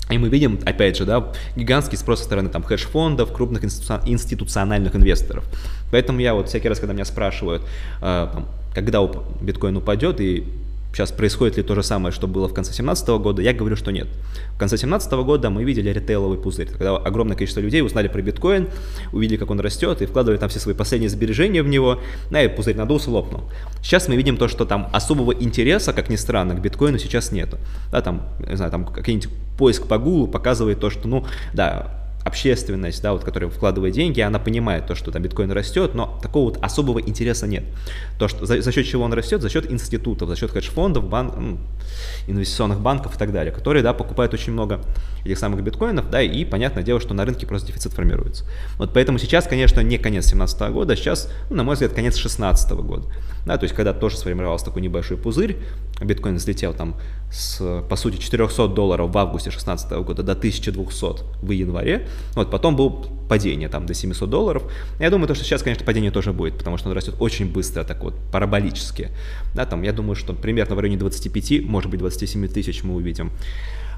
И 0.10 0.18
мы 0.18 0.30
видим, 0.30 0.60
опять 0.66 0.98
же, 0.98 1.06
да, 1.06 1.32
гигантский 1.56 1.98
спрос 1.98 2.20
со 2.20 2.26
стороны 2.26 2.50
там 2.50 2.64
хедж-фондов, 2.64 3.34
крупных 3.34 3.64
институциональных 3.64 4.96
инвесторов. 4.96 5.46
Поэтому 5.92 6.20
я 6.20 6.36
вот 6.36 6.50
всякий 6.50 6.70
раз, 6.70 6.80
когда 6.80 6.94
меня 6.94 7.06
спрашивают, 7.06 7.64
э, 8.02 8.28
там, 8.32 8.48
когда 8.74 9.00
биткоин 9.42 9.78
упадет 9.78 10.22
и 10.22 10.46
сейчас 10.96 11.12
происходит 11.12 11.58
ли 11.58 11.64
то 11.64 11.76
же 11.76 11.84
самое, 11.84 12.14
что 12.14 12.26
было 12.26 12.48
в 12.48 12.54
конце 12.54 12.70
2017 12.70 13.08
года, 13.22 13.42
я 13.42 13.54
говорю, 13.54 13.76
что 13.76 13.92
нет. 13.92 14.08
В 14.54 14.58
конце 14.58 14.78
2017 14.78 15.12
года 15.26 15.50
мы 15.50 15.66
видели 15.66 15.90
ритейловый 15.90 16.38
пузырь, 16.38 16.70
когда 16.70 16.96
огромное 16.96 17.36
количество 17.36 17.60
людей 17.60 17.82
узнали 17.82 18.08
про 18.08 18.22
биткоин, 18.22 18.70
увидели, 19.12 19.38
как 19.38 19.52
он 19.52 19.60
растет, 19.60 20.02
и 20.02 20.06
вкладывали 20.06 20.38
там 20.40 20.48
все 20.48 20.60
свои 20.60 20.74
последние 20.74 21.10
сбережения 21.10 21.62
в 21.64 21.68
него, 21.68 22.00
да, 22.32 22.42
и 22.42 22.48
пузырь 22.48 22.78
надулся, 22.78 23.12
лопнул. 23.12 23.44
Сейчас 23.82 24.08
мы 24.08 24.16
видим 24.16 24.38
то, 24.38 24.48
что 24.48 24.66
там 24.66 24.90
особого 24.94 25.34
интереса, 25.34 25.92
как 25.92 26.10
ни 26.10 26.16
странно, 26.16 26.56
к 26.56 26.62
биткоину 26.62 26.98
сейчас 26.98 27.34
нету. 27.34 27.58
Да, 27.92 28.02
там, 28.02 28.30
не 28.48 28.56
знаю, 28.56 28.72
там 28.72 28.86
какой-нибудь 28.86 29.30
поиск 29.58 29.88
по 29.88 29.98
Google 29.98 30.28
показывает 30.28 30.80
то, 30.80 30.90
что, 30.90 31.10
ну, 31.10 31.26
да, 31.54 32.05
общественность, 32.26 33.04
да, 33.04 33.14
вот, 33.14 33.24
которая 33.24 33.52
вкладывает 33.52 33.94
деньги, 33.94 34.20
она 34.20 34.40
понимает 34.40 34.88
то, 34.88 34.96
что 34.96 35.12
там 35.12 35.22
биткоин 35.22 35.52
растет, 35.52 35.94
но 35.94 36.20
такого 36.24 36.46
вот 36.46 36.64
особого 36.64 37.00
интереса 37.00 37.46
нет. 37.46 37.64
То, 38.18 38.28
что, 38.28 38.48
за, 38.48 38.62
за 38.62 38.72
счет 38.72 38.88
чего 38.88 39.04
он 39.04 39.14
растет? 39.14 39.44
За 39.44 39.50
счет 39.50 39.72
институтов, 39.72 40.28
за 40.28 40.36
счет 40.36 40.50
хедж-фондов, 40.50 41.08
бан, 41.08 41.32
ну, 41.38 41.58
инвестиционных 42.28 42.80
банков 42.80 43.16
и 43.16 43.20
так 43.20 43.32
далее, 43.32 43.54
которые, 43.54 43.84
да, 43.84 43.94
покупают 43.94 44.34
очень 44.34 44.54
много 44.54 44.82
этих 45.24 45.38
самых 45.38 45.64
биткоинов, 45.64 46.10
да, 46.10 46.20
и 46.20 46.46
понятное 46.46 46.82
дело, 46.82 47.00
что 47.00 47.14
на 47.14 47.26
рынке 47.26 47.46
просто 47.46 47.68
дефицит 47.68 47.94
формируется. 47.94 48.44
Вот 48.80 48.92
поэтому 48.92 49.20
сейчас, 49.20 49.46
конечно, 49.46 49.82
не 49.82 50.00
конец 50.00 50.26
2017 50.26 50.62
года, 50.72 50.94
а 50.94 50.96
сейчас, 50.96 51.32
ну, 51.52 51.58
на 51.58 51.64
мой 51.64 51.76
взгляд, 51.76 51.94
конец 51.94 52.16
2016 52.16 52.72
года. 52.72 53.08
Да, 53.46 53.58
то 53.58 53.66
есть, 53.66 53.76
когда 53.76 53.94
тоже 53.94 54.18
сформировался 54.18 54.66
такой 54.66 54.82
небольшой 54.82 55.18
пузырь, 55.18 55.58
биткоин 56.02 56.36
взлетел 56.36 56.74
там 56.74 56.96
с, 57.32 57.84
по 57.90 57.96
сути, 57.96 58.18
400 58.18 58.68
долларов 58.70 59.12
в 59.12 59.18
августе 59.18 59.50
2016 59.50 59.92
года 59.92 60.24
до 60.24 60.34
1200 60.34 61.06
в 61.42 61.52
январе, 61.52 62.08
вот, 62.36 62.52
потом 62.52 62.76
был 62.76 63.08
падение 63.28 63.70
там 63.70 63.86
до 63.86 63.94
700 63.94 64.30
долларов. 64.30 64.64
Я 65.00 65.10
думаю, 65.10 65.28
то, 65.28 65.36
что 65.36 65.44
сейчас, 65.44 65.64
конечно, 65.64 65.86
падение 65.86 66.12
тоже 66.12 66.34
будет, 66.34 66.58
потому 66.58 66.78
что 66.78 66.90
он 66.90 66.96
растет 66.96 67.16
очень 67.20 67.52
быстро, 67.52 67.84
так 67.84 68.04
вот, 68.04 68.16
параболически. 68.32 69.10
Да, 69.54 69.66
там, 69.66 69.82
я 69.84 69.94
думаю, 69.94 70.16
что 70.16 70.34
примерно 70.34 70.76
в 70.76 70.80
районе 70.80 70.98
25, 70.98 71.66
может 71.66 71.90
быть, 71.90 72.00
27 72.00 72.48
тысяч 72.48 72.84
мы 72.84 72.96
увидим 72.96 73.32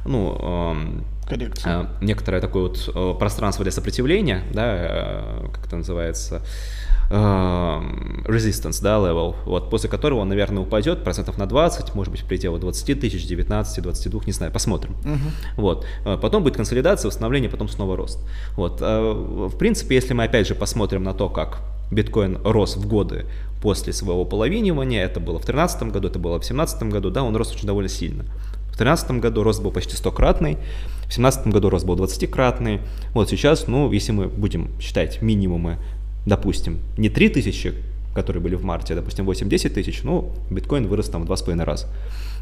ну, 0.05 1.03
э, 1.29 1.37
э, 1.65 1.85
некоторое 2.01 2.39
такое 2.39 2.69
вот 2.69 2.89
э, 2.93 3.19
пространство 3.19 3.63
для 3.63 3.71
сопротивления, 3.71 4.43
да, 4.53 4.75
э, 4.78 5.47
как 5.51 5.65
это 5.65 5.75
называется, 5.75 6.41
Эм, 6.41 6.87
resistance, 7.09 8.82
да, 8.82 8.97
level, 8.97 9.36
вот, 9.46 9.70
после 9.70 9.89
которого 9.89 10.20
он, 10.20 10.29
наверное, 10.29 10.63
упадет 10.63 11.04
процентов 11.04 11.38
на 11.38 11.46
20, 11.46 11.96
может 11.96 12.12
быть, 12.12 12.21
в 12.21 12.25
пределах 12.25 12.59
20 12.59 13.00
тысяч, 13.00 13.25
19, 13.25 13.82
22, 13.82 14.21
не 14.25 14.34
знаю, 14.34 14.51
посмотрим. 14.51 14.96
Uh-huh. 15.04 15.17
Вот. 15.55 15.86
Э, 16.05 16.17
потом 16.21 16.43
будет 16.43 16.58
консолидация, 16.58 17.08
восстановление, 17.08 17.50
потом 17.50 17.70
снова 17.70 17.96
рост. 17.96 18.20
Вот. 18.55 18.82
Э, 18.82 19.13
в 19.13 19.58
принципе, 19.58 19.96
если 19.96 20.13
мы 20.13 20.25
опять 20.25 20.47
же 20.47 20.55
посмотрим 20.55 21.04
на 21.04 21.13
то, 21.13 21.29
как 21.29 21.62
биткоин 21.92 22.39
рос 22.43 22.75
в 22.75 22.88
годы 22.88 23.25
после 23.62 23.93
своего 23.93 24.25
половинивания, 24.25 25.04
это 25.04 25.20
было 25.20 25.39
в 25.39 25.46
2013 25.46 25.84
году, 25.93 26.08
это 26.09 26.20
было 26.20 26.34
в 26.34 26.42
2017 26.42 26.84
году, 26.84 27.09
да, 27.09 27.24
он 27.24 27.36
рос 27.36 27.51
очень 27.54 27.67
довольно 27.67 27.89
сильно. 27.89 28.24
В 28.24 28.78
2013 28.78 29.12
году 29.21 29.43
рост 29.43 29.63
был 29.63 29.71
почти 29.71 29.96
100-кратный, 29.96 30.58
в 31.08 31.09
2017 31.09 31.47
году 31.47 31.70
рост 31.70 31.86
был 31.86 31.96
20-кратный. 31.96 32.82
Вот 33.13 33.29
сейчас, 33.29 33.67
ну, 33.67 33.92
если 33.92 34.12
мы 34.12 34.28
будем 34.28 34.70
считать 34.79 35.21
минимумы 35.21 35.78
допустим, 36.28 36.79
не 36.97 37.09
3 37.09 37.29
тысячи, 37.29 37.74
которые 38.13 38.43
были 38.43 38.55
в 38.55 38.63
марте, 38.63 38.93
а, 38.93 38.97
допустим, 38.97 39.25
8-10 39.25 39.70
тысяч, 39.70 40.04
ну, 40.04 40.32
биткоин 40.49 40.87
вырос 40.87 41.09
там 41.09 41.25
в 41.25 41.32
2,5 41.32 41.63
раза. 41.63 41.87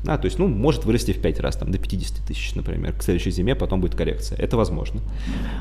А, 0.08 0.18
то 0.18 0.26
есть, 0.26 0.40
ну, 0.40 0.48
может 0.48 0.86
вырасти 0.86 1.12
в 1.12 1.22
5 1.22 1.40
раз, 1.40 1.56
там, 1.58 1.72
до 1.72 1.78
50 1.78 2.26
тысяч, 2.26 2.54
например, 2.56 2.94
к 2.94 3.04
следующей 3.04 3.32
зиме, 3.32 3.56
потом 3.56 3.82
будет 3.82 3.96
коррекция. 3.96 4.38
Это 4.38 4.58
возможно. 4.58 5.02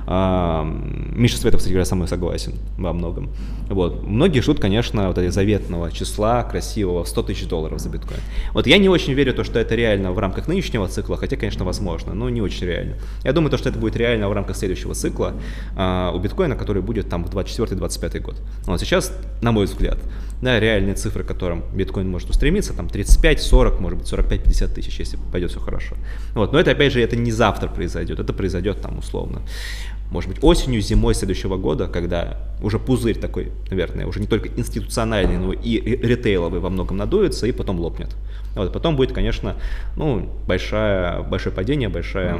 А, 0.06 0.64
Миша 0.64 1.38
Светов, 1.38 1.58
кстати 1.58 1.72
говоря, 1.72 1.84
со 1.84 1.94
мной 1.94 2.08
согласен 2.08 2.54
во 2.78 2.92
многом. 2.92 3.30
Вот. 3.68 4.02
Многие 4.06 4.40
ждут, 4.40 4.60
конечно, 4.60 5.08
вот 5.08 5.18
этого 5.18 5.32
заветного 5.32 5.90
числа 5.90 6.42
красивого 6.42 7.04
100 7.04 7.22
тысяч 7.22 7.46
долларов 7.46 7.80
за 7.80 7.88
биткоин. 7.88 8.20
Вот 8.52 8.66
я 8.66 8.78
не 8.78 8.88
очень 8.88 9.14
верю, 9.14 9.34
то, 9.34 9.44
что 9.44 9.58
это 9.58 9.74
реально 9.74 10.12
в 10.12 10.18
рамках 10.18 10.48
нынешнего 10.48 10.88
цикла, 10.88 11.16
хотя, 11.16 11.36
конечно, 11.36 11.64
возможно, 11.64 12.14
но 12.14 12.28
не 12.28 12.42
очень 12.42 12.66
реально. 12.66 12.96
Я 13.22 13.32
думаю, 13.32 13.50
то, 13.50 13.58
что 13.58 13.68
это 13.68 13.78
будет 13.78 13.96
реально 13.96 14.28
в 14.28 14.32
рамках 14.32 14.56
следующего 14.56 14.94
цикла 14.94 15.34
а, 15.76 16.12
у 16.14 16.18
биткоина, 16.18 16.56
который 16.56 16.82
будет 16.82 17.08
там 17.08 17.24
в 17.24 17.30
24-25 17.34 18.20
год. 18.20 18.36
Вот 18.66 18.80
сейчас, 18.80 19.12
на 19.42 19.52
мой 19.52 19.66
взгляд, 19.66 19.98
да, 20.42 20.60
реальные 20.60 20.94
цифры, 20.94 21.24
к 21.24 21.26
которым 21.26 21.64
биткоин 21.74 22.10
может 22.10 22.30
устремиться, 22.30 22.74
там 22.74 22.88
35, 22.88 23.40
40, 23.40 23.80
может 23.80 23.98
быть 24.00 24.08
45, 24.08 24.23
50 24.24 24.74
тысяч, 24.74 24.98
если 25.00 25.18
пойдет 25.32 25.50
все 25.50 25.60
хорошо. 25.60 25.96
Вот, 26.34 26.52
но 26.52 26.58
это, 26.58 26.72
опять 26.72 26.92
же, 26.92 27.00
это 27.00 27.16
не 27.16 27.32
завтра 27.32 27.68
произойдет, 27.68 28.18
это 28.18 28.32
произойдет 28.32 28.80
там 28.80 28.98
условно, 28.98 29.42
может 30.10 30.30
быть, 30.30 30.38
осенью, 30.42 30.80
зимой 30.80 31.14
следующего 31.14 31.56
года, 31.56 31.88
когда 31.88 32.38
уже 32.62 32.78
пузырь 32.78 33.18
такой, 33.18 33.52
наверное, 33.70 34.06
уже 34.06 34.20
не 34.20 34.26
только 34.26 34.48
институциональный, 34.48 35.38
но 35.38 35.52
и 35.52 35.80
ритейловый 35.80 36.60
во 36.60 36.70
многом 36.70 36.96
надуется 36.96 37.46
и 37.46 37.52
потом 37.52 37.80
лопнет. 37.80 38.14
Вот, 38.54 38.72
потом 38.72 38.96
будет, 38.96 39.12
конечно, 39.12 39.56
ну, 39.96 40.28
большое, 40.46 41.22
большое 41.28 41.54
падение, 41.54 41.88
большое 41.88 42.38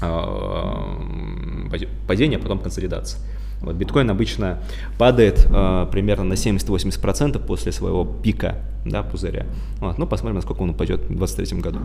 э, 0.00 1.86
падение, 2.06 2.38
а 2.38 2.42
потом 2.42 2.60
консолидация. 2.60 3.20
Вот 3.60 3.74
биткоин 3.74 4.10
обычно 4.10 4.58
падает 4.98 5.46
э, 5.48 5.86
примерно 5.90 6.24
на 6.24 6.34
70-80% 6.34 7.44
после 7.44 7.72
своего 7.72 8.04
пика 8.04 8.56
да, 8.84 9.02
пузыря. 9.02 9.46
Вот, 9.80 9.98
ну, 9.98 10.06
посмотрим, 10.06 10.36
насколько 10.36 10.62
он 10.62 10.70
упадет 10.70 11.00
в 11.02 11.08
2023 11.08 11.60
году. 11.60 11.80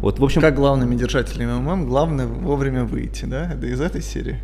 Вот, 0.00 0.18
в 0.18 0.24
общем... 0.24 0.40
Как 0.40 0.54
главными 0.54 0.94
держателями 0.96 1.52
МММ, 1.52 1.86
главное 1.88 2.26
вовремя 2.26 2.84
выйти, 2.84 3.24
да? 3.24 3.52
Из 3.62 3.80
этой 3.80 4.02
серии? 4.02 4.38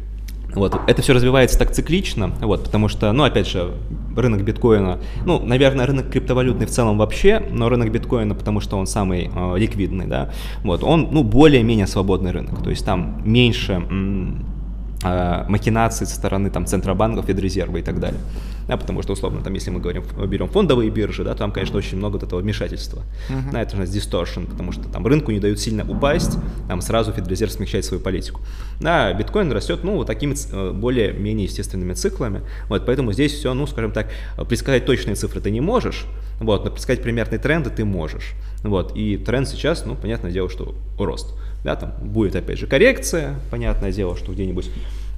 Вот, 0.54 0.74
это 0.86 1.02
все 1.02 1.12
развивается 1.12 1.58
так 1.58 1.72
циклично, 1.72 2.32
вот, 2.40 2.64
потому 2.64 2.88
что, 2.88 3.12
ну, 3.12 3.24
опять 3.24 3.46
же, 3.46 3.74
рынок 4.16 4.42
биткоина, 4.44 4.98
ну, 5.26 5.44
наверное, 5.44 5.84
рынок 5.84 6.10
криптовалютный 6.10 6.66
в 6.66 6.70
целом 6.70 6.96
вообще, 6.96 7.42
но 7.50 7.68
рынок 7.68 7.92
биткоина, 7.92 8.34
потому 8.34 8.60
что 8.60 8.78
он 8.78 8.86
самый 8.86 9.30
э, 9.34 9.58
ликвидный, 9.58 10.06
да, 10.06 10.30
вот, 10.64 10.82
он, 10.82 11.08
ну, 11.10 11.22
более-менее 11.22 11.86
свободный 11.86 12.30
рынок, 12.30 12.62
то 12.62 12.70
есть 12.70 12.84
там 12.84 13.20
меньше... 13.24 13.74
М- 13.74 14.57
Э, 15.04 15.44
махинаций 15.48 16.08
со 16.08 16.16
стороны 16.16 16.50
там 16.50 16.66
центробанков, 16.66 17.26
Федрезерва 17.26 17.76
и 17.76 17.82
так 17.82 18.00
далее. 18.00 18.20
Да, 18.66 18.76
потому 18.76 19.00
что, 19.02 19.12
условно, 19.12 19.42
там, 19.42 19.54
если 19.54 19.70
мы 19.70 19.80
говорим, 19.80 20.02
берем 20.26 20.48
фондовые 20.48 20.90
биржи, 20.90 21.22
да, 21.24 21.34
там, 21.34 21.52
конечно, 21.52 21.78
очень 21.78 21.96
много 21.96 22.14
вот 22.14 22.24
этого 22.24 22.40
вмешательства. 22.40 23.02
Uh-huh. 23.30 23.52
Да, 23.52 23.62
это 23.62 23.76
же 23.76 23.84
distortion, 23.84 24.46
потому 24.50 24.72
что 24.72 24.88
там 24.88 25.06
рынку 25.06 25.30
не 25.30 25.38
дают 25.38 25.60
сильно 25.60 25.88
упасть, 25.88 26.36
там 26.66 26.80
сразу 26.80 27.12
Федрезерв 27.12 27.52
смягчает 27.52 27.84
свою 27.84 28.02
политику. 28.02 28.40
Да, 28.80 29.12
биткоин 29.14 29.52
растет, 29.52 29.84
ну, 29.84 29.94
вот 29.94 30.06
такими 30.08 30.34
э, 30.52 30.72
более-менее 30.72 31.44
естественными 31.44 31.94
циклами, 31.94 32.42
вот, 32.68 32.84
поэтому 32.84 33.12
здесь 33.12 33.32
все, 33.32 33.54
ну, 33.54 33.66
скажем 33.68 33.92
так, 33.92 34.08
предсказать 34.48 34.84
точные 34.84 35.14
цифры 35.14 35.40
ты 35.40 35.50
не 35.50 35.60
можешь, 35.60 36.06
вот, 36.40 36.64
но 36.64 36.70
предсказать 36.70 37.02
примерные 37.02 37.38
тренды 37.38 37.70
ты 37.70 37.84
можешь, 37.84 38.34
вот, 38.64 38.94
и 38.96 39.16
тренд 39.16 39.48
сейчас, 39.48 39.86
ну, 39.86 39.94
понятное 39.94 40.32
дело, 40.32 40.50
что 40.50 40.74
рост. 40.98 41.34
Да, 41.64 41.76
там 41.76 41.94
будет 42.00 42.36
опять 42.36 42.58
же 42.58 42.66
коррекция, 42.66 43.40
понятное 43.50 43.92
дело, 43.92 44.16
что 44.16 44.32
где-нибудь 44.32 44.70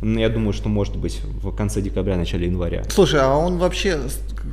я 0.02 0.30
думаю, 0.30 0.54
что 0.54 0.68
может 0.68 0.96
быть 0.96 1.20
в 1.22 1.54
конце 1.54 1.82
декабря, 1.82 2.16
начале 2.16 2.46
января. 2.46 2.84
Слушай, 2.88 3.20
а 3.20 3.36
он 3.36 3.58
вообще, 3.58 4.00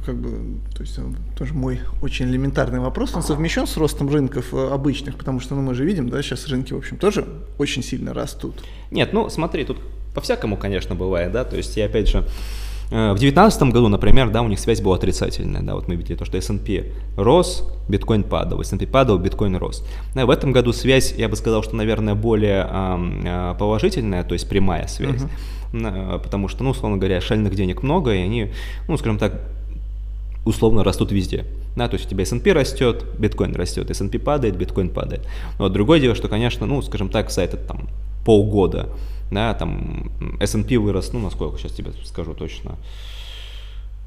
как 0.06 0.16
бы, 0.16 0.60
то 0.76 0.82
есть 0.82 1.00
тоже 1.38 1.54
мой 1.54 1.80
очень 2.02 2.26
элементарный 2.26 2.80
вопрос, 2.80 3.16
он 3.16 3.24
совмещен 3.24 3.66
с 3.66 3.78
ростом 3.78 4.10
рынков 4.10 4.54
э, 4.54 4.70
обычных, 4.70 5.16
потому 5.16 5.40
что, 5.40 5.56
ну, 5.56 5.62
мы 5.62 5.74
же 5.74 5.86
видим, 5.86 6.10
да, 6.10 6.22
сейчас 6.22 6.48
рынки, 6.48 6.74
в 6.74 6.78
общем, 6.78 6.98
тоже 6.98 7.26
очень 7.58 7.82
сильно 7.82 8.14
растут. 8.14 8.56
Нет, 8.92 9.14
ну, 9.14 9.30
смотри, 9.30 9.64
тут 9.64 9.78
по-всякому, 10.14 10.58
конечно, 10.58 10.96
бывает, 10.96 11.32
да, 11.32 11.46
то 11.46 11.56
есть 11.56 11.78
я 11.78 11.86
опять 11.86 12.10
же, 12.10 12.28
в 12.90 13.20
2019 13.20 13.64
году, 13.64 13.90
например, 13.90 14.30
да, 14.30 14.42
у 14.42 14.48
них 14.48 14.60
связь 14.60 14.80
была 14.82 14.96
отрицательная. 14.96 15.62
Да, 15.62 15.76
вот 15.76 15.88
мы 15.90 15.96
видели 15.96 16.16
то, 16.16 16.24
что 16.24 16.38
S&P 16.38 16.86
рос, 17.18 17.70
биткоин 17.90 18.24
падал, 18.24 18.62
S&P 18.62 18.88
падал, 18.88 19.18
биткоин 19.18 19.58
рос. 19.58 19.86
Да, 20.16 20.26
в 20.26 20.30
этом 20.30 20.54
году 20.54 20.72
связь, 20.72 21.14
я 21.18 21.28
бы 21.28 21.36
сказал, 21.36 21.64
что, 21.64 21.76
наверное, 21.76 22.16
более 22.16 22.66
э, 22.70 23.56
положительная, 23.60 24.24
то 24.24 24.34
есть 24.34 24.48
прямая 24.48 24.88
связь. 24.88 25.24
Uh-huh. 25.74 26.20
Потому 26.20 26.48
что, 26.48 26.64
ну, 26.64 26.70
условно 26.70 26.98
говоря, 26.98 27.20
шальных 27.20 27.54
денег 27.56 27.84
много, 27.84 28.14
и 28.14 28.20
они, 28.20 28.52
ну, 28.88 28.98
скажем 28.98 29.18
так, 29.18 29.42
условно 30.46 30.84
растут 30.84 31.12
везде. 31.12 31.46
Да, 31.76 31.90
то 31.90 31.96
есть 31.96 32.08
у 32.08 32.10
тебя 32.10 32.24
S&P 32.24 32.54
растет, 32.54 33.06
биткоин 33.20 33.54
растет, 33.54 33.92
S&P 33.92 34.18
падает, 34.18 34.56
биткоин 34.56 34.90
падает. 34.90 35.28
Но 35.60 35.68
другое 35.68 36.00
дело, 36.00 36.16
что, 36.16 36.30
конечно, 36.30 36.66
ну, 36.66 36.82
скажем 36.82 37.10
так, 37.10 37.32
за 37.32 37.42
этот 37.42 37.68
там 37.68 37.90
полгода 38.26 38.90
да, 39.32 39.54
там 39.54 40.12
S&P 40.40 40.78
вырос, 40.78 41.14
ну, 41.14 41.20
насколько, 41.20 41.58
сейчас 41.58 41.74
тебе 41.74 41.92
скажу 42.04 42.34
точно, 42.34 42.76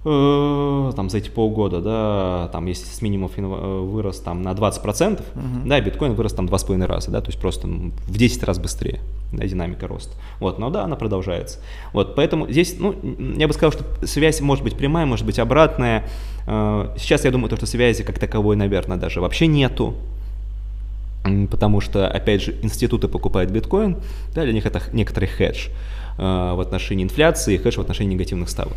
э, 0.04 0.92
там 0.96 1.10
за 1.10 1.18
эти 1.18 1.28
полгода, 1.28 1.80
да, 1.80 2.48
там 2.52 2.66
если 2.66 2.86
с 2.86 3.02
минимумов 3.02 3.32
э, 3.36 3.42
вырос 3.42 4.20
там 4.20 4.42
на 4.42 4.52
20%, 4.52 4.82
uh-huh. 4.84 5.22
да, 5.66 5.80
биткоин 5.80 6.14
вырос 6.14 6.32
там 6.32 6.46
2,5 6.46 6.86
раза, 6.86 7.10
да, 7.10 7.20
то 7.20 7.28
есть 7.28 7.38
просто 7.38 7.68
в 7.68 8.16
10 8.16 8.42
раз 8.44 8.58
быстрее, 8.58 9.00
да, 9.32 9.46
динамика 9.46 9.86
роста. 9.86 10.16
Вот, 10.38 10.58
но 10.58 10.70
да, 10.70 10.84
она 10.84 10.96
продолжается. 10.96 11.58
Вот, 11.92 12.14
поэтому 12.14 12.50
здесь, 12.50 12.76
ну, 12.78 12.94
я 13.36 13.46
бы 13.46 13.52
сказал, 13.52 13.72
что 13.72 13.84
связь 14.06 14.40
может 14.40 14.64
быть 14.64 14.76
прямая, 14.76 15.06
может 15.06 15.26
быть 15.26 15.38
обратная. 15.38 16.08
Э, 16.46 16.94
сейчас 16.96 17.24
я 17.24 17.30
думаю, 17.30 17.50
то, 17.50 17.56
что 17.56 17.66
связи 17.66 18.02
как 18.02 18.18
таковой, 18.18 18.56
наверное, 18.56 18.96
даже 18.96 19.20
вообще 19.20 19.46
нету, 19.46 19.94
потому 21.50 21.80
что, 21.80 22.08
опять 22.08 22.42
же, 22.42 22.54
институты 22.62 23.08
покупают 23.08 23.50
биткоин, 23.50 23.96
да, 24.34 24.42
для 24.42 24.52
них 24.52 24.66
это 24.66 24.80
некоторый 24.92 25.26
хедж 25.26 25.68
э, 26.18 26.22
в 26.22 26.60
отношении 26.60 27.04
инфляции, 27.04 27.56
хедж 27.56 27.76
в 27.76 27.80
отношении 27.80 28.14
негативных 28.14 28.48
ставок. 28.48 28.76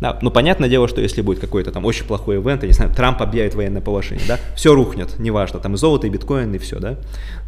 Да, 0.00 0.18
но 0.20 0.32
понятное 0.32 0.68
дело, 0.68 0.88
что 0.88 1.00
если 1.00 1.22
будет 1.22 1.38
какой-то 1.38 1.70
там 1.70 1.84
очень 1.84 2.04
плохой 2.04 2.36
ивент, 2.38 2.62
я 2.62 2.66
не 2.66 2.74
знаю, 2.74 2.92
Трамп 2.92 3.22
объявит 3.22 3.54
военное 3.54 3.80
положение, 3.80 4.24
да, 4.26 4.40
все 4.56 4.74
рухнет, 4.74 5.16
неважно, 5.20 5.60
там 5.60 5.74
и 5.74 5.76
золото, 5.76 6.08
и 6.08 6.10
биткоин, 6.10 6.52
и 6.52 6.58
все, 6.58 6.80
да. 6.80 6.96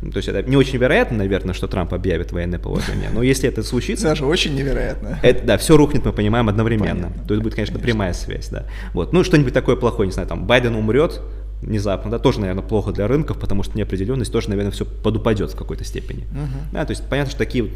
То 0.01 0.19
есть 0.19 0.29
это 0.29 0.49
не 0.49 0.57
очень 0.57 0.79
вероятно, 0.79 1.19
наверное, 1.19 1.53
что 1.53 1.67
Трамп 1.67 1.93
объявит 1.93 2.31
военное 2.31 2.61
положение, 2.61 3.11
но 3.13 3.25
если 3.25 3.49
это 3.49 3.65
случится... 3.65 4.05
Даже 4.05 4.25
очень 4.25 4.55
невероятно. 4.55 5.19
Это, 5.23 5.45
да, 5.45 5.59
все 5.59 5.77
рухнет, 5.77 6.05
мы 6.05 6.13
понимаем, 6.13 6.49
одновременно. 6.49 7.09
Понятно. 7.09 7.25
То 7.27 7.35
есть 7.35 7.43
будет, 7.43 7.57
конечно, 7.57 7.75
конечно, 7.75 7.93
прямая 7.93 8.13
связь, 8.13 8.49
да. 8.51 8.67
Вот, 8.93 9.13
ну 9.13 9.25
что-нибудь 9.25 9.53
такое 9.53 9.75
плохое, 9.75 10.07
не 10.07 10.13
знаю, 10.13 10.29
там 10.29 10.47
Байден 10.47 10.77
умрет, 10.77 11.21
внезапно, 11.65 12.11
да, 12.11 12.19
тоже, 12.19 12.41
наверное, 12.41 12.63
плохо 12.63 12.93
для 12.93 13.09
рынков, 13.09 13.39
потому 13.39 13.63
что 13.63 13.77
неопределенность 13.77 14.33
тоже, 14.33 14.49
наверное, 14.51 14.71
все 14.73 14.85
подупадет 14.85 15.53
в 15.53 15.57
какой-то 15.57 15.85
степени. 15.85 16.25
Мгм. 16.33 16.49
Да, 16.73 16.85
то 16.85 16.91
есть 16.93 17.09
понятно, 17.09 17.31
что 17.31 17.39
такие, 17.39 17.65
вот, 17.65 17.73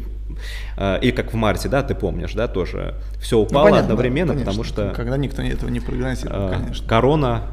э, 0.77 0.99
или 1.01 1.11
как 1.11 1.33
в 1.33 1.35
марте, 1.35 1.69
да, 1.69 1.81
ты 1.83 1.95
помнишь, 1.95 2.33
да, 2.33 2.47
тоже 2.47 2.95
все 3.19 3.37
Ну, 3.37 3.43
упало 3.43 3.65
понятно, 3.65 3.85
одновременно, 3.89 4.33
конечно. 4.33 4.51
потому 4.51 4.63
что 4.63 4.93
Когда 4.95 5.17
никто 5.17 5.41
этого 5.41 5.69
не 5.69 5.79
прогнозировал, 5.79 6.49
э, 6.49 6.53
конечно. 6.53 6.87
корона, 6.87 7.43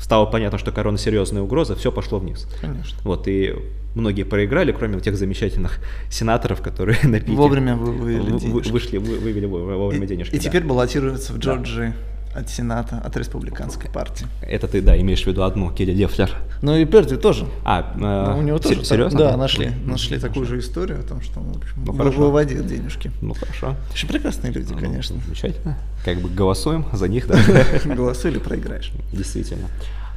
стало 0.00 0.26
понятно, 0.26 0.58
что 0.58 0.72
корона 0.72 0.98
серьезная 0.98 1.42
угроза, 1.42 1.76
все 1.76 1.92
пошло 1.92 2.18
вниз. 2.18 2.46
Конечно. 2.60 2.98
Вот, 3.04 3.28
и 3.28 3.54
многие 3.94 4.24
проиграли, 4.24 4.72
кроме 4.72 4.98
тех 5.00 5.16
замечательных 5.16 5.78
сенаторов, 6.10 6.60
которые 6.60 6.98
на 7.04 7.20
пике 7.20 7.32
Вовремя 7.36 7.76
вы- 7.76 7.92
вывели 7.92 8.18
вы- 8.30 8.32
вы- 8.32 8.40
денежки. 8.40 8.70
вышли, 8.72 8.96
вы- 8.98 9.18
вывели 9.20 9.46
во- 9.46 9.76
вовремя 9.76 10.04
И- 10.04 10.08
денежки. 10.08 10.34
И 10.34 10.38
да. 10.38 10.44
теперь 10.44 10.64
баллотируется 10.64 11.32
в 11.32 11.38
Джорджии 11.38 11.92
от 12.34 12.48
Сената, 12.50 13.00
от 13.04 13.16
республиканской 13.16 13.88
партии. 13.90 14.26
Это 14.42 14.66
ты, 14.68 14.80
да, 14.82 14.98
имеешь 15.00 15.22
в 15.22 15.26
виду 15.26 15.42
одну, 15.42 15.70
Келли 15.70 15.92
Лефлер. 15.92 16.30
Ну 16.62 16.76
и 16.76 16.84
Перди 16.84 17.16
тоже. 17.16 17.46
А, 17.64 17.92
Ну, 17.96 18.38
у 18.38 18.42
него 18.42 18.56
э, 18.56 18.60
тоже. 18.60 18.76
так- 18.76 18.84
серьезно? 18.86 19.18
Да, 19.18 19.36
нашли, 19.36 19.70
нашли 19.84 20.18
такую 20.18 20.46
же 20.46 20.58
историю 20.58 21.00
о 21.00 21.02
том, 21.02 21.20
что 21.20 21.40
он, 21.40 21.52
в 21.52 21.56
общем, 21.58 21.74
Ну, 21.84 21.92
хорошо. 21.96 22.18
выводил 22.18 22.64
денежки. 22.64 23.10
Ну, 23.20 23.34
хорошо. 23.34 23.76
Очень 23.92 24.08
прекрасные 24.08 24.52
люди, 24.52 24.72
Ну, 24.72 24.78
конечно. 24.78 25.16
Замечательно. 25.24 25.76
Как 26.04 26.18
бы 26.18 26.28
голосуем 26.28 26.86
за 26.92 27.08
них, 27.08 27.26
да, 27.28 27.38
Голосуй 27.94 28.30
или 28.30 28.38
проиграешь. 28.38 28.92
действительно. 29.12 29.68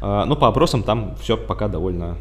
А, 0.01 0.25
Ну, 0.25 0.35
по 0.35 0.47
опросам 0.47 0.83
там 0.83 1.15
все 1.21 1.37
пока 1.37 1.67
довольно, 1.67 2.17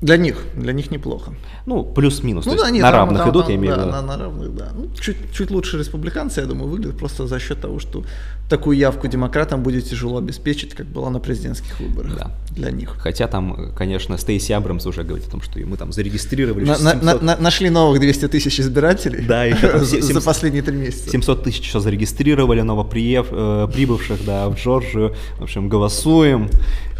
Для 0.00 0.16
них, 0.18 0.44
для 0.54 0.72
них 0.74 0.90
неплохо. 0.90 1.32
ну, 1.66 1.82
плюс-минус, 1.82 2.44
есть 2.46 2.58
нет, 2.72 2.82
на 2.82 2.90
там- 2.90 2.94
равных 3.00 3.18
там- 3.22 3.30
идут, 3.30 3.42
там, 3.44 3.50
я 3.52 3.56
имею 3.56 3.74
в 3.74 3.76
да, 3.76 3.82
виду. 3.84 3.92
На, 3.92 4.02
на 4.02 4.16
равных, 4.18 4.54
да. 4.54 4.68
Ну, 4.76 4.88
чуть, 5.00 5.16
чуть 5.32 5.50
лучше 5.50 5.78
республиканцы, 5.78 6.40
я 6.40 6.46
думаю, 6.46 6.68
выглядят 6.68 6.98
просто 6.98 7.26
за 7.26 7.38
счет 7.40 7.60
того, 7.60 7.78
что 7.78 8.04
такую 8.50 8.76
явку 8.76 9.08
демократам 9.08 9.62
будет 9.62 9.88
тяжело 9.88 10.18
обеспечить, 10.18 10.74
как 10.74 10.86
была 10.86 11.08
на 11.08 11.20
президентских 11.20 11.80
выборах 11.80 12.16
Да. 12.18 12.30
для 12.50 12.70
них. 12.70 12.96
Хотя 12.98 13.28
там, 13.28 13.72
конечно, 13.74 14.18
Стейси 14.18 14.52
Абрамс 14.52 14.84
уже 14.84 15.04
говорит 15.04 15.26
о 15.28 15.30
том, 15.30 15.40
что 15.40 15.58
мы 15.60 15.78
там 15.78 15.90
зарегистрировали 15.92 16.64
На- 16.66 16.78
на- 16.78 16.90
700 17.00 17.22
на- 17.22 17.36
нашли 17.38 17.70
новых 17.70 17.98
200 18.00 18.28
тысяч 18.28 18.60
избирателей 18.60 19.24
Да, 19.26 19.44
еще 19.44 19.78
за, 19.78 19.86
се- 19.86 20.00
за 20.02 20.06
700 20.08 20.24
последние 20.24 20.62
три 20.62 20.76
месяца. 20.76 21.08
700 21.08 21.44
тысяч 21.44 21.60
еще 21.62 21.80
зарегистрировали 21.80 22.60
новоприев, 22.60 23.28
э, 23.30 23.68
прибывших, 23.72 24.22
да, 24.26 24.50
в 24.50 24.56
Джорджию. 24.56 25.14
В 25.38 25.44
общем, 25.44 25.70
голосуем. 25.70 26.50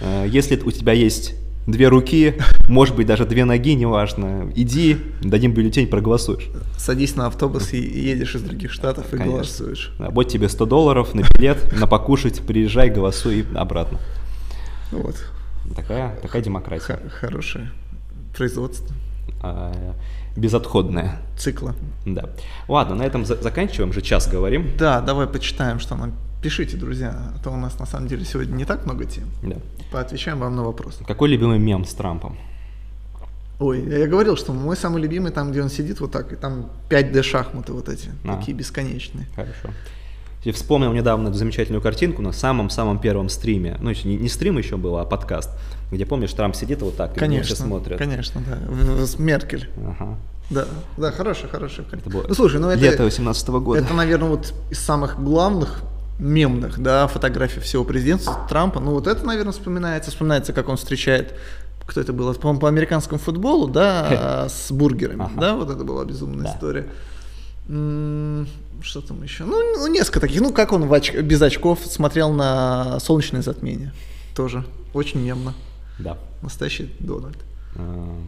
Э, 0.00 0.26
если 0.26 0.56
у 0.56 0.70
тебя 0.70 0.94
есть 0.94 1.34
две 1.66 1.88
руки, 1.88 2.34
может 2.68 2.94
быть, 2.96 3.06
даже 3.06 3.24
две 3.24 3.44
ноги, 3.44 3.74
неважно, 3.74 4.50
иди, 4.54 4.98
дадим 5.22 5.52
бюллетень, 5.52 5.86
проголосуешь. 5.86 6.48
Садись 6.76 7.16
на 7.16 7.26
автобус 7.26 7.72
и 7.72 7.78
едешь 7.80 8.34
из 8.34 8.42
других 8.42 8.72
штатов 8.72 9.06
и 9.12 9.16
Конечно. 9.16 9.32
голосуешь. 9.32 9.92
Да, 9.98 10.10
Вот 10.10 10.24
тебе 10.28 10.48
100 10.48 10.66
долларов 10.66 11.14
на 11.14 11.22
билет, 11.36 11.72
на 11.78 11.86
покушать, 11.86 12.40
приезжай, 12.46 12.90
голосуй 12.90 13.40
и 13.40 13.44
обратно. 13.54 13.98
Вот. 14.92 15.16
Такая, 15.74 16.14
такая 16.20 16.42
демократия. 16.42 16.94
Х- 16.94 17.08
хорошее 17.08 17.70
производство 18.36 18.94
А, 19.42 19.72
безотходная. 20.36 21.18
цикла. 21.38 21.74
Да. 22.04 22.30
Ладно, 22.68 22.96
на 22.96 23.02
этом 23.04 23.24
за- 23.24 23.40
заканчиваем, 23.40 23.90
уже 23.90 24.02
час 24.02 24.28
говорим. 24.28 24.70
Да, 24.78 25.00
давай 25.00 25.26
почитаем, 25.26 25.78
что 25.80 25.94
нам 25.96 26.12
пишите, 26.44 26.76
друзья, 26.76 27.16
а 27.34 27.42
то 27.42 27.50
у 27.50 27.56
нас 27.56 27.78
на 27.78 27.86
самом 27.86 28.06
деле 28.06 28.22
сегодня 28.26 28.54
не 28.54 28.66
так 28.66 28.84
много 28.84 29.06
тем. 29.06 29.24
Да. 29.42 29.56
Поотвечаем 29.90 30.38
вам 30.38 30.54
на 30.54 30.62
вопросы. 30.62 31.02
Какой 31.06 31.30
любимый 31.30 31.58
мем 31.58 31.86
с 31.86 31.94
Трампом? 31.94 32.36
Ой, 33.58 33.82
я 33.82 34.06
говорил, 34.06 34.36
что 34.36 34.52
мой 34.52 34.76
самый 34.76 35.00
любимый 35.00 35.32
там, 35.32 35.52
где 35.52 35.62
он 35.62 35.70
сидит 35.70 36.00
вот 36.00 36.12
так, 36.12 36.34
и 36.34 36.36
там 36.36 36.70
5D 36.90 37.22
шахматы 37.22 37.72
вот 37.72 37.88
эти, 37.88 38.10
А. 38.24 38.36
такие 38.36 38.54
бесконечные. 38.54 39.26
Хорошо. 39.34 39.70
Я 40.42 40.52
вспомнил 40.52 40.92
недавно 40.92 41.28
эту 41.28 41.38
замечательную 41.38 41.80
картинку 41.80 42.20
на 42.20 42.32
самом-самом 42.32 42.98
первом 42.98 43.30
стриме. 43.30 43.78
Ну, 43.80 43.88
еще 43.88 44.06
не, 44.06 44.18
не 44.18 44.28
стрим 44.28 44.58
еще 44.58 44.76
был, 44.76 44.98
а 44.98 45.06
подкаст. 45.06 45.48
Где, 45.90 46.04
помнишь, 46.04 46.34
Трамп 46.34 46.54
сидит 46.54 46.82
вот 46.82 46.98
так, 46.98 47.16
и 47.16 47.20
на 47.20 47.26
него 47.26 47.42
все 47.42 47.56
Конечно, 47.56 47.96
конечно, 47.96 48.42
да. 48.98 49.06
С 49.06 49.18
Меркель. 49.18 49.70
Ага. 49.78 50.18
Да, 50.50 50.66
да, 50.98 51.10
хорошая, 51.10 51.48
хорошая 51.48 51.86
картинка. 51.86 52.26
Ну 52.28 52.34
слушай, 52.34 52.60
ну 52.60 52.68
это, 52.68 52.82
лето 52.82 53.04
18 53.04 53.48
года. 53.48 53.80
это, 53.80 53.94
наверное, 53.94 54.28
вот 54.28 54.52
из 54.70 54.78
самых 54.78 55.18
главных 55.22 55.82
мемных, 56.18 56.78
да, 56.80 57.06
фотографий 57.08 57.60
всего 57.60 57.84
президентства 57.84 58.46
Трампа. 58.48 58.80
Ну 58.80 58.92
вот 58.92 59.06
это, 59.06 59.24
наверное, 59.26 59.52
вспоминается. 59.52 60.10
Вспоминается, 60.10 60.52
как 60.52 60.68
он 60.68 60.76
встречает, 60.76 61.34
кто 61.86 62.00
это 62.00 62.12
было, 62.12 62.32
по-моему, 62.34 62.60
по 62.60 62.68
американскому 62.68 63.18
футболу, 63.18 63.68
да, 63.68 64.46
с 64.48 64.70
бургерами, 64.70 65.24
Ага. 65.24 65.40
да, 65.40 65.54
вот 65.56 65.70
это 65.70 65.84
была 65.84 66.04
безумная 66.04 66.44
Да. 66.46 66.52
история. 66.54 66.86
Что 68.82 69.00
там 69.00 69.22
еще? 69.22 69.44
Ну, 69.44 69.52
ну, 69.78 69.86
несколько 69.86 70.20
таких. 70.20 70.40
Ну, 70.42 70.52
как 70.52 70.72
он 70.72 70.86
в 70.86 70.92
оч- 70.92 71.22
без 71.22 71.40
очков 71.40 71.80
смотрел 71.86 72.32
на 72.32 73.00
солнечное 73.00 73.40
затмение. 73.42 73.92
Тоже 74.36 74.64
очень 74.92 75.20
мемно. 75.20 75.54
Да. 75.98 76.18
Настоящий 76.42 76.94
Дональд. 77.00 77.38
А, 77.76 78.18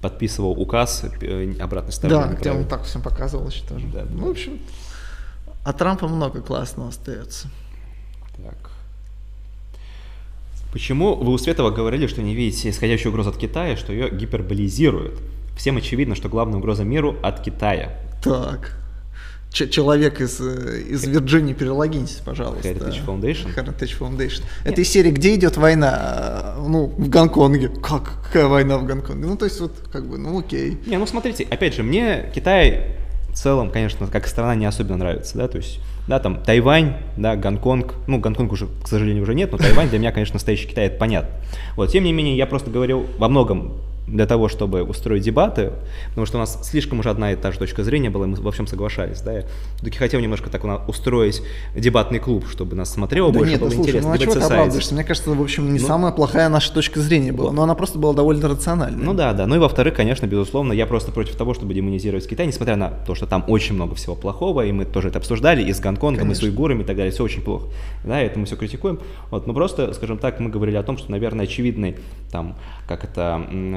Подписывал 0.00 0.52
указ 0.52 1.04
э, 1.20 1.54
обратной 1.60 1.92
стороны. 1.92 2.28
Да, 2.34 2.40
где 2.40 2.50
он 2.52 2.64
так 2.66 2.84
всем 2.84 3.02
показывал 3.02 3.48
еще 3.48 3.64
тоже. 3.66 3.86
Да. 3.92 4.04
ну, 4.10 4.26
в 4.26 4.30
общем, 4.30 4.58
а 5.64 5.72
Трампа 5.72 6.06
много 6.08 6.40
классного 6.40 6.90
остается. 6.90 7.48
Так. 8.36 8.70
Почему 10.72 11.14
вы 11.14 11.32
у 11.32 11.38
Светова 11.38 11.70
говорили, 11.70 12.06
что 12.06 12.20
не 12.22 12.34
видите 12.34 12.68
исходящую 12.68 13.12
угрозу 13.12 13.30
от 13.30 13.36
Китая, 13.36 13.76
что 13.76 13.92
ее 13.92 14.10
гиперболизируют? 14.10 15.20
Всем 15.56 15.76
очевидно, 15.76 16.14
что 16.16 16.28
главная 16.28 16.58
угроза 16.58 16.84
миру 16.84 17.16
от 17.22 17.40
Китая. 17.42 17.96
Так. 18.22 18.76
Ч- 19.52 19.68
человек 19.68 20.20
из, 20.20 20.40
э, 20.40 20.80
из 20.88 21.04
Вирджинии, 21.06 21.52
перелогиньтесь, 21.54 22.16
пожалуйста. 22.24 22.68
Heritage 22.68 23.06
Foundation? 23.06 23.54
Heritage 23.54 23.96
Foundation. 24.00 24.42
Это 24.64 24.80
из 24.80 24.88
серии 24.90 25.12
«Где 25.12 25.36
идет 25.36 25.56
война?» 25.56 26.56
Ну, 26.58 26.86
в 26.86 27.08
Гонконге. 27.08 27.68
Как? 27.68 28.14
Какая 28.24 28.46
война 28.48 28.78
в 28.78 28.84
Гонконге? 28.84 29.28
Ну, 29.28 29.36
то 29.36 29.44
есть, 29.44 29.60
вот, 29.60 29.72
как 29.92 30.08
бы, 30.08 30.18
ну, 30.18 30.40
окей. 30.40 30.76
Не, 30.86 30.98
ну 30.98 31.06
смотрите, 31.06 31.46
опять 31.48 31.74
же, 31.74 31.84
мне 31.84 32.32
Китай 32.34 32.96
в 33.34 33.36
целом, 33.36 33.70
конечно, 33.70 34.06
как 34.06 34.28
страна 34.28 34.54
не 34.54 34.64
особенно 34.64 34.96
нравится, 34.96 35.36
да, 35.36 35.48
то 35.48 35.56
есть, 35.56 35.80
да, 36.06 36.20
там 36.20 36.36
Тайвань, 36.36 36.94
да, 37.16 37.34
Гонконг, 37.34 37.94
ну, 38.06 38.20
Гонконг 38.20 38.52
уже, 38.52 38.68
к 38.82 38.86
сожалению, 38.86 39.24
уже 39.24 39.34
нет, 39.34 39.50
но 39.50 39.58
Тайвань 39.58 39.88
для 39.88 39.98
меня, 39.98 40.12
конечно, 40.12 40.34
настоящий 40.34 40.68
Китай, 40.68 40.86
это 40.86 40.98
понятно. 40.98 41.30
Вот, 41.76 41.90
тем 41.90 42.04
не 42.04 42.12
менее, 42.12 42.36
я 42.36 42.46
просто 42.46 42.70
говорил 42.70 43.06
во 43.18 43.28
многом 43.28 43.72
для 44.06 44.26
того, 44.26 44.48
чтобы 44.48 44.82
устроить 44.82 45.22
дебаты, 45.22 45.72
потому 46.10 46.26
что 46.26 46.36
у 46.36 46.40
нас 46.40 46.58
слишком 46.68 46.98
уже 47.00 47.10
одна 47.10 47.32
и 47.32 47.36
та 47.36 47.52
же 47.52 47.58
точка 47.58 47.82
зрения 47.84 48.10
была, 48.10 48.26
и 48.26 48.28
мы 48.28 48.36
во 48.36 48.52
всем 48.52 48.66
соглашались, 48.66 49.20
да, 49.22 49.32
я 49.32 49.44
все-таки 49.76 49.96
хотел 49.98 50.20
немножко 50.20 50.50
так 50.50 50.62
устроить 50.88 51.42
дебатный 51.74 52.18
клуб, 52.18 52.44
чтобы 52.50 52.76
нас 52.76 52.92
смотрело 52.92 53.32
Да 53.32 53.38
больше, 53.38 53.52
нет, 53.52 53.60
было 53.60 53.70
слушай, 53.70 53.88
интересно. 53.88 54.08
ну 54.10 54.14
а 54.14 54.18
чего 54.18 54.32
ты 54.34 54.40
оправдываешься? 54.40 54.94
Мне 54.94 55.04
кажется, 55.04 55.30
в 55.30 55.40
общем, 55.40 55.72
не 55.72 55.78
Ну. 55.78 55.86
самая 55.86 56.12
плохая 56.12 56.48
наша 56.48 56.72
точка 56.72 57.00
зрения 57.00 57.32
была, 57.32 57.52
но 57.52 57.62
она 57.62 57.74
просто 57.74 57.98
была 57.98 58.12
довольно 58.12 58.48
рациональная. 58.48 59.02
Ну 59.04 59.14
да, 59.14 59.32
да. 59.32 59.46
Ну 59.46 59.56
и 59.56 59.58
во-вторых, 59.58 59.94
конечно, 59.94 60.26
безусловно, 60.26 60.72
я 60.72 60.86
просто 60.86 61.10
против 61.12 61.36
того, 61.36 61.54
чтобы 61.54 61.72
демонизировать 61.74 62.28
Китай, 62.28 62.46
несмотря 62.46 62.76
на 62.76 62.90
то, 63.06 63.14
что 63.14 63.26
там 63.26 63.44
очень 63.48 63.74
много 63.74 63.94
всего 63.94 64.14
плохого, 64.14 64.64
и 64.66 64.72
мы 64.72 64.84
тоже 64.84 65.08
это 65.08 65.18
обсуждали, 65.18 65.62
и 65.62 65.72
с 65.72 65.80
Гонконгом, 65.80 66.30
и 66.30 66.34
с 66.34 66.38
Конечно. 66.38 66.48
уйгурами 66.48 66.82
и 66.82 66.84
так 66.84 66.96
далее, 66.96 67.12
все 67.12 67.24
очень 67.24 67.40
плохо. 67.42 67.66
Да, 68.04 68.22
и 68.22 68.26
это 68.26 68.38
мы 68.38 68.46
все 68.46 68.56
критикуем. 68.56 69.00
Вот, 69.30 69.46
ну 69.46 69.54
просто, 69.54 69.92
скажем 69.94 70.18
так, 70.18 70.40
мы 70.40 70.50
говорили 70.50 70.76
о 70.76 70.82
том, 70.82 70.98
что, 70.98 71.10
наверное, 71.10 71.44
очевидный, 71.44 71.96
там, 72.30 72.56
как 72.86 73.04
это, 73.04 73.42
м, 73.50 73.74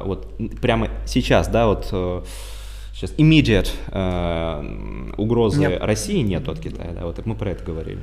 э, 0.00 0.04
вот 0.04 0.28
прямо 0.60 0.88
сейчас, 1.06 1.48
да, 1.48 1.66
вот 1.66 1.88
э, 1.92 2.22
сейчас 2.94 3.14
immediate 3.18 3.70
э, 3.88 5.12
угрозы 5.16 5.60
Нет. 5.60 5.82
России 5.82 6.20
нет 6.20 6.48
от 6.48 6.60
Китая, 6.60 6.92
да, 6.94 7.04
вот 7.04 7.24
мы 7.24 7.34
про 7.34 7.50
это 7.50 7.64
говорили. 7.64 8.00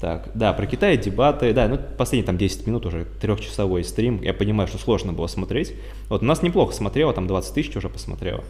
Так, 0.00 0.30
да, 0.34 0.54
про 0.54 0.66
Китай 0.66 0.96
дебаты, 0.96 1.52
да, 1.52 1.68
ну 1.68 1.78
последние 1.98 2.26
там 2.26 2.38
10 2.38 2.66
минут 2.66 2.86
уже 2.86 3.04
трехчасовой 3.20 3.84
стрим, 3.84 4.22
я 4.22 4.32
понимаю, 4.32 4.66
что 4.66 4.78
сложно 4.78 5.12
было 5.12 5.26
смотреть. 5.26 5.74
Вот 6.08 6.22
у 6.22 6.24
нас 6.24 6.42
неплохо 6.42 6.72
смотрело, 6.72 7.12
там 7.12 7.26
20 7.26 7.54
тысяч 7.54 7.76
уже 7.76 7.90
посмотрело. 7.90 8.42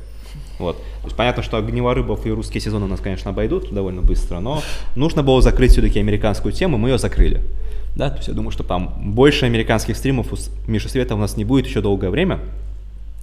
Вот. 0.61 0.77
То 0.77 1.07
есть 1.07 1.17
понятно, 1.17 1.43
что 1.43 1.57
Огневорыбов 1.57 2.27
и 2.27 2.31
русские 2.31 2.61
сезоны 2.61 2.85
у 2.85 2.89
нас, 2.89 3.01
конечно, 3.01 3.31
обойдут 3.31 3.73
довольно 3.73 4.03
быстро, 4.03 4.41
но 4.41 4.63
нужно 4.95 5.23
было 5.23 5.41
закрыть 5.41 5.73
все-таки 5.73 5.99
американскую 5.99 6.53
тему, 6.53 6.77
мы 6.77 6.91
ее 6.91 6.99
закрыли. 6.99 7.41
Да, 7.97 8.11
то 8.11 8.17
есть 8.17 8.29
я 8.29 8.35
думаю, 8.35 8.53
что 8.53 8.63
там 8.63 9.13
больше 9.15 9.47
американских 9.47 9.97
стримов 9.97 10.33
у 10.33 10.71
Миши 10.71 10.89
Света 10.89 11.15
у 11.15 11.19
нас 11.19 11.37
не 11.37 11.45
будет 11.45 11.67
еще 11.67 11.81
долгое 11.81 12.11
время. 12.11 12.39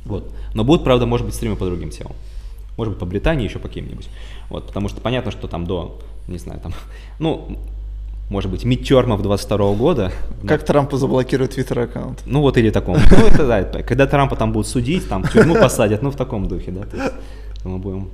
Вот. 0.05 0.33
Но 0.53 0.63
будут, 0.63 0.83
правда, 0.83 1.05
может 1.05 1.25
быть, 1.25 1.35
стримы 1.35 1.55
по 1.55 1.65
другим 1.65 1.89
темам. 1.89 2.13
Может 2.75 2.93
быть, 2.93 2.99
по 2.99 3.05
Британии, 3.05 3.45
еще 3.45 3.59
по 3.59 3.67
каким-нибудь. 3.67 4.09
Вот, 4.49 4.67
потому 4.67 4.89
что 4.89 4.99
понятно, 4.99 5.31
что 5.31 5.47
там 5.47 5.65
до, 5.65 5.99
не 6.27 6.37
знаю, 6.37 6.59
там, 6.59 6.73
ну, 7.19 7.57
может 8.29 8.51
быть, 8.51 8.65
мидтермов 8.65 9.21
22 9.21 9.73
года. 9.73 10.11
Как 10.45 10.63
Трампу 10.63 10.97
заблокирует 10.97 11.51
твиттер 11.51 11.79
аккаунт? 11.79 12.23
Ну, 12.25 12.41
вот 12.41 12.57
или 12.57 12.69
таком. 12.69 12.97
Ну, 12.97 13.25
это 13.25 13.47
да, 13.47 13.63
когда 13.83 14.05
Трампа 14.05 14.35
там 14.35 14.51
будут 14.51 14.67
судить, 14.67 15.07
там 15.07 15.23
в 15.23 15.31
тюрьму 15.31 15.55
посадят, 15.55 16.01
ну, 16.01 16.11
в 16.11 16.15
таком 16.15 16.47
духе, 16.47 16.71
да. 16.71 17.11
Мы 17.67 17.77
будем 17.79 18.09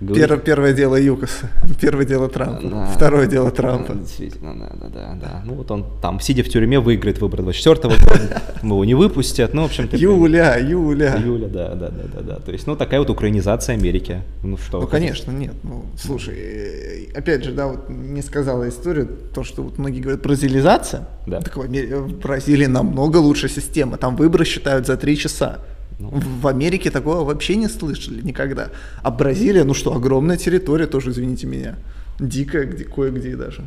говорить. 0.00 0.22
Первое, 0.22 0.38
первое 0.38 0.72
дело 0.72 0.96
Юкоса, 0.96 1.50
первое 1.80 2.04
дело 2.04 2.28
Трампа, 2.28 2.68
да. 2.68 2.86
второе 2.86 3.26
дело 3.26 3.50
Трампа. 3.50 3.94
Действительно, 3.94 4.54
да, 4.54 4.72
да, 4.74 4.88
да, 4.88 5.18
да. 5.20 5.42
Ну 5.44 5.54
вот 5.54 5.70
он 5.70 5.86
там, 6.00 6.20
сидя 6.20 6.42
в 6.42 6.48
тюрьме, 6.48 6.80
выиграет 6.80 7.20
выборы 7.20 7.42
24 7.42 7.96
года, 7.96 8.42
его 8.62 8.84
не 8.84 8.94
выпустят, 8.94 9.54
ну, 9.54 9.62
в 9.62 9.66
общем-то. 9.66 9.96
Юля, 9.96 10.56
Юля. 10.56 11.16
Юля, 11.16 11.48
да, 11.48 11.74
да, 11.74 11.88
да, 11.90 12.04
да, 12.14 12.20
да. 12.20 12.36
То 12.36 12.52
есть, 12.52 12.66
ну, 12.66 12.76
такая 12.76 13.00
вот 13.00 13.10
украинизация 13.10 13.74
Америки. 13.74 14.22
Ну, 14.42 14.56
что? 14.56 14.80
Ну, 14.80 14.86
конечно, 14.86 15.30
нет. 15.30 15.54
Ну, 15.62 15.84
слушай, 15.98 16.34
э, 16.36 17.12
опять 17.14 17.44
же, 17.44 17.52
да, 17.52 17.68
вот 17.68 17.88
не 17.88 18.22
сказала 18.22 18.68
историю, 18.68 19.08
то, 19.34 19.44
что 19.44 19.62
вот 19.62 19.78
многие 19.78 20.00
говорят 20.00 20.22
бразилизация. 20.22 21.08
Да. 21.26 21.40
Так 21.40 21.56
в 21.56 22.18
Бразилии 22.18 22.66
намного 22.66 23.18
лучше 23.18 23.48
система. 23.48 23.96
Там 23.96 24.16
выборы 24.16 24.44
считают 24.44 24.86
за 24.86 24.96
три 24.96 25.16
часа. 25.16 25.58
Ну. 25.98 26.10
В 26.12 26.46
Америке 26.48 26.90
такого 26.90 27.24
вообще 27.24 27.56
не 27.56 27.68
слышали 27.68 28.20
никогда. 28.20 28.70
А 29.02 29.10
Бразилия, 29.10 29.64
ну 29.64 29.74
что, 29.74 29.94
огромная 29.94 30.36
территория 30.36 30.86
тоже, 30.86 31.10
извините 31.10 31.46
меня. 31.46 31.76
Дикая, 32.18 32.64
где 32.64 32.84
кое-где 32.84 33.36
даже. 33.36 33.64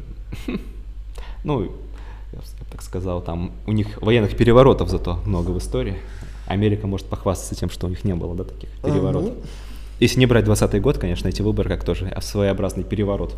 Ну, 1.44 1.72
я 2.34 2.40
так 2.72 2.82
сказал, 2.82 3.22
там 3.22 3.54
у 3.68 3.72
них 3.72 4.02
военных 4.02 4.36
переворотов 4.36 4.90
зато 4.90 5.22
много 5.26 5.52
в 5.52 5.60
истории. 5.60 5.95
Америка 6.45 6.88
может 6.88 7.08
похвастаться 7.08 7.56
тем, 7.56 7.70
что 7.70 7.88
у 7.88 7.90
них 7.90 8.04
не 8.04 8.16
было, 8.16 8.36
да, 8.36 8.44
таких 8.44 8.70
переворотов. 8.82 9.32
А, 9.32 9.34
ну... 9.34 9.41
Если 9.99 10.20
не 10.20 10.26
брать 10.26 10.45
20 10.45 10.82
год, 10.82 10.98
конечно, 10.98 11.28
эти 11.28 11.41
выборы 11.41 11.70
как 11.70 11.84
тоже 11.84 12.14
своеобразный 12.22 12.84
переворот. 12.84 13.36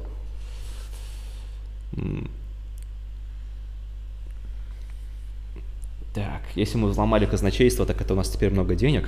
Так, 6.19 6.41
если 6.55 6.77
мы 6.77 6.89
взломали 6.89 7.25
казначейство, 7.25 7.85
так 7.85 8.01
это 8.01 8.13
у 8.13 8.17
нас 8.17 8.29
теперь 8.29 8.51
много 8.51 8.75
денег. 8.75 9.07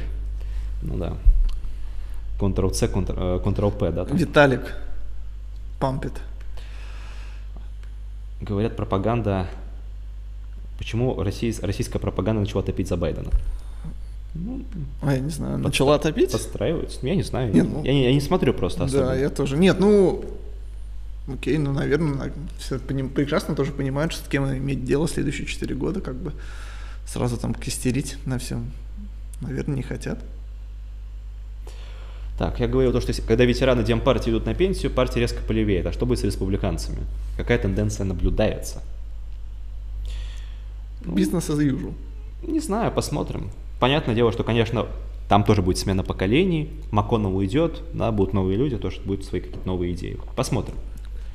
Ну 0.81 0.95
да. 0.95 1.17
Ctrl-C, 2.39 2.87
Ctrl-P, 2.87 3.85
э, 3.85 3.91
да? 3.91 4.05
Там. 4.05 4.15
Виталик 4.15 4.77
пампит. 5.77 6.13
Говорят, 8.39 8.77
пропаганда... 8.77 9.47
Почему 10.77 11.21
Россия, 11.21 11.53
российская 11.61 11.99
пропаганда 11.99 12.39
начала 12.39 12.63
топить 12.63 12.87
за 12.87 12.95
Байдена? 12.95 13.29
Ну, 14.33 14.63
а 15.01 15.13
я 15.13 15.19
не 15.19 15.29
знаю, 15.29 15.55
подстра... 15.55 15.67
начала 15.67 15.99
топить? 15.99 16.31
Подстраивается. 16.31 17.05
Я 17.05 17.15
не 17.15 17.23
знаю. 17.23 17.53
Нет, 17.53 17.67
ну... 17.69 17.83
я, 17.83 17.91
не, 17.91 18.05
я 18.05 18.13
не 18.13 18.21
смотрю 18.21 18.53
просто 18.53 18.85
особо. 18.85 19.07
Да, 19.07 19.15
я 19.15 19.29
тоже. 19.29 19.57
Нет, 19.57 19.81
ну, 19.81 20.23
окей, 21.27 21.57
ну, 21.57 21.73
наверное, 21.73 22.31
все 22.57 22.79
прекрасно 22.79 23.53
тоже 23.53 23.73
понимают, 23.73 24.13
что 24.13 24.23
с 24.23 24.29
кем 24.29 24.45
иметь 24.45 24.85
дело 24.85 25.09
следующие 25.09 25.45
четыре 25.45 25.75
года, 25.75 25.99
как 25.99 26.15
бы 26.15 26.31
сразу 27.05 27.37
там 27.37 27.53
кистерить 27.53 28.17
на 28.25 28.37
всем, 28.37 28.71
наверное, 29.41 29.75
не 29.75 29.83
хотят. 29.83 30.19
Так, 32.37 32.59
я 32.59 32.67
говорил 32.67 32.91
то, 32.91 33.01
что 33.01 33.13
когда 33.21 33.45
ветераны 33.45 33.83
Демпартии 33.83 34.31
идут 34.31 34.45
на 34.45 34.55
пенсию, 34.55 34.91
партия 34.91 35.19
резко 35.19 35.41
полевеет. 35.43 35.85
А 35.85 35.91
что 35.91 36.07
будет 36.07 36.19
с 36.19 36.23
республиканцами? 36.23 37.05
Какая 37.37 37.59
тенденция 37.59 38.03
наблюдается? 38.03 38.81
Бизнес 41.05 41.49
as 41.49 41.59
usual. 41.59 41.93
Не 42.41 42.59
знаю, 42.59 42.91
посмотрим. 42.91 43.51
Понятное 43.79 44.15
дело, 44.15 44.31
что, 44.31 44.43
конечно, 44.43 44.87
там 45.29 45.43
тоже 45.43 45.61
будет 45.61 45.77
смена 45.77 46.03
поколений, 46.03 46.71
МакКоннелл 46.91 47.35
уйдет, 47.35 47.81
да, 47.93 48.11
будут 48.11 48.33
новые 48.33 48.57
люди, 48.57 48.77
тоже 48.77 48.99
будут 49.01 49.23
свои 49.23 49.41
какие-то 49.41 49.67
новые 49.67 49.93
идеи. 49.93 50.17
Посмотрим. 50.35 50.75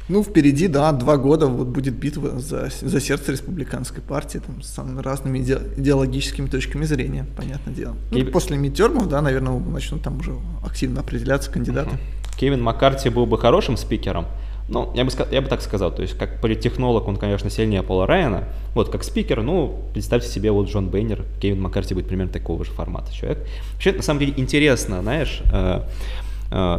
Ну, 0.09 0.23
впереди, 0.23 0.69
да, 0.69 0.93
два 0.93 1.17
года 1.17 1.47
вот 1.47 1.67
будет 1.69 1.95
битва 1.95 2.39
за, 2.39 2.69
за 2.81 3.01
сердце 3.01 3.33
республиканской 3.33 4.03
партии, 4.03 4.39
там, 4.39 4.63
с 4.63 4.69
самыми 4.69 5.01
разными 5.01 5.41
иде, 5.41 5.59
идеологическими 5.77 6.49
точками 6.49 6.85
зрения, 6.85 7.27
понятное 7.37 7.75
дело. 7.75 7.97
Ну, 8.13 8.25
после 8.27 8.57
мидтермов, 8.57 9.09
да, 9.09 9.21
наверное, 9.21 9.59
начнут 9.59 10.03
там 10.03 10.19
уже 10.19 10.37
активно 10.65 11.01
определяться 11.01 11.51
кандидаты. 11.51 11.91
Угу. 11.91 11.99
Кевин 12.39 12.63
Маккарти 12.63 13.09
был 13.09 13.27
бы 13.27 13.37
хорошим 13.39 13.77
спикером, 13.77 14.27
ну, 14.69 14.93
я 14.95 15.05
бы, 15.05 15.11
я 15.31 15.43
бы 15.43 15.49
так 15.49 15.63
сказал, 15.63 15.95
то 15.95 16.03
есть 16.03 16.19
как 16.19 16.41
политтехнолог 16.41 17.07
он, 17.07 17.17
конечно, 17.17 17.51
сильнее 17.51 17.83
Пола 17.83 18.07
Райана, 18.07 18.45
вот 18.75 18.91
как 18.91 19.05
спикер, 19.05 19.43
ну, 19.43 19.85
представьте 19.93 20.29
себе, 20.29 20.51
вот 20.51 20.69
Джон 20.69 20.89
Бейнер, 20.89 21.25
Кевин 21.41 21.61
Маккарти 21.61 21.95
будет 21.95 22.09
примерно 22.09 22.33
такого 22.33 22.65
же 22.65 22.73
формата 22.73 23.15
человек. 23.15 23.47
Вообще, 23.75 23.93
на 23.93 24.03
самом 24.03 24.21
деле, 24.21 24.35
интересно, 24.37 25.03
знаешь, 25.03 25.43
Э, 25.53 25.83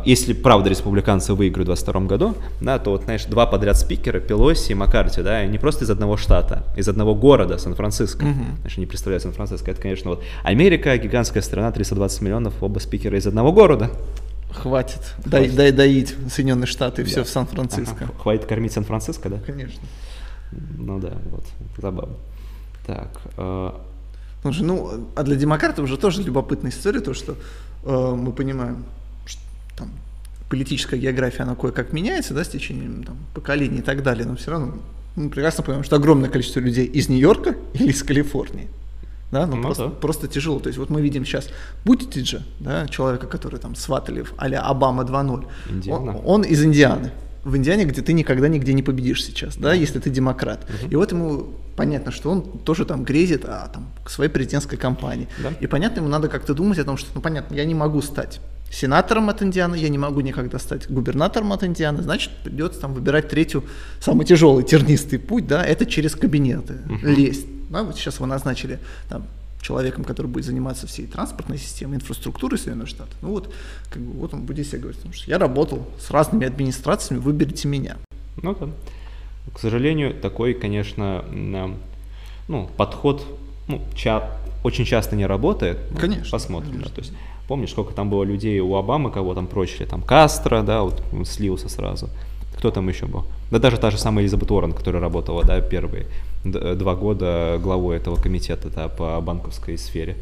если 0.06 0.34
правда 0.34 0.70
республиканцы 0.70 1.34
выиграют 1.34 1.68
в 1.68 1.74
2022 1.74 2.08
году, 2.08 2.36
да, 2.62 2.80
то 2.80 2.92
вот, 2.92 3.04
знаешь, 3.04 3.26
два 3.26 3.46
подряд 3.46 3.78
спикера, 3.78 4.20
Пелоси 4.20 4.72
и 4.72 4.76
Маккарти, 4.76 5.22
да, 5.22 5.46
не 5.46 5.58
просто 5.58 5.86
из 5.86 5.90
одного 5.90 6.18
штата, 6.18 6.64
из 6.76 6.88
одного 6.88 7.16
города, 7.16 7.58
Сан-Франциско. 7.58 8.24
Угу. 8.24 8.46
Знаешь, 8.62 8.78
не 8.78 8.86
представляю 8.86 9.22
Сан-Франциско, 9.22 9.72
это, 9.72 9.82
конечно, 9.82 10.12
вот 10.12 10.24
Америка, 10.44 10.98
гигантская 10.98 11.44
страна, 11.44 11.72
320 11.72 12.22
миллионов, 12.22 12.54
оба 12.62 12.80
спикера 12.80 13.18
из 13.18 13.28
одного 13.28 13.52
города. 13.52 13.92
Хватит. 14.52 15.16
Дай, 15.26 15.50
дай 15.50 15.72
доить 15.72 16.16
Соединенные 16.30 16.68
Штаты, 16.68 17.04
да. 17.04 17.10
все 17.10 17.24
в 17.24 17.30
Сан-Франциско. 17.30 18.06
Ага. 18.06 18.14
Хватит 18.22 18.46
кормить 18.46 18.74
Сан-Франциско, 18.74 19.30
да? 19.30 19.38
Конечно. 19.46 19.82
Ну 20.52 21.00
да, 21.00 21.14
вот, 21.30 21.44
забавно. 21.78 22.16
Так. 22.86 23.10
Э... 23.38 23.72
Слушай, 24.42 24.64
ну, 24.64 25.08
а 25.16 25.24
для 25.24 25.36
демократов 25.36 25.84
уже 25.84 25.98
тоже 25.98 26.24
любопытная 26.24 26.72
история, 26.72 27.02
то, 27.02 27.14
что 27.14 27.36
э, 27.84 28.16
мы 28.16 28.32
понимаем, 28.32 28.86
политическая 30.50 30.98
география, 30.98 31.44
она 31.44 31.56
кое-как 31.56 31.94
меняется, 31.94 32.34
да, 32.34 32.44
с 32.44 32.50
течением 32.50 33.04
там, 33.04 33.18
поколений 33.34 33.80
и 33.80 33.82
так 33.82 34.04
далее, 34.04 34.26
но 34.26 34.36
все 34.36 34.52
равно 34.52 34.76
мы 35.16 35.30
прекрасно 35.30 35.64
понимаем, 35.64 35.84
что 35.84 35.96
огромное 35.96 36.30
количество 36.30 36.60
людей 36.60 36.86
из 36.86 37.10
Нью-Йорка 37.10 37.56
или 37.74 37.90
из 37.90 38.04
Калифорнии. 38.04 38.68
Да, 39.32 39.46
ну, 39.46 39.58
ну 39.58 39.64
просто, 39.64 39.84
да. 39.86 39.90
просто 39.90 40.28
тяжело. 40.28 40.60
То 40.60 40.68
есть 40.68 40.80
вот 40.80 40.90
мы 40.90 41.02
видим 41.02 41.26
сейчас 41.26 41.50
Бутитиджа, 41.84 42.44
да, 42.60 42.88
человека, 42.88 43.28
который 43.28 43.60
там 43.60 43.76
сватали 43.76 44.22
в 44.22 44.34
а 44.38 44.46
Обама 44.46 45.04
2.0. 45.04 45.90
Он, 45.90 46.22
он 46.24 46.42
из 46.44 46.64
Индианы. 46.64 47.12
В 47.44 47.58
Индиане, 47.58 47.86
где 47.86 48.02
ты 48.02 48.14
никогда 48.14 48.48
нигде 48.48 48.74
не 48.74 48.84
победишь 48.84 49.24
сейчас, 49.24 49.56
да, 49.56 49.70
да 49.70 49.74
если 49.74 50.00
ты 50.00 50.10
демократ. 50.10 50.64
Угу. 50.64 50.92
И 50.92 50.96
вот 50.96 51.12
ему 51.12 51.48
понятно, 51.76 52.12
что 52.12 52.30
он 52.30 52.42
тоже 52.42 52.86
там 52.86 53.04
грезит 53.04 53.46
о 53.46 53.68
там, 53.68 53.90
своей 54.06 54.30
президентской 54.30 54.78
кампании. 54.78 55.28
Да. 55.42 55.54
И 55.60 55.68
понятно, 55.68 56.00
ему 56.00 56.10
надо 56.10 56.30
как-то 56.30 56.54
думать 56.54 56.80
о 56.80 56.84
том, 56.84 56.98
что, 56.98 57.10
ну 57.16 57.22
понятно, 57.22 57.56
я 57.56 57.66
не 57.66 57.76
могу 57.76 58.02
стать 58.02 58.40
сенатором 58.72 59.30
от 59.30 59.42
Индианы, 59.42 59.76
я 59.76 59.90
не 59.90 59.98
могу 59.98 60.22
никогда 60.22 60.60
стать 60.60 60.90
губернатором 60.90 61.54
от 61.54 61.64
Индианы, 61.64 62.02
значит, 62.04 62.32
придется 62.44 62.82
там 62.82 62.94
выбирать 62.94 63.30
третью, 63.30 63.64
самый 64.00 64.26
тяжелый, 64.26 64.64
тернистый 64.64 65.20
путь, 65.20 65.48
да, 65.48 65.64
это 65.64 65.86
через 65.86 66.16
кабинеты, 66.16 66.74
uh-huh. 66.74 67.16
лезть. 67.16 67.48
Да, 67.70 67.84
вот 67.84 67.96
сейчас 67.96 68.20
вы 68.20 68.28
назначили 68.28 68.80
там, 69.10 69.26
человеком, 69.62 70.04
который 70.04 70.28
будет 70.28 70.46
заниматься 70.46 70.88
всей 70.88 71.08
транспортной 71.08 71.58
системой, 71.58 71.98
инфраструктурой 71.98 72.58
Соединенных 72.58 72.88
Штатов. 72.88 73.16
Ну 73.22 73.30
вот, 73.30 73.54
как 73.90 74.02
бы, 74.02 74.20
вот 74.20 74.34
он 74.34 74.44
будет 74.44 74.68
себе 74.68 74.80
говорить, 74.80 75.02
что 75.14 75.30
я 75.30 75.38
работал 75.38 75.86
с 76.00 76.12
разными 76.12 76.46
администрациями, 76.46 77.20
выберите 77.20 77.68
меня. 77.68 77.98
Ну 78.42 78.56
да. 78.56 78.70
К 79.54 79.60
сожалению, 79.60 80.14
такой, 80.14 80.54
конечно, 80.54 81.26
ну, 82.48 82.70
подход 82.78 83.26
ну, 83.68 83.82
ча- 83.96 84.30
очень 84.64 84.86
часто 84.86 85.16
не 85.16 85.26
работает. 85.26 85.80
Конечно. 86.00 86.32
Посмотрим. 86.32 86.72
Конечно. 86.72 86.90
Да, 86.90 86.96
то 86.96 87.02
есть 87.02 87.14
Помнишь, 87.48 87.72
сколько 87.72 87.94
там 87.94 88.10
было 88.10 88.24
людей 88.24 88.60
у 88.60 88.76
Обамы, 88.76 89.12
кого 89.12 89.34
там 89.34 89.48
прочили? 89.48 89.86
Там 89.86 90.02
Кастро, 90.02 90.64
да, 90.64 90.84
вот 90.84 91.02
слился 91.26 91.70
сразу. 91.70 92.10
Кто 92.58 92.72
там 92.72 92.90
еще 92.90 93.06
был? 93.06 93.24
Да 93.52 93.60
даже 93.60 93.78
та 93.78 93.92
же 93.92 93.98
самая 93.98 94.24
Элизабет 94.24 94.52
Уоррен, 94.52 94.74
которая 94.74 95.02
работала, 95.02 95.44
да, 95.44 95.62
первые 95.62 96.08
два 96.44 96.96
года 96.96 97.60
главой 97.62 97.98
этого 97.98 98.16
комитета 98.16 98.70
да, 98.70 98.88
по 98.88 99.20
банковской 99.22 99.78
сфере 99.78 100.18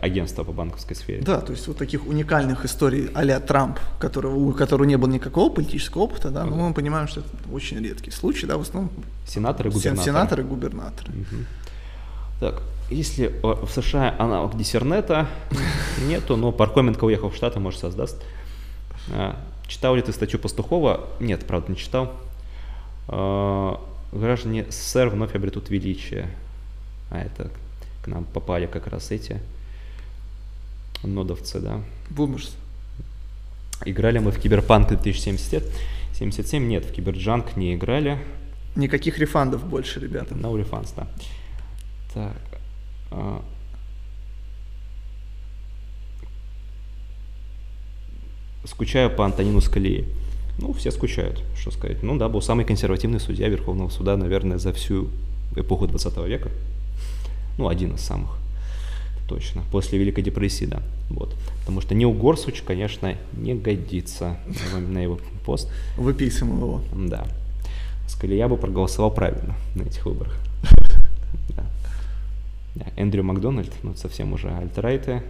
агентства 0.00 0.42
по 0.42 0.52
банковской 0.52 0.96
сфере. 0.96 1.22
Да, 1.22 1.40
то 1.40 1.52
есть 1.52 1.68
вот 1.68 1.76
таких 1.76 2.06
уникальных 2.06 2.64
историй 2.64 3.08
а 3.14 3.40
Трамп, 3.40 3.78
которого, 3.98 4.34
у 4.34 4.52
которого 4.52 4.84
не 4.84 4.96
было 4.96 5.08
никакого 5.08 5.48
политического 5.52 6.02
опыта, 6.02 6.30
да, 6.30 6.44
но 6.44 6.56
мы 6.56 6.74
понимаем, 6.74 7.06
что 7.06 7.20
это 7.20 7.28
очень 7.52 7.78
редкий 7.78 8.10
случай, 8.10 8.46
да, 8.46 8.58
в 8.58 8.62
основном 8.62 8.90
сенаторы, 9.26 9.70
губернаторы. 9.70 10.04
Сенаторы, 10.04 10.42
губернаторы. 10.42 11.12
Угу. 11.12 11.36
Так, 12.40 12.62
если 12.90 13.34
в 13.42 13.68
США 13.68 14.14
аналог 14.18 14.56
диссернета 14.56 15.28
нету, 16.06 16.36
но 16.36 16.52
Пархоменко 16.52 17.04
уехал 17.04 17.28
в 17.30 17.36
Штаты, 17.36 17.60
может, 17.60 17.80
создаст. 17.80 18.20
А, 19.12 19.36
читал 19.66 19.94
ли 19.94 20.02
ты 20.02 20.12
статью 20.12 20.40
Пастухова? 20.40 21.06
Нет, 21.20 21.46
правда, 21.46 21.70
не 21.70 21.76
читал. 21.76 22.12
А, 23.08 23.80
граждане 24.10 24.66
СССР 24.70 25.08
вновь 25.08 25.34
обретут 25.34 25.68
величие. 25.68 26.30
А 27.10 27.20
это 27.20 27.50
к 28.02 28.06
нам 28.06 28.24
попали 28.24 28.66
как 28.66 28.86
раз 28.86 29.10
эти 29.10 29.38
нодовцы, 31.02 31.60
да. 31.60 31.80
Бумерс. 32.08 32.56
Играли 33.84 34.18
мы 34.18 34.30
в 34.30 34.40
Киберпанк 34.40 34.88
2077. 34.88 35.62
77 36.14 36.66
нет, 36.66 36.84
в 36.84 36.92
Киберджанк 36.92 37.56
не 37.56 37.74
играли. 37.74 38.18
Никаких 38.76 39.18
рефандов 39.18 39.64
больше, 39.64 40.00
ребята. 40.00 40.34
No 40.34 40.52
refunds, 40.52 40.92
да. 40.96 41.06
Так. 42.12 42.36
А, 43.10 43.42
скучаю 48.64 49.10
по 49.10 49.24
Антонину 49.24 49.60
Скалии. 49.60 50.06
Ну, 50.58 50.72
все 50.72 50.90
скучают, 50.90 51.42
что 51.56 51.70
сказать. 51.70 52.02
Ну 52.02 52.16
да, 52.18 52.28
был 52.28 52.42
самый 52.42 52.64
консервативный 52.64 53.20
судья 53.20 53.48
Верховного 53.48 53.88
суда, 53.88 54.16
наверное, 54.16 54.58
за 54.58 54.72
всю 54.72 55.08
эпоху 55.56 55.86
20 55.86 56.16
века. 56.26 56.50
Ну, 57.58 57.68
один 57.68 57.94
из 57.94 58.00
самых 58.00 58.40
точно. 59.30 59.62
После 59.70 59.96
Великой 59.96 60.22
депрессии, 60.22 60.64
да. 60.64 60.82
Вот. 61.08 61.32
Потому 61.60 61.80
что 61.80 61.94
Нил 61.94 62.12
Горсуч, 62.12 62.62
конечно, 62.62 63.16
не 63.32 63.54
годится 63.54 64.36
на 64.76 64.98
его 64.98 65.20
пост. 65.46 65.70
Выписываем 65.96 66.56
его. 66.56 66.82
Да. 66.92 67.28
Скорее, 68.08 68.38
я 68.38 68.48
бы 68.48 68.56
проголосовал 68.56 69.12
правильно 69.12 69.54
на 69.76 69.82
этих 69.82 70.04
выборах. 70.04 70.36
Да. 71.56 71.64
Да. 72.74 72.86
Эндрю 72.96 73.24
Макдональд, 73.24 73.72
ну, 73.82 73.94
совсем 73.94 74.32
уже 74.32 74.50
альтрайты. 74.50 75.22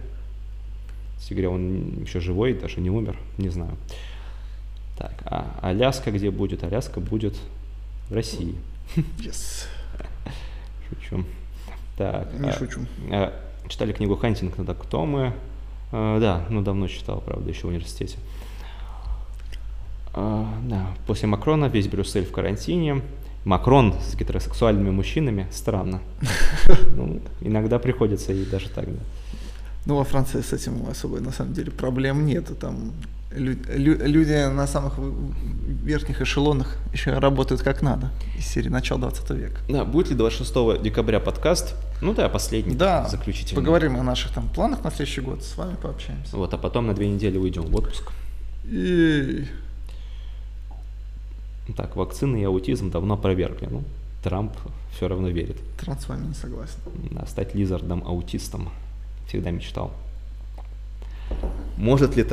Если 1.19 1.45
он 1.45 2.01
еще 2.03 2.19
живой, 2.19 2.53
даже 2.53 2.81
не 2.81 2.89
умер, 2.89 3.17
не 3.37 3.49
знаю. 3.49 3.75
Так, 4.97 5.13
а 5.25 5.59
Аляска 5.61 6.11
где 6.11 6.29
будет? 6.31 6.63
Аляска 6.63 6.99
будет 6.99 7.35
в 8.09 8.13
России. 8.13 8.55
Yes. 9.17 9.65
Шучу. 10.89 11.25
Так. 11.97 12.33
Не 12.39 12.49
а, 12.49 12.53
шучу. 12.53 12.81
А, 13.09 13.33
читали 13.67 13.93
книгу 13.93 14.15
Хантингтона 14.15 14.73
кто 14.73 15.05
мы? 15.05 15.33
А, 15.91 16.19
да, 16.19 16.45
ну 16.49 16.61
давно 16.61 16.87
читал, 16.87 17.21
правда, 17.21 17.49
еще 17.49 17.67
в 17.67 17.69
университете. 17.69 18.17
А, 20.13 20.47
да, 20.63 20.87
после 21.07 21.27
Макрона 21.27 21.65
весь 21.65 21.87
Брюссель 21.87 22.25
в 22.25 22.31
карантине. 22.31 23.01
Макрон 23.45 23.95
с 24.01 24.15
гетеросексуальными 24.15 24.91
мужчинами, 24.91 25.47
странно. 25.51 26.01
Ну, 26.95 27.19
иногда 27.41 27.79
приходится 27.79 28.33
и 28.33 28.45
даже 28.45 28.69
так, 28.69 28.85
да. 28.85 28.99
Ну, 29.85 29.95
во 29.95 30.03
Франции 30.03 30.41
с 30.41 30.53
этим 30.53 30.85
особой, 30.89 31.21
на 31.21 31.31
самом 31.31 31.53
деле, 31.53 31.71
проблем 31.71 32.25
нету. 32.25 32.53
Там 32.53 32.91
лю- 33.35 33.57
лю- 33.75 34.05
люди 34.05 34.47
на 34.53 34.67
самых 34.67 34.93
верхних 35.83 36.21
эшелонах 36.21 36.77
еще 36.93 37.17
работают 37.17 37.61
как 37.63 37.81
надо. 37.81 38.11
Из 38.37 38.45
серии 38.45 38.69
начала 38.69 38.99
20 38.99 39.29
века. 39.31 39.59
Да, 39.69 39.83
будет 39.85 40.09
ли 40.09 40.15
26 40.15 40.83
декабря 40.83 41.19
подкаст? 41.19 41.73
Ну 42.01 42.13
да, 42.13 42.29
последний, 42.29 42.75
Да, 42.75 43.07
заключительный. 43.09 43.55
поговорим 43.61 43.95
о 43.97 44.03
наших 44.03 44.31
там 44.33 44.49
планах 44.49 44.83
на 44.83 44.91
следующий 44.91 45.21
год, 45.21 45.43
с 45.43 45.57
вами 45.57 45.75
пообщаемся. 45.81 46.37
Вот, 46.37 46.53
а 46.53 46.57
потом 46.57 46.85
на 46.87 46.93
две 46.93 47.07
недели 47.09 47.37
уйдем 47.39 47.63
в 47.63 47.75
отпуск. 47.75 48.11
И... 48.65 49.45
Так, 51.75 51.95
вакцины 51.95 52.41
и 52.41 52.43
аутизм 52.43 52.91
давно 52.91 53.13
опровергли. 53.13 53.67
Ну, 53.69 53.83
Трамп 54.23 54.53
все 54.95 55.07
равно 55.07 55.29
верит. 55.29 55.57
Трамп 55.79 55.99
с 56.01 56.09
вами 56.09 56.27
не 56.27 56.33
согласен. 56.33 56.75
Да, 57.11 57.25
стать 57.25 57.55
лизардом-аутистом. 57.55 58.69
Всегда 59.27 59.51
мечтал. 59.51 59.91
Может 61.77 62.17
ли 62.17 62.25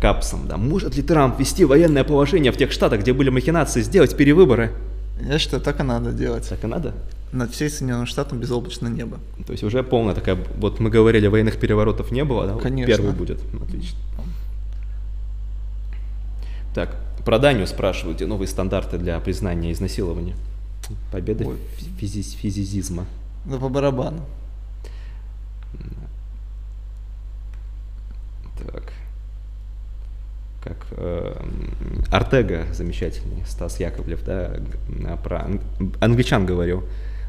Капсом, 0.00 0.46
да, 0.46 0.56
может 0.56 0.96
ли 0.96 1.02
Трамп 1.02 1.40
ввести 1.40 1.64
военное 1.64 2.04
положение 2.04 2.52
в 2.52 2.56
тех 2.56 2.70
штатах, 2.70 3.00
где 3.00 3.12
были 3.12 3.30
махинации, 3.30 3.82
сделать 3.82 4.16
перевыборы? 4.16 4.72
Я 5.20 5.38
считаю, 5.38 5.60
так 5.60 5.80
и 5.80 5.82
надо 5.82 6.12
делать. 6.12 6.48
Так 6.48 6.62
и 6.62 6.66
надо. 6.68 6.94
Над 7.32 7.52
всей 7.52 7.68
Соединенным 7.68 8.06
Штатом 8.06 8.38
безоблачное 8.38 8.90
небо. 8.90 9.18
То 9.44 9.52
есть 9.52 9.64
уже 9.64 9.82
полная 9.82 10.14
такая, 10.14 10.38
вот 10.56 10.78
мы 10.78 10.88
говорили, 10.88 11.26
военных 11.26 11.58
переворотов 11.58 12.12
не 12.12 12.24
было, 12.24 12.46
да? 12.46 12.54
Вот 12.54 12.62
Конечно. 12.62 12.94
Первый 12.94 13.12
будет, 13.12 13.40
отлично. 13.60 13.98
Так, 16.74 16.96
про 17.28 17.38
Данию 17.38 17.66
спрашивают, 17.66 18.16
где 18.16 18.24
новые 18.26 18.48
стандарты 18.48 18.96
для 18.96 19.20
признания 19.20 19.70
изнасилования. 19.70 20.34
Победа 21.12 21.44
Ой. 21.46 21.58
физи- 22.00 22.22
физизизма. 22.34 23.04
Да 23.44 23.58
по 23.58 23.68
барабану. 23.68 24.22
Так. 28.72 28.94
Как 30.64 30.78
э, 30.92 31.34
Артега 32.10 32.64
замечательный, 32.72 33.44
Стас 33.46 33.78
Яковлев, 33.78 34.24
да, 34.24 34.58
про 35.22 35.40
ан- 35.44 35.60
англичан 36.00 36.46
говорил. 36.46 36.82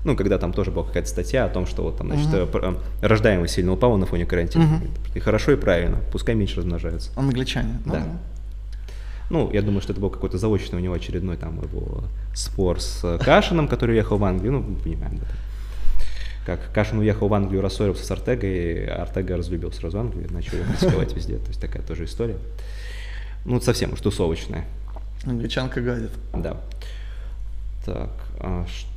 Ну, 0.05 0.15
когда 0.15 0.37
там 0.37 0.53
тоже 0.53 0.71
была 0.71 0.85
какая-то 0.85 1.09
статья 1.09 1.43
о 1.43 1.49
том, 1.49 1.65
что 1.65 1.83
вот 1.83 1.97
там, 1.97 2.07
значит, 2.07 2.29
э, 2.33 2.75
рождаемость 3.01 3.55
сильно 3.55 3.73
упала 3.73 3.97
на 3.97 4.05
фоне 4.05 4.25
карантина. 4.25 4.63
Мгм. 4.63 4.91
И 5.15 5.19
хорошо, 5.19 5.51
и 5.51 5.55
правильно, 5.57 5.97
пускай 6.13 6.35
меньше 6.35 6.55
размножаются. 6.55 7.11
Англичане. 7.17 7.81
Ну, 7.83 7.91
Да. 7.91 7.99
Ну, 7.99 8.19
я 9.51 9.61
думаю, 9.61 9.81
что 9.81 9.93
это 9.93 10.01
был 10.01 10.09
какой-то 10.09 10.37
заочный 10.37 10.79
у 10.79 10.81
него 10.81 10.93
очередной 10.95 11.37
там 11.37 11.61
его 11.61 12.03
спор 12.33 12.81
с 12.81 13.01
э, 13.03 13.19
Кашином, 13.23 13.67
который 13.67 13.91
уехал 13.95 14.17
в 14.17 14.23
Англию, 14.23 14.53
ну, 14.53 14.59
мы 14.61 14.75
понимаем, 14.75 15.17
да. 15.17 15.25
Как 16.45 16.71
Кашин 16.73 16.97
уехал 16.97 17.27
в 17.27 17.33
Англию, 17.35 17.61
рассорился 17.61 18.03
с 18.03 18.09
Артегой, 18.11 18.85
Артега 18.87 19.37
разлюбил 19.37 19.71
сразу 19.71 19.99
Англию, 19.99 20.31
начал 20.31 20.57
ее 20.57 20.63
критиковать 20.63 21.15
везде, 21.15 21.37
то 21.37 21.47
есть 21.49 21.61
такая 21.61 21.83
тоже 21.83 22.05
история. 22.05 22.37
Ну, 23.45 23.61
совсем 23.61 23.93
уж 23.93 24.01
тусовочная, 24.01 24.65
Англичанка 25.25 25.81
гадит. 25.81 26.11
да. 26.33 26.57
Так, 27.85 28.09
а 28.39 28.65
ш- 28.67 28.87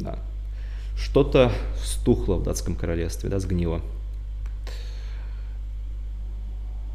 да. 0.00 0.18
Что-то 0.96 1.52
стухло 1.82 2.34
в 2.36 2.42
датском 2.42 2.74
королевстве, 2.74 3.30
да, 3.30 3.38
сгнило. 3.38 3.80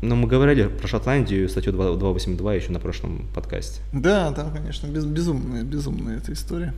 Ну, 0.05 0.17
мы 0.17 0.27
говорили 0.27 0.67
про 0.67 0.85
Шотландию, 0.85 1.47
статью 1.47 1.71
2- 1.71 1.97
282 1.97 2.53
еще 2.55 2.71
на 2.73 2.79
прошлом 2.81 3.25
подкасте. 3.33 3.79
Да, 3.93 4.31
да, 4.31 4.49
конечно, 4.53 4.87
без, 4.87 5.05
безумная, 5.05 5.63
безумная 5.63 6.17
эта 6.17 6.33
история. 6.33 6.73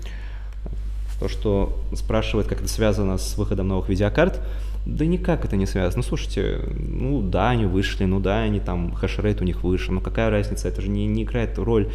То, 1.20 1.28
что 1.28 1.84
спрашивает, 1.96 2.46
как 2.46 2.60
это 2.60 2.68
связано 2.68 3.18
с 3.18 3.36
выходом 3.36 3.70
новых 3.70 3.90
видеокарт, 3.90 4.40
да 4.86 5.06
никак 5.06 5.46
это 5.46 5.56
не 5.56 5.66
связано. 5.66 5.98
Ну, 5.98 6.04
слушайте, 6.04 6.62
ну 6.78 7.22
да, 7.22 7.50
они 7.50 7.66
вышли, 7.66 8.06
ну 8.06 8.20
да, 8.20 8.42
они 8.42 8.60
там, 8.60 8.94
хешрейт 8.94 9.42
у 9.42 9.44
них 9.44 9.64
выше, 9.64 9.92
ну 9.92 10.00
какая 10.00 10.30
разница, 10.30 10.68
это 10.68 10.82
же 10.82 10.90
не, 10.90 11.08
не 11.08 11.24
играет 11.24 11.58
роль, 11.58 11.90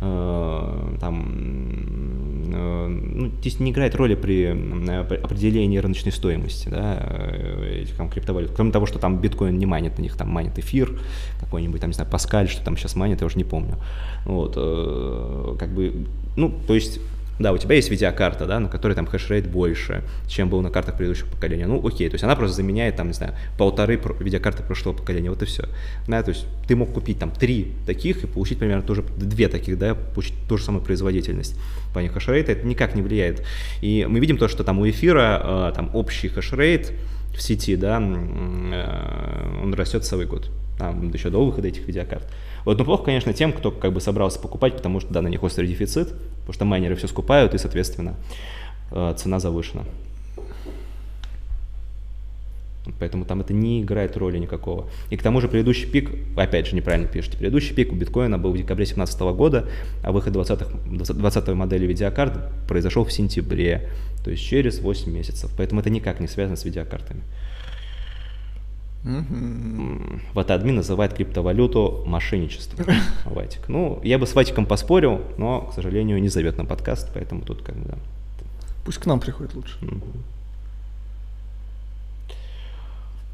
э, 0.00 0.96
там, 1.00 2.52
э, 2.54 2.86
ну, 2.88 3.26
здесь 3.40 3.58
не 3.58 3.72
играет 3.72 3.96
роли 3.96 4.14
при 4.14 4.54
э, 4.54 5.04
при 5.04 5.16
определении 5.16 5.78
рыночной 5.78 6.12
стоимости, 6.12 6.68
да, 6.68 6.98
э, 7.00 7.82
этих 7.82 7.96
там 7.96 8.08
криптовалют. 8.08 8.52
Кроме 8.54 8.70
того, 8.70 8.86
что 8.86 9.00
там 9.00 9.20
биткоин 9.20 9.58
не 9.58 9.66
манит, 9.66 9.98
на 9.98 10.02
них 10.02 10.16
там 10.16 10.28
манит 10.28 10.56
эфир, 10.58 10.92
какой-нибудь 11.40 11.80
там, 11.80 11.90
не 11.90 11.94
знаю, 11.94 12.10
Паскаль, 12.10 12.48
что 12.48 12.64
там 12.64 12.76
сейчас 12.76 12.94
манит, 12.94 13.20
я 13.20 13.26
уже 13.26 13.38
не 13.38 13.44
помню. 13.44 13.76
Вот, 14.24 14.54
э, 14.56 15.56
как 15.58 15.74
бы, 15.74 16.06
ну, 16.36 16.52
то 16.66 16.74
есть 16.74 17.00
да, 17.38 17.52
у 17.52 17.58
тебя 17.58 17.76
есть 17.76 17.90
видеокарта, 17.90 18.46
да, 18.46 18.58
на 18.60 18.68
которой 18.68 18.94
там 18.94 19.06
хешрейт 19.06 19.46
больше, 19.46 20.02
чем 20.26 20.48
был 20.48 20.62
на 20.62 20.70
картах 20.70 20.96
предыдущего 20.96 21.28
поколения. 21.28 21.66
Ну, 21.66 21.86
окей, 21.86 22.08
то 22.08 22.14
есть 22.14 22.24
она 22.24 22.34
просто 22.34 22.56
заменяет, 22.56 22.96
там, 22.96 23.08
не 23.08 23.12
знаю, 23.12 23.34
полторы 23.58 24.00
видеокарты 24.20 24.62
прошлого 24.62 24.96
поколения, 24.96 25.30
вот 25.30 25.42
и 25.42 25.46
все. 25.46 25.64
Да, 26.08 26.22
то 26.22 26.30
есть 26.30 26.46
ты 26.66 26.76
мог 26.76 26.92
купить 26.92 27.18
там 27.18 27.30
три 27.30 27.72
таких 27.84 28.24
и 28.24 28.26
получить 28.26 28.58
примерно 28.58 28.82
тоже 28.82 29.04
две 29.16 29.48
таких, 29.48 29.78
да, 29.78 29.94
получить 29.94 30.34
ту 30.48 30.56
же 30.56 30.64
самую 30.64 30.82
производительность. 30.82 31.56
В 31.90 31.92
плане 31.92 32.08
хешрейта 32.08 32.52
это 32.52 32.66
никак 32.66 32.94
не 32.94 33.02
влияет. 33.02 33.44
И 33.82 34.06
мы 34.08 34.18
видим 34.20 34.38
то, 34.38 34.48
что 34.48 34.64
там 34.64 34.78
у 34.78 34.88
эфира 34.88 35.40
э, 35.42 35.72
там 35.74 35.90
общий 35.94 36.28
хешрейт 36.28 36.92
в 37.36 37.42
сети, 37.42 37.76
да, 37.76 38.00
э, 38.00 39.60
он 39.62 39.74
растет 39.74 40.04
целый 40.04 40.26
год. 40.26 40.50
Там 40.78 41.10
еще 41.10 41.30
до 41.30 41.44
выхода 41.44 41.68
этих 41.68 41.86
видеокарт. 41.86 42.26
Вот, 42.66 42.78
но 42.78 42.84
плохо, 42.84 43.04
конечно, 43.04 43.32
тем, 43.32 43.52
кто 43.52 43.70
как 43.70 43.92
бы 43.92 44.00
собрался 44.00 44.40
покупать, 44.40 44.74
потому 44.74 44.98
что, 44.98 45.14
да, 45.14 45.22
на 45.22 45.28
них 45.28 45.40
острый 45.44 45.68
дефицит, 45.68 46.12
потому 46.40 46.52
что 46.52 46.64
майнеры 46.64 46.96
все 46.96 47.06
скупают, 47.06 47.54
и, 47.54 47.58
соответственно, 47.58 48.16
э, 48.90 49.14
цена 49.16 49.38
завышена. 49.38 49.84
Поэтому 52.98 53.24
там 53.24 53.40
это 53.40 53.54
не 53.54 53.82
играет 53.82 54.16
роли 54.16 54.38
никакого. 54.38 54.88
И 55.10 55.16
к 55.16 55.22
тому 55.22 55.40
же 55.40 55.46
предыдущий 55.46 55.88
пик, 55.88 56.10
опять 56.36 56.66
же, 56.66 56.74
неправильно 56.74 57.06
пишете, 57.06 57.38
предыдущий 57.38 57.72
пик 57.72 57.92
у 57.92 57.94
биткоина 57.94 58.36
был 58.36 58.50
в 58.50 58.56
декабре 58.56 58.84
2017 58.84 59.20
года, 59.36 59.68
а 60.02 60.10
выход 60.10 60.32
20, 60.32 61.18
20 61.18 61.48
модели 61.48 61.86
видеокарт 61.86 62.66
произошел 62.66 63.04
в 63.04 63.12
сентябре, 63.12 63.90
то 64.24 64.32
есть 64.32 64.42
через 64.42 64.80
8 64.80 65.12
месяцев. 65.12 65.52
Поэтому 65.56 65.82
это 65.82 65.90
никак 65.90 66.18
не 66.18 66.26
связано 66.26 66.56
с 66.56 66.64
видеокартами. 66.64 67.22
Вот 70.34 70.50
админ 70.50 70.76
называет 70.76 71.14
криптовалюту 71.14 72.02
мошенничеством. 72.06 72.84
Ватик. 73.24 73.68
Ну, 73.68 74.00
я 74.02 74.18
бы 74.18 74.26
с 74.26 74.34
Ватиком 74.34 74.66
поспорил, 74.66 75.20
но, 75.38 75.62
к 75.62 75.74
сожалению, 75.74 76.20
не 76.20 76.28
зовет 76.28 76.58
на 76.58 76.64
подкаст, 76.64 77.10
поэтому 77.14 77.42
тут 77.42 77.62
как 77.62 77.76
бы, 77.76 77.88
да. 77.88 77.94
Пусть 78.84 78.98
к 78.98 79.06
нам 79.06 79.20
приходит 79.20 79.54
лучше. 79.54 79.78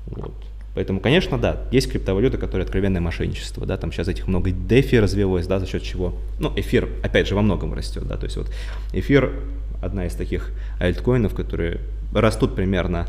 Вот. 0.07 0.35
Поэтому, 0.75 1.01
конечно, 1.01 1.39
да, 1.39 1.65
есть 1.71 1.91
криптовалюта, 1.91 2.39
которая 2.39 2.65
откровенное 2.65 3.01
мошенничество, 3.01 3.67
да, 3.67 3.77
там 3.77 3.93
сейчас 3.93 4.09
этих 4.09 4.27
много 4.27 4.51
дефи 4.51 4.97
развелось, 4.97 5.47
да, 5.47 5.59
за 5.59 5.67
счет 5.67 5.83
чего, 5.83 6.15
ну, 6.39 6.51
эфир, 6.57 6.89
опять 7.03 7.29
же, 7.29 7.35
во 7.35 7.43
многом 7.43 7.75
растет, 7.75 8.07
да, 8.07 8.17
то 8.17 8.25
есть 8.25 8.39
вот 8.39 8.51
эфир 8.95 9.35
одна 9.83 10.07
из 10.07 10.15
таких 10.15 10.51
альткоинов, 10.81 11.35
которые 11.35 11.81
растут 12.15 12.55
примерно 12.55 13.07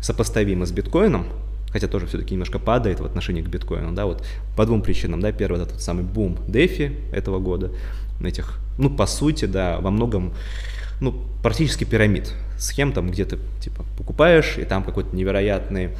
сопоставимо 0.00 0.66
с 0.66 0.72
биткоином, 0.72 1.26
хотя 1.72 1.88
тоже 1.88 2.06
все-таки 2.06 2.34
немножко 2.34 2.58
падает 2.58 3.00
в 3.00 3.04
отношении 3.04 3.42
к 3.42 3.48
биткоину, 3.48 3.92
да, 3.92 4.06
вот 4.06 4.24
по 4.56 4.66
двум 4.66 4.82
причинам, 4.82 5.20
да, 5.20 5.32
первый 5.32 5.60
это 5.60 5.70
тот 5.70 5.80
самый 5.80 6.04
бум 6.04 6.38
дефи 6.48 6.96
этого 7.12 7.38
года, 7.38 7.70
этих, 8.22 8.58
ну, 8.78 8.90
по 8.90 9.06
сути, 9.06 9.44
да, 9.44 9.80
во 9.80 9.90
многом 9.90 10.32
ну, 11.00 11.14
практически 11.42 11.84
пирамид. 11.84 12.34
Схем 12.58 12.92
там, 12.92 13.10
где 13.10 13.24
ты, 13.24 13.38
типа, 13.60 13.84
покупаешь, 13.96 14.58
и 14.58 14.64
там 14.64 14.84
какой-то 14.84 15.16
невероятный 15.16 15.90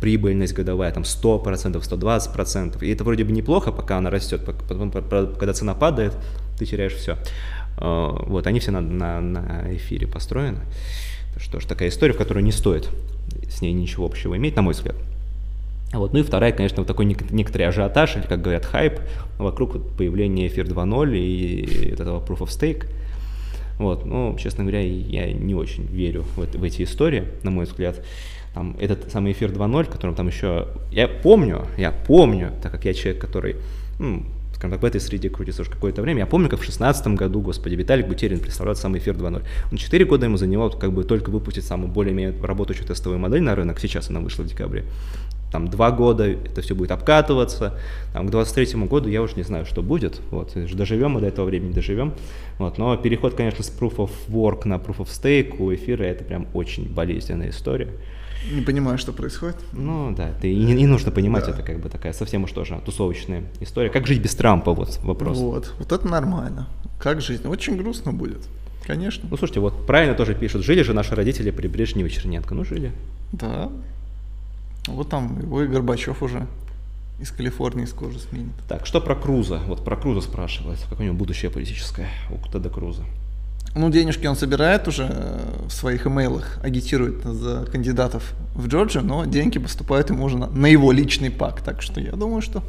прибыльность 0.00 0.52
годовая, 0.52 0.90
там 0.90 1.04
100%, 1.04 1.44
120%. 1.44 2.84
И 2.84 2.90
это 2.90 3.04
вроде 3.04 3.24
бы 3.24 3.30
неплохо, 3.30 3.70
пока 3.70 3.98
она 3.98 4.10
растет, 4.10 4.44
потом, 4.44 4.90
когда 4.90 5.52
цена 5.52 5.74
падает, 5.74 6.12
ты 6.58 6.66
теряешь 6.66 6.94
все. 6.94 7.16
Вот, 7.80 8.48
они 8.48 8.58
все 8.58 8.72
на, 8.72 8.80
на, 8.80 9.20
на 9.20 9.76
эфире 9.76 10.08
построены. 10.08 10.58
Что 11.36 11.60
ж, 11.60 11.64
такая 11.64 11.88
история, 11.88 12.14
в 12.14 12.16
которой 12.16 12.42
не 12.42 12.50
стоит 12.50 12.88
с 13.48 13.60
ней 13.60 13.72
ничего 13.72 14.06
общего 14.06 14.36
иметь, 14.36 14.56
на 14.56 14.62
мой 14.62 14.74
взгляд. 14.74 14.96
Вот. 15.92 16.12
Ну 16.12 16.18
и 16.18 16.22
вторая, 16.22 16.52
конечно, 16.52 16.78
вот 16.78 16.86
такой 16.86 17.06
некоторый 17.06 17.62
ажиотаж, 17.62 18.16
или, 18.16 18.22
как 18.22 18.42
говорят, 18.42 18.64
хайп 18.64 19.00
вокруг 19.38 19.96
появления 19.96 20.46
эфир 20.48 20.66
2.0 20.66 21.16
и 21.16 21.90
этого 21.92 22.24
Proof 22.24 22.40
of 22.40 22.48
Stake. 22.48 22.86
Вот. 23.78 24.04
Ну, 24.04 24.36
честно 24.38 24.64
говоря, 24.64 24.82
я 24.82 25.32
не 25.32 25.54
очень 25.54 25.86
верю 25.86 26.24
в, 26.36 26.42
это, 26.42 26.58
в 26.58 26.64
эти 26.64 26.82
истории, 26.82 27.24
на 27.42 27.50
мой 27.50 27.64
взгляд. 27.64 28.04
Там, 28.54 28.76
этот 28.80 29.10
самый 29.12 29.32
эфир 29.32 29.50
2.0, 29.50 29.90
которым 29.90 30.14
там 30.14 30.26
еще... 30.26 30.68
Я 30.90 31.08
помню, 31.08 31.66
я 31.76 31.92
помню, 31.92 32.52
так 32.62 32.72
как 32.72 32.84
я 32.84 32.92
человек, 32.92 33.20
который 33.20 33.56
ну, 33.98 34.24
скажем 34.58 34.72
так, 34.72 34.82
в 34.82 34.84
этой 34.84 35.00
среде 35.00 35.30
крутится 35.30 35.62
уже 35.62 35.70
какое-то 35.70 36.02
время. 36.02 36.20
Я 36.20 36.26
помню, 36.26 36.48
как 36.48 36.58
в 36.58 36.62
2016 36.62 37.06
году, 37.08 37.40
господи, 37.40 37.76
Виталик 37.76 38.08
Бутерин 38.08 38.40
представлял 38.40 38.74
самый 38.74 38.98
эфир 38.98 39.14
2.0. 39.14 39.42
Он 39.70 39.78
4 39.78 40.04
года 40.04 40.26
ему 40.26 40.36
занимал 40.36 40.70
как 40.70 40.92
бы 40.92 41.04
только 41.04 41.30
выпустить 41.30 41.64
самую 41.64 41.92
более-менее 41.92 42.34
работающую 42.42 42.86
тестовую 42.86 43.20
модель 43.20 43.42
на 43.42 43.54
рынок. 43.54 43.78
Сейчас 43.78 44.10
она 44.10 44.18
вышла 44.20 44.42
в 44.42 44.46
декабре 44.46 44.84
там 45.50 45.68
два 45.68 45.90
года 45.90 46.28
это 46.28 46.60
все 46.60 46.74
будет 46.74 46.90
обкатываться, 46.90 47.78
там, 48.12 48.26
к 48.26 48.30
23 48.30 48.84
году 48.84 49.08
я 49.08 49.22
уже 49.22 49.34
не 49.36 49.42
знаю, 49.42 49.64
что 49.66 49.82
будет, 49.82 50.20
вот, 50.30 50.52
доживем 50.54 51.12
мы 51.12 51.20
до 51.20 51.26
этого 51.26 51.46
времени, 51.46 51.72
доживем, 51.72 52.14
вот, 52.58 52.78
но 52.78 52.96
переход, 52.96 53.34
конечно, 53.34 53.64
с 53.64 53.70
Proof 53.70 53.96
of 53.96 54.10
Work 54.28 54.66
на 54.66 54.74
Proof 54.74 54.98
of 54.98 55.08
Stake 55.08 55.56
у 55.58 55.74
эфира 55.74 56.04
это 56.04 56.24
прям 56.24 56.46
очень 56.54 56.92
болезненная 56.92 57.50
история. 57.50 57.88
Не 58.52 58.62
понимаю, 58.62 58.98
что 58.98 59.12
происходит. 59.12 59.56
Ну 59.72 60.14
да, 60.16 60.30
ты, 60.40 60.52
и, 60.52 60.56
не 60.56 60.86
нужно 60.86 61.10
понимать, 61.10 61.46
да. 61.46 61.50
это 61.50 61.62
как 61.62 61.80
бы 61.80 61.88
такая 61.88 62.12
совсем 62.12 62.44
уж 62.44 62.52
тоже 62.52 62.80
тусовочная 62.84 63.42
история. 63.60 63.90
Как 63.90 64.06
жить 64.06 64.22
без 64.22 64.34
Трампа, 64.34 64.72
вот 64.72 64.98
вопрос. 65.02 65.38
Вот, 65.38 65.74
вот 65.78 65.92
это 65.92 66.06
нормально. 66.06 66.68
Как 67.00 67.20
жить? 67.20 67.44
Очень 67.44 67.76
грустно 67.76 68.12
будет. 68.12 68.46
Конечно. 68.86 69.28
Ну 69.30 69.36
слушайте, 69.36 69.60
вот 69.60 69.86
правильно 69.86 70.14
тоже 70.14 70.34
пишут, 70.34 70.64
жили 70.64 70.82
же 70.82 70.94
наши 70.94 71.14
родители 71.14 71.50
при 71.50 71.68
Брежневе 71.68 72.08
Черненко. 72.08 72.54
Ну 72.54 72.64
жили. 72.64 72.92
Да, 73.32 73.70
вот 74.94 75.08
там 75.08 75.40
его 75.40 75.62
и 75.62 75.66
Горбачев 75.66 76.22
уже 76.22 76.46
из 77.20 77.30
Калифорнии 77.30 77.84
скоро 77.84 78.12
сменит. 78.12 78.52
Так, 78.68 78.86
что 78.86 79.00
про 79.00 79.14
Круза? 79.14 79.60
Вот 79.66 79.84
про 79.84 79.96
Круза 79.96 80.20
спрашивают. 80.20 80.78
Какое 80.88 81.06
у 81.06 81.10
него 81.10 81.16
будущее 81.18 81.50
политическое 81.50 82.08
у 82.30 82.48
Теда 82.48 82.70
Круза? 82.70 83.02
Ну, 83.74 83.90
денежки 83.90 84.26
он 84.26 84.36
собирает 84.36 84.88
уже 84.88 85.40
в 85.66 85.70
своих 85.70 86.06
имейлах, 86.06 86.58
агитирует 86.62 87.22
за 87.22 87.66
кандидатов 87.70 88.32
в 88.54 88.66
Джорджию, 88.66 89.04
но 89.04 89.24
деньги 89.24 89.58
поступают 89.58 90.10
ему 90.10 90.24
уже 90.24 90.38
на, 90.38 90.46
на 90.48 90.66
его 90.66 90.90
личный 90.90 91.30
пак. 91.30 91.60
Так 91.60 91.82
что 91.82 92.00
я 92.00 92.12
думаю, 92.12 92.40
что 92.40 92.62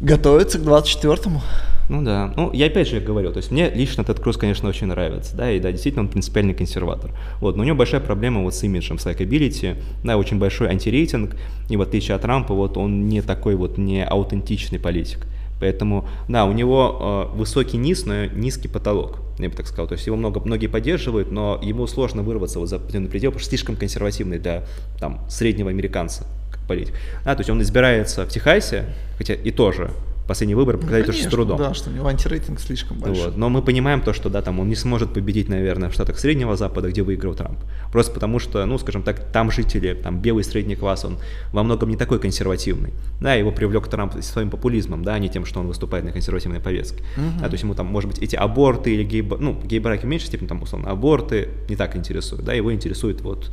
готовится 0.00 0.58
к 0.58 0.62
24-му. 0.62 1.40
Ну 1.88 2.02
да. 2.02 2.32
Ну, 2.36 2.52
я 2.52 2.66
опять 2.66 2.88
же 2.88 3.00
говорю, 3.00 3.32
то 3.32 3.38
есть 3.38 3.50
мне 3.50 3.68
лично 3.68 4.02
этот 4.02 4.20
Круз, 4.20 4.36
конечно, 4.36 4.68
очень 4.68 4.86
нравится, 4.86 5.36
да, 5.36 5.50
и 5.50 5.58
да, 5.58 5.72
действительно 5.72 6.04
он 6.04 6.08
принципиальный 6.08 6.54
консерватор. 6.54 7.10
Вот, 7.40 7.56
но 7.56 7.62
у 7.62 7.66
него 7.66 7.76
большая 7.76 8.00
проблема 8.00 8.42
вот 8.42 8.54
с 8.54 8.62
имиджем, 8.62 8.98
с 8.98 9.06
likability, 9.06 9.74
да, 10.04 10.16
очень 10.16 10.38
большой 10.38 10.68
антирейтинг, 10.68 11.34
и 11.68 11.76
в 11.76 11.82
отличие 11.82 12.14
от 12.14 12.22
Трампа, 12.22 12.54
вот 12.54 12.76
он 12.76 13.08
не 13.08 13.22
такой 13.22 13.56
вот 13.56 13.76
не 13.76 14.04
аутентичный 14.04 14.78
политик. 14.78 15.26
Поэтому, 15.58 16.08
да, 16.28 16.46
у 16.46 16.52
него 16.52 17.28
э, 17.34 17.36
высокий 17.36 17.76
низ, 17.76 18.06
но 18.06 18.26
низкий 18.26 18.68
потолок, 18.68 19.18
я 19.38 19.50
бы 19.50 19.54
так 19.54 19.66
сказал. 19.66 19.88
То 19.88 19.94
есть 19.94 20.06
его 20.06 20.16
много, 20.16 20.40
многие 20.40 20.68
поддерживают, 20.68 21.32
но 21.32 21.58
ему 21.60 21.86
сложно 21.88 22.22
вырваться 22.22 22.60
вот 22.60 22.68
за 22.68 22.76
определенный 22.76 23.10
предел, 23.10 23.30
потому 23.30 23.40
что 23.40 23.50
слишком 23.50 23.76
консервативный 23.76 24.38
для 24.38 24.64
там, 24.98 25.20
среднего 25.28 25.68
американца 25.68 26.24
политик. 26.70 26.94
Да, 27.24 27.34
то 27.34 27.40
есть 27.40 27.50
он 27.50 27.60
избирается 27.62 28.24
в 28.24 28.28
Техасе, 28.28 28.84
хотя 29.18 29.34
и 29.34 29.50
тоже 29.50 29.90
последние 30.30 30.54
выборы 30.54 30.76
показали 30.78 31.00
ну, 31.00 31.06
тоже 31.06 31.22
с 31.24 31.26
трудом. 31.26 31.58
Да, 31.58 31.74
что 31.74 31.90
у 31.90 31.92
него 31.92 32.06
антирейтинг 32.06 32.60
слишком 32.60 33.00
большой. 33.00 33.24
Вот. 33.24 33.36
Но 33.36 33.48
мы 33.48 33.62
понимаем 33.62 34.00
то, 34.00 34.12
что 34.12 34.28
да, 34.30 34.42
там 34.42 34.60
он 34.60 34.68
не 34.68 34.76
сможет 34.76 35.12
победить, 35.12 35.48
наверное, 35.48 35.88
в 35.88 35.92
штатах 35.92 36.20
Среднего 36.20 36.56
Запада, 36.56 36.88
где 36.88 37.02
выиграл 37.02 37.34
Трамп. 37.34 37.58
Просто 37.90 38.12
потому 38.12 38.38
что, 38.38 38.64
ну, 38.64 38.78
скажем 38.78 39.02
так, 39.02 39.32
там 39.32 39.50
жители, 39.50 39.92
там 39.92 40.22
белый 40.22 40.44
средний 40.44 40.76
класс, 40.76 41.04
он 41.04 41.18
во 41.52 41.64
многом 41.64 41.88
не 41.88 41.96
такой 41.96 42.20
консервативный. 42.20 42.92
Да, 43.20 43.34
его 43.34 43.50
привлек 43.50 43.88
Трамп 43.88 44.22
своим 44.22 44.50
популизмом, 44.50 45.02
да, 45.02 45.14
а 45.14 45.18
не 45.18 45.28
тем, 45.28 45.44
что 45.44 45.58
он 45.58 45.66
выступает 45.66 46.04
на 46.04 46.12
консервативной 46.12 46.60
повестке. 46.60 47.02
Угу. 47.16 47.40
Да, 47.40 47.46
то 47.46 47.52
есть 47.54 47.64
ему 47.64 47.74
там, 47.74 47.86
может 47.86 48.08
быть, 48.08 48.22
эти 48.22 48.36
аборты 48.36 48.94
или 48.94 49.02
гей, 49.02 49.22
ну, 49.22 49.60
гей-браки 49.64 50.02
в 50.06 50.08
меньшей 50.08 50.26
степени, 50.26 50.46
там, 50.46 50.62
условно, 50.62 50.90
аборты 50.90 51.48
не 51.68 51.74
так 51.74 51.96
интересуют, 51.96 52.44
да, 52.44 52.52
его 52.52 52.72
интересует 52.72 53.20
вот 53.22 53.50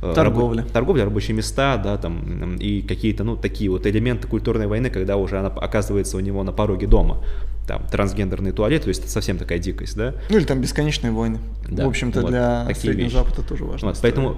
торговля. 0.00 0.62
Раб, 0.62 0.70
торговля, 0.70 1.04
рабочие 1.04 1.36
места, 1.36 1.76
да, 1.76 1.96
там, 1.96 2.56
и 2.56 2.82
какие-то, 2.82 3.24
ну, 3.24 3.36
такие 3.36 3.70
вот 3.70 3.86
элементы 3.86 4.28
культурной 4.28 4.66
войны, 4.66 4.90
когда 4.90 5.16
уже 5.16 5.38
она 5.38 5.48
оказывается 5.48 6.16
у 6.16 6.20
него 6.20 6.42
на 6.42 6.52
пороге 6.52 6.86
дома. 6.86 7.22
Там, 7.66 7.86
трансгендерный 7.86 8.52
туалет, 8.52 8.84
то 8.84 8.88
есть 8.88 9.02
это 9.02 9.10
совсем 9.10 9.36
такая 9.36 9.58
дикость, 9.58 9.94
да? 9.94 10.14
Ну, 10.30 10.38
или 10.38 10.44
там 10.44 10.60
бесконечные 10.60 11.12
войны. 11.12 11.38
Да, 11.68 11.84
В 11.84 11.88
общем-то, 11.88 12.22
вот, 12.22 12.30
для 12.30 12.66
Среднего 12.74 13.04
вещи. 13.04 13.14
Запада 13.14 13.42
тоже 13.42 13.64
важно. 13.64 13.88
Вот, 13.88 13.98
поэтому 14.00 14.36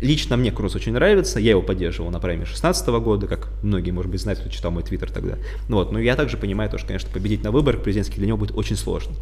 лично 0.00 0.36
мне 0.36 0.52
Круз 0.52 0.74
очень 0.74 0.92
нравится, 0.92 1.40
я 1.40 1.50
его 1.50 1.62
поддерживал 1.62 2.10
на 2.10 2.20
прайме 2.20 2.44
16 2.44 2.86
года, 2.88 3.26
как 3.26 3.48
многие, 3.62 3.92
может 3.92 4.10
быть, 4.10 4.20
знают, 4.20 4.40
кто 4.40 4.50
читал 4.50 4.70
мой 4.70 4.82
твиттер 4.82 5.10
тогда. 5.10 5.36
Ну 5.68 5.76
вот, 5.76 5.92
но 5.92 5.98
я 5.98 6.16
также 6.16 6.36
понимаю, 6.36 6.70
то, 6.70 6.78
что, 6.78 6.88
конечно, 6.88 7.08
победить 7.10 7.42
на 7.42 7.50
выборах 7.50 7.82
президентских 7.82 8.18
для 8.18 8.26
него 8.26 8.36
будет 8.36 8.56
очень 8.56 8.76
сложно. 8.76 9.14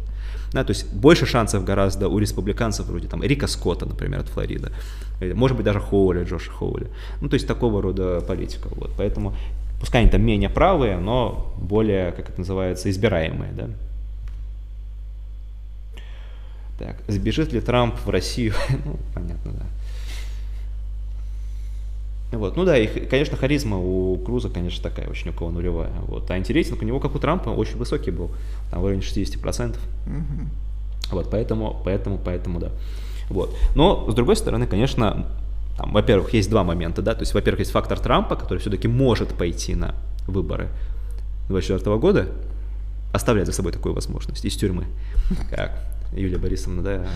Да, 0.53 0.63
то 0.63 0.71
есть 0.71 0.91
больше 0.91 1.25
шансов 1.25 1.63
гораздо 1.63 2.07
у 2.07 2.17
республиканцев, 2.17 2.87
вроде 2.87 3.07
там 3.07 3.23
Рика 3.23 3.47
Скотта, 3.47 3.85
например, 3.85 4.21
от 4.21 4.29
Флориды, 4.29 4.71
может 5.35 5.55
быть 5.55 5.65
даже 5.65 5.79
Хоули, 5.79 6.23
Джоша 6.23 6.51
Хоули. 6.51 6.87
Ну, 7.21 7.29
то 7.29 7.35
есть 7.35 7.47
такого 7.47 7.81
рода 7.81 8.21
политика. 8.21 8.67
Вот. 8.71 8.91
Поэтому 8.97 9.35
пускай 9.79 10.01
они 10.01 10.09
там 10.09 10.21
менее 10.23 10.49
правые, 10.49 10.97
но 10.97 11.53
более, 11.57 12.11
как 12.13 12.29
это 12.29 12.39
называется, 12.39 12.89
избираемые, 12.89 13.51
да. 13.53 13.67
Так, 16.79 16.95
сбежит 17.07 17.51
ли 17.51 17.59
Трамп 17.59 17.95
в 18.05 18.09
Россию? 18.09 18.53
ну, 18.85 18.97
понятно, 19.13 19.51
да. 19.51 19.65
Вот. 22.31 22.55
Ну 22.55 22.63
да, 22.63 22.77
и, 22.77 22.87
конечно, 23.07 23.37
харизма 23.37 23.77
у 23.77 24.17
Круза, 24.17 24.49
конечно, 24.49 24.83
такая 24.83 25.09
очень 25.09 25.31
у 25.31 25.33
кого 25.33 25.49
нулевая. 25.49 25.91
Вот. 26.07 26.29
А 26.29 26.33
антирейтинг 26.35 26.81
у 26.81 26.85
него, 26.85 26.99
как 26.99 27.15
у 27.15 27.19
Трампа, 27.19 27.49
очень 27.49 27.77
высокий 27.77 28.11
был, 28.11 28.31
там 28.69 28.81
в 28.81 28.85
районе 28.85 29.01
60%. 29.01 29.69
Угу. 29.71 29.75
Вот, 31.11 31.31
поэтому, 31.31 31.81
поэтому, 31.83 32.19
поэтому, 32.23 32.59
да. 32.59 32.71
Вот. 33.29 33.55
Но, 33.75 34.09
с 34.09 34.13
другой 34.13 34.35
стороны, 34.35 34.67
конечно, 34.67 35.27
там, 35.77 35.93
во-первых, 35.93 36.33
есть 36.33 36.49
два 36.49 36.63
момента, 36.63 37.01
да, 37.01 37.13
то 37.15 37.21
есть, 37.21 37.33
во-первых, 37.33 37.59
есть 37.59 37.71
фактор 37.71 37.99
Трампа, 37.99 38.35
который 38.35 38.59
все-таки 38.59 38.87
может 38.87 39.29
пойти 39.29 39.75
на 39.75 39.95
выборы 40.27 40.67
2024 41.47 41.97
года, 41.97 42.27
оставляет 43.13 43.47
за 43.47 43.53
собой 43.53 43.71
такую 43.71 43.95
возможность 43.95 44.45
из 44.45 44.55
тюрьмы. 44.55 44.85
Как? 45.49 45.71
Юлия 46.11 46.37
Борисовна, 46.37 46.81
да. 46.81 47.07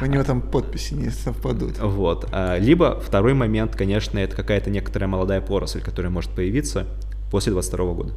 У 0.00 0.06
него 0.06 0.22
там 0.22 0.40
подписи 0.40 0.94
не 0.94 1.10
совпадут. 1.10 1.78
Вот. 1.78 2.28
А, 2.32 2.58
либо 2.58 3.00
второй 3.00 3.34
момент, 3.34 3.74
конечно, 3.74 4.18
это 4.18 4.36
какая-то 4.36 4.70
некоторая 4.70 5.08
молодая 5.08 5.40
поросль, 5.40 5.80
которая 5.80 6.10
может 6.10 6.30
появиться 6.30 6.86
после 7.30 7.52
22 7.52 7.92
года. 7.94 8.12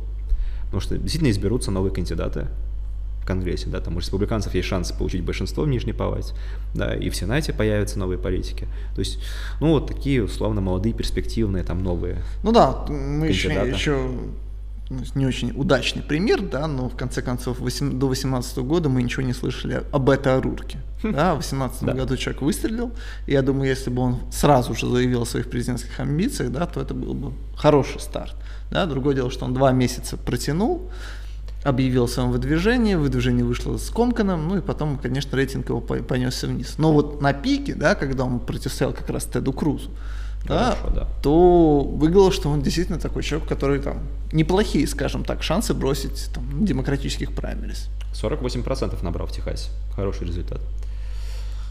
Потому 0.65 0.81
что 0.81 0.97
действительно 0.97 1.31
изберутся 1.31 1.71
новые 1.71 1.91
кандидаты 1.91 2.47
в 3.21 3.25
Конгрессе, 3.25 3.69
да, 3.69 3.79
там 3.79 3.95
у 3.95 3.99
республиканцев 3.99 4.53
есть 4.53 4.67
шанс 4.67 4.91
получить 4.91 5.23
большинство 5.23 5.63
в 5.63 5.67
Нижней 5.67 5.93
Палате, 5.93 6.33
да, 6.73 6.93
и 6.95 7.09
в 7.09 7.15
Сенате 7.15 7.53
появятся 7.53 7.97
новые 7.97 8.19
политики. 8.19 8.67
То 8.93 8.99
есть, 8.99 9.19
ну, 9.59 9.69
вот 9.69 9.87
такие, 9.87 10.23
условно, 10.23 10.61
молодые, 10.61 10.93
перспективные, 10.93 11.63
там, 11.63 11.83
новые 11.83 12.23
Ну 12.43 12.51
да, 12.51 12.85
мы 12.87 13.27
еще, 13.27 13.49
еще 13.49 14.11
не 15.13 15.25
очень 15.25 15.51
удачный 15.55 16.01
пример, 16.01 16.41
да, 16.41 16.67
но 16.67 16.89
в 16.89 16.95
конце 16.95 17.21
концов 17.21 17.59
8, 17.59 17.99
до 17.99 18.07
18 18.07 18.57
года 18.59 18.89
мы 18.89 19.03
ничего 19.03 19.21
не 19.21 19.33
слышали 19.33 19.83
об 19.91 20.09
этой 20.09 20.35
Арурке. 20.35 20.79
Хм. 21.03 21.13
Да, 21.13 21.35
в 21.35 21.37
18 21.37 21.83
да. 21.83 21.93
году 21.93 22.17
человек 22.17 22.41
выстрелил, 22.41 22.91
и 23.27 23.33
я 23.33 23.41
думаю, 23.41 23.69
если 23.69 23.89
бы 23.89 24.01
он 24.01 24.19
сразу 24.31 24.73
же 24.73 24.87
заявил 24.87 25.21
о 25.21 25.25
своих 25.25 25.49
президентских 25.49 25.99
амбициях, 25.99 26.51
да, 26.51 26.65
то 26.65 26.81
это 26.81 26.93
был 26.93 27.13
бы 27.13 27.33
хороший 27.55 28.01
старт. 28.01 28.35
Да. 28.71 28.85
Другое 28.85 29.15
дело, 29.15 29.29
что 29.29 29.45
он 29.45 29.53
два 29.53 29.71
месяца 29.71 30.17
протянул, 30.17 30.89
объявил 31.63 32.05
о 32.05 32.07
своем 32.07 32.31
выдвижении, 32.31 32.95
выдвижение 32.95 33.45
вышло 33.45 33.77
с 33.77 33.89
Комканом, 33.89 34.47
ну 34.47 34.57
и 34.57 34.61
потом, 34.61 34.97
конечно, 34.97 35.35
рейтинг 35.37 35.69
его 35.69 35.81
понесся 35.81 36.47
вниз. 36.47 36.75
Но 36.77 36.93
вот 36.93 37.21
на 37.21 37.33
пике, 37.33 37.75
да, 37.75 37.95
когда 37.95 38.25
он 38.25 38.39
противостоял 38.39 38.93
как 38.93 39.09
раз 39.09 39.25
Теду 39.25 39.53
Крузу, 39.53 39.91
да, 40.45 40.75
Хорошо, 40.75 40.95
да. 40.95 41.07
то 41.21 41.81
выглядело, 41.81 42.31
что 42.31 42.49
он 42.49 42.61
действительно 42.61 42.99
такой 42.99 43.23
человек, 43.23 43.47
который 43.47 43.79
там 43.79 43.99
неплохие, 44.31 44.87
скажем 44.87 45.23
так, 45.23 45.43
шансы 45.43 45.73
бросить 45.73 46.29
там, 46.33 46.65
демократических 46.65 47.33
праймерис. 47.33 47.89
48% 48.13 49.03
набрал 49.03 49.27
в 49.27 49.31
Техасе. 49.31 49.69
Хороший 49.95 50.27
результат. 50.27 50.61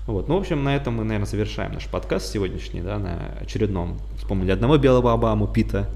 Вот. 0.06 0.28
Ну, 0.28 0.36
в 0.36 0.40
общем, 0.40 0.64
на 0.64 0.74
этом 0.74 0.94
мы, 0.94 1.04
наверное, 1.04 1.26
завершаем 1.28 1.72
наш 1.72 1.86
подкаст 1.86 2.32
сегодняшний, 2.32 2.80
да, 2.80 2.98
на 2.98 3.34
очередном. 3.40 3.98
Вспомнили 4.16 4.50
одного 4.50 4.78
белого 4.78 5.12
Обаму, 5.12 5.46
Пита, 5.46 5.88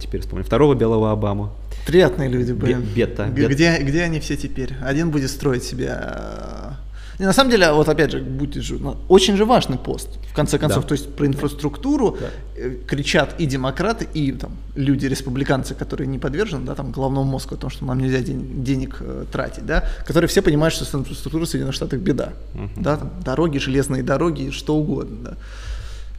теперь 0.00 0.22
вспомним 0.22 0.44
второго 0.44 0.74
белого 0.74 1.12
Обаму. 1.12 1.52
Приятные 1.86 2.28
люди 2.28 2.52
были. 2.52 2.74
Бета. 2.74 3.26
Где, 3.26 3.78
где 3.80 4.02
они 4.02 4.18
все 4.20 4.36
теперь? 4.36 4.74
Один 4.82 5.10
будет 5.10 5.30
строить 5.30 5.62
себя 5.62 6.78
И 7.20 7.24
на 7.24 7.32
самом 7.34 7.50
деле, 7.50 7.70
вот 7.72 7.86
опять 7.88 8.12
же, 8.12 8.18
будет 8.20 8.62
же, 8.64 8.78
ну, 8.78 8.96
очень 9.08 9.36
же 9.36 9.44
важный 9.44 9.76
пост. 9.76 10.08
В 10.32 10.34
конце 10.34 10.58
концов, 10.58 10.84
Да. 10.84 10.88
то 10.88 10.92
есть 10.94 11.14
про 11.14 11.26
инфраструктуру 11.26 12.16
Да. 12.18 12.26
э, 12.56 12.76
кричат 12.86 13.34
и 13.38 13.44
демократы, 13.46 14.08
и 14.14 14.32
там 14.32 14.52
люди 14.74 15.04
республиканцы, 15.06 15.74
которые 15.74 16.06
не 16.08 16.18
подвержены, 16.18 16.64
да, 16.64 16.74
там 16.74 16.92
головному 16.92 17.30
мозгу 17.30 17.54
о 17.56 17.58
том, 17.58 17.68
что 17.68 17.84
нам 17.84 18.00
нельзя 18.00 18.20
ден- 18.20 18.64
денег 18.64 18.96
э, 19.00 19.24
тратить, 19.30 19.66
да, 19.66 19.84
которые 20.06 20.28
все 20.28 20.40
понимают, 20.40 20.72
что 20.74 20.84
с 20.86 20.94
инфраструктурой 20.94 21.46
в 21.46 21.50
Соединенных 21.50 21.74
Штатах 21.74 22.00
беда, 22.00 22.30
да, 22.76 22.96
там 22.96 23.10
дороги, 23.22 23.58
железные 23.58 24.02
дороги, 24.02 24.50
что 24.50 24.76
угодно, 24.76 25.16
да. 25.22 25.36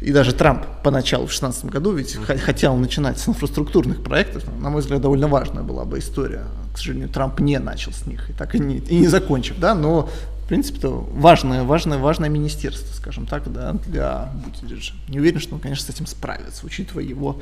И 0.02 0.12
даже 0.12 0.34
Трамп 0.34 0.66
поначалу 0.84 1.24
в 1.26 1.30
2016 1.30 1.66
году 1.66 1.94
ведь 1.94 2.16
х- 2.16 2.38
хотел 2.38 2.76
начинать 2.76 3.18
с 3.20 3.28
инфраструктурных 3.28 4.04
проектов. 4.04 4.44
На 4.62 4.70
мой 4.70 4.82
взгляд, 4.82 5.02
довольно 5.02 5.28
важная 5.28 5.64
была 5.64 5.84
бы 5.86 5.98
история. 5.98 6.44
К 6.74 6.78
сожалению, 6.78 7.10
Трамп 7.10 7.40
не 7.40 7.60
начал 7.60 7.92
с 7.92 8.06
них 8.08 8.30
и 8.30 8.34
так 8.34 8.56
и 8.56 8.60
не, 8.60 8.78
и 8.78 8.96
не 9.00 9.08
закончив, 9.08 9.58
да, 9.60 9.76
но 9.76 10.10
в 10.52 10.54
принципе-то 10.54 10.90
важное, 11.14 11.64
важное, 11.64 11.98
важное 11.98 12.28
министерство, 12.28 12.94
скажем 12.94 13.26
так, 13.26 13.50
да, 13.54 13.72
для 13.88 14.34
Бутиджа. 14.44 14.94
Не 15.08 15.20
уверен, 15.20 15.40
что 15.40 15.56
он, 15.56 15.62
конечно, 15.62 15.86
с 15.86 15.90
этим 15.90 16.06
справится, 16.06 16.66
учитывая 16.66 17.06
его 17.06 17.40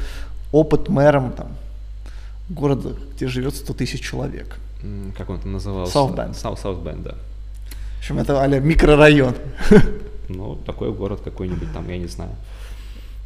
опыт 0.51 0.89
мэром 0.89 1.31
там, 1.31 1.47
города, 2.49 2.93
где 3.15 3.27
живет 3.27 3.55
100 3.55 3.73
тысяч 3.73 4.01
человек. 4.01 4.59
Как 5.17 5.31
он 5.31 5.39
там 5.39 5.53
назывался? 5.53 5.97
South 5.97 6.15
Bend. 6.15 6.33
South, 6.35 6.61
South 6.61 6.83
Bend, 6.83 7.01
да. 7.01 7.15
В 7.95 7.99
общем, 8.01 8.19
это 8.19 8.39
а 8.43 8.47
микрорайон. 8.47 9.33
Ну, 10.29 10.53
такой 10.57 10.93
город 10.93 11.21
какой-нибудь 11.23 11.73
там, 11.73 11.89
я 11.89 11.97
не 11.97 12.05
знаю. 12.05 12.29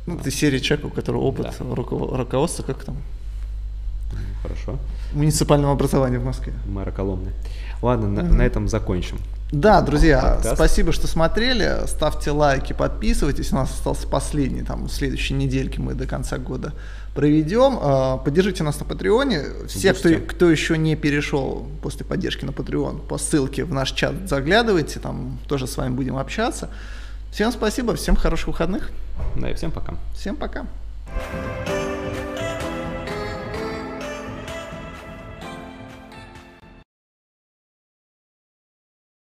Ну, 0.06 0.16
это 0.18 0.32
серия 0.32 0.62
человека, 0.62 0.86
у 0.88 0.92
которого 0.92 1.24
опыт 1.24 1.54
Да. 1.60 1.76
руково- 1.76 2.16
руководства, 2.18 2.64
как 2.64 2.86
там, 2.86 2.96
М, 4.14 4.20
Хорошо. 4.44 4.80
муниципального 5.12 5.74
образования 5.74 6.20
в 6.20 6.24
Москве. 6.24 6.54
Мэра 6.66 6.92
Коломны. 6.92 7.34
Ладно, 7.82 8.08
на, 8.08 8.24
на 8.24 8.42
этом 8.44 8.70
закончим. 8.70 9.18
Да, 9.54 9.82
друзья, 9.82 10.20
Подкаст. 10.20 10.56
спасибо, 10.56 10.92
что 10.92 11.06
смотрели. 11.06 11.86
Ставьте 11.86 12.32
лайки, 12.32 12.74
подписывайтесь. 12.74 13.52
У 13.52 13.56
нас 13.56 13.70
остался 13.70 14.08
последний, 14.08 14.64
там, 14.64 14.90
следующей 14.90 15.36
недельки 15.36 15.80
мы 15.80 15.94
до 15.94 16.08
конца 16.08 16.40
года 16.40 16.74
проведем. 17.14 17.78
А, 17.80 18.18
Поддержите 18.18 18.64
нас 18.64 18.80
на 18.80 18.86
Патреоне. 18.88 19.44
Все, 19.68 19.94
кто, 19.94 20.10
кто 20.28 20.50
еще 20.50 20.76
не 20.76 20.96
перешел 20.96 21.68
после 21.84 22.04
поддержки 22.04 22.46
на 22.46 22.50
Patreon, 22.50 23.06
по 23.06 23.20
ссылке 23.20 23.64
в 23.64 23.72
наш 23.72 23.92
чат 23.92 24.28
заглядывайте, 24.28 25.00
там 25.00 25.38
тоже 25.48 25.68
с 25.68 25.78
вами 25.78 25.94
будем 25.94 26.18
общаться. 26.18 26.72
Всем 27.32 27.52
спасибо, 27.52 27.96
всем 27.96 28.16
хороших 28.16 28.48
выходных. 28.48 28.90
Да, 29.36 29.52
и 29.52 29.54
всем 29.54 29.70
пока. 29.70 29.94
Всем 30.16 30.36
пока. 30.36 30.66
Thank 31.68 31.83